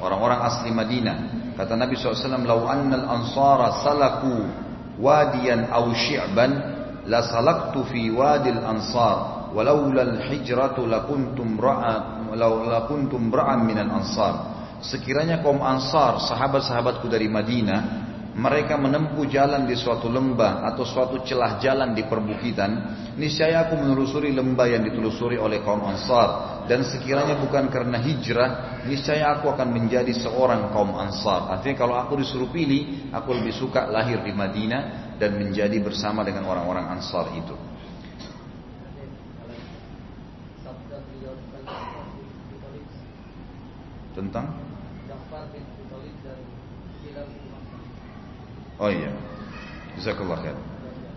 orang-orang 0.02 0.42
asli 0.42 0.74
Madinah. 0.74 1.18
Kata 1.54 1.78
Nabi 1.78 1.94
SAW, 1.94 2.42
"Lau 2.42 2.66
annal 2.66 3.06
ansara 3.06 3.78
salaku 3.86 4.42
wadiyan 4.98 5.70
aw 5.70 5.86
syi'ban 5.94 6.50
la 7.06 7.22
salaktu 7.22 7.78
fi 7.86 8.10
wadil 8.10 8.58
ansar 8.66 9.35
walaula 9.56 10.04
al-hijratu 10.04 10.84
lakuntum 10.84 11.56
ra'a 11.56 12.28
lakuntum 12.36 13.32
ra'an 13.32 13.64
minal 13.64 13.88
ansar." 13.96 14.56
Sekiranya 14.76 15.40
kaum 15.40 15.64
Ansar, 15.64 16.20
sahabat-sahabatku 16.20 17.08
dari 17.08 17.32
Madinah, 17.32 18.06
mereka 18.36 18.76
menempuh 18.76 19.24
jalan 19.32 19.64
di 19.64 19.72
suatu 19.72 20.12
lembah 20.12 20.60
atau 20.68 20.84
suatu 20.84 21.24
celah 21.24 21.56
jalan 21.56 21.96
di 21.96 22.04
perbukitan, 22.04 22.70
niscaya 23.16 23.64
aku 23.64 23.80
menelusuri 23.80 24.36
lembah 24.36 24.68
yang 24.68 24.84
ditelusuri 24.84 25.40
oleh 25.40 25.64
kaum 25.64 25.80
Ansar 25.88 26.60
dan 26.68 26.84
sekiranya 26.84 27.40
bukan 27.40 27.72
karena 27.72 27.96
hijrah, 27.96 28.84
niscaya 28.84 29.40
aku 29.40 29.48
akan 29.48 29.72
menjadi 29.72 30.12
seorang 30.12 30.68
kaum 30.68 30.92
Ansar. 31.00 31.48
Artinya 31.56 31.76
kalau 31.80 31.96
aku 31.96 32.20
disuruh 32.20 32.52
pilih, 32.52 33.08
aku 33.08 33.32
lebih 33.32 33.56
suka 33.56 33.88
lahir 33.88 34.20
di 34.20 34.36
Madinah 34.36 35.16
dan 35.16 35.40
menjadi 35.40 35.80
bersama 35.80 36.20
dengan 36.20 36.44
orang-orang 36.44 36.92
Ansar 36.92 37.32
itu. 37.32 37.56
Tentang 44.16 44.48
Oh 48.76 48.92
iya. 48.92 49.12
Jazakallah 49.96 50.38
khair. 50.44 50.56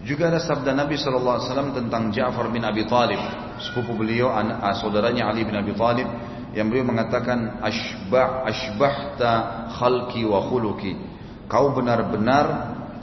Juga 0.07 0.31
ada 0.31 0.39
sabda 0.39 0.71
Nabi 0.71 0.95
SAW 0.95 1.76
tentang 1.76 2.07
Ja'far 2.15 2.47
bin 2.47 2.63
Abi 2.63 2.88
Talib. 2.88 3.19
Sepupu 3.59 3.99
beliau, 3.99 4.31
anak, 4.31 4.63
ah, 4.63 4.76
saudaranya 4.80 5.27
Ali 5.27 5.43
bin 5.43 5.55
Abi 5.59 5.76
Talib. 5.76 6.07
Yang 6.55 6.67
beliau 6.71 6.85
mengatakan, 6.88 7.59
Ashbah, 7.59 8.47
Ashbahta 8.47 9.31
khalki 9.76 10.23
wa. 10.23 10.39
Kau 11.51 11.76
benar-benar 11.76 12.45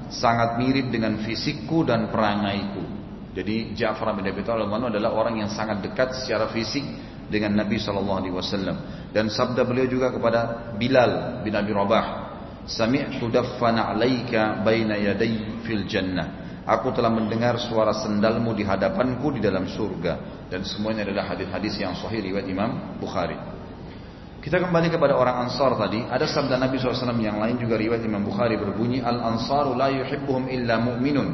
sangat 0.09 0.57
mirip 0.57 0.89
dengan 0.89 1.21
fisikku 1.21 1.85
dan 1.85 2.09
perangaiku. 2.09 2.97
Jadi 3.37 3.77
Ja'far 3.77 4.17
bin 4.17 4.25
Abi 4.25 4.41
Talib 4.41 4.73
adalah 4.73 5.13
orang 5.13 5.45
yang 5.45 5.53
sangat 5.53 5.85
dekat 5.85 6.17
secara 6.17 6.49
fisik 6.49 6.81
dengan 7.27 7.59
Nabi 7.59 7.79
SAW. 7.79 9.11
Dan 9.11 9.33
sabda 9.33 9.63
beliau 9.67 9.87
juga 9.87 10.13
kepada 10.13 10.73
Bilal 10.77 11.43
bin 11.43 11.55
Abi 11.57 11.73
Rabah 11.73 12.27
Sami'tu 12.67 13.31
daffana 13.31 13.95
'alaika 13.95 14.61
baina 14.67 14.99
yaday 14.99 15.63
fil 15.63 15.87
jannah. 15.87 16.43
Aku 16.67 16.91
telah 16.91 17.15
mendengar 17.15 17.55
suara 17.63 17.95
sendalmu 17.95 18.51
di 18.51 18.67
hadapanku 18.67 19.39
di 19.39 19.39
dalam 19.39 19.71
surga 19.71 20.43
dan 20.51 20.67
semuanya 20.67 21.07
adalah 21.07 21.31
hadis-hadis 21.31 21.79
yang 21.79 21.95
sahih 21.95 22.19
riwayat 22.19 22.51
Imam 22.51 22.99
Bukhari. 22.99 23.39
Kita 24.43 24.59
kembali 24.59 24.91
kepada 24.91 25.15
orang 25.15 25.47
Ansar 25.47 25.79
tadi. 25.79 26.03
Ada 26.11 26.27
sabda 26.27 26.59
Nabi 26.59 26.79
SAW 26.79 27.15
yang 27.23 27.39
lain 27.39 27.55
juga 27.63 27.79
riwayat 27.79 28.03
Imam 28.03 28.27
Bukhari 28.27 28.59
berbunyi 28.59 28.99
Al 28.99 29.23
Ansaru 29.23 29.79
la 29.79 29.91
yuhibbuhum 29.95 30.51
illa 30.51 30.83
mu'minun 30.83 31.29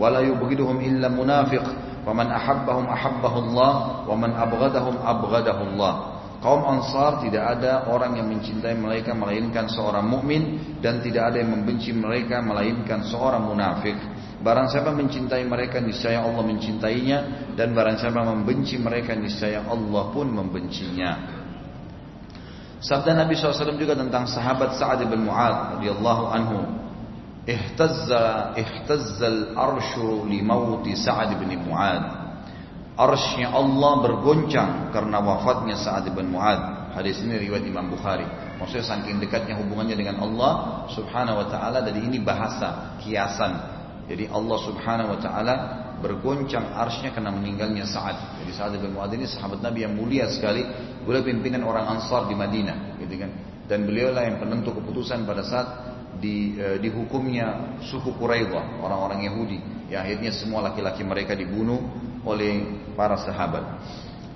wa 0.00 0.08
la 0.08 0.24
yubghiduhum 0.24 0.80
illa 0.80 1.12
munafiq. 1.12 1.64
Faman 2.08 2.32
ahabbahum 2.32 2.88
ahabbahu 2.88 3.52
Allah 3.52 3.72
wa 4.08 4.16
man 4.16 4.32
abghadahum 4.32 4.96
abghadahu 4.96 5.76
Allah. 5.76 6.16
Kaum 6.40 6.64
Ansar 6.64 7.20
tidak 7.20 7.60
ada 7.60 7.84
orang 7.84 8.16
yang 8.16 8.32
mencintai 8.32 8.72
mereka 8.80 9.12
melainkan 9.12 9.68
seorang 9.68 10.08
mukmin 10.08 10.72
dan 10.80 11.04
tidak 11.04 11.28
ada 11.34 11.44
yang 11.44 11.52
membenci 11.52 11.92
mereka 11.92 12.40
melainkan 12.40 13.04
seorang 13.04 13.44
munafik. 13.44 13.92
Barang 14.40 14.72
siapa 14.72 14.88
mencintai 14.96 15.44
mereka 15.44 15.84
niscaya 15.84 16.24
Allah 16.24 16.48
mencintainya 16.48 17.18
dan 17.52 17.76
barang 17.76 18.00
siapa 18.00 18.24
membenci 18.24 18.80
mereka 18.80 19.12
niscaya 19.12 19.68
Allah 19.68 20.08
pun 20.08 20.32
membencinya. 20.32 21.12
Sabda 22.80 23.20
Nabi 23.20 23.36
SAW 23.36 23.76
juga 23.76 23.98
tentang 23.98 24.24
sahabat 24.24 24.80
Sa'ad 24.80 25.04
bin 25.04 25.28
Mu'ad 25.28 25.76
radhiyallahu 25.76 26.24
anhu. 26.32 26.87
Ihtazza 27.48 28.52
ihtazzal 28.60 29.56
arshu 29.56 30.28
li 30.28 30.44
mauti 30.44 30.92
Sa'ad 30.92 31.32
bin 31.40 31.48
Mu'ad. 31.64 32.04
Arsnya 32.92 33.56
Allah 33.56 34.04
bergoncang 34.04 34.92
karena 34.92 35.16
wafatnya 35.24 35.80
Sa'ad 35.80 36.12
bin 36.12 36.28
Mu'ad. 36.28 36.92
Hadis 36.92 37.24
ini 37.24 37.40
riwayat 37.40 37.64
Imam 37.64 37.88
Bukhari. 37.88 38.28
Maksudnya 38.60 38.84
saking 38.84 39.16
dekatnya 39.16 39.56
hubungannya 39.56 39.96
dengan 39.96 40.20
Allah 40.20 40.84
subhanahu 40.92 41.40
wa 41.40 41.46
ta'ala. 41.48 41.80
Dari 41.80 42.04
ini 42.04 42.20
bahasa, 42.20 43.00
kiasan. 43.00 43.56
Jadi 44.12 44.28
Allah 44.28 44.58
subhanahu 44.68 45.16
wa 45.16 45.18
ta'ala 45.22 45.54
bergoncang 46.04 46.76
arsnya 46.76 47.16
karena 47.16 47.32
meninggalnya 47.32 47.88
Sa'ad. 47.88 48.44
Jadi 48.44 48.52
Sa'ad 48.52 48.76
bin 48.76 48.92
Mu'ad 48.92 49.16
ini 49.16 49.24
sahabat 49.24 49.64
Nabi 49.64 49.88
yang 49.88 49.96
mulia 49.96 50.28
sekali. 50.28 50.68
Beliau 51.00 51.24
pimpinan 51.24 51.64
orang 51.64 51.96
Ansar 51.96 52.28
di 52.28 52.36
Madinah. 52.36 53.00
Gitu 53.00 53.14
kan. 53.24 53.30
Dan 53.64 53.88
beliau 53.88 54.12
lah 54.12 54.28
yang 54.28 54.36
penentu 54.36 54.76
keputusan 54.76 55.24
pada 55.24 55.40
saat 55.40 55.87
di, 56.18 56.58
eh, 56.58 56.76
dihukumnya 56.82 57.78
suku 57.82 58.14
Quraidah, 58.18 58.82
orang-orang 58.82 59.24
Yahudi. 59.24 59.58
Ya 59.88 60.04
akhirnya 60.04 60.34
semua 60.34 60.60
laki-laki 60.68 61.00
mereka 61.00 61.32
dibunuh 61.32 61.80
oleh 62.26 62.84
para 62.92 63.16
sahabat. 63.16 63.64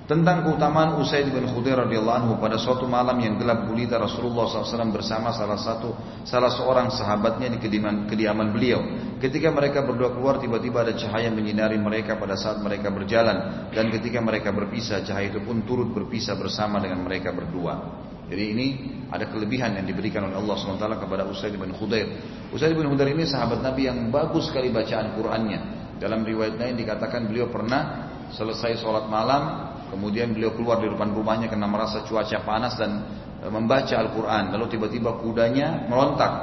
Tentang 0.03 0.43
keutamaan 0.43 0.99
Usaid 0.99 1.31
bin 1.31 1.47
Khudair 1.47 1.79
anhu 1.79 2.35
pada 2.35 2.59
suatu 2.59 2.83
malam 2.83 3.15
yang 3.23 3.39
gelap 3.39 3.63
gulita 3.71 3.95
Rasulullah 3.95 4.51
SAW 4.51 4.91
bersama 4.91 5.31
salah 5.31 5.55
satu 5.55 5.95
salah 6.27 6.51
seorang 6.51 6.91
sahabatnya 6.91 7.47
di 7.55 7.63
kediaman, 7.63 8.03
kediaman 8.11 8.51
beliau. 8.51 8.83
Ketika 9.23 9.47
mereka 9.47 9.79
berdua 9.79 10.11
keluar 10.11 10.43
tiba-tiba 10.43 10.83
ada 10.83 10.91
cahaya 10.99 11.31
menyinari 11.31 11.79
mereka 11.79 12.19
pada 12.19 12.35
saat 12.35 12.59
mereka 12.59 12.91
berjalan 12.91 13.71
dan 13.71 13.87
ketika 13.95 14.19
mereka 14.19 14.51
berpisah 14.51 15.07
cahaya 15.07 15.31
itu 15.31 15.39
pun 15.39 15.63
turut 15.63 15.95
berpisah 15.95 16.35
bersama 16.35 16.83
dengan 16.83 16.99
mereka 17.07 17.31
berdua. 17.31 18.03
Jadi 18.33 18.45
ini 18.49 18.67
ada 19.13 19.29
kelebihan 19.29 19.77
yang 19.77 19.85
diberikan 19.85 20.25
oleh 20.25 20.41
Allah 20.41 20.57
SWT 20.57 21.05
kepada 21.05 21.21
Usaid 21.29 21.53
bin 21.53 21.69
Khudair. 21.69 22.17
Usaid 22.49 22.73
bin 22.73 22.89
Khudair 22.89 23.13
ini 23.13 23.29
sahabat 23.29 23.61
Nabi 23.61 23.85
yang 23.85 24.09
bagus 24.09 24.49
sekali 24.49 24.73
bacaan 24.73 25.13
Qur'annya. 25.13 25.59
Dalam 26.01 26.25
riwayat 26.25 26.57
lain 26.57 26.73
dikatakan 26.81 27.29
beliau 27.29 27.53
pernah 27.53 28.09
selesai 28.33 28.81
sholat 28.81 29.05
malam, 29.05 29.69
kemudian 29.93 30.33
beliau 30.33 30.57
keluar 30.57 30.81
di 30.81 30.89
depan 30.89 31.13
rumahnya 31.13 31.45
karena 31.45 31.69
merasa 31.69 32.01
cuaca 32.09 32.41
panas 32.41 32.73
dan 32.73 33.05
e, 33.37 33.45
membaca 33.53 33.93
Al-Quran. 34.01 34.49
Lalu 34.57 34.65
tiba-tiba 34.65 35.13
kudanya 35.21 35.85
merontak. 35.85 36.33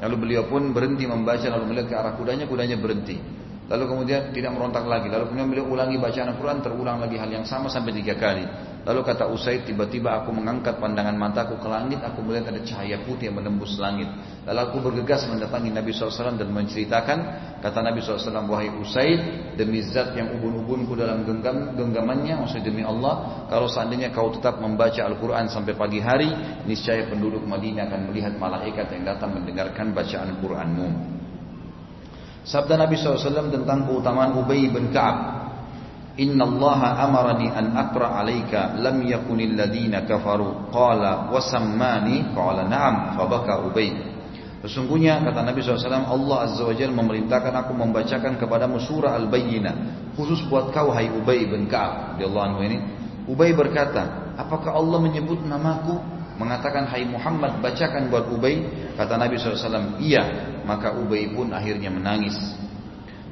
Lalu 0.00 0.16
beliau 0.16 0.48
pun 0.48 0.72
berhenti 0.72 1.04
membaca 1.04 1.44
lalu 1.44 1.76
melihat 1.76 1.92
ke 1.92 1.94
arah 2.00 2.16
kudanya, 2.16 2.48
kudanya 2.48 2.80
berhenti. 2.80 3.20
Lalu 3.64 3.84
kemudian 3.88 4.28
tidak 4.36 4.52
merontak 4.52 4.84
lagi. 4.84 5.08
Lalu 5.08 5.32
kemudian 5.32 5.48
beliau 5.48 5.66
ulangi 5.72 5.96
bacaan 5.96 6.36
Al-Quran, 6.36 6.58
terulang 6.60 6.98
lagi 7.00 7.16
hal 7.16 7.30
yang 7.32 7.48
sama 7.48 7.72
sampai 7.72 7.96
tiga 7.96 8.12
kali. 8.12 8.44
Lalu 8.84 9.00
kata 9.00 9.32
Usaid, 9.32 9.64
tiba-tiba 9.64 10.12
aku 10.20 10.28
mengangkat 10.28 10.76
pandangan 10.76 11.16
mataku 11.16 11.56
ke 11.56 11.64
langit, 11.72 12.04
aku 12.04 12.20
melihat 12.20 12.52
ada 12.52 12.60
cahaya 12.60 13.00
putih 13.00 13.32
yang 13.32 13.40
menembus 13.40 13.80
langit. 13.80 14.04
Lalu 14.44 14.60
aku 14.60 14.76
bergegas 14.84 15.24
mendatangi 15.24 15.72
Nabi 15.72 15.96
SAW 15.96 16.36
dan 16.36 16.52
menceritakan, 16.52 17.18
kata 17.64 17.78
Nabi 17.80 18.04
SAW, 18.04 18.44
wahai 18.44 18.68
Usaid, 18.76 19.56
demi 19.56 19.80
zat 19.80 20.12
yang 20.12 20.36
ubun-ubunku 20.36 20.92
dalam 20.92 21.24
genggam, 21.24 21.72
genggamannya, 21.72 22.44
maksudnya 22.44 22.68
demi 22.68 22.84
Allah, 22.84 23.48
kalau 23.48 23.64
seandainya 23.72 24.12
kau 24.12 24.28
tetap 24.36 24.60
membaca 24.60 25.00
Al-Quran 25.00 25.48
sampai 25.48 25.72
pagi 25.72 26.04
hari, 26.04 26.28
niscaya 26.68 27.08
penduduk 27.08 27.40
Madinah 27.40 27.88
akan 27.88 28.12
melihat 28.12 28.36
malaikat 28.36 28.92
yang 28.92 29.08
datang 29.08 29.32
mendengarkan 29.32 29.96
bacaan 29.96 30.36
Quranmu. 30.44 31.13
Sabda 32.44 32.76
Nabi 32.76 33.00
SAW 33.00 33.48
tentang 33.48 33.88
keutamaan 33.88 34.36
Ubay 34.36 34.68
bin 34.68 34.92
Ka'ab. 34.92 35.48
Inna 36.20 36.46
Allah 36.46 36.80
amarani 37.08 37.48
an 37.50 37.74
akra 37.74 38.20
alaika 38.20 38.76
lam 38.78 39.00
yakunil 39.02 39.56
ladina 39.56 40.04
kafaru. 40.04 40.68
Qala 40.68 41.32
wasammani 41.32 42.36
qala 42.36 42.68
na'am 42.68 43.16
fabaka 43.16 43.64
Ubay. 43.64 43.90
Sesungguhnya 44.64 45.20
kata 45.20 45.44
Nabi 45.44 45.60
SAW 45.60 46.08
Allah 46.08 46.36
Azza 46.48 46.64
wa 46.64 46.72
Jal 46.72 46.92
memerintahkan 46.92 47.52
aku 47.52 47.76
membacakan 47.76 48.40
kepadamu 48.40 48.80
surah 48.80 49.12
Al-Bayyinah 49.12 49.74
khusus 50.16 50.40
buat 50.48 50.72
kau 50.72 50.88
hai 50.92 51.08
Ubay 51.08 51.48
bin 51.48 51.68
Ka'ab. 51.68 52.20
Ubay 53.24 53.56
berkata 53.56 54.36
apakah 54.36 54.76
Allah 54.76 55.00
menyebut 55.00 55.40
namaku 55.44 55.96
mengatakan 56.36 56.90
hai 56.90 57.06
Muhammad 57.06 57.62
bacakan 57.62 58.10
buat 58.10 58.30
Ubay. 58.30 58.64
Kata 58.98 59.18
Nabi 59.18 59.38
SAW 59.38 59.98
iya. 60.02 60.54
Maka 60.64 60.96
Ubay 60.96 61.30
pun 61.34 61.50
akhirnya 61.54 61.90
menangis. 61.90 62.34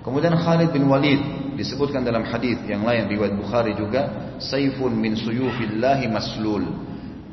Kemudian 0.02 0.34
Khalid 0.34 0.74
bin 0.74 0.90
Walid 0.90 1.54
disebutkan 1.54 2.02
dalam 2.02 2.26
hadis 2.26 2.58
yang 2.66 2.82
lain 2.82 3.06
riwayat 3.06 3.38
Bukhari 3.38 3.72
juga 3.78 4.34
saifun 4.42 4.98
min 4.98 5.14
suyufillahi 5.14 6.10
maslul. 6.10 6.66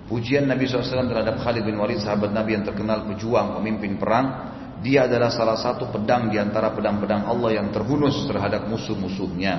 Pujian 0.06 0.46
Nabi 0.46 0.70
SAW 0.70 1.10
terhadap 1.10 1.41
Khalid 1.41 1.66
bin 1.66 1.78
Walid 1.82 2.02
sahabat 2.02 2.30
Nabi 2.30 2.58
yang 2.58 2.66
terkenal 2.66 3.06
pejuang 3.10 3.58
pemimpin 3.62 3.98
perang 3.98 4.54
dia 4.80 5.06
adalah 5.06 5.28
salah 5.28 5.60
satu 5.60 5.91
pedang 5.91 6.32
di 6.32 6.40
antara 6.40 6.72
pedang-pedang 6.72 7.28
Allah 7.28 7.60
yang 7.60 7.68
terhunus 7.74 8.16
terhadap 8.32 8.64
musuh-musuhnya 8.72 9.54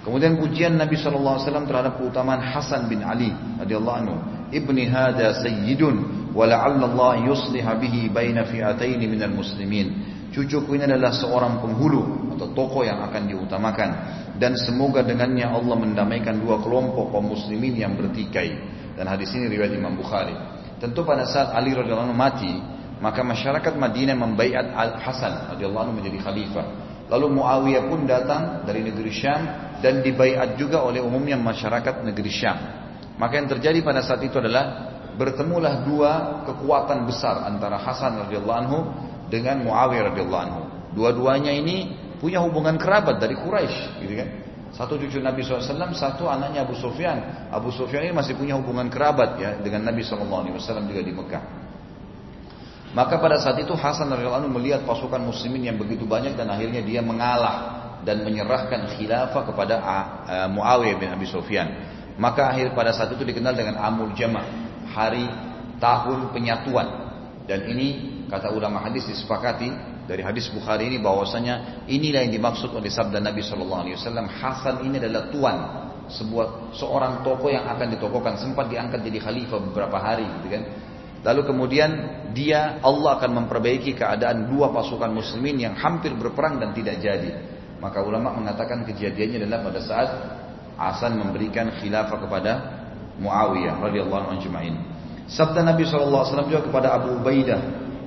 Kemudian 0.00 0.40
pujian 0.40 0.80
Nabi 0.80 0.96
SAW 0.96 1.44
terhadap 1.44 2.00
keutamaan 2.00 2.40
Hasan 2.40 2.88
bin 2.88 3.04
Ali 3.04 3.28
radhiyallahu 3.60 3.98
anhu. 4.00 4.16
Ibni 4.48 4.88
hada 4.88 5.36
sayyidun 5.44 6.32
wa 6.32 6.48
la'alla 6.48 6.88
Allah 6.88 7.28
yusliha 7.28 7.76
bihi 7.76 8.08
baina 8.08 8.48
fi'ataini 8.48 9.04
minal 9.04 9.36
muslimin. 9.36 10.18
Cucuku 10.32 10.78
ini 10.78 10.88
adalah 10.88 11.12
seorang 11.12 11.60
penghulu 11.60 12.32
atau 12.38 12.48
tokoh 12.54 12.86
yang 12.86 13.02
akan 13.02 13.28
diutamakan 13.28 13.90
dan 14.40 14.56
semoga 14.56 15.04
dengannya 15.04 15.44
Allah 15.44 15.76
mendamaikan 15.76 16.40
dua 16.40 16.62
kelompok 16.64 17.12
kaum 17.12 17.36
muslimin 17.36 17.76
yang 17.76 17.92
bertikai. 17.92 18.56
Dan 18.96 19.04
hadis 19.04 19.28
ini 19.36 19.52
riwayat 19.52 19.76
Imam 19.76 20.00
Bukhari. 20.00 20.32
Tentu 20.80 21.04
pada 21.04 21.28
saat 21.28 21.52
Ali 21.52 21.76
radhiyallahu 21.76 22.08
anhu 22.08 22.16
mati, 22.16 22.52
maka 23.04 23.20
masyarakat 23.20 23.76
Madinah 23.76 24.16
membaiat 24.16 24.72
Al 24.72 24.96
Hasan 24.96 25.52
radhiyallahu 25.52 25.92
anhu 25.92 25.94
menjadi 26.00 26.18
khalifah. 26.24 26.66
Lalu 27.12 27.26
Muawiyah 27.36 27.84
pun 27.90 28.06
datang 28.08 28.64
dari 28.64 28.86
negeri 28.86 29.10
Syam 29.12 29.69
dan 29.80 30.04
dibaiat 30.04 30.56
juga 30.60 30.84
oleh 30.84 31.00
umumnya 31.00 31.36
masyarakat 31.36 32.04
negeri 32.04 32.30
Syam. 32.30 32.58
Maka 33.20 33.36
yang 33.36 33.48
terjadi 33.52 33.84
pada 33.84 34.00
saat 34.00 34.24
itu 34.24 34.40
adalah 34.40 34.88
bertemulah 35.16 35.84
dua 35.84 36.12
kekuatan 36.48 37.04
besar 37.04 37.44
antara 37.44 37.76
Hasan 37.76 38.24
radhiyallahu 38.24 38.58
anhu 38.64 38.78
dengan 39.28 39.60
Muawiyah 39.60 40.12
radhiyallahu 40.12 40.42
anhu. 40.48 40.62
Dua-duanya 40.96 41.52
ini 41.52 41.92
punya 42.16 42.40
hubungan 42.40 42.80
kerabat 42.80 43.20
dari 43.20 43.36
Quraisy, 43.36 44.04
gitu 44.04 44.14
kan? 44.16 44.28
Satu 44.70 44.96
cucu 44.96 45.18
Nabi 45.18 45.42
SAW, 45.42 45.92
satu 45.92 46.30
anaknya 46.30 46.62
Abu 46.62 46.78
Sufyan. 46.78 47.50
Abu 47.50 47.74
Sufyan 47.74 48.06
ini 48.06 48.14
masih 48.14 48.38
punya 48.38 48.54
hubungan 48.54 48.86
kerabat 48.86 49.36
ya 49.36 49.58
dengan 49.58 49.84
Nabi 49.90 50.06
SAW 50.06 50.46
juga 50.86 51.02
di 51.02 51.12
Mekah. 51.12 51.44
Maka 52.90 53.22
pada 53.22 53.38
saat 53.38 53.58
itu 53.62 53.70
Hasan 53.74 54.10
radhiyallahu 54.10 54.46
anhu 54.46 54.52
melihat 54.58 54.82
pasukan 54.82 55.22
muslimin 55.22 55.70
yang 55.70 55.78
begitu 55.78 56.06
banyak 56.06 56.34
dan 56.34 56.50
akhirnya 56.50 56.82
dia 56.82 57.02
mengalah 57.02 57.89
dan 58.04 58.24
menyerahkan 58.24 58.96
khilafah 58.96 59.42
kepada 59.44 59.74
ah, 59.80 60.04
ah, 60.26 60.48
Muawiyah 60.48 60.96
bin 60.96 61.08
Abi 61.12 61.26
Sufyan. 61.28 61.68
Maka 62.20 62.52
akhir 62.52 62.76
pada 62.76 62.92
saat 62.92 63.12
itu 63.16 63.24
dikenal 63.24 63.56
dengan 63.56 63.80
Amul 63.80 64.12
Jama, 64.12 64.44
hari 64.92 65.24
tahun 65.80 66.32
penyatuan. 66.36 66.88
Dan 67.48 67.66
ini 67.66 67.88
kata 68.28 68.52
ulama 68.52 68.84
hadis 68.84 69.08
disepakati 69.08 69.72
dari 70.06 70.26
hadis 70.26 70.50
Bukhari 70.50 70.90
ini 70.90 70.98
bahwasanya 70.98 71.86
inilah 71.86 72.26
yang 72.26 72.34
dimaksud 72.34 72.74
oleh 72.74 72.90
sabda 72.90 73.22
Nabi 73.22 73.46
Shallallahu 73.46 73.80
Alaihi 73.86 73.96
Wasallam 73.98 74.26
Hasan 74.26 74.82
ini 74.86 74.98
adalah 74.98 75.30
tuan 75.30 75.56
sebuah 76.10 76.74
seorang 76.74 77.22
tokoh 77.22 77.46
yang 77.46 77.70
akan 77.70 77.94
ditokohkan 77.94 78.34
sempat 78.42 78.66
diangkat 78.66 79.06
jadi 79.06 79.18
khalifah 79.22 79.62
beberapa 79.70 80.02
hari 80.02 80.26
gitu 80.42 80.58
kan 80.58 80.62
lalu 81.22 81.46
kemudian 81.46 81.90
dia 82.34 82.82
Allah 82.82 83.22
akan 83.22 83.46
memperbaiki 83.46 83.94
keadaan 83.94 84.50
dua 84.50 84.74
pasukan 84.74 85.14
muslimin 85.14 85.62
yang 85.62 85.78
hampir 85.78 86.10
berperang 86.18 86.58
dan 86.58 86.74
tidak 86.74 86.98
jadi 86.98 87.30
maka 87.80 88.04
ulama 88.04 88.36
mengatakan 88.36 88.84
kejadiannya 88.84 89.48
adalah 89.48 89.60
pada 89.64 89.80
saat 89.80 90.10
Hasan 90.80 91.20
memberikan 91.20 91.68
khilafah 91.76 92.16
kepada 92.24 92.52
Muawiyah 93.20 93.84
radhiyallahu 93.84 94.32
anhu 94.32 94.80
Sabda 95.28 95.60
Nabi 95.60 95.84
SAW 95.84 96.24
juga 96.48 96.64
kepada 96.64 96.96
Abu 96.96 97.20
Ubaidah 97.20 97.60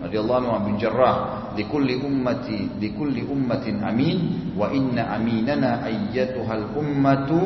radhiyallahu 0.10 0.41
anhu 0.41 0.74
bin 0.74 0.76
Jarrah 0.82 1.50
di 1.54 1.70
kulli 1.70 2.02
ummati 2.02 2.82
di 2.82 2.98
kulli 2.98 3.24
ummatin 3.24 3.80
amin 3.80 4.52
wa 4.58 4.74
inna 4.74 5.14
aminana 5.14 5.86
ayyatuhal 5.86 6.74
ummatu 6.74 7.40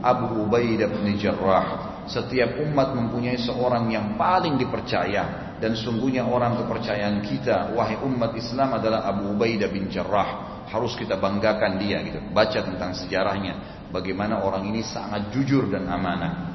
Abu 0.00 0.48
Ubaidah 0.48 0.88
bin 0.88 1.20
Jarrah. 1.20 1.92
Setiap 2.08 2.56
umat 2.64 2.96
mempunyai 2.96 3.36
seorang 3.36 3.92
yang 3.92 4.16
paling 4.16 4.56
dipercaya 4.56 5.54
dan 5.60 5.76
sungguhnya 5.76 6.24
orang 6.24 6.56
kepercayaan 6.56 7.20
kita 7.22 7.76
wahai 7.76 8.00
umat 8.00 8.32
Islam 8.34 8.80
adalah 8.80 9.06
Abu 9.06 9.36
Ubaidah 9.36 9.68
bin 9.68 9.92
Jarrah 9.92 10.59
harus 10.70 10.94
kita 10.94 11.18
banggakan 11.18 11.82
dia 11.82 11.98
gitu. 12.06 12.22
Baca 12.30 12.58
tentang 12.62 12.94
sejarahnya. 12.94 13.86
Bagaimana 13.90 14.46
orang 14.46 14.70
ini 14.70 14.86
sangat 14.86 15.34
jujur 15.34 15.66
dan 15.66 15.90
amanah. 15.90 16.54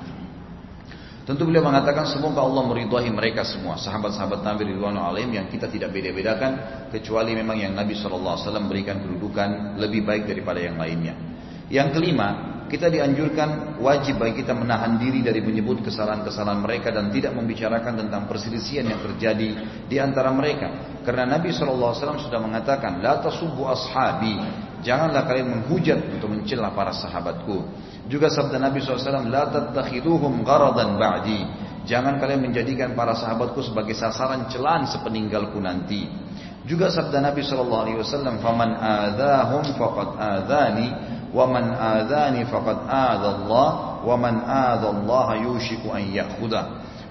Tentu 1.26 1.42
beliau 1.42 1.66
mengatakan 1.66 2.06
semoga 2.06 2.46
Allah 2.46 2.64
meridhai 2.70 3.10
mereka 3.10 3.42
semua, 3.42 3.82
sahabat-sahabat 3.82 4.46
Nabi 4.46 4.70
Ridwan 4.70 4.94
Alim 4.94 5.34
yang 5.34 5.50
kita 5.50 5.66
tidak 5.66 5.90
beda-bedakan 5.90 6.86
kecuali 6.94 7.34
memang 7.34 7.58
yang 7.58 7.74
Nabi 7.74 7.98
SAW 7.98 8.38
berikan 8.70 9.02
kedudukan 9.02 9.82
lebih 9.82 10.06
baik 10.06 10.30
daripada 10.30 10.62
yang 10.62 10.78
lainnya. 10.78 11.18
Yang 11.66 11.98
kelima, 11.98 12.55
kita 12.66 12.90
dianjurkan 12.90 13.78
wajib 13.78 14.18
bagi 14.18 14.42
kita 14.42 14.58
menahan 14.58 14.98
diri 14.98 15.22
dari 15.22 15.38
menyebut 15.38 15.86
kesalahan-kesalahan 15.86 16.62
mereka 16.66 16.90
dan 16.90 17.14
tidak 17.14 17.38
membicarakan 17.38 18.06
tentang 18.06 18.26
perselisihan 18.26 18.90
yang 18.90 19.02
terjadi 19.06 19.50
di 19.86 19.98
antara 20.02 20.34
mereka. 20.34 21.00
Karena 21.06 21.38
Nabi 21.38 21.54
SAW 21.54 21.94
sudah 22.18 22.42
mengatakan, 22.42 23.06
La 23.06 23.22
tasubbu 23.22 23.70
ashabi, 23.70 24.34
janganlah 24.82 25.30
kalian 25.30 25.62
menghujat 25.62 26.00
untuk 26.10 26.34
mencela 26.34 26.74
para 26.74 26.90
sahabatku. 26.90 27.70
Juga 28.10 28.34
sabda 28.34 28.58
Nabi 28.58 28.82
SAW, 28.82 29.30
La 29.30 29.46
tattakhiduhum 29.46 30.42
gharadan 30.42 30.98
ba'di. 30.98 31.42
Jangan 31.86 32.18
kalian 32.18 32.50
menjadikan 32.50 32.98
para 32.98 33.14
sahabatku 33.14 33.62
sebagai 33.62 33.94
sasaran 33.94 34.50
celaan 34.50 34.90
sepeninggalku 34.90 35.62
nanti. 35.62 36.10
Juga 36.66 36.90
sabda 36.90 37.22
Nabi 37.22 37.46
SAW, 37.46 38.42
Faman 38.42 38.72
adahum 38.74 39.66
faqad 39.78 40.10
adhani, 40.18 40.88
Waman 41.30 41.66
adhani 41.78 42.42
faqad 42.50 42.90
adallah, 42.90 44.02
Waman 44.02 44.42
adallah 44.46 45.38
yushiku 45.46 45.94
an 45.94 46.10
yakhudah. 46.10 46.66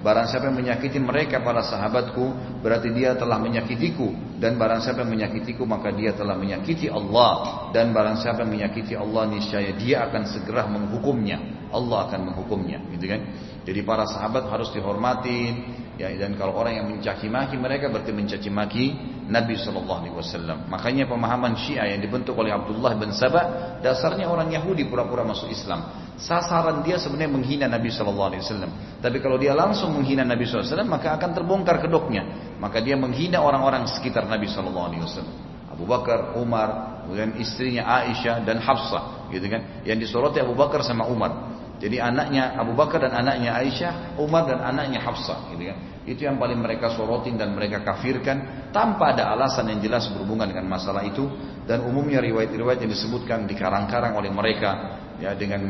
Barang 0.04 0.28
siapa 0.28 0.52
yang 0.52 0.60
menyakiti 0.60 1.00
mereka 1.00 1.40
para 1.40 1.64
sahabatku 1.64 2.60
Berarti 2.60 2.92
dia 2.92 3.16
telah 3.16 3.40
menyakitiku 3.40 4.36
Dan 4.36 4.60
barang 4.60 4.84
siapa 4.84 5.00
yang 5.00 5.16
menyakitiku 5.16 5.64
Maka 5.64 5.96
dia 5.96 6.12
telah 6.12 6.36
menyakiti 6.36 6.92
Allah 6.92 7.72
Dan 7.72 7.96
barang 7.96 8.20
siapa 8.20 8.44
yang 8.44 8.52
menyakiti 8.52 8.92
Allah 8.92 9.24
Niscaya 9.32 9.72
dia 9.72 10.04
akan 10.04 10.28
segera 10.28 10.68
menghukumnya 10.68 11.64
Allah 11.74 12.06
akan 12.06 12.30
menghukumnya 12.30 12.78
gitu 12.94 13.10
kan? 13.10 13.20
Jadi 13.66 13.80
para 13.82 14.06
sahabat 14.06 14.46
harus 14.46 14.70
dihormati 14.70 15.58
ya, 16.00 16.08
Dan 16.14 16.34
kalau 16.38 16.56
orang 16.58 16.80
yang 16.82 16.86
mencaci 16.90 17.26
maki 17.26 17.56
mereka 17.58 17.90
Berarti 17.90 18.10
mencaci 18.10 18.50
maki 18.50 18.84
Nabi 19.28 19.54
SAW 19.58 20.68
Makanya 20.68 21.08
pemahaman 21.08 21.54
syiah 21.58 21.94
yang 21.94 22.00
dibentuk 22.02 22.34
oleh 22.38 22.54
Abdullah 22.54 22.94
bin 22.98 23.10
Sabah 23.14 23.78
Dasarnya 23.80 24.30
orang 24.30 24.52
Yahudi 24.52 24.86
pura-pura 24.86 25.22
masuk 25.22 25.50
Islam 25.50 26.04
Sasaran 26.14 26.86
dia 26.86 26.94
sebenarnya 26.94 27.32
menghina 27.34 27.66
Nabi 27.66 27.90
Shallallahu 27.90 28.28
Alaihi 28.30 28.42
Wasallam. 28.46 28.70
Tapi 29.02 29.18
kalau 29.18 29.34
dia 29.34 29.50
langsung 29.50 29.90
menghina 29.90 30.22
Nabi 30.22 30.46
Shallallahu 30.46 30.62
Alaihi 30.62 30.74
Wasallam, 30.78 30.90
maka 30.94 31.08
akan 31.18 31.30
terbongkar 31.34 31.76
kedoknya. 31.82 32.22
Maka 32.62 32.78
dia 32.78 32.94
menghina 32.94 33.42
orang-orang 33.42 33.90
sekitar 33.90 34.22
Nabi 34.30 34.46
Shallallahu 34.46 34.86
Alaihi 34.94 35.02
Wasallam. 35.02 35.34
Abu 35.74 35.90
Bakar, 35.90 36.38
Umar, 36.38 37.02
kemudian 37.02 37.34
istrinya 37.34 37.82
Aisyah 37.82 38.46
dan 38.46 38.62
Hafsah, 38.62 39.26
gitu 39.34 39.42
kan? 39.50 39.82
Yang 39.82 40.06
disoroti 40.06 40.38
Abu 40.38 40.54
Bakar 40.54 40.86
sama 40.86 41.02
Umar. 41.10 41.53
Jadi 41.84 42.00
anaknya 42.00 42.56
Abu 42.56 42.72
Bakar 42.72 43.04
dan 43.04 43.12
anaknya 43.12 43.60
Aisyah, 43.60 44.16
Umar 44.16 44.48
dan 44.48 44.64
anaknya 44.64 45.04
Hafsah, 45.04 45.52
gitu 45.52 45.68
kan. 45.68 45.78
Itu 46.08 46.24
yang 46.24 46.40
paling 46.40 46.56
mereka 46.56 46.88
sorotin 46.96 47.36
dan 47.36 47.52
mereka 47.52 47.84
kafirkan 47.84 48.68
tanpa 48.72 49.12
ada 49.12 49.28
alasan 49.36 49.68
yang 49.68 49.84
jelas 49.84 50.08
berhubungan 50.08 50.48
dengan 50.48 50.64
masalah 50.64 51.04
itu 51.04 51.28
dan 51.68 51.84
umumnya 51.84 52.24
riwayat-riwayat 52.24 52.80
yang 52.80 52.88
disebutkan 52.88 53.44
dikarang-karang 53.44 54.16
oleh 54.16 54.32
mereka 54.32 54.96
ya 55.20 55.36
dengan 55.36 55.60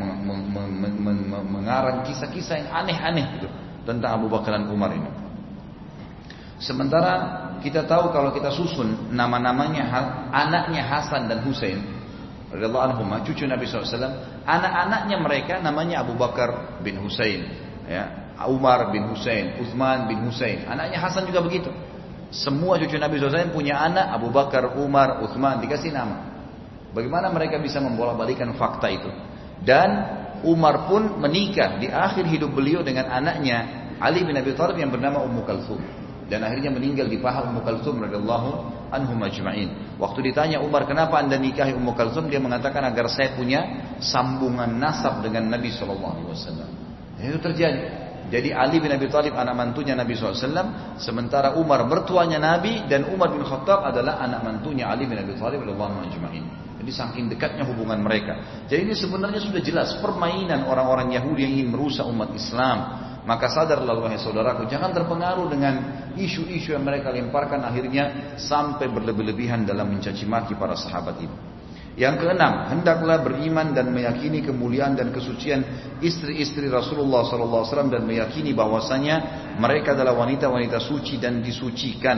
mengarang 1.43 2.07
kisah-kisah 2.07 2.63
yang 2.63 2.69
aneh-aneh 2.71 3.25
gitu 3.35 3.47
tentang 3.83 4.15
Abu 4.15 4.31
Bakar 4.31 4.55
dan 4.55 4.71
Umar 4.71 4.95
ini. 4.95 5.11
Sementara 6.63 7.43
kita 7.59 7.83
tahu 7.83 8.15
kalau 8.15 8.31
kita 8.31 8.55
susun 8.55 9.11
nama-namanya 9.11 9.91
anaknya 10.31 10.87
Hasan 10.87 11.27
dan 11.27 11.43
Husain 11.43 11.94
radhiyallahu 12.53 13.25
cucu 13.25 13.49
Nabi 13.49 13.65
SAW 13.65 14.45
anak-anaknya 14.45 15.17
mereka 15.17 15.53
namanya 15.59 16.05
Abu 16.05 16.13
Bakar 16.13 16.81
bin 16.85 17.01
Husain 17.01 17.41
ya. 17.89 18.25
Umar 18.45 18.91
bin 18.91 19.07
Husain 19.07 19.63
Uthman 19.63 20.11
bin 20.11 20.27
Husain. 20.27 20.67
Anaknya 20.67 20.99
Hasan 20.99 21.23
juga 21.23 21.39
begitu. 21.39 21.71
Semua 22.35 22.75
cucu 22.75 22.99
Nabi 22.99 23.15
SAW 23.15 23.55
punya 23.55 23.79
anak 23.79 24.11
Abu 24.11 24.27
Bakar 24.27 24.75
Umar 24.75 25.23
Uthman 25.23 25.63
dikasih 25.63 25.95
nama. 25.95 26.35
Bagaimana 26.91 27.31
mereka 27.31 27.59
bisa 27.59 27.79
membolak-balikan 27.79 28.55
fakta 28.59 28.91
itu? 28.91 29.07
Dan 29.63 29.89
Umar 30.43 30.87
pun 30.91 31.15
menikah 31.19 31.79
di 31.79 31.87
akhir 31.87 32.27
hidup 32.27 32.51
beliau 32.51 32.83
dengan 32.83 33.07
anaknya 33.07 33.87
Ali 34.03 34.27
bin 34.27 34.35
Abi 34.35 34.51
Thalib 34.51 34.75
yang 34.75 34.91
bernama 34.91 35.23
Ummu 35.23 35.41
Kalthum 35.47 35.79
dan 36.25 36.41
akhirnya 36.41 36.73
meninggal 36.73 37.05
di 37.05 37.21
paha 37.21 37.45
Ummu 37.45 37.61
Kalthum 37.61 38.01
radhiyallahu 38.01 38.49
anhum 38.89 39.19
ajma'in. 39.21 39.97
Waktu 40.01 40.33
ditanya 40.33 40.57
Umar, 40.61 40.89
"Kenapa 40.89 41.21
Anda 41.21 41.37
nikahi 41.37 41.77
Ummu 41.77 41.93
Kalthum?" 41.93 42.27
Dia 42.27 42.41
mengatakan 42.41 42.81
agar 42.81 43.05
saya 43.09 43.37
punya 43.37 43.93
sambungan 44.01 44.73
nasab 44.81 45.21
dengan 45.21 45.45
Nabi 45.53 45.69
sallallahu 45.69 46.13
alaihi 46.17 46.29
wasallam. 46.33 46.69
Itu 47.21 47.39
terjadi. 47.41 48.05
Jadi 48.25 48.49
Ali 48.49 48.81
bin 48.81 48.89
Abi 48.89 49.05
Thalib 49.05 49.37
anak 49.37 49.53
mantunya 49.53 49.93
Nabi 49.93 50.17
SAW, 50.17 50.97
sementara 50.97 51.53
Umar 51.61 51.85
mertuanya 51.85 52.41
Nabi 52.41 52.89
dan 52.89 53.05
Umar 53.13 53.29
bin 53.29 53.45
Khattab 53.45 53.85
adalah 53.85 54.17
anak 54.17 54.41
mantunya 54.41 54.89
Ali 54.89 55.05
bin 55.05 55.21
Abi 55.21 55.37
Thalib. 55.37 55.61
Jadi 55.61 56.91
saking 56.91 57.29
dekatnya 57.29 57.65
hubungan 57.69 58.01
mereka. 58.01 58.65
Jadi 58.65 58.89
ini 58.89 58.93
sebenarnya 58.97 59.41
sudah 59.45 59.61
jelas 59.61 59.97
permainan 60.01 60.65
orang-orang 60.65 61.13
Yahudi 61.13 61.45
yang 61.45 61.53
ingin 61.53 61.69
merusak 61.69 62.05
umat 62.09 62.33
Islam. 62.33 63.04
Maka 63.25 63.49
sadarlah 63.49 63.97
wahai 63.97 64.21
saudaraku, 64.21 64.69
jangan 64.69 64.93
terpengaruh 64.93 65.49
dengan 65.49 65.73
isu-isu 66.13 66.77
yang 66.77 66.85
mereka 66.85 67.09
lemparkan 67.09 67.65
akhirnya 67.65 68.37
sampai 68.37 68.85
berlebih-lebihan 68.85 69.65
dalam 69.65 69.89
mencaci 69.89 70.29
maki 70.29 70.53
para 70.53 70.77
sahabat 70.77 71.17
ini. 71.25 71.37
Yang 71.95 72.27
keenam, 72.27 72.67
hendaklah 72.75 73.23
beriman 73.23 73.71
dan 73.71 73.87
meyakini 73.95 74.43
kemuliaan 74.43 74.99
dan 74.99 75.15
kesucian 75.15 75.63
istri-istri 76.03 76.67
Rasulullah 76.67 77.23
SAW 77.23 77.87
dan 77.87 78.03
meyakini 78.03 78.51
bahwasanya 78.51 79.47
mereka 79.55 79.95
adalah 79.95 80.11
wanita-wanita 80.19 80.83
suci 80.83 81.15
dan 81.23 81.39
disucikan 81.39 82.17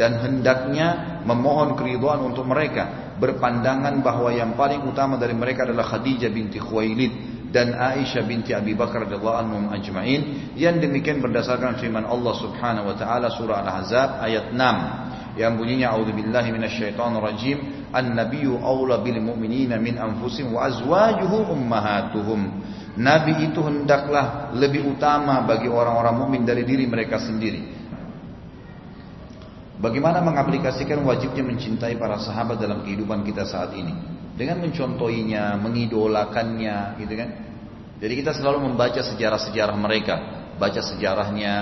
dan 0.00 0.16
hendaknya 0.24 1.20
memohon 1.28 1.76
keridhaan 1.76 2.24
untuk 2.24 2.48
mereka 2.48 3.12
berpandangan 3.20 4.00
bahwa 4.00 4.32
yang 4.32 4.56
paling 4.56 4.80
utama 4.88 5.20
dari 5.20 5.36
mereka 5.36 5.68
adalah 5.68 5.84
Khadijah 5.84 6.32
binti 6.32 6.56
Khuwailid 6.56 7.37
dan 7.48 7.72
Aisyah 7.72 8.28
binti 8.28 8.52
Abi 8.52 8.76
Bakar 8.76 9.08
radhiyallahu 9.08 9.38
anhum 9.40 9.62
ajma'in 9.72 10.52
yang 10.56 10.76
demikian 10.80 11.24
berdasarkan 11.24 11.80
firman 11.80 12.04
Allah 12.04 12.34
Subhanahu 12.36 12.92
wa 12.92 12.96
taala 12.96 13.32
surah 13.32 13.64
Al-Ahzab 13.64 14.20
ayat 14.20 14.52
6 14.52 15.40
yang 15.40 15.56
bunyinya 15.56 15.94
a'udzubillahi 15.96 16.50
minasyaitonir 16.52 17.22
rajim 17.24 17.88
an-nabiyyu 17.94 18.58
aula 18.60 19.00
bil 19.00 19.16
mu'minina 19.22 19.80
min 19.80 19.96
anfusihim 19.96 20.52
wa 20.52 20.68
azwajuhum 20.68 21.48
ummahatuhum 21.56 22.40
Nabi 22.98 23.46
itu 23.46 23.62
hendaklah 23.62 24.50
lebih 24.58 24.98
utama 24.98 25.46
bagi 25.46 25.70
orang-orang 25.70 26.18
mukmin 26.18 26.42
dari 26.42 26.66
diri 26.66 26.82
mereka 26.82 27.22
sendiri. 27.22 27.62
Bagaimana 29.78 30.18
mengaplikasikan 30.18 31.06
wajibnya 31.06 31.46
mencintai 31.46 31.94
para 31.94 32.18
sahabat 32.18 32.58
dalam 32.58 32.82
kehidupan 32.82 33.22
kita 33.22 33.46
saat 33.46 33.70
ini? 33.78 34.17
Dengan 34.38 34.62
mencontohinya, 34.62 35.58
mengidolakannya, 35.58 37.02
gitu 37.02 37.14
kan. 37.18 37.28
Jadi 37.98 38.14
kita 38.22 38.30
selalu 38.30 38.70
membaca 38.70 39.02
sejarah-sejarah 39.02 39.74
mereka, 39.74 40.14
baca 40.54 40.78
sejarahnya, 40.78 41.54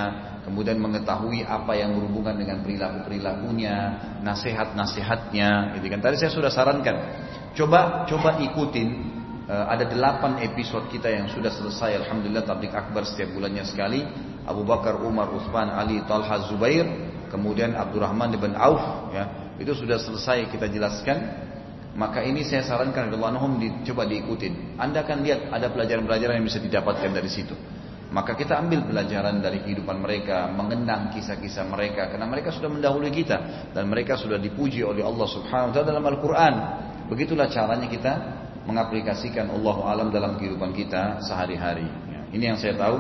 kemudian 0.44 0.76
mengetahui 0.76 1.40
apa 1.42 1.72
yang 1.72 1.96
berhubungan 1.96 2.36
dengan 2.36 2.60
perilaku-perilakunya, 2.60 3.76
nasihat-nasihatnya, 4.20 5.80
gitu 5.80 5.86
kan. 5.88 6.00
Tadi 6.04 6.20
saya 6.20 6.32
sudah 6.36 6.52
sarankan, 6.52 6.96
coba 7.56 8.04
coba 8.04 8.36
ikutin 8.44 8.88
eh, 9.48 9.66
ada 9.72 9.88
delapan 9.88 10.44
episode 10.44 10.92
kita 10.92 11.08
yang 11.08 11.32
sudah 11.32 11.48
selesai 11.48 12.04
Alhamdulillah 12.04 12.44
tablik 12.44 12.76
akbar 12.76 13.08
setiap 13.08 13.32
bulannya 13.32 13.64
sekali. 13.64 14.04
Abu 14.46 14.62
Bakar, 14.62 15.02
Umar, 15.02 15.32
Utsman, 15.34 15.72
Ali, 15.72 16.04
Talha, 16.06 16.46
Zubair 16.46 16.86
kemudian 17.32 17.74
Abdurrahman 17.74 18.30
bin 18.36 18.54
Auf 18.54 19.10
ya. 19.10 19.56
Itu 19.56 19.72
sudah 19.72 19.96
selesai 19.96 20.52
kita 20.52 20.68
jelaskan 20.68 21.45
maka 21.96 22.20
ini 22.20 22.44
saya 22.44 22.60
sarankan 22.60 23.08
Allah 23.08 23.32
anhum 23.32 23.56
coba 23.88 24.04
diikutin. 24.04 24.76
Anda 24.76 25.00
akan 25.00 25.24
lihat 25.24 25.48
ada 25.48 25.72
pelajaran-pelajaran 25.72 26.36
yang 26.36 26.46
bisa 26.46 26.60
didapatkan 26.60 27.08
dari 27.08 27.30
situ. 27.32 27.56
Maka 28.12 28.36
kita 28.36 28.60
ambil 28.60 28.86
pelajaran 28.86 29.40
dari 29.42 29.64
kehidupan 29.64 29.98
mereka, 29.98 30.46
mengenang 30.52 31.10
kisah-kisah 31.10 31.66
mereka 31.66 32.06
karena 32.12 32.28
mereka 32.28 32.54
sudah 32.54 32.70
mendahului 32.70 33.10
kita 33.10 33.72
dan 33.74 33.88
mereka 33.88 34.14
sudah 34.14 34.38
dipuji 34.38 34.84
oleh 34.84 35.02
Allah 35.02 35.26
Subhanahu 35.26 35.68
wa 35.68 35.74
taala 35.74 35.88
dalam 35.90 36.04
Al-Qur'an. 36.04 36.54
Begitulah 37.10 37.48
caranya 37.50 37.88
kita 37.88 38.12
mengaplikasikan 38.68 39.48
Allah 39.50 39.76
alam 39.88 40.08
dalam 40.12 40.36
kehidupan 40.36 40.76
kita 40.76 41.24
sehari-hari. 41.24 41.88
Ini 42.30 42.54
yang 42.54 42.58
saya 42.60 42.76
tahu. 42.76 42.96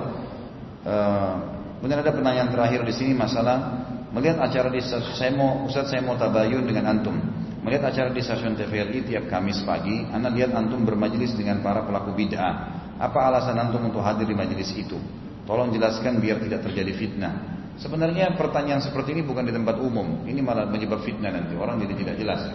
Uh, 0.86 1.34
kemudian 1.78 2.00
ada 2.00 2.10
pertanyaan 2.14 2.48
terakhir 2.48 2.80
di 2.86 2.94
sini 2.96 3.12
masalah 3.12 3.84
melihat 4.14 4.40
acara 4.40 4.72
di 4.72 4.80
saya 4.80 5.34
mau 5.34 5.66
Ustaz 5.68 5.92
saya 5.92 6.00
mau 6.00 6.16
tabayun 6.16 6.64
dengan 6.64 6.96
antum. 6.96 7.45
Melihat 7.66 7.90
acara 7.90 8.14
di 8.14 8.22
stasiun 8.22 8.54
TVRI 8.54 9.10
tiap 9.10 9.26
Kamis 9.26 9.58
pagi, 9.66 10.06
Anda 10.14 10.30
lihat 10.30 10.54
antum 10.54 10.86
bermajelis 10.86 11.34
dengan 11.34 11.66
para 11.66 11.82
pelaku 11.82 12.14
bid'ah. 12.14 12.54
Apa 12.94 13.26
alasan 13.26 13.58
antum 13.58 13.82
untuk 13.90 14.06
hadir 14.06 14.22
di 14.22 14.38
majelis 14.38 14.70
itu? 14.70 14.94
Tolong 15.42 15.74
jelaskan 15.74 16.22
biar 16.22 16.38
tidak 16.38 16.62
terjadi 16.62 16.94
fitnah. 16.94 17.34
Sebenarnya 17.74 18.38
pertanyaan 18.38 18.78
seperti 18.78 19.18
ini 19.18 19.26
bukan 19.26 19.42
di 19.42 19.50
tempat 19.50 19.82
umum. 19.82 20.22
Ini 20.22 20.38
malah 20.46 20.70
menyebab 20.70 21.02
fitnah 21.02 21.34
nanti. 21.34 21.58
Orang 21.58 21.82
jadi 21.82 21.94
tidak 21.98 22.14
jelas. 22.22 22.46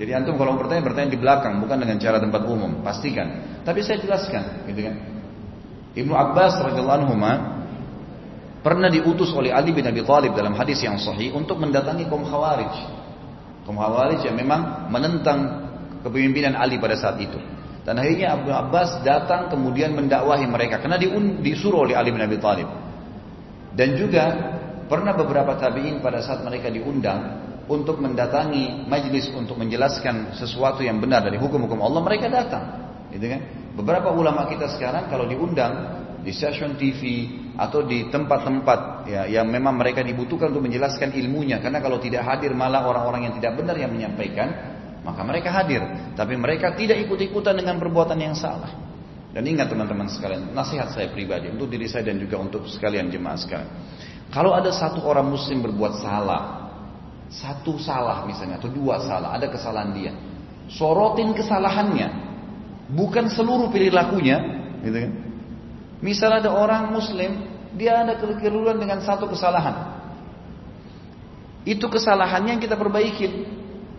Jadi 0.00 0.10
antum 0.16 0.40
kalau 0.40 0.56
bertanya, 0.56 0.80
bertanya 0.80 1.12
di 1.12 1.20
belakang, 1.20 1.60
bukan 1.60 1.76
dengan 1.76 2.00
cara 2.00 2.16
tempat 2.16 2.40
umum. 2.48 2.80
Pastikan. 2.80 3.60
Tapi 3.68 3.84
saya 3.84 4.00
jelaskan, 4.00 4.64
gitu 4.64 4.80
kan. 4.80 4.96
Ibnu 5.92 6.16
Abbas 6.16 6.56
radhiyallahu 6.64 6.98
anhu 7.04 7.14
pernah 8.64 8.88
diutus 8.88 9.28
oleh 9.36 9.52
Ali 9.52 9.76
bin 9.76 9.84
Abi 9.84 10.00
Thalib 10.00 10.32
dalam 10.32 10.56
hadis 10.56 10.80
yang 10.80 10.96
sahih 10.96 11.36
untuk 11.36 11.60
mendatangi 11.60 12.08
kaum 12.08 12.24
Khawarij 12.24 13.04
kaum 13.66 13.76
Khawarij 13.76 14.22
yang 14.22 14.38
memang 14.38 14.86
menentang 14.88 15.66
kepemimpinan 16.06 16.54
Ali 16.54 16.78
pada 16.78 16.94
saat 16.94 17.18
itu. 17.18 17.36
Dan 17.82 17.98
akhirnya 17.98 18.34
Abu 18.34 18.50
Abbas 18.50 19.02
datang 19.02 19.50
kemudian 19.50 19.94
mendakwahi 19.94 20.46
mereka 20.46 20.78
karena 20.78 20.98
disuruh 21.42 21.86
oleh 21.86 21.98
Ali 21.98 22.14
bin 22.14 22.22
Abi 22.22 22.38
Thalib. 22.38 22.66
Dan 23.74 23.98
juga 23.98 24.24
pernah 24.86 25.14
beberapa 25.14 25.58
tabi'in 25.58 25.98
pada 25.98 26.22
saat 26.22 26.46
mereka 26.46 26.70
diundang 26.70 27.46
untuk 27.66 27.98
mendatangi 27.98 28.86
majlis 28.86 29.30
untuk 29.34 29.58
menjelaskan 29.58 30.34
sesuatu 30.38 30.86
yang 30.86 31.02
benar 31.02 31.26
dari 31.26 31.38
hukum-hukum 31.38 31.82
Allah, 31.82 32.00
mereka 32.02 32.30
datang. 32.30 32.64
Gitu 33.10 33.26
kan? 33.26 33.40
Beberapa 33.74 34.14
ulama 34.14 34.46
kita 34.46 34.70
sekarang 34.72 35.10
kalau 35.10 35.26
diundang 35.26 36.06
di 36.26 36.34
stasiun 36.34 36.74
TV 36.74 37.30
atau 37.54 37.86
di 37.86 38.10
tempat-tempat 38.10 39.06
ya, 39.06 39.22
yang 39.30 39.46
memang 39.46 39.78
mereka 39.78 40.02
dibutuhkan 40.02 40.50
untuk 40.50 40.66
menjelaskan 40.66 41.14
ilmunya. 41.14 41.62
Karena 41.62 41.78
kalau 41.78 42.02
tidak 42.02 42.26
hadir 42.26 42.50
malah 42.50 42.82
orang-orang 42.82 43.30
yang 43.30 43.34
tidak 43.38 43.54
benar 43.54 43.78
yang 43.78 43.94
menyampaikan 43.94 44.74
maka 45.06 45.22
mereka 45.22 45.54
hadir. 45.54 45.78
Tapi 46.18 46.34
mereka 46.34 46.74
tidak 46.74 46.98
ikut-ikutan 47.06 47.54
dengan 47.54 47.78
perbuatan 47.78 48.18
yang 48.18 48.34
salah. 48.34 48.74
Dan 49.30 49.46
ingat 49.46 49.70
teman-teman 49.70 50.10
sekalian 50.10 50.50
nasihat 50.50 50.90
saya 50.90 51.14
pribadi 51.14 51.46
untuk 51.46 51.70
diri 51.70 51.86
saya 51.86 52.10
dan 52.10 52.18
juga 52.18 52.42
untuk 52.42 52.66
sekalian 52.66 53.06
jemaah 53.06 53.38
sekalian. 53.38 53.70
Kalau 54.34 54.50
ada 54.50 54.74
satu 54.74 55.06
orang 55.06 55.30
muslim 55.30 55.62
berbuat 55.62 56.02
salah 56.02 56.66
satu 57.30 57.78
salah 57.78 58.22
misalnya 58.22 58.58
atau 58.58 58.70
dua 58.70 59.02
salah 59.02 59.34
ada 59.34 59.50
kesalahan 59.50 59.90
dia 59.90 60.14
sorotin 60.70 61.34
kesalahannya 61.34 62.08
bukan 62.94 63.26
seluruh 63.26 63.66
perilakunya 63.70 64.38
gitu 64.86 64.94
kan 64.94 65.12
Misal 66.06 66.38
ada 66.38 66.54
orang 66.54 66.94
muslim, 66.94 67.50
dia 67.74 68.06
ada 68.06 68.14
kekeliruan 68.14 68.78
dengan 68.78 69.02
satu 69.02 69.26
kesalahan. 69.26 69.98
Itu 71.66 71.90
kesalahannya 71.90 72.54
yang 72.54 72.62
kita 72.62 72.78
perbaiki. 72.78 73.26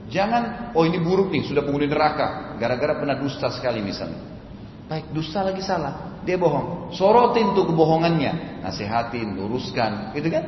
Jangan, 0.07 0.71
oh 0.71 0.88
ini 0.88 1.03
buruk 1.03 1.27
nih, 1.35 1.43
sudah 1.43 1.67
penghuni 1.67 1.91
neraka. 1.91 2.55
Gara-gara 2.55 2.95
pernah 2.95 3.19
dusta 3.19 3.51
sekali 3.51 3.84
misalnya. 3.84 4.23
Baik, 4.88 5.11
dusta 5.11 5.43
lagi 5.43 5.59
salah. 5.59 6.23
Dia 6.23 6.39
bohong. 6.39 6.95
Sorotin 6.95 7.51
tuh 7.51 7.67
kebohongannya. 7.67 8.63
Nasihatin, 8.63 9.35
luruskan. 9.35 10.15
Gitu 10.15 10.31
kan? 10.31 10.43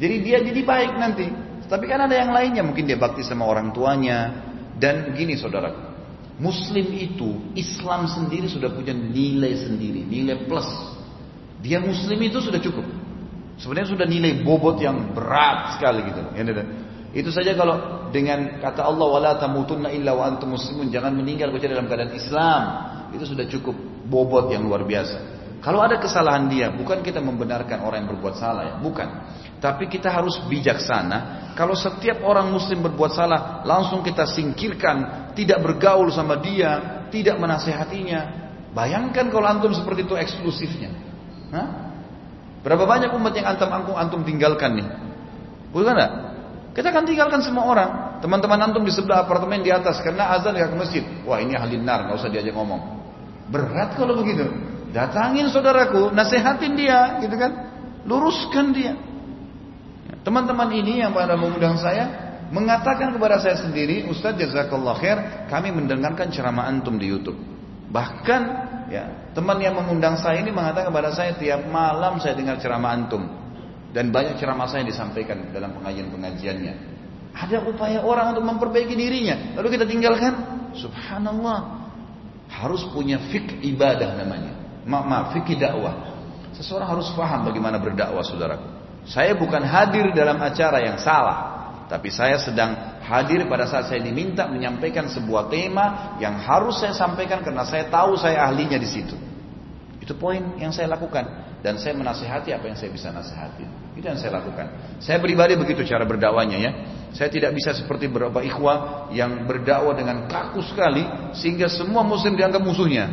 Jadi 0.00 0.14
dia 0.24 0.40
jadi 0.40 0.60
baik 0.64 0.92
nanti. 0.96 1.28
Tapi 1.68 1.84
kan 1.84 2.08
ada 2.08 2.16
yang 2.16 2.32
lainnya. 2.32 2.64
Mungkin 2.64 2.88
dia 2.88 2.96
bakti 2.96 3.20
sama 3.20 3.44
orang 3.44 3.76
tuanya. 3.76 4.32
Dan 4.80 5.12
begini 5.12 5.36
saudara. 5.36 5.87
Muslim 6.38 6.86
itu, 6.94 7.50
Islam 7.58 8.06
sendiri 8.06 8.46
sudah 8.46 8.70
punya 8.70 8.94
nilai 8.94 9.58
sendiri, 9.58 10.06
nilai 10.06 10.46
plus. 10.46 10.66
Dia 11.58 11.82
Muslim 11.82 12.18
itu 12.22 12.38
sudah 12.38 12.62
cukup. 12.62 12.86
Sebenarnya 13.58 13.90
sudah 13.90 14.06
nilai 14.06 14.46
bobot 14.46 14.78
yang 14.78 15.18
berat 15.18 15.74
sekali 15.74 16.06
gitu. 16.06 16.22
Itu 17.10 17.34
saja 17.34 17.58
kalau 17.58 18.06
dengan 18.14 18.62
kata 18.62 18.86
Allah 18.86 19.06
wala 19.10 19.32
tamutunna 19.34 19.90
illa 19.90 20.14
wa 20.14 20.30
antum 20.30 20.54
muslimun, 20.54 20.94
jangan 20.94 21.10
meninggal 21.18 21.50
kecuali 21.50 21.74
dalam 21.74 21.90
keadaan 21.90 22.14
Islam. 22.14 22.62
Itu 23.18 23.24
sudah 23.26 23.42
cukup 23.50 23.74
bobot 24.06 24.54
yang 24.54 24.62
luar 24.62 24.86
biasa. 24.86 25.37
Kalau 25.58 25.82
ada 25.82 25.98
kesalahan 25.98 26.46
dia, 26.46 26.70
bukan 26.70 27.02
kita 27.02 27.18
membenarkan 27.18 27.82
orang 27.82 28.06
yang 28.06 28.10
berbuat 28.14 28.34
salah 28.38 28.62
ya, 28.62 28.74
bukan. 28.78 29.08
Tapi 29.58 29.90
kita 29.90 30.06
harus 30.06 30.38
bijaksana. 30.46 31.50
Kalau 31.58 31.74
setiap 31.74 32.22
orang 32.22 32.46
muslim 32.54 32.78
berbuat 32.86 33.10
salah, 33.10 33.66
langsung 33.66 34.06
kita 34.06 34.22
singkirkan, 34.22 35.30
tidak 35.34 35.58
bergaul 35.58 36.06
sama 36.14 36.38
dia, 36.38 37.02
tidak 37.10 37.42
menasehatinya. 37.42 38.50
Bayangkan 38.70 39.26
kalau 39.34 39.50
antum 39.50 39.74
seperti 39.74 40.06
itu 40.06 40.14
eksklusifnya. 40.14 40.94
Hah? 41.50 41.68
Berapa 42.62 42.86
banyak 42.86 43.10
umat 43.18 43.34
yang 43.34 43.50
antum 43.50 43.70
antum 43.74 43.94
antum 43.98 44.20
tinggalkan 44.22 44.78
nih? 44.78 44.86
Bukan 45.74 45.94
enggak? 45.94 46.12
Kita 46.78 46.94
akan 46.94 47.02
tinggalkan 47.02 47.40
semua 47.42 47.66
orang. 47.66 47.90
Teman-teman 48.22 48.70
antum 48.70 48.86
di 48.86 48.94
sebelah 48.94 49.26
apartemen 49.26 49.66
di 49.66 49.74
atas 49.74 49.98
karena 50.06 50.30
azan 50.38 50.54
ke 50.54 50.76
masjid. 50.78 51.02
Wah 51.26 51.42
ini 51.42 51.58
ahli 51.58 51.82
nar, 51.82 52.06
nggak 52.06 52.18
usah 52.22 52.30
diajak 52.30 52.54
ngomong. 52.54 52.78
Berat 53.50 53.98
kalau 53.98 54.14
begitu. 54.14 54.46
Datangin 54.88 55.52
saudaraku, 55.52 56.10
nasehatin 56.16 56.72
dia, 56.72 57.20
gitu 57.20 57.36
kan? 57.36 57.52
Luruskan 58.08 58.72
dia. 58.72 58.96
Teman-teman 60.24 60.68
ini 60.72 61.00
yang 61.04 61.12
pada 61.12 61.36
mengundang 61.36 61.76
saya 61.76 62.28
mengatakan 62.48 63.12
kepada 63.12 63.40
saya 63.40 63.60
sendiri, 63.60 64.08
Ustaz 64.08 64.36
jazakallah 64.36 64.96
khair, 64.96 65.18
kami 65.52 65.72
mendengarkan 65.72 66.32
ceramah 66.32 66.68
antum 66.68 66.96
di 66.96 67.08
YouTube. 67.08 67.36
Bahkan 67.88 68.40
ya, 68.92 69.32
teman 69.32 69.60
yang 69.60 69.76
mengundang 69.76 70.20
saya 70.20 70.40
ini 70.40 70.52
mengatakan 70.52 70.92
kepada 70.92 71.10
saya 71.12 71.36
tiap 71.36 71.64
malam 71.68 72.20
saya 72.20 72.36
dengar 72.36 72.60
ceramah 72.60 72.92
antum 72.92 73.24
dan 73.92 74.12
banyak 74.12 74.36
ceramah 74.36 74.68
saya 74.68 74.84
disampaikan 74.84 75.48
dalam 75.52 75.72
pengajian-pengajiannya. 75.80 76.74
Ada 77.32 77.64
upaya 77.64 78.04
orang 78.04 78.36
untuk 78.36 78.44
memperbaiki 78.44 78.92
dirinya, 78.92 79.56
lalu 79.56 79.78
kita 79.78 79.88
tinggalkan. 79.88 80.32
Subhanallah. 80.76 81.88
Harus 82.48 82.84
punya 82.92 83.20
fik 83.28 83.60
ibadah 83.60 84.16
namanya. 84.16 84.67
Ma 84.88 85.04
maaf, 85.04 85.36
fikih 85.36 85.60
dakwah. 85.60 86.16
Seseorang 86.56 86.96
harus 86.96 87.12
paham 87.12 87.44
bagaimana 87.44 87.76
berdakwah, 87.76 88.24
saudaraku. 88.24 88.64
Saya 89.04 89.36
bukan 89.36 89.60
hadir 89.62 90.10
dalam 90.16 90.40
acara 90.40 90.80
yang 90.80 90.96
salah, 90.96 91.58
tapi 91.88 92.12
saya 92.12 92.36
sedang 92.40 93.00
hadir 93.04 93.44
pada 93.48 93.64
saat 93.64 93.88
saya 93.88 94.00
diminta 94.04 94.44
menyampaikan 94.44 95.08
sebuah 95.08 95.48
tema 95.48 96.16
yang 96.20 96.36
harus 96.36 96.80
saya 96.80 96.92
sampaikan 96.92 97.40
karena 97.40 97.64
saya 97.64 97.88
tahu 97.88 98.16
saya 98.20 98.44
ahlinya 98.44 98.76
di 98.76 98.88
situ. 98.88 99.16
Itu 100.00 100.16
poin 100.16 100.56
yang 100.60 100.72
saya 100.72 100.92
lakukan 100.92 101.24
dan 101.64 101.80
saya 101.80 101.96
menasehati 101.96 102.52
apa 102.52 102.64
yang 102.68 102.76
saya 102.76 102.90
bisa 102.92 103.08
nasihati. 103.12 103.64
Itu 103.96 104.04
yang 104.04 104.20
saya 104.20 104.40
lakukan. 104.40 104.98
Saya 105.00 105.18
pribadi 105.18 105.56
begitu 105.56 105.82
cara 105.88 106.04
berdakwanya 106.04 106.56
ya. 106.60 106.70
Saya 107.16 107.32
tidak 107.32 107.56
bisa 107.56 107.72
seperti 107.72 108.06
beberapa 108.06 108.44
ikhwah 108.44 109.08
yang 109.16 109.48
berdakwah 109.48 109.96
dengan 109.96 110.28
kaku 110.28 110.60
sekali 110.62 111.02
sehingga 111.32 111.66
semua 111.72 112.04
muslim 112.04 112.36
dianggap 112.36 112.60
musuhnya. 112.60 113.08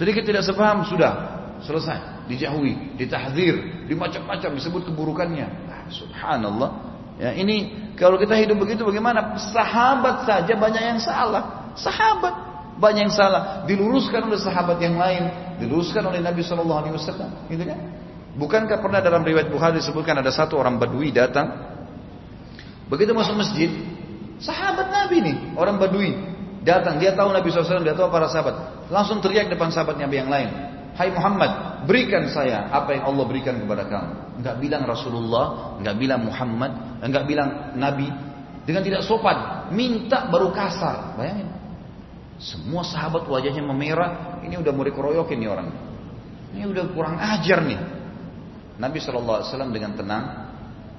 Sedikit 0.00 0.24
tidak 0.24 0.48
sepaham 0.48 0.80
sudah 0.88 1.12
selesai, 1.60 2.24
dijauhi, 2.24 2.96
ditahdir, 2.96 3.84
dimacam-macam 3.84 4.56
disebut 4.56 4.88
keburukannya. 4.88 5.44
Ah, 5.68 5.84
subhanallah. 5.92 6.70
Ya, 7.20 7.36
ini 7.36 7.92
kalau 8.00 8.16
kita 8.16 8.32
hidup 8.40 8.56
begitu 8.56 8.80
bagaimana? 8.80 9.36
Sahabat 9.52 10.24
saja 10.24 10.56
banyak 10.56 10.80
yang 10.80 11.00
salah. 11.04 11.76
Sahabat 11.76 12.32
banyak 12.80 13.12
yang 13.12 13.14
salah, 13.14 13.68
diluruskan 13.68 14.24
oleh 14.24 14.40
sahabat 14.40 14.80
yang 14.80 14.96
lain, 14.96 15.28
diluruskan 15.60 16.00
oleh 16.08 16.24
Nabi 16.24 16.40
Shallallahu 16.40 16.80
alaihi 16.80 16.96
wasallam, 16.96 17.30
gitu 17.52 17.68
kan? 17.68 17.78
Bukankah 18.40 18.80
pernah 18.80 19.04
dalam 19.04 19.20
riwayat 19.20 19.52
Bukhari 19.52 19.84
disebutkan 19.84 20.16
ada 20.16 20.32
satu 20.32 20.56
orang 20.56 20.80
Badui 20.80 21.12
datang 21.12 21.76
begitu 22.88 23.12
masuk 23.12 23.36
masjid, 23.36 23.68
sahabat 24.40 24.88
Nabi 24.88 25.28
nih, 25.28 25.36
orang 25.60 25.76
Badui 25.76 26.16
datang, 26.64 26.96
dia 26.96 27.12
tahu 27.12 27.36
Nabi 27.36 27.52
SAW, 27.52 27.84
dia 27.84 27.92
tahu 27.92 28.08
para 28.08 28.32
sahabat, 28.32 28.79
langsung 28.90 29.22
teriak 29.22 29.48
depan 29.48 29.70
sahabat 29.70 29.96
Nabi 29.96 30.20
yang 30.20 30.30
lain, 30.30 30.50
Hai 30.98 31.08
Muhammad, 31.14 31.86
berikan 31.88 32.28
saya 32.28 32.68
apa 32.68 32.92
yang 32.92 33.08
Allah 33.08 33.24
berikan 33.24 33.56
kepada 33.56 33.88
kamu. 33.88 34.12
Enggak 34.42 34.56
bilang 34.60 34.82
Rasulullah, 34.84 35.46
enggak 35.80 35.96
bilang 35.96 36.20
Muhammad, 36.26 36.72
enggak 37.00 37.24
bilang 37.24 37.72
Nabi. 37.78 38.08
Dengan 38.68 38.84
tidak 38.84 39.02
sopan, 39.08 39.70
minta 39.72 40.28
baru 40.28 40.52
kasar. 40.52 41.16
Bayangin. 41.16 41.48
Semua 42.36 42.84
sahabat 42.84 43.24
wajahnya 43.24 43.64
memerah, 43.64 44.40
ini 44.44 44.60
udah 44.60 44.72
mau 44.72 44.84
dikeroyokin 44.84 45.38
nih 45.40 45.48
orang. 45.48 45.68
Ini 46.56 46.64
udah 46.68 46.84
kurang 46.92 47.16
ajar 47.16 47.64
nih. 47.64 47.80
Nabi 48.80 48.96
SAW 48.96 49.44
dengan 49.72 49.92
tenang 49.92 50.24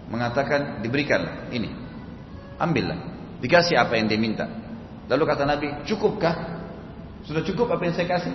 mengatakan 0.10 0.86
diberikan 0.86 1.50
ini. 1.50 1.70
Ambillah. 2.62 2.98
Dikasih 3.42 3.74
apa 3.74 3.98
yang 3.98 4.06
dia 4.06 4.22
minta. 4.22 4.46
Lalu 5.10 5.24
kata 5.26 5.44
Nabi, 5.50 5.68
cukupkah? 5.90 6.61
Sudah 7.26 7.42
cukup 7.46 7.70
apa 7.74 7.86
yang 7.86 7.96
saya 7.96 8.08
kasih? 8.10 8.34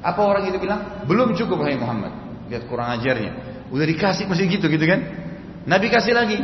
Apa 0.00 0.20
orang 0.24 0.48
itu 0.48 0.56
bilang? 0.56 1.04
Belum 1.04 1.36
cukup 1.36 1.60
hai 1.66 1.76
Muhammad. 1.76 2.12
Lihat 2.48 2.64
kurang 2.66 2.88
ajarnya. 2.98 3.64
Udah 3.70 3.86
dikasih 3.86 4.26
masih 4.26 4.50
gitu 4.50 4.66
gitu 4.66 4.84
kan? 4.86 5.00
Nabi 5.68 5.86
kasih 5.92 6.16
lagi. 6.16 6.40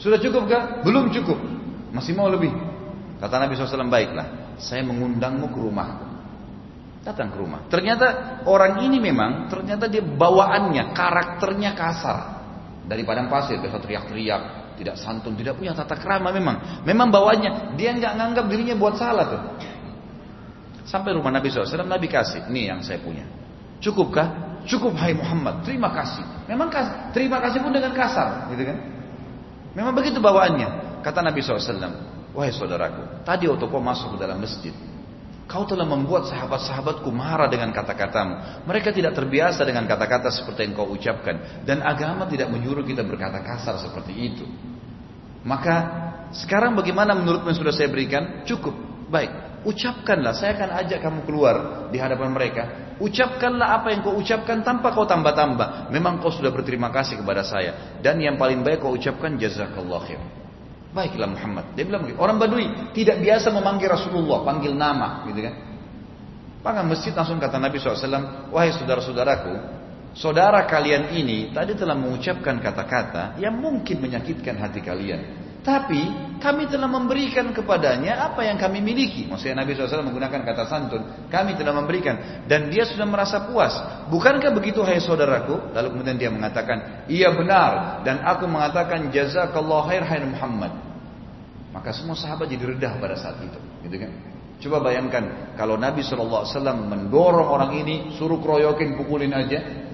Sudah 0.00 0.20
cukup 0.20 0.48
gak? 0.48 0.86
Belum 0.86 1.08
cukup. 1.12 1.36
Masih 1.92 2.12
mau 2.12 2.28
lebih. 2.28 2.52
Kata 3.16 3.40
Nabi 3.40 3.56
SAW, 3.56 3.88
baiklah. 3.88 4.56
Saya 4.60 4.84
mengundangmu 4.84 5.48
ke 5.52 5.58
rumah. 5.58 5.88
Datang 7.00 7.32
ke 7.32 7.38
rumah. 7.40 7.64
Ternyata 7.70 8.40
orang 8.44 8.84
ini 8.84 9.00
memang, 9.00 9.48
ternyata 9.48 9.88
dia 9.88 10.04
bawaannya, 10.04 10.92
karakternya 10.92 11.72
kasar. 11.72 12.18
Dari 12.86 13.02
padang 13.02 13.32
pasir, 13.32 13.56
biasa 13.58 13.80
teriak-teriak. 13.80 14.42
Tidak 14.76 14.96
santun, 15.00 15.32
tidak 15.40 15.56
punya 15.56 15.72
tata 15.72 15.96
krama 15.96 16.28
memang. 16.28 16.84
Memang 16.84 17.08
bawaannya, 17.08 17.80
dia 17.80 17.96
nggak 17.96 18.12
nganggap 18.12 18.44
dirinya 18.52 18.76
buat 18.76 19.00
salah 19.00 19.24
tuh. 19.24 19.42
Sampai 20.86 21.18
rumah 21.18 21.34
Nabi 21.34 21.50
SAW, 21.50 21.82
Nabi 21.82 22.06
kasih, 22.06 22.46
ini 22.46 22.70
yang 22.70 22.78
saya 22.80 23.02
punya. 23.02 23.26
Cukupkah? 23.82 24.62
Cukup 24.66 24.94
hai 24.98 25.14
Muhammad, 25.14 25.62
terima 25.62 25.90
kasih. 25.90 26.22
Memang 26.46 26.70
kas, 26.70 27.14
terima 27.14 27.38
kasih 27.42 27.62
pun 27.62 27.70
dengan 27.74 27.94
kasar, 27.94 28.50
gitu 28.54 28.66
kan? 28.66 28.78
Memang 29.74 29.94
begitu 29.94 30.18
bawaannya. 30.18 31.02
Kata 31.02 31.22
Nabi 31.22 31.42
SAW, 31.42 31.62
wahai 32.34 32.50
saudaraku, 32.50 33.22
tadi 33.22 33.46
waktu 33.46 33.66
kau 33.66 33.78
masuk 33.78 34.14
ke 34.14 34.18
dalam 34.18 34.42
masjid, 34.42 34.74
kau 35.46 35.62
telah 35.62 35.86
membuat 35.86 36.26
sahabat-sahabatku 36.26 37.06
marah 37.14 37.46
dengan 37.46 37.70
kata-katamu. 37.70 38.66
Mereka 38.66 38.90
tidak 38.90 39.14
terbiasa 39.14 39.62
dengan 39.62 39.86
kata-kata 39.86 40.34
seperti 40.34 40.66
yang 40.66 40.74
kau 40.74 40.90
ucapkan. 40.90 41.62
Dan 41.62 41.86
agama 41.86 42.26
tidak 42.26 42.50
menyuruh 42.50 42.82
kita 42.82 43.06
berkata 43.06 43.38
kasar 43.42 43.78
seperti 43.78 44.12
itu. 44.18 44.46
Maka 45.46 45.74
sekarang 46.34 46.74
bagaimana 46.74 47.14
menurutmu 47.14 47.54
yang 47.54 47.58
sudah 47.58 47.70
saya 47.70 47.86
berikan? 47.86 48.42
Cukup. 48.42 48.74
Baik. 49.06 49.45
Ucapkanlah, 49.66 50.30
saya 50.30 50.54
akan 50.54 50.70
ajak 50.78 51.02
kamu 51.02 51.20
keluar 51.26 51.90
di 51.90 51.98
hadapan 51.98 52.30
mereka. 52.30 52.94
Ucapkanlah 53.02 53.82
apa 53.82 53.90
yang 53.90 54.06
kau 54.06 54.14
ucapkan 54.14 54.62
tanpa 54.62 54.94
kau 54.94 55.02
tambah-tambah. 55.02 55.90
Memang 55.90 56.22
kau 56.22 56.30
sudah 56.30 56.54
berterima 56.54 56.94
kasih 56.94 57.18
kepada 57.18 57.42
saya. 57.42 57.98
Dan 57.98 58.22
yang 58.22 58.38
paling 58.38 58.62
baik 58.62 58.86
kau 58.86 58.94
ucapkan 58.94 59.34
jazakallah 59.34 60.06
khair. 60.06 60.22
Baiklah 60.94 61.28
Muhammad. 61.28 61.74
Dia 61.74 61.82
bilang. 61.82 62.06
Orang 62.14 62.38
Badui 62.38 62.94
tidak 62.94 63.18
biasa 63.20 63.50
memanggil 63.50 63.90
Rasulullah, 63.90 64.46
panggil 64.46 64.72
nama, 64.72 65.26
gitu 65.26 65.42
kan? 65.42 65.54
Panggil 66.62 66.86
masjid 66.86 67.12
langsung 67.12 67.42
kata 67.42 67.58
Nabi 67.58 67.76
SAW, 67.82 68.54
wahai 68.54 68.70
saudara-saudaraku, 68.70 69.54
saudara 70.14 70.62
kalian 70.64 71.10
ini 71.12 71.50
tadi 71.50 71.74
telah 71.74 71.98
mengucapkan 71.98 72.62
kata-kata 72.62 73.36
yang 73.42 73.58
mungkin 73.58 73.98
menyakitkan 73.98 74.56
hati 74.56 74.80
kalian. 74.80 75.45
Tapi 75.66 76.02
kami 76.38 76.70
telah 76.70 76.86
memberikan 76.86 77.50
kepadanya 77.50 78.22
apa 78.22 78.46
yang 78.46 78.54
kami 78.54 78.78
miliki. 78.78 79.26
Maksudnya 79.26 79.66
Nabi 79.66 79.74
SAW 79.74 80.06
menggunakan 80.06 80.46
kata 80.46 80.62
santun. 80.70 81.26
Kami 81.26 81.58
telah 81.58 81.74
memberikan. 81.74 82.46
Dan 82.46 82.70
dia 82.70 82.86
sudah 82.86 83.02
merasa 83.02 83.50
puas. 83.50 83.74
Bukankah 84.06 84.54
begitu 84.54 84.86
hai 84.86 85.02
saudaraku? 85.02 85.74
Lalu 85.74 85.88
kemudian 85.90 86.14
dia 86.22 86.30
mengatakan, 86.30 87.10
iya 87.10 87.34
benar. 87.34 87.98
Dan 88.06 88.22
aku 88.22 88.46
mengatakan 88.46 89.10
jazakallah 89.10 89.90
khair 89.90 90.06
hai 90.06 90.22
Muhammad. 90.22 90.70
Maka 91.74 91.90
semua 91.90 92.14
sahabat 92.14 92.46
jadi 92.46 92.62
redah 92.62 93.02
pada 93.02 93.18
saat 93.18 93.42
itu. 93.42 93.58
Gitu 93.82 93.96
kan? 93.98 94.10
Coba 94.56 94.86
bayangkan 94.86 95.52
kalau 95.58 95.74
Nabi 95.76 96.00
SAW 96.00 96.46
mendorong 96.62 97.48
orang 97.50 97.74
ini 97.76 98.14
suruh 98.14 98.38
keroyokin 98.38 98.96
pukulin 98.96 99.34
aja 99.34 99.85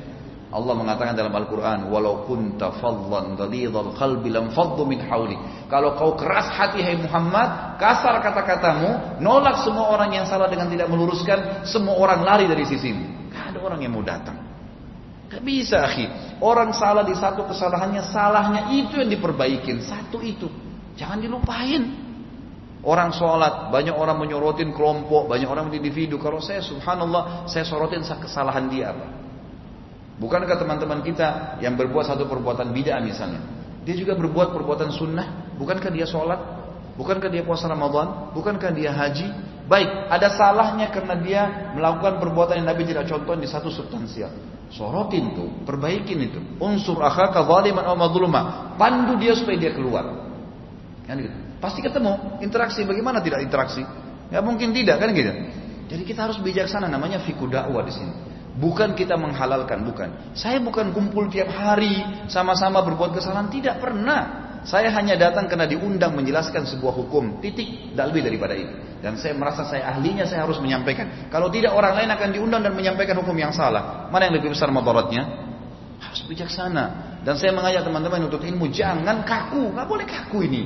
Allah 0.53 0.77
mengatakan 0.77 1.17
dalam 1.17 1.33
Al-Quran, 1.33 1.89
walau 1.89 2.29
kunta 2.29 2.77
fadlan 2.77 3.41
ghalidhal 3.41 3.97
qalbi 3.97 4.29
lam 4.29 4.53
faddu 4.53 4.85
min 4.85 5.01
hawli. 5.01 5.33
Kalau 5.73 5.97
kau 5.97 6.13
keras 6.13 6.53
hati 6.53 6.85
hai 6.85 7.01
Muhammad, 7.01 7.81
kasar 7.81 8.21
kata-katamu, 8.21 9.17
nolak 9.25 9.65
semua 9.65 9.89
orang 9.89 10.13
yang 10.13 10.29
salah 10.29 10.53
dengan 10.53 10.69
tidak 10.69 10.93
meluruskan, 10.93 11.65
semua 11.65 11.97
orang 11.97 12.21
lari 12.21 12.45
dari 12.45 12.69
sisimu. 12.69 13.33
Gak 13.33 13.57
ada 13.57 13.59
orang 13.65 13.81
yang 13.81 13.97
mau 13.97 14.05
datang. 14.05 14.37
Gak 15.33 15.41
bisa, 15.41 15.89
akhi. 15.89 16.05
Orang 16.45 16.77
salah 16.77 17.01
di 17.01 17.17
satu 17.17 17.49
kesalahannya, 17.49 18.05
salahnya 18.13 18.77
itu 18.77 19.01
yang 19.01 19.09
diperbaikin. 19.09 19.81
Satu 19.81 20.21
itu. 20.21 20.53
Jangan 21.01 21.17
dilupain. 21.17 21.81
Orang 22.85 23.17
sholat, 23.17 23.73
banyak 23.73 23.97
orang 23.97 24.21
menyorotin 24.21 24.77
kelompok, 24.77 25.33
banyak 25.33 25.49
orang 25.49 25.73
individu. 25.73 26.21
Kalau 26.21 26.45
saya 26.45 26.61
subhanallah, 26.61 27.49
saya 27.49 27.65
sorotin 27.65 28.05
kesalahan 28.05 28.69
dia 28.69 28.93
apa. 28.93 29.22
Bukankah 30.23 30.55
teman-teman 30.55 31.03
kita 31.03 31.59
yang 31.59 31.75
berbuat 31.75 32.07
satu 32.07 32.31
perbuatan 32.31 32.71
bid'ah 32.71 33.03
misalnya, 33.03 33.43
dia 33.83 33.99
juga 33.99 34.15
berbuat 34.15 34.55
perbuatan 34.55 34.95
sunnah, 34.95 35.59
bukankah 35.59 35.91
dia 35.91 36.07
sholat, 36.07 36.39
bukankah 36.95 37.27
dia 37.27 37.43
puasa 37.43 37.67
Ramadan, 37.67 38.31
bukankah 38.31 38.71
dia 38.71 38.95
haji? 38.95 39.27
Baik, 39.67 39.91
ada 40.07 40.31
salahnya 40.31 40.95
karena 40.95 41.15
dia 41.19 41.43
melakukan 41.75 42.23
perbuatan 42.23 42.63
yang 42.63 42.71
Nabi 42.71 42.87
tidak 42.87 43.11
contoh 43.11 43.35
di 43.35 43.51
satu 43.51 43.67
substansial. 43.67 44.31
Sorotin 44.71 45.35
tuh, 45.35 45.51
perbaikin 45.67 46.23
itu. 46.23 46.39
Unsur 46.63 47.03
akhaka 47.03 47.43
zaliman 47.43 47.83
aw. 47.83 47.99
Pandu 48.79 49.19
dia 49.19 49.35
supaya 49.35 49.59
dia 49.59 49.75
keluar. 49.75 50.07
Kan 51.05 51.19
gitu. 51.19 51.35
Pasti 51.61 51.85
ketemu 51.85 52.41
interaksi. 52.41 52.87
Bagaimana 52.87 53.21
tidak 53.21 53.45
interaksi? 53.45 53.85
Ya 54.33 54.41
mungkin 54.41 54.73
tidak 54.73 54.97
kan 54.97 55.13
gitu. 55.13 55.29
Jadi 55.93 56.03
kita 56.09 56.25
harus 56.25 56.41
bijaksana 56.41 56.89
namanya 56.89 57.21
fiku 57.21 57.45
dakwah 57.45 57.85
di 57.85 57.93
sini. 57.93 58.32
Bukan 58.53 58.93
kita 58.93 59.17
menghalalkan, 59.17 59.81
bukan. 59.81 60.37
Saya 60.37 60.61
bukan 60.61 60.93
kumpul 60.93 61.33
tiap 61.33 61.49
hari 61.49 62.05
sama-sama 62.29 62.85
berbuat 62.85 63.17
kesalahan, 63.17 63.49
tidak 63.49 63.81
pernah. 63.81 64.45
Saya 64.63 64.93
hanya 64.95 65.19
datang 65.19 65.49
karena 65.51 65.67
diundang 65.67 66.15
menjelaskan 66.15 66.69
sebuah 66.69 66.95
hukum, 66.95 67.41
titik, 67.43 67.97
tidak 67.97 68.13
lebih 68.13 68.23
daripada 68.29 68.55
itu. 68.55 68.75
Dan 69.03 69.19
saya 69.19 69.35
merasa 69.35 69.67
saya 69.67 69.91
ahlinya, 69.91 70.23
saya 70.29 70.47
harus 70.47 70.61
menyampaikan. 70.63 71.27
Kalau 71.33 71.51
tidak 71.51 71.75
orang 71.75 71.99
lain 71.99 72.11
akan 72.15 72.29
diundang 72.31 72.63
dan 72.63 72.77
menyampaikan 72.77 73.19
hukum 73.19 73.35
yang 73.35 73.51
salah. 73.51 74.07
Mana 74.13 74.31
yang 74.31 74.39
lebih 74.39 74.55
besar 74.55 74.71
madaratnya? 74.71 75.27
Harus 75.99 76.23
bijaksana. 76.29 77.19
Dan 77.27 77.35
saya 77.35 77.51
mengajak 77.51 77.83
teman-teman 77.83 78.31
untuk 78.31 78.45
ilmu, 78.45 78.71
jangan 78.71 79.27
kaku, 79.27 79.75
nggak 79.75 79.89
boleh 79.89 80.07
kaku 80.07 80.47
ini. 80.47 80.63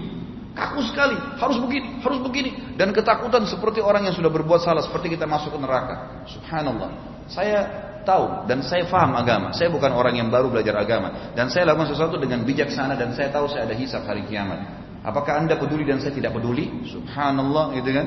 Kaku 0.53 0.81
sekali, 0.89 1.17
harus 1.17 1.57
begini, 1.61 2.01
harus 2.01 2.21
begini. 2.21 2.51
Dan 2.77 2.93
ketakutan 2.93 3.45
seperti 3.49 3.81
orang 3.81 4.09
yang 4.09 4.17
sudah 4.17 4.29
berbuat 4.29 4.61
salah, 4.65 4.85
seperti 4.85 5.17
kita 5.17 5.25
masuk 5.25 5.57
ke 5.57 5.59
neraka. 5.61 6.25
Subhanallah. 6.29 7.16
Saya 7.27 7.67
tahu 8.07 8.47
dan 8.47 8.63
saya 8.63 8.87
faham 8.87 9.19
agama. 9.19 9.51
Saya 9.51 9.69
bukan 9.69 9.91
orang 9.91 10.15
yang 10.15 10.31
baru 10.31 10.47
belajar 10.47 10.79
agama. 10.79 11.35
Dan 11.35 11.51
saya 11.51 11.75
lakukan 11.75 11.91
sesuatu 11.91 12.17
dengan 12.17 12.47
bijaksana 12.47 12.95
dan 12.95 13.11
saya 13.13 13.35
tahu 13.35 13.51
saya 13.51 13.67
ada 13.67 13.75
hisab 13.75 14.07
hari 14.07 14.23
kiamat. 14.31 14.87
Apakah 15.07 15.43
anda 15.43 15.55
peduli 15.55 15.87
dan 15.87 16.03
saya 16.03 16.15
tidak 16.15 16.35
peduli? 16.35 16.83
Subhanallah, 16.91 17.75
gitu 17.79 17.95
kan? 17.95 18.07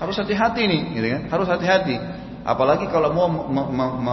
Harus 0.00 0.16
hati-hati 0.16 0.64
nih, 0.64 0.82
gitu 0.96 1.08
kan? 1.12 1.22
Harus 1.28 1.48
hati-hati. 1.48 1.96
Apalagi 2.40 2.88
kalau 2.88 3.12
mau 3.12 3.28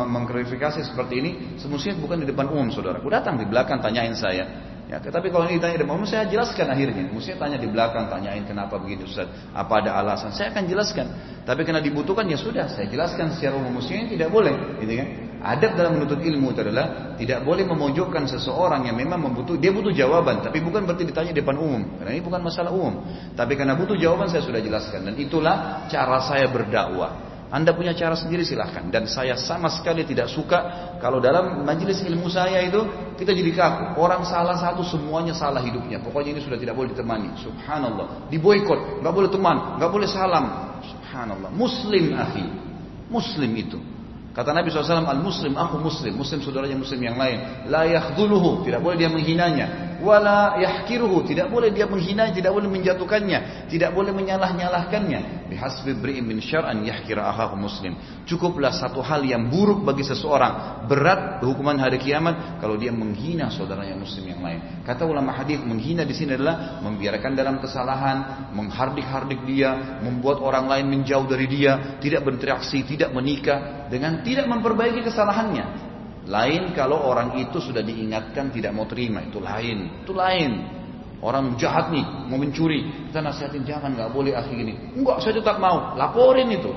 mengklarifikasi 0.03 0.83
seperti 0.83 1.13
ini, 1.23 1.31
semestinya 1.55 1.95
bukan 2.03 2.19
di 2.19 2.27
depan 2.27 2.51
umum, 2.51 2.67
saudara. 2.75 2.99
Aku 2.99 3.07
datang 3.07 3.39
di 3.39 3.47
belakang 3.47 3.79
tanyain 3.79 4.11
saya. 4.19 4.74
Ya, 4.85 5.01
tapi 5.01 5.33
kalau 5.33 5.49
ini 5.49 5.57
ditanya 5.57 5.81
di 5.81 5.85
umum, 5.89 6.05
saya 6.05 6.29
jelaskan 6.29 6.69
akhirnya. 6.69 7.09
Mestinya 7.09 7.49
tanya 7.49 7.57
di 7.57 7.65
belakang, 7.65 8.05
tanyain 8.05 8.45
kenapa 8.45 8.77
begitu 8.77 9.09
Ustaz. 9.09 9.25
Apa 9.49 9.81
ada 9.81 9.97
alasan? 9.97 10.29
Saya 10.29 10.53
akan 10.53 10.69
jelaskan. 10.69 11.09
Tapi 11.41 11.65
karena 11.65 11.81
dibutuhkan 11.81 12.21
ya 12.29 12.37
sudah, 12.37 12.69
saya 12.69 12.85
jelaskan 12.85 13.33
secara 13.33 13.57
umum. 13.57 13.81
Mestinya 13.81 14.05
tidak 14.05 14.29
boleh, 14.29 14.53
gitu 14.77 14.93
kan? 14.93 15.07
Adab 15.45 15.77
dalam 15.77 16.01
menuntut 16.01 16.21
ilmu 16.25 16.57
itu 16.57 16.61
adalah 16.65 17.13
tidak 17.21 17.45
boleh 17.45 17.69
memojokkan 17.69 18.25
seseorang 18.25 18.89
yang 18.89 18.97
memang 18.97 19.29
membutuh 19.29 19.53
dia 19.61 19.69
butuh 19.69 19.93
jawaban, 19.93 20.41
tapi 20.41 20.57
bukan 20.57 20.89
berarti 20.89 21.05
ditanya 21.05 21.33
di 21.33 21.37
depan 21.41 21.57
umum. 21.61 22.01
Karena 22.01 22.17
ini 22.17 22.23
bukan 22.25 22.41
masalah 22.41 22.73
umum. 22.73 23.05
Tapi 23.37 23.53
karena 23.53 23.77
butuh 23.77 23.93
jawaban 23.93 24.25
saya 24.25 24.41
sudah 24.41 24.57
jelaskan 24.57 25.05
dan 25.05 25.13
itulah 25.21 25.85
cara 25.85 26.17
saya 26.25 26.49
berdakwah. 26.49 27.34
Anda 27.55 27.71
punya 27.71 27.95
cara 27.95 28.19
sendiri 28.19 28.43
silahkan. 28.43 28.91
Dan 28.91 29.07
saya 29.07 29.39
sama 29.39 29.71
sekali 29.71 30.03
tidak 30.03 30.27
suka 30.27 30.91
kalau 30.99 31.23
dalam 31.23 31.63
majelis 31.63 32.03
ilmu 32.03 32.27
saya 32.27 32.59
itu 32.67 32.83
kita 33.15 33.31
jadi 33.31 33.55
kaku. 33.55 33.95
Orang 33.95 34.27
salah 34.27 34.59
satu 34.59 34.83
semuanya 34.83 35.31
salah 35.31 35.63
hidupnya. 35.63 36.03
Pokoknya 36.03 36.35
ini 36.35 36.41
sudah 36.43 36.59
tidak 36.59 36.75
boleh 36.75 36.91
ditemani. 36.91 37.31
Subhanallah. 37.39 38.27
Diboykot. 38.27 38.99
Nggak 38.99 39.13
boleh 39.15 39.29
teman. 39.31 39.79
Nggak 39.79 39.87
boleh 39.87 40.07
salam. 40.11 40.45
Subhanallah. 40.83 41.47
Muslim 41.55 42.11
akhi. 42.19 42.43
Muslim 43.07 43.51
itu. 43.55 43.79
Kata 44.35 44.51
Nabi 44.51 44.67
SAW, 44.67 45.07
al-muslim, 45.07 45.55
aku 45.55 45.79
muslim. 45.79 46.19
Muslim 46.19 46.43
saudaranya 46.43 46.75
muslim 46.75 46.99
yang 46.99 47.15
lain. 47.15 47.71
La 47.71 47.87
yakhduluhu. 47.87 48.67
Tidak 48.67 48.83
boleh 48.83 48.99
dia 48.99 49.07
menghinanya. 49.07 49.94
Wala 50.05 50.61
yahkiruhu. 50.61 51.25
Tidak 51.25 51.49
boleh 51.49 51.73
dia 51.73 51.89
menghina, 51.89 52.29
tidak 52.29 52.53
boleh 52.53 52.69
menjatuhkannya. 52.69 53.65
Tidak 53.65 53.89
boleh 53.89 54.13
menyalah-nyalahkannya. 54.13 55.49
Bihasbi 55.49 55.97
bri'in 55.97 56.21
min 56.21 56.37
syar'an 56.37 56.85
yahkira 56.85 57.25
ahahu 57.25 57.57
muslim. 57.57 57.97
Cukuplah 58.29 58.69
satu 58.69 59.01
hal 59.01 59.25
yang 59.25 59.49
buruk 59.49 59.81
bagi 59.81 60.05
seseorang. 60.05 60.85
Berat 60.85 61.41
hukuman 61.41 61.81
hari 61.81 61.97
kiamat 61.97 62.61
kalau 62.61 62.77
dia 62.77 62.93
menghina 62.93 63.49
saudaranya 63.49 63.97
muslim 63.97 64.29
yang 64.29 64.45
lain. 64.45 64.85
Kata 64.85 65.09
ulama 65.09 65.33
hadis 65.33 65.57
menghina 65.65 66.05
di 66.05 66.13
sini 66.13 66.37
adalah 66.37 66.85
membiarkan 66.85 67.33
dalam 67.33 67.57
kesalahan, 67.57 68.51
menghardik-hardik 68.53 69.41
dia, 69.49 69.97
membuat 70.05 70.37
orang 70.45 70.69
lain 70.69 70.85
menjauh 70.85 71.25
dari 71.25 71.49
dia, 71.49 71.97
tidak 71.97 72.21
berinteraksi, 72.21 72.85
tidak 72.85 73.09
menikah 73.09 73.89
dengan 73.89 74.21
tidak 74.21 74.45
memperbaiki 74.45 75.01
kesalahannya. 75.01 75.94
Lain 76.25 76.73
kalau 76.73 77.05
orang 77.05 77.37
itu 77.37 77.61
sudah 77.61 77.85
diingatkan 77.85 78.49
tidak 78.49 78.73
mau 78.73 78.89
terima, 78.89 79.21
itu 79.21 79.37
lain, 79.37 80.01
itu 80.01 80.13
lain. 80.13 80.51
Orang 81.21 81.57
jahat 81.57 81.93
nih, 81.93 82.05
mau 82.29 82.37
mencuri, 82.37 83.09
kita 83.09 83.21
nasihatin 83.21 83.65
jangan, 83.65 83.93
nggak 83.93 84.09
boleh 84.13 84.33
akhi 84.33 84.57
ini. 84.57 84.73
Enggak, 84.97 85.21
saya 85.21 85.37
tetap 85.37 85.61
mau, 85.61 85.93
laporin 85.97 86.49
itu, 86.49 86.69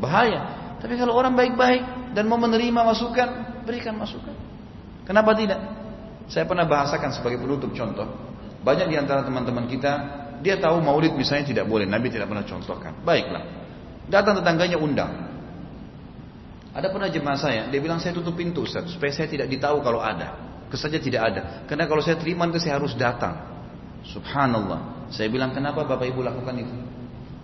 bahaya. 0.00 0.72
Tapi 0.80 0.96
kalau 1.00 1.16
orang 1.16 1.36
baik-baik 1.36 2.12
dan 2.12 2.28
mau 2.28 2.36
menerima 2.40 2.80
masukan, 2.82 3.28
berikan 3.64 3.96
masukan. 3.96 4.32
Kenapa 5.04 5.32
tidak? 5.36 5.60
Saya 6.26 6.44
pernah 6.48 6.66
bahasakan 6.66 7.14
sebagai 7.14 7.40
penutup 7.40 7.72
contoh. 7.72 8.08
Banyak 8.64 8.90
di 8.90 8.96
antara 8.98 9.22
teman-teman 9.22 9.70
kita, 9.70 9.92
dia 10.40 10.56
tahu 10.58 10.82
maulid 10.82 11.14
misalnya 11.14 11.46
tidak 11.46 11.64
boleh, 11.68 11.84
Nabi 11.84 12.10
tidak 12.10 12.28
pernah 12.28 12.44
contohkan. 12.44 12.92
Baiklah, 13.04 13.44
datang 14.10 14.40
tetangganya 14.42 14.76
undang, 14.80 15.35
ada 16.76 16.92
pernah 16.92 17.08
jemaah 17.08 17.40
saya, 17.40 17.72
dia 17.72 17.80
bilang 17.80 17.96
saya 17.96 18.12
tutup 18.12 18.36
pintu 18.36 18.68
Ustaz, 18.68 18.92
supaya 18.92 19.08
saya 19.08 19.32
tidak 19.32 19.48
ditahu 19.48 19.80
kalau 19.80 20.04
ada. 20.04 20.36
Kesaja 20.68 21.00
tidak 21.00 21.22
ada. 21.32 21.40
Karena 21.64 21.88
kalau 21.88 22.04
saya 22.04 22.20
terima 22.20 22.44
itu 22.52 22.60
saya 22.60 22.76
harus 22.76 22.92
datang. 22.92 23.32
Subhanallah. 24.04 25.08
Saya 25.08 25.32
bilang 25.32 25.56
kenapa 25.56 25.88
Bapak 25.88 26.04
Ibu 26.04 26.20
lakukan 26.20 26.52
itu? 26.60 26.76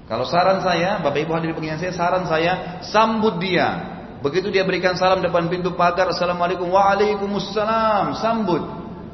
Kalau 0.05 0.29
saran 0.29 0.61
saya, 0.61 1.01
Bapak 1.01 1.25
Ibu 1.25 1.33
hadir 1.33 1.55
di 1.55 1.57
pengingat 1.57 1.81
saya, 1.81 1.93
saran 1.97 2.29
saya 2.29 2.83
sambut 2.85 3.41
dia. 3.41 3.95
Begitu 4.21 4.53
dia 4.53 4.69
berikan 4.69 5.01
salam 5.01 5.25
depan 5.25 5.49
pintu 5.49 5.73
pagar, 5.73 6.13
Assalamualaikum 6.13 6.69
Waalaikumsalam, 6.69 8.21
sambut. 8.21 8.63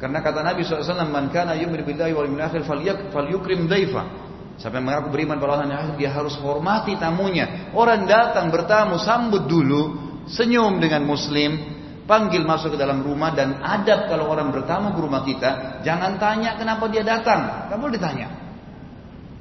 Karena 0.03 0.19
kata 0.19 0.43
Nabi 0.43 0.66
SAW, 0.66 0.99
Man 1.07 1.31
kana 1.31 1.55
yumin 1.55 1.86
billahi 1.86 2.11
wal 2.11 2.27
akhir 2.27 2.66
falyukrim 3.15 3.70
daifa. 3.70 4.27
Siapa 4.59 4.82
yang 4.82 4.90
mengaku 4.90 5.15
beriman 5.15 5.39
pada 5.39 5.62
Allah 5.62 5.95
dia 5.95 6.11
harus 6.11 6.35
hormati 6.43 6.99
tamunya. 6.99 7.70
Orang 7.70 8.11
datang 8.11 8.51
bertamu 8.51 8.99
sambut 8.99 9.47
dulu, 9.47 10.07
senyum 10.28 10.78
dengan 10.78 11.05
muslim, 11.09 11.78
panggil 12.09 12.44
masuk 12.44 12.76
ke 12.76 12.78
dalam 12.80 13.05
rumah 13.05 13.36
dan 13.36 13.60
adab 13.60 14.09
kalau 14.09 14.32
orang 14.32 14.48
bertamu 14.48 14.96
ke 14.96 15.00
rumah 15.00 15.22
kita, 15.24 15.80
jangan 15.84 16.16
tanya 16.16 16.56
kenapa 16.56 16.88
dia 16.88 17.05
datang, 17.05 17.68
nggak 17.68 17.78
boleh 17.78 17.94
ditanya. 17.96 18.28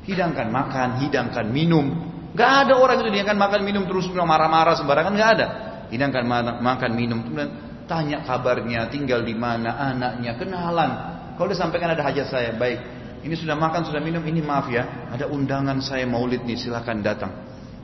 Hidangkan 0.08 0.48
makan, 0.48 0.90
hidangkan 1.04 1.46
minum. 1.52 2.16
Gak 2.32 2.70
ada 2.70 2.80
orang 2.80 3.02
itu 3.02 3.12
dia 3.12 3.28
akan 3.28 3.40
makan 3.40 3.62
minum 3.66 3.84
terus 3.90 4.08
marah-marah 4.12 4.78
sembarangan 4.80 5.12
nggak 5.16 5.32
ada. 5.36 5.48
Hidangkan 5.92 6.24
makan 6.64 6.92
minum 6.96 7.24
kemudian 7.24 7.52
tanya 7.88 8.24
kabarnya, 8.24 8.92
tinggal 8.92 9.24
di 9.24 9.36
mana, 9.36 9.76
anaknya, 9.80 10.36
kenalan. 10.36 10.92
Kalau 11.40 11.50
disampaikan 11.52 11.96
ada 11.96 12.04
hajat 12.04 12.28
saya, 12.28 12.52
baik. 12.56 12.80
Ini 13.24 13.36
sudah 13.36 13.56
makan, 13.58 13.84
sudah 13.88 14.00
minum, 14.04 14.22
ini 14.28 14.44
maaf 14.44 14.70
ya, 14.70 15.10
ada 15.12 15.28
undangan 15.28 15.80
saya 15.84 16.08
maulid 16.08 16.44
nih, 16.44 16.56
silahkan 16.60 17.00
datang. 17.04 17.32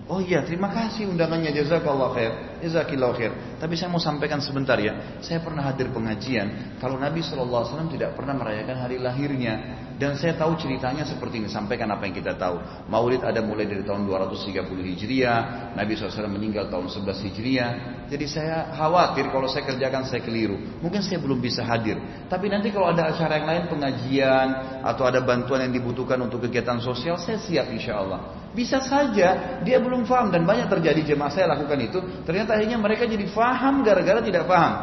Oh 0.08 0.20
iya, 0.20 0.44
terima 0.44 0.70
kasih 0.70 1.10
undangannya 1.10 1.56
jazakallah 1.56 2.12
khair. 2.14 2.34
Jazakillah 2.64 3.12
khair. 3.12 3.60
Tapi 3.60 3.76
saya 3.76 3.92
mau 3.92 4.00
sampaikan 4.00 4.40
sebentar 4.40 4.80
ya. 4.80 5.20
Saya 5.20 5.44
pernah 5.44 5.68
hadir 5.68 5.92
pengajian 5.92 6.80
kalau 6.80 6.96
Nabi 6.96 7.20
SAW 7.20 7.92
tidak 7.92 8.16
pernah 8.16 8.32
merayakan 8.40 8.80
hari 8.80 9.04
lahirnya 9.04 9.84
dan 10.00 10.16
saya 10.16 10.34
tahu 10.40 10.56
ceritanya 10.56 11.04
seperti 11.04 11.44
ini. 11.44 11.52
Sampaikan 11.52 11.92
apa 11.92 12.08
yang 12.08 12.16
kita 12.16 12.40
tahu. 12.40 12.88
Maulid 12.88 13.22
ada 13.22 13.44
mulai 13.44 13.68
dari 13.68 13.84
tahun 13.84 14.08
230 14.08 14.64
Hijriah, 14.96 15.40
Nabi 15.76 15.92
SAW 16.00 16.32
meninggal 16.32 16.72
tahun 16.72 16.88
11 16.88 17.28
Hijriah. 17.30 17.72
Jadi 18.08 18.26
saya 18.32 18.74
khawatir 18.74 19.28
kalau 19.28 19.52
saya 19.52 19.68
kerjakan 19.68 20.08
saya 20.08 20.24
keliru. 20.24 20.56
Mungkin 20.80 21.04
saya 21.04 21.20
belum 21.20 21.44
bisa 21.44 21.68
hadir. 21.68 22.00
Tapi 22.32 22.48
nanti 22.48 22.72
kalau 22.72 22.90
ada 22.90 23.12
acara 23.12 23.44
yang 23.44 23.48
lain 23.48 23.64
pengajian 23.68 24.48
atau 24.88 25.04
ada 25.04 25.20
bantuan 25.20 25.68
yang 25.68 25.74
dibutuhkan 25.76 26.18
untuk 26.24 26.48
kegiatan 26.48 26.80
sosial, 26.80 27.20
saya 27.20 27.38
siap 27.44 27.70
insya 27.70 28.00
Allah. 28.00 28.44
Bisa 28.54 28.78
saja 28.86 29.58
dia 29.66 29.78
belum 29.82 30.06
paham 30.06 30.30
dan 30.30 30.46
banyak 30.46 30.70
terjadi 30.70 31.16
jemaah 31.16 31.34
saya 31.34 31.50
lakukan 31.50 31.80
itu. 31.82 32.00
Ternyata 32.22 32.53
akhirnya 32.54 32.78
mereka 32.78 33.04
jadi 33.10 33.26
paham 33.34 33.82
gara-gara 33.82 34.20
tidak 34.22 34.46
paham. 34.46 34.74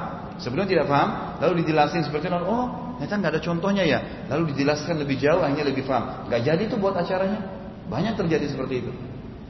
Sebelum 0.40 0.64
tidak 0.64 0.88
paham, 0.88 1.36
lalu 1.38 1.64
dijelasin 1.64 2.00
seperti 2.00 2.32
itu. 2.32 2.36
Oh, 2.48 2.96
ternyata 2.96 3.14
nggak 3.20 3.32
ada 3.36 3.42
contohnya 3.44 3.84
ya. 3.84 3.98
Lalu 4.32 4.56
dijelaskan 4.56 4.96
lebih 4.96 5.20
jauh, 5.20 5.44
akhirnya 5.44 5.68
lebih 5.68 5.84
paham. 5.84 6.26
Nggak 6.32 6.40
jadi 6.48 6.62
itu 6.64 6.76
buat 6.80 6.96
acaranya. 6.96 7.40
Banyak 7.92 8.16
terjadi 8.16 8.48
seperti 8.48 8.86
itu. 8.86 8.92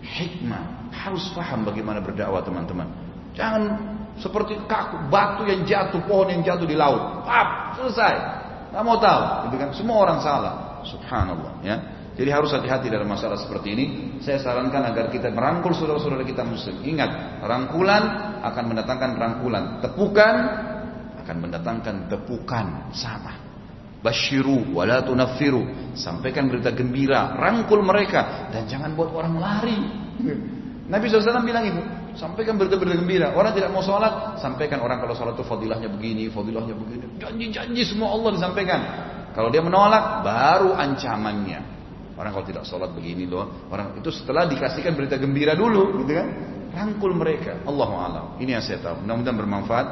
Hikmah 0.02 0.90
harus 0.90 1.30
paham 1.30 1.62
bagaimana 1.62 2.02
berdakwah 2.02 2.42
teman-teman. 2.42 2.90
Jangan 3.38 3.62
seperti 4.18 4.58
kaku 4.66 5.06
batu 5.06 5.46
yang 5.46 5.62
jatuh, 5.62 6.02
pohon 6.04 6.26
yang 6.34 6.42
jatuh 6.42 6.66
di 6.66 6.74
laut. 6.74 7.22
Pap, 7.22 7.78
selesai. 7.78 8.14
Nggak 8.74 8.82
mau 8.82 8.98
tahu, 8.98 9.54
kan? 9.54 9.70
Semua 9.74 9.96
orang 10.02 10.18
salah. 10.22 10.82
Subhanallah, 10.82 11.60
ya. 11.62 11.76
Jadi 12.20 12.36
harus 12.36 12.52
hati-hati 12.52 12.92
dalam 12.92 13.08
masalah 13.08 13.40
seperti 13.40 13.72
ini. 13.72 13.84
Saya 14.20 14.36
sarankan 14.44 14.92
agar 14.92 15.08
kita 15.08 15.32
merangkul 15.32 15.72
saudara-saudara 15.72 16.20
kita 16.20 16.44
muslim. 16.44 16.76
Ingat, 16.84 17.40
rangkulan 17.40 18.36
akan 18.44 18.64
mendatangkan 18.68 19.10
rangkulan. 19.16 19.80
Tepukan 19.80 20.34
akan 21.24 21.36
mendatangkan 21.40 22.12
tepukan. 22.12 22.92
Sama. 22.92 23.40
Bashiru 24.04 24.68
wala 24.76 25.00
tunaffiru. 25.00 25.96
Sampaikan 25.96 26.52
berita 26.52 26.68
gembira, 26.76 27.40
rangkul 27.40 27.80
mereka 27.80 28.52
dan 28.52 28.68
jangan 28.68 28.92
buat 28.92 29.16
orang 29.16 29.40
lari. 29.40 29.80
Nabi 30.92 31.08
SAW 31.08 31.40
bilang 31.40 31.64
itu, 31.72 31.80
sampaikan 32.20 32.60
berita-berita 32.60 33.00
gembira. 33.00 33.32
Orang 33.32 33.56
tidak 33.56 33.72
mau 33.72 33.80
sholat, 33.80 34.36
sampaikan 34.44 34.84
orang 34.84 35.00
kalau 35.00 35.16
sholat 35.16 35.40
itu 35.40 35.44
fadilahnya 35.48 35.88
begini, 35.88 36.28
fadilahnya 36.28 36.76
begini. 36.76 37.16
Janji-janji 37.16 37.80
semua 37.88 38.12
Allah 38.12 38.36
disampaikan. 38.36 38.80
Kalau 39.32 39.48
dia 39.48 39.64
menolak, 39.64 40.20
baru 40.20 40.76
ancamannya. 40.76 41.79
Orang 42.20 42.36
kalau 42.36 42.44
tidak 42.44 42.68
sholat 42.68 42.92
begini 42.92 43.24
loh, 43.24 43.72
orang 43.72 43.96
itu 43.96 44.12
setelah 44.12 44.44
dikasihkan 44.44 44.92
berita 44.92 45.16
gembira 45.16 45.56
dulu, 45.56 46.04
gitu 46.04 46.12
kan? 46.12 46.28
Rangkul 46.76 47.16
mereka. 47.16 47.64
Allah 47.64 47.90
alam. 47.96 48.26
Ini 48.36 48.60
yang 48.60 48.64
saya 48.64 48.78
tahu. 48.84 49.08
Mudah-mudahan 49.08 49.36
bermanfaat. 49.40 49.86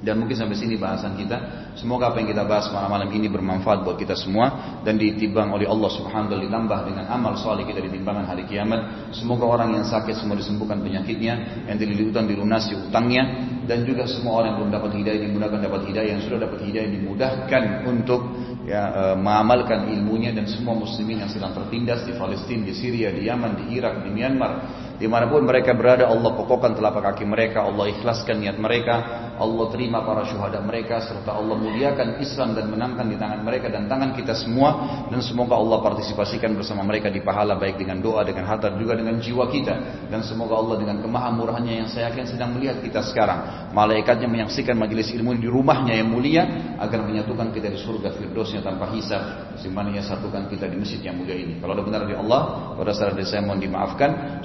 Dan 0.00 0.16
mungkin 0.16 0.32
sampai 0.32 0.56
sini 0.56 0.80
bahasan 0.80 1.12
kita. 1.12 1.68
Semoga 1.76 2.08
apa 2.08 2.24
yang 2.24 2.32
kita 2.32 2.48
bahas 2.48 2.72
malam-malam 2.72 3.12
ini 3.12 3.28
bermanfaat 3.28 3.84
buat 3.84 4.00
kita 4.00 4.16
semua 4.16 4.80
dan 4.80 4.96
ditimbang 4.96 5.52
oleh 5.52 5.68
Allah 5.68 5.90
Subhanahu 5.92 6.32
wa 6.32 6.40
ditambah 6.40 6.78
dengan 6.88 7.04
amal 7.12 7.36
soleh 7.36 7.68
kita 7.68 7.84
di 7.84 7.92
timbangan 7.92 8.24
hari 8.24 8.48
kiamat. 8.48 9.12
Semoga 9.12 9.44
orang 9.44 9.76
yang 9.76 9.84
sakit 9.84 10.16
semua 10.16 10.40
disembuhkan 10.40 10.80
penyakitnya, 10.80 11.68
yang 11.68 11.76
dililitkan 11.76 12.24
dilunasi 12.24 12.80
utangnya 12.88 13.22
dan 13.68 13.84
juga 13.84 14.08
semua 14.08 14.40
orang 14.40 14.56
yang 14.56 14.58
belum 14.64 14.72
dapat 14.72 14.90
hidayah 14.98 15.20
dimudahkan 15.30 15.60
dapat 15.62 15.80
hidayah, 15.86 16.10
yang 16.16 16.22
sudah 16.24 16.38
dapat 16.42 16.58
hidayah 16.64 16.90
dimudahkan 16.90 17.62
untuk 17.86 18.20
ya, 18.64 18.82
e, 18.90 19.02
mengamalkan 19.20 19.94
ilmunya 19.94 20.34
dan 20.34 20.48
semua 20.48 20.74
muslimin 20.74 21.22
yang 21.22 21.30
sedang 21.30 21.52
tertindas 21.54 22.02
di 22.08 22.16
Palestina, 22.18 22.66
di 22.66 22.74
Syria, 22.74 23.12
di 23.12 23.28
Yaman, 23.28 23.52
di 23.62 23.64
Irak, 23.78 24.02
di 24.02 24.10
Myanmar, 24.10 24.52
di 25.00 25.08
mana 25.08 25.32
pun 25.32 25.48
mereka 25.48 25.72
berada 25.72 26.12
Allah 26.12 26.36
pokokkan 26.36 26.76
telapak 26.76 27.00
kaki 27.00 27.24
mereka, 27.24 27.64
Allah 27.64 27.88
ikhlaskan 27.88 28.36
niat 28.44 28.60
mereka, 28.60 28.96
Allah 29.40 29.72
terima 29.72 30.04
para 30.04 30.28
syuhada 30.28 30.60
mereka 30.60 31.00
serta 31.00 31.32
Allah 31.32 31.56
muliakan 31.56 32.20
Islam 32.20 32.52
dan 32.52 32.68
menangkan 32.68 33.08
di 33.08 33.16
tangan 33.16 33.40
mereka 33.40 33.72
dan 33.72 33.88
tangan 33.88 34.12
kita 34.12 34.36
semua. 34.36 35.00
Dan 35.08 35.24
semoga 35.24 35.56
Allah 35.56 35.80
partisipasikan 35.80 36.52
bersama 36.52 36.84
mereka 36.84 37.08
di 37.08 37.24
pahala 37.24 37.56
baik 37.56 37.80
dengan 37.80 38.04
doa 38.04 38.20
dengan 38.28 38.44
harta 38.44 38.68
juga 38.76 39.00
dengan 39.00 39.16
jiwa 39.16 39.48
kita. 39.48 40.04
Dan 40.12 40.20
semoga 40.20 40.60
Allah 40.60 40.76
dengan 40.76 41.00
kemahamurahannya 41.00 41.80
yang 41.80 41.88
saya 41.88 42.12
yakin 42.12 42.36
sedang 42.36 42.52
melihat 42.52 42.84
kita 42.84 43.00
sekarang 43.08 43.72
malaikatnya 43.72 44.28
menyaksikan 44.28 44.76
majelis 44.76 45.08
ilmu 45.16 45.32
di 45.40 45.48
rumahnya 45.48 45.96
yang 45.96 46.12
mulia 46.12 46.76
agar 46.76 47.00
menyatukan 47.00 47.56
kita 47.56 47.72
di 47.72 47.80
surga 47.80 48.12
firdausnya 48.20 48.60
tanpa 48.60 48.92
hisab. 48.92 49.56
Simpannya 49.56 50.04
satukan 50.04 50.52
kita 50.52 50.68
di 50.68 50.76
masjid 50.76 51.00
yang 51.00 51.16
mulia 51.16 51.40
ini. 51.40 51.56
Kalau 51.56 51.72
benar 51.80 52.04
dari 52.04 52.20
Allah 52.20 52.76
pada 52.76 52.92
saat 52.92 53.16
saya 53.24 53.40
mohon 53.40 53.60
dimaafkan 53.64 54.44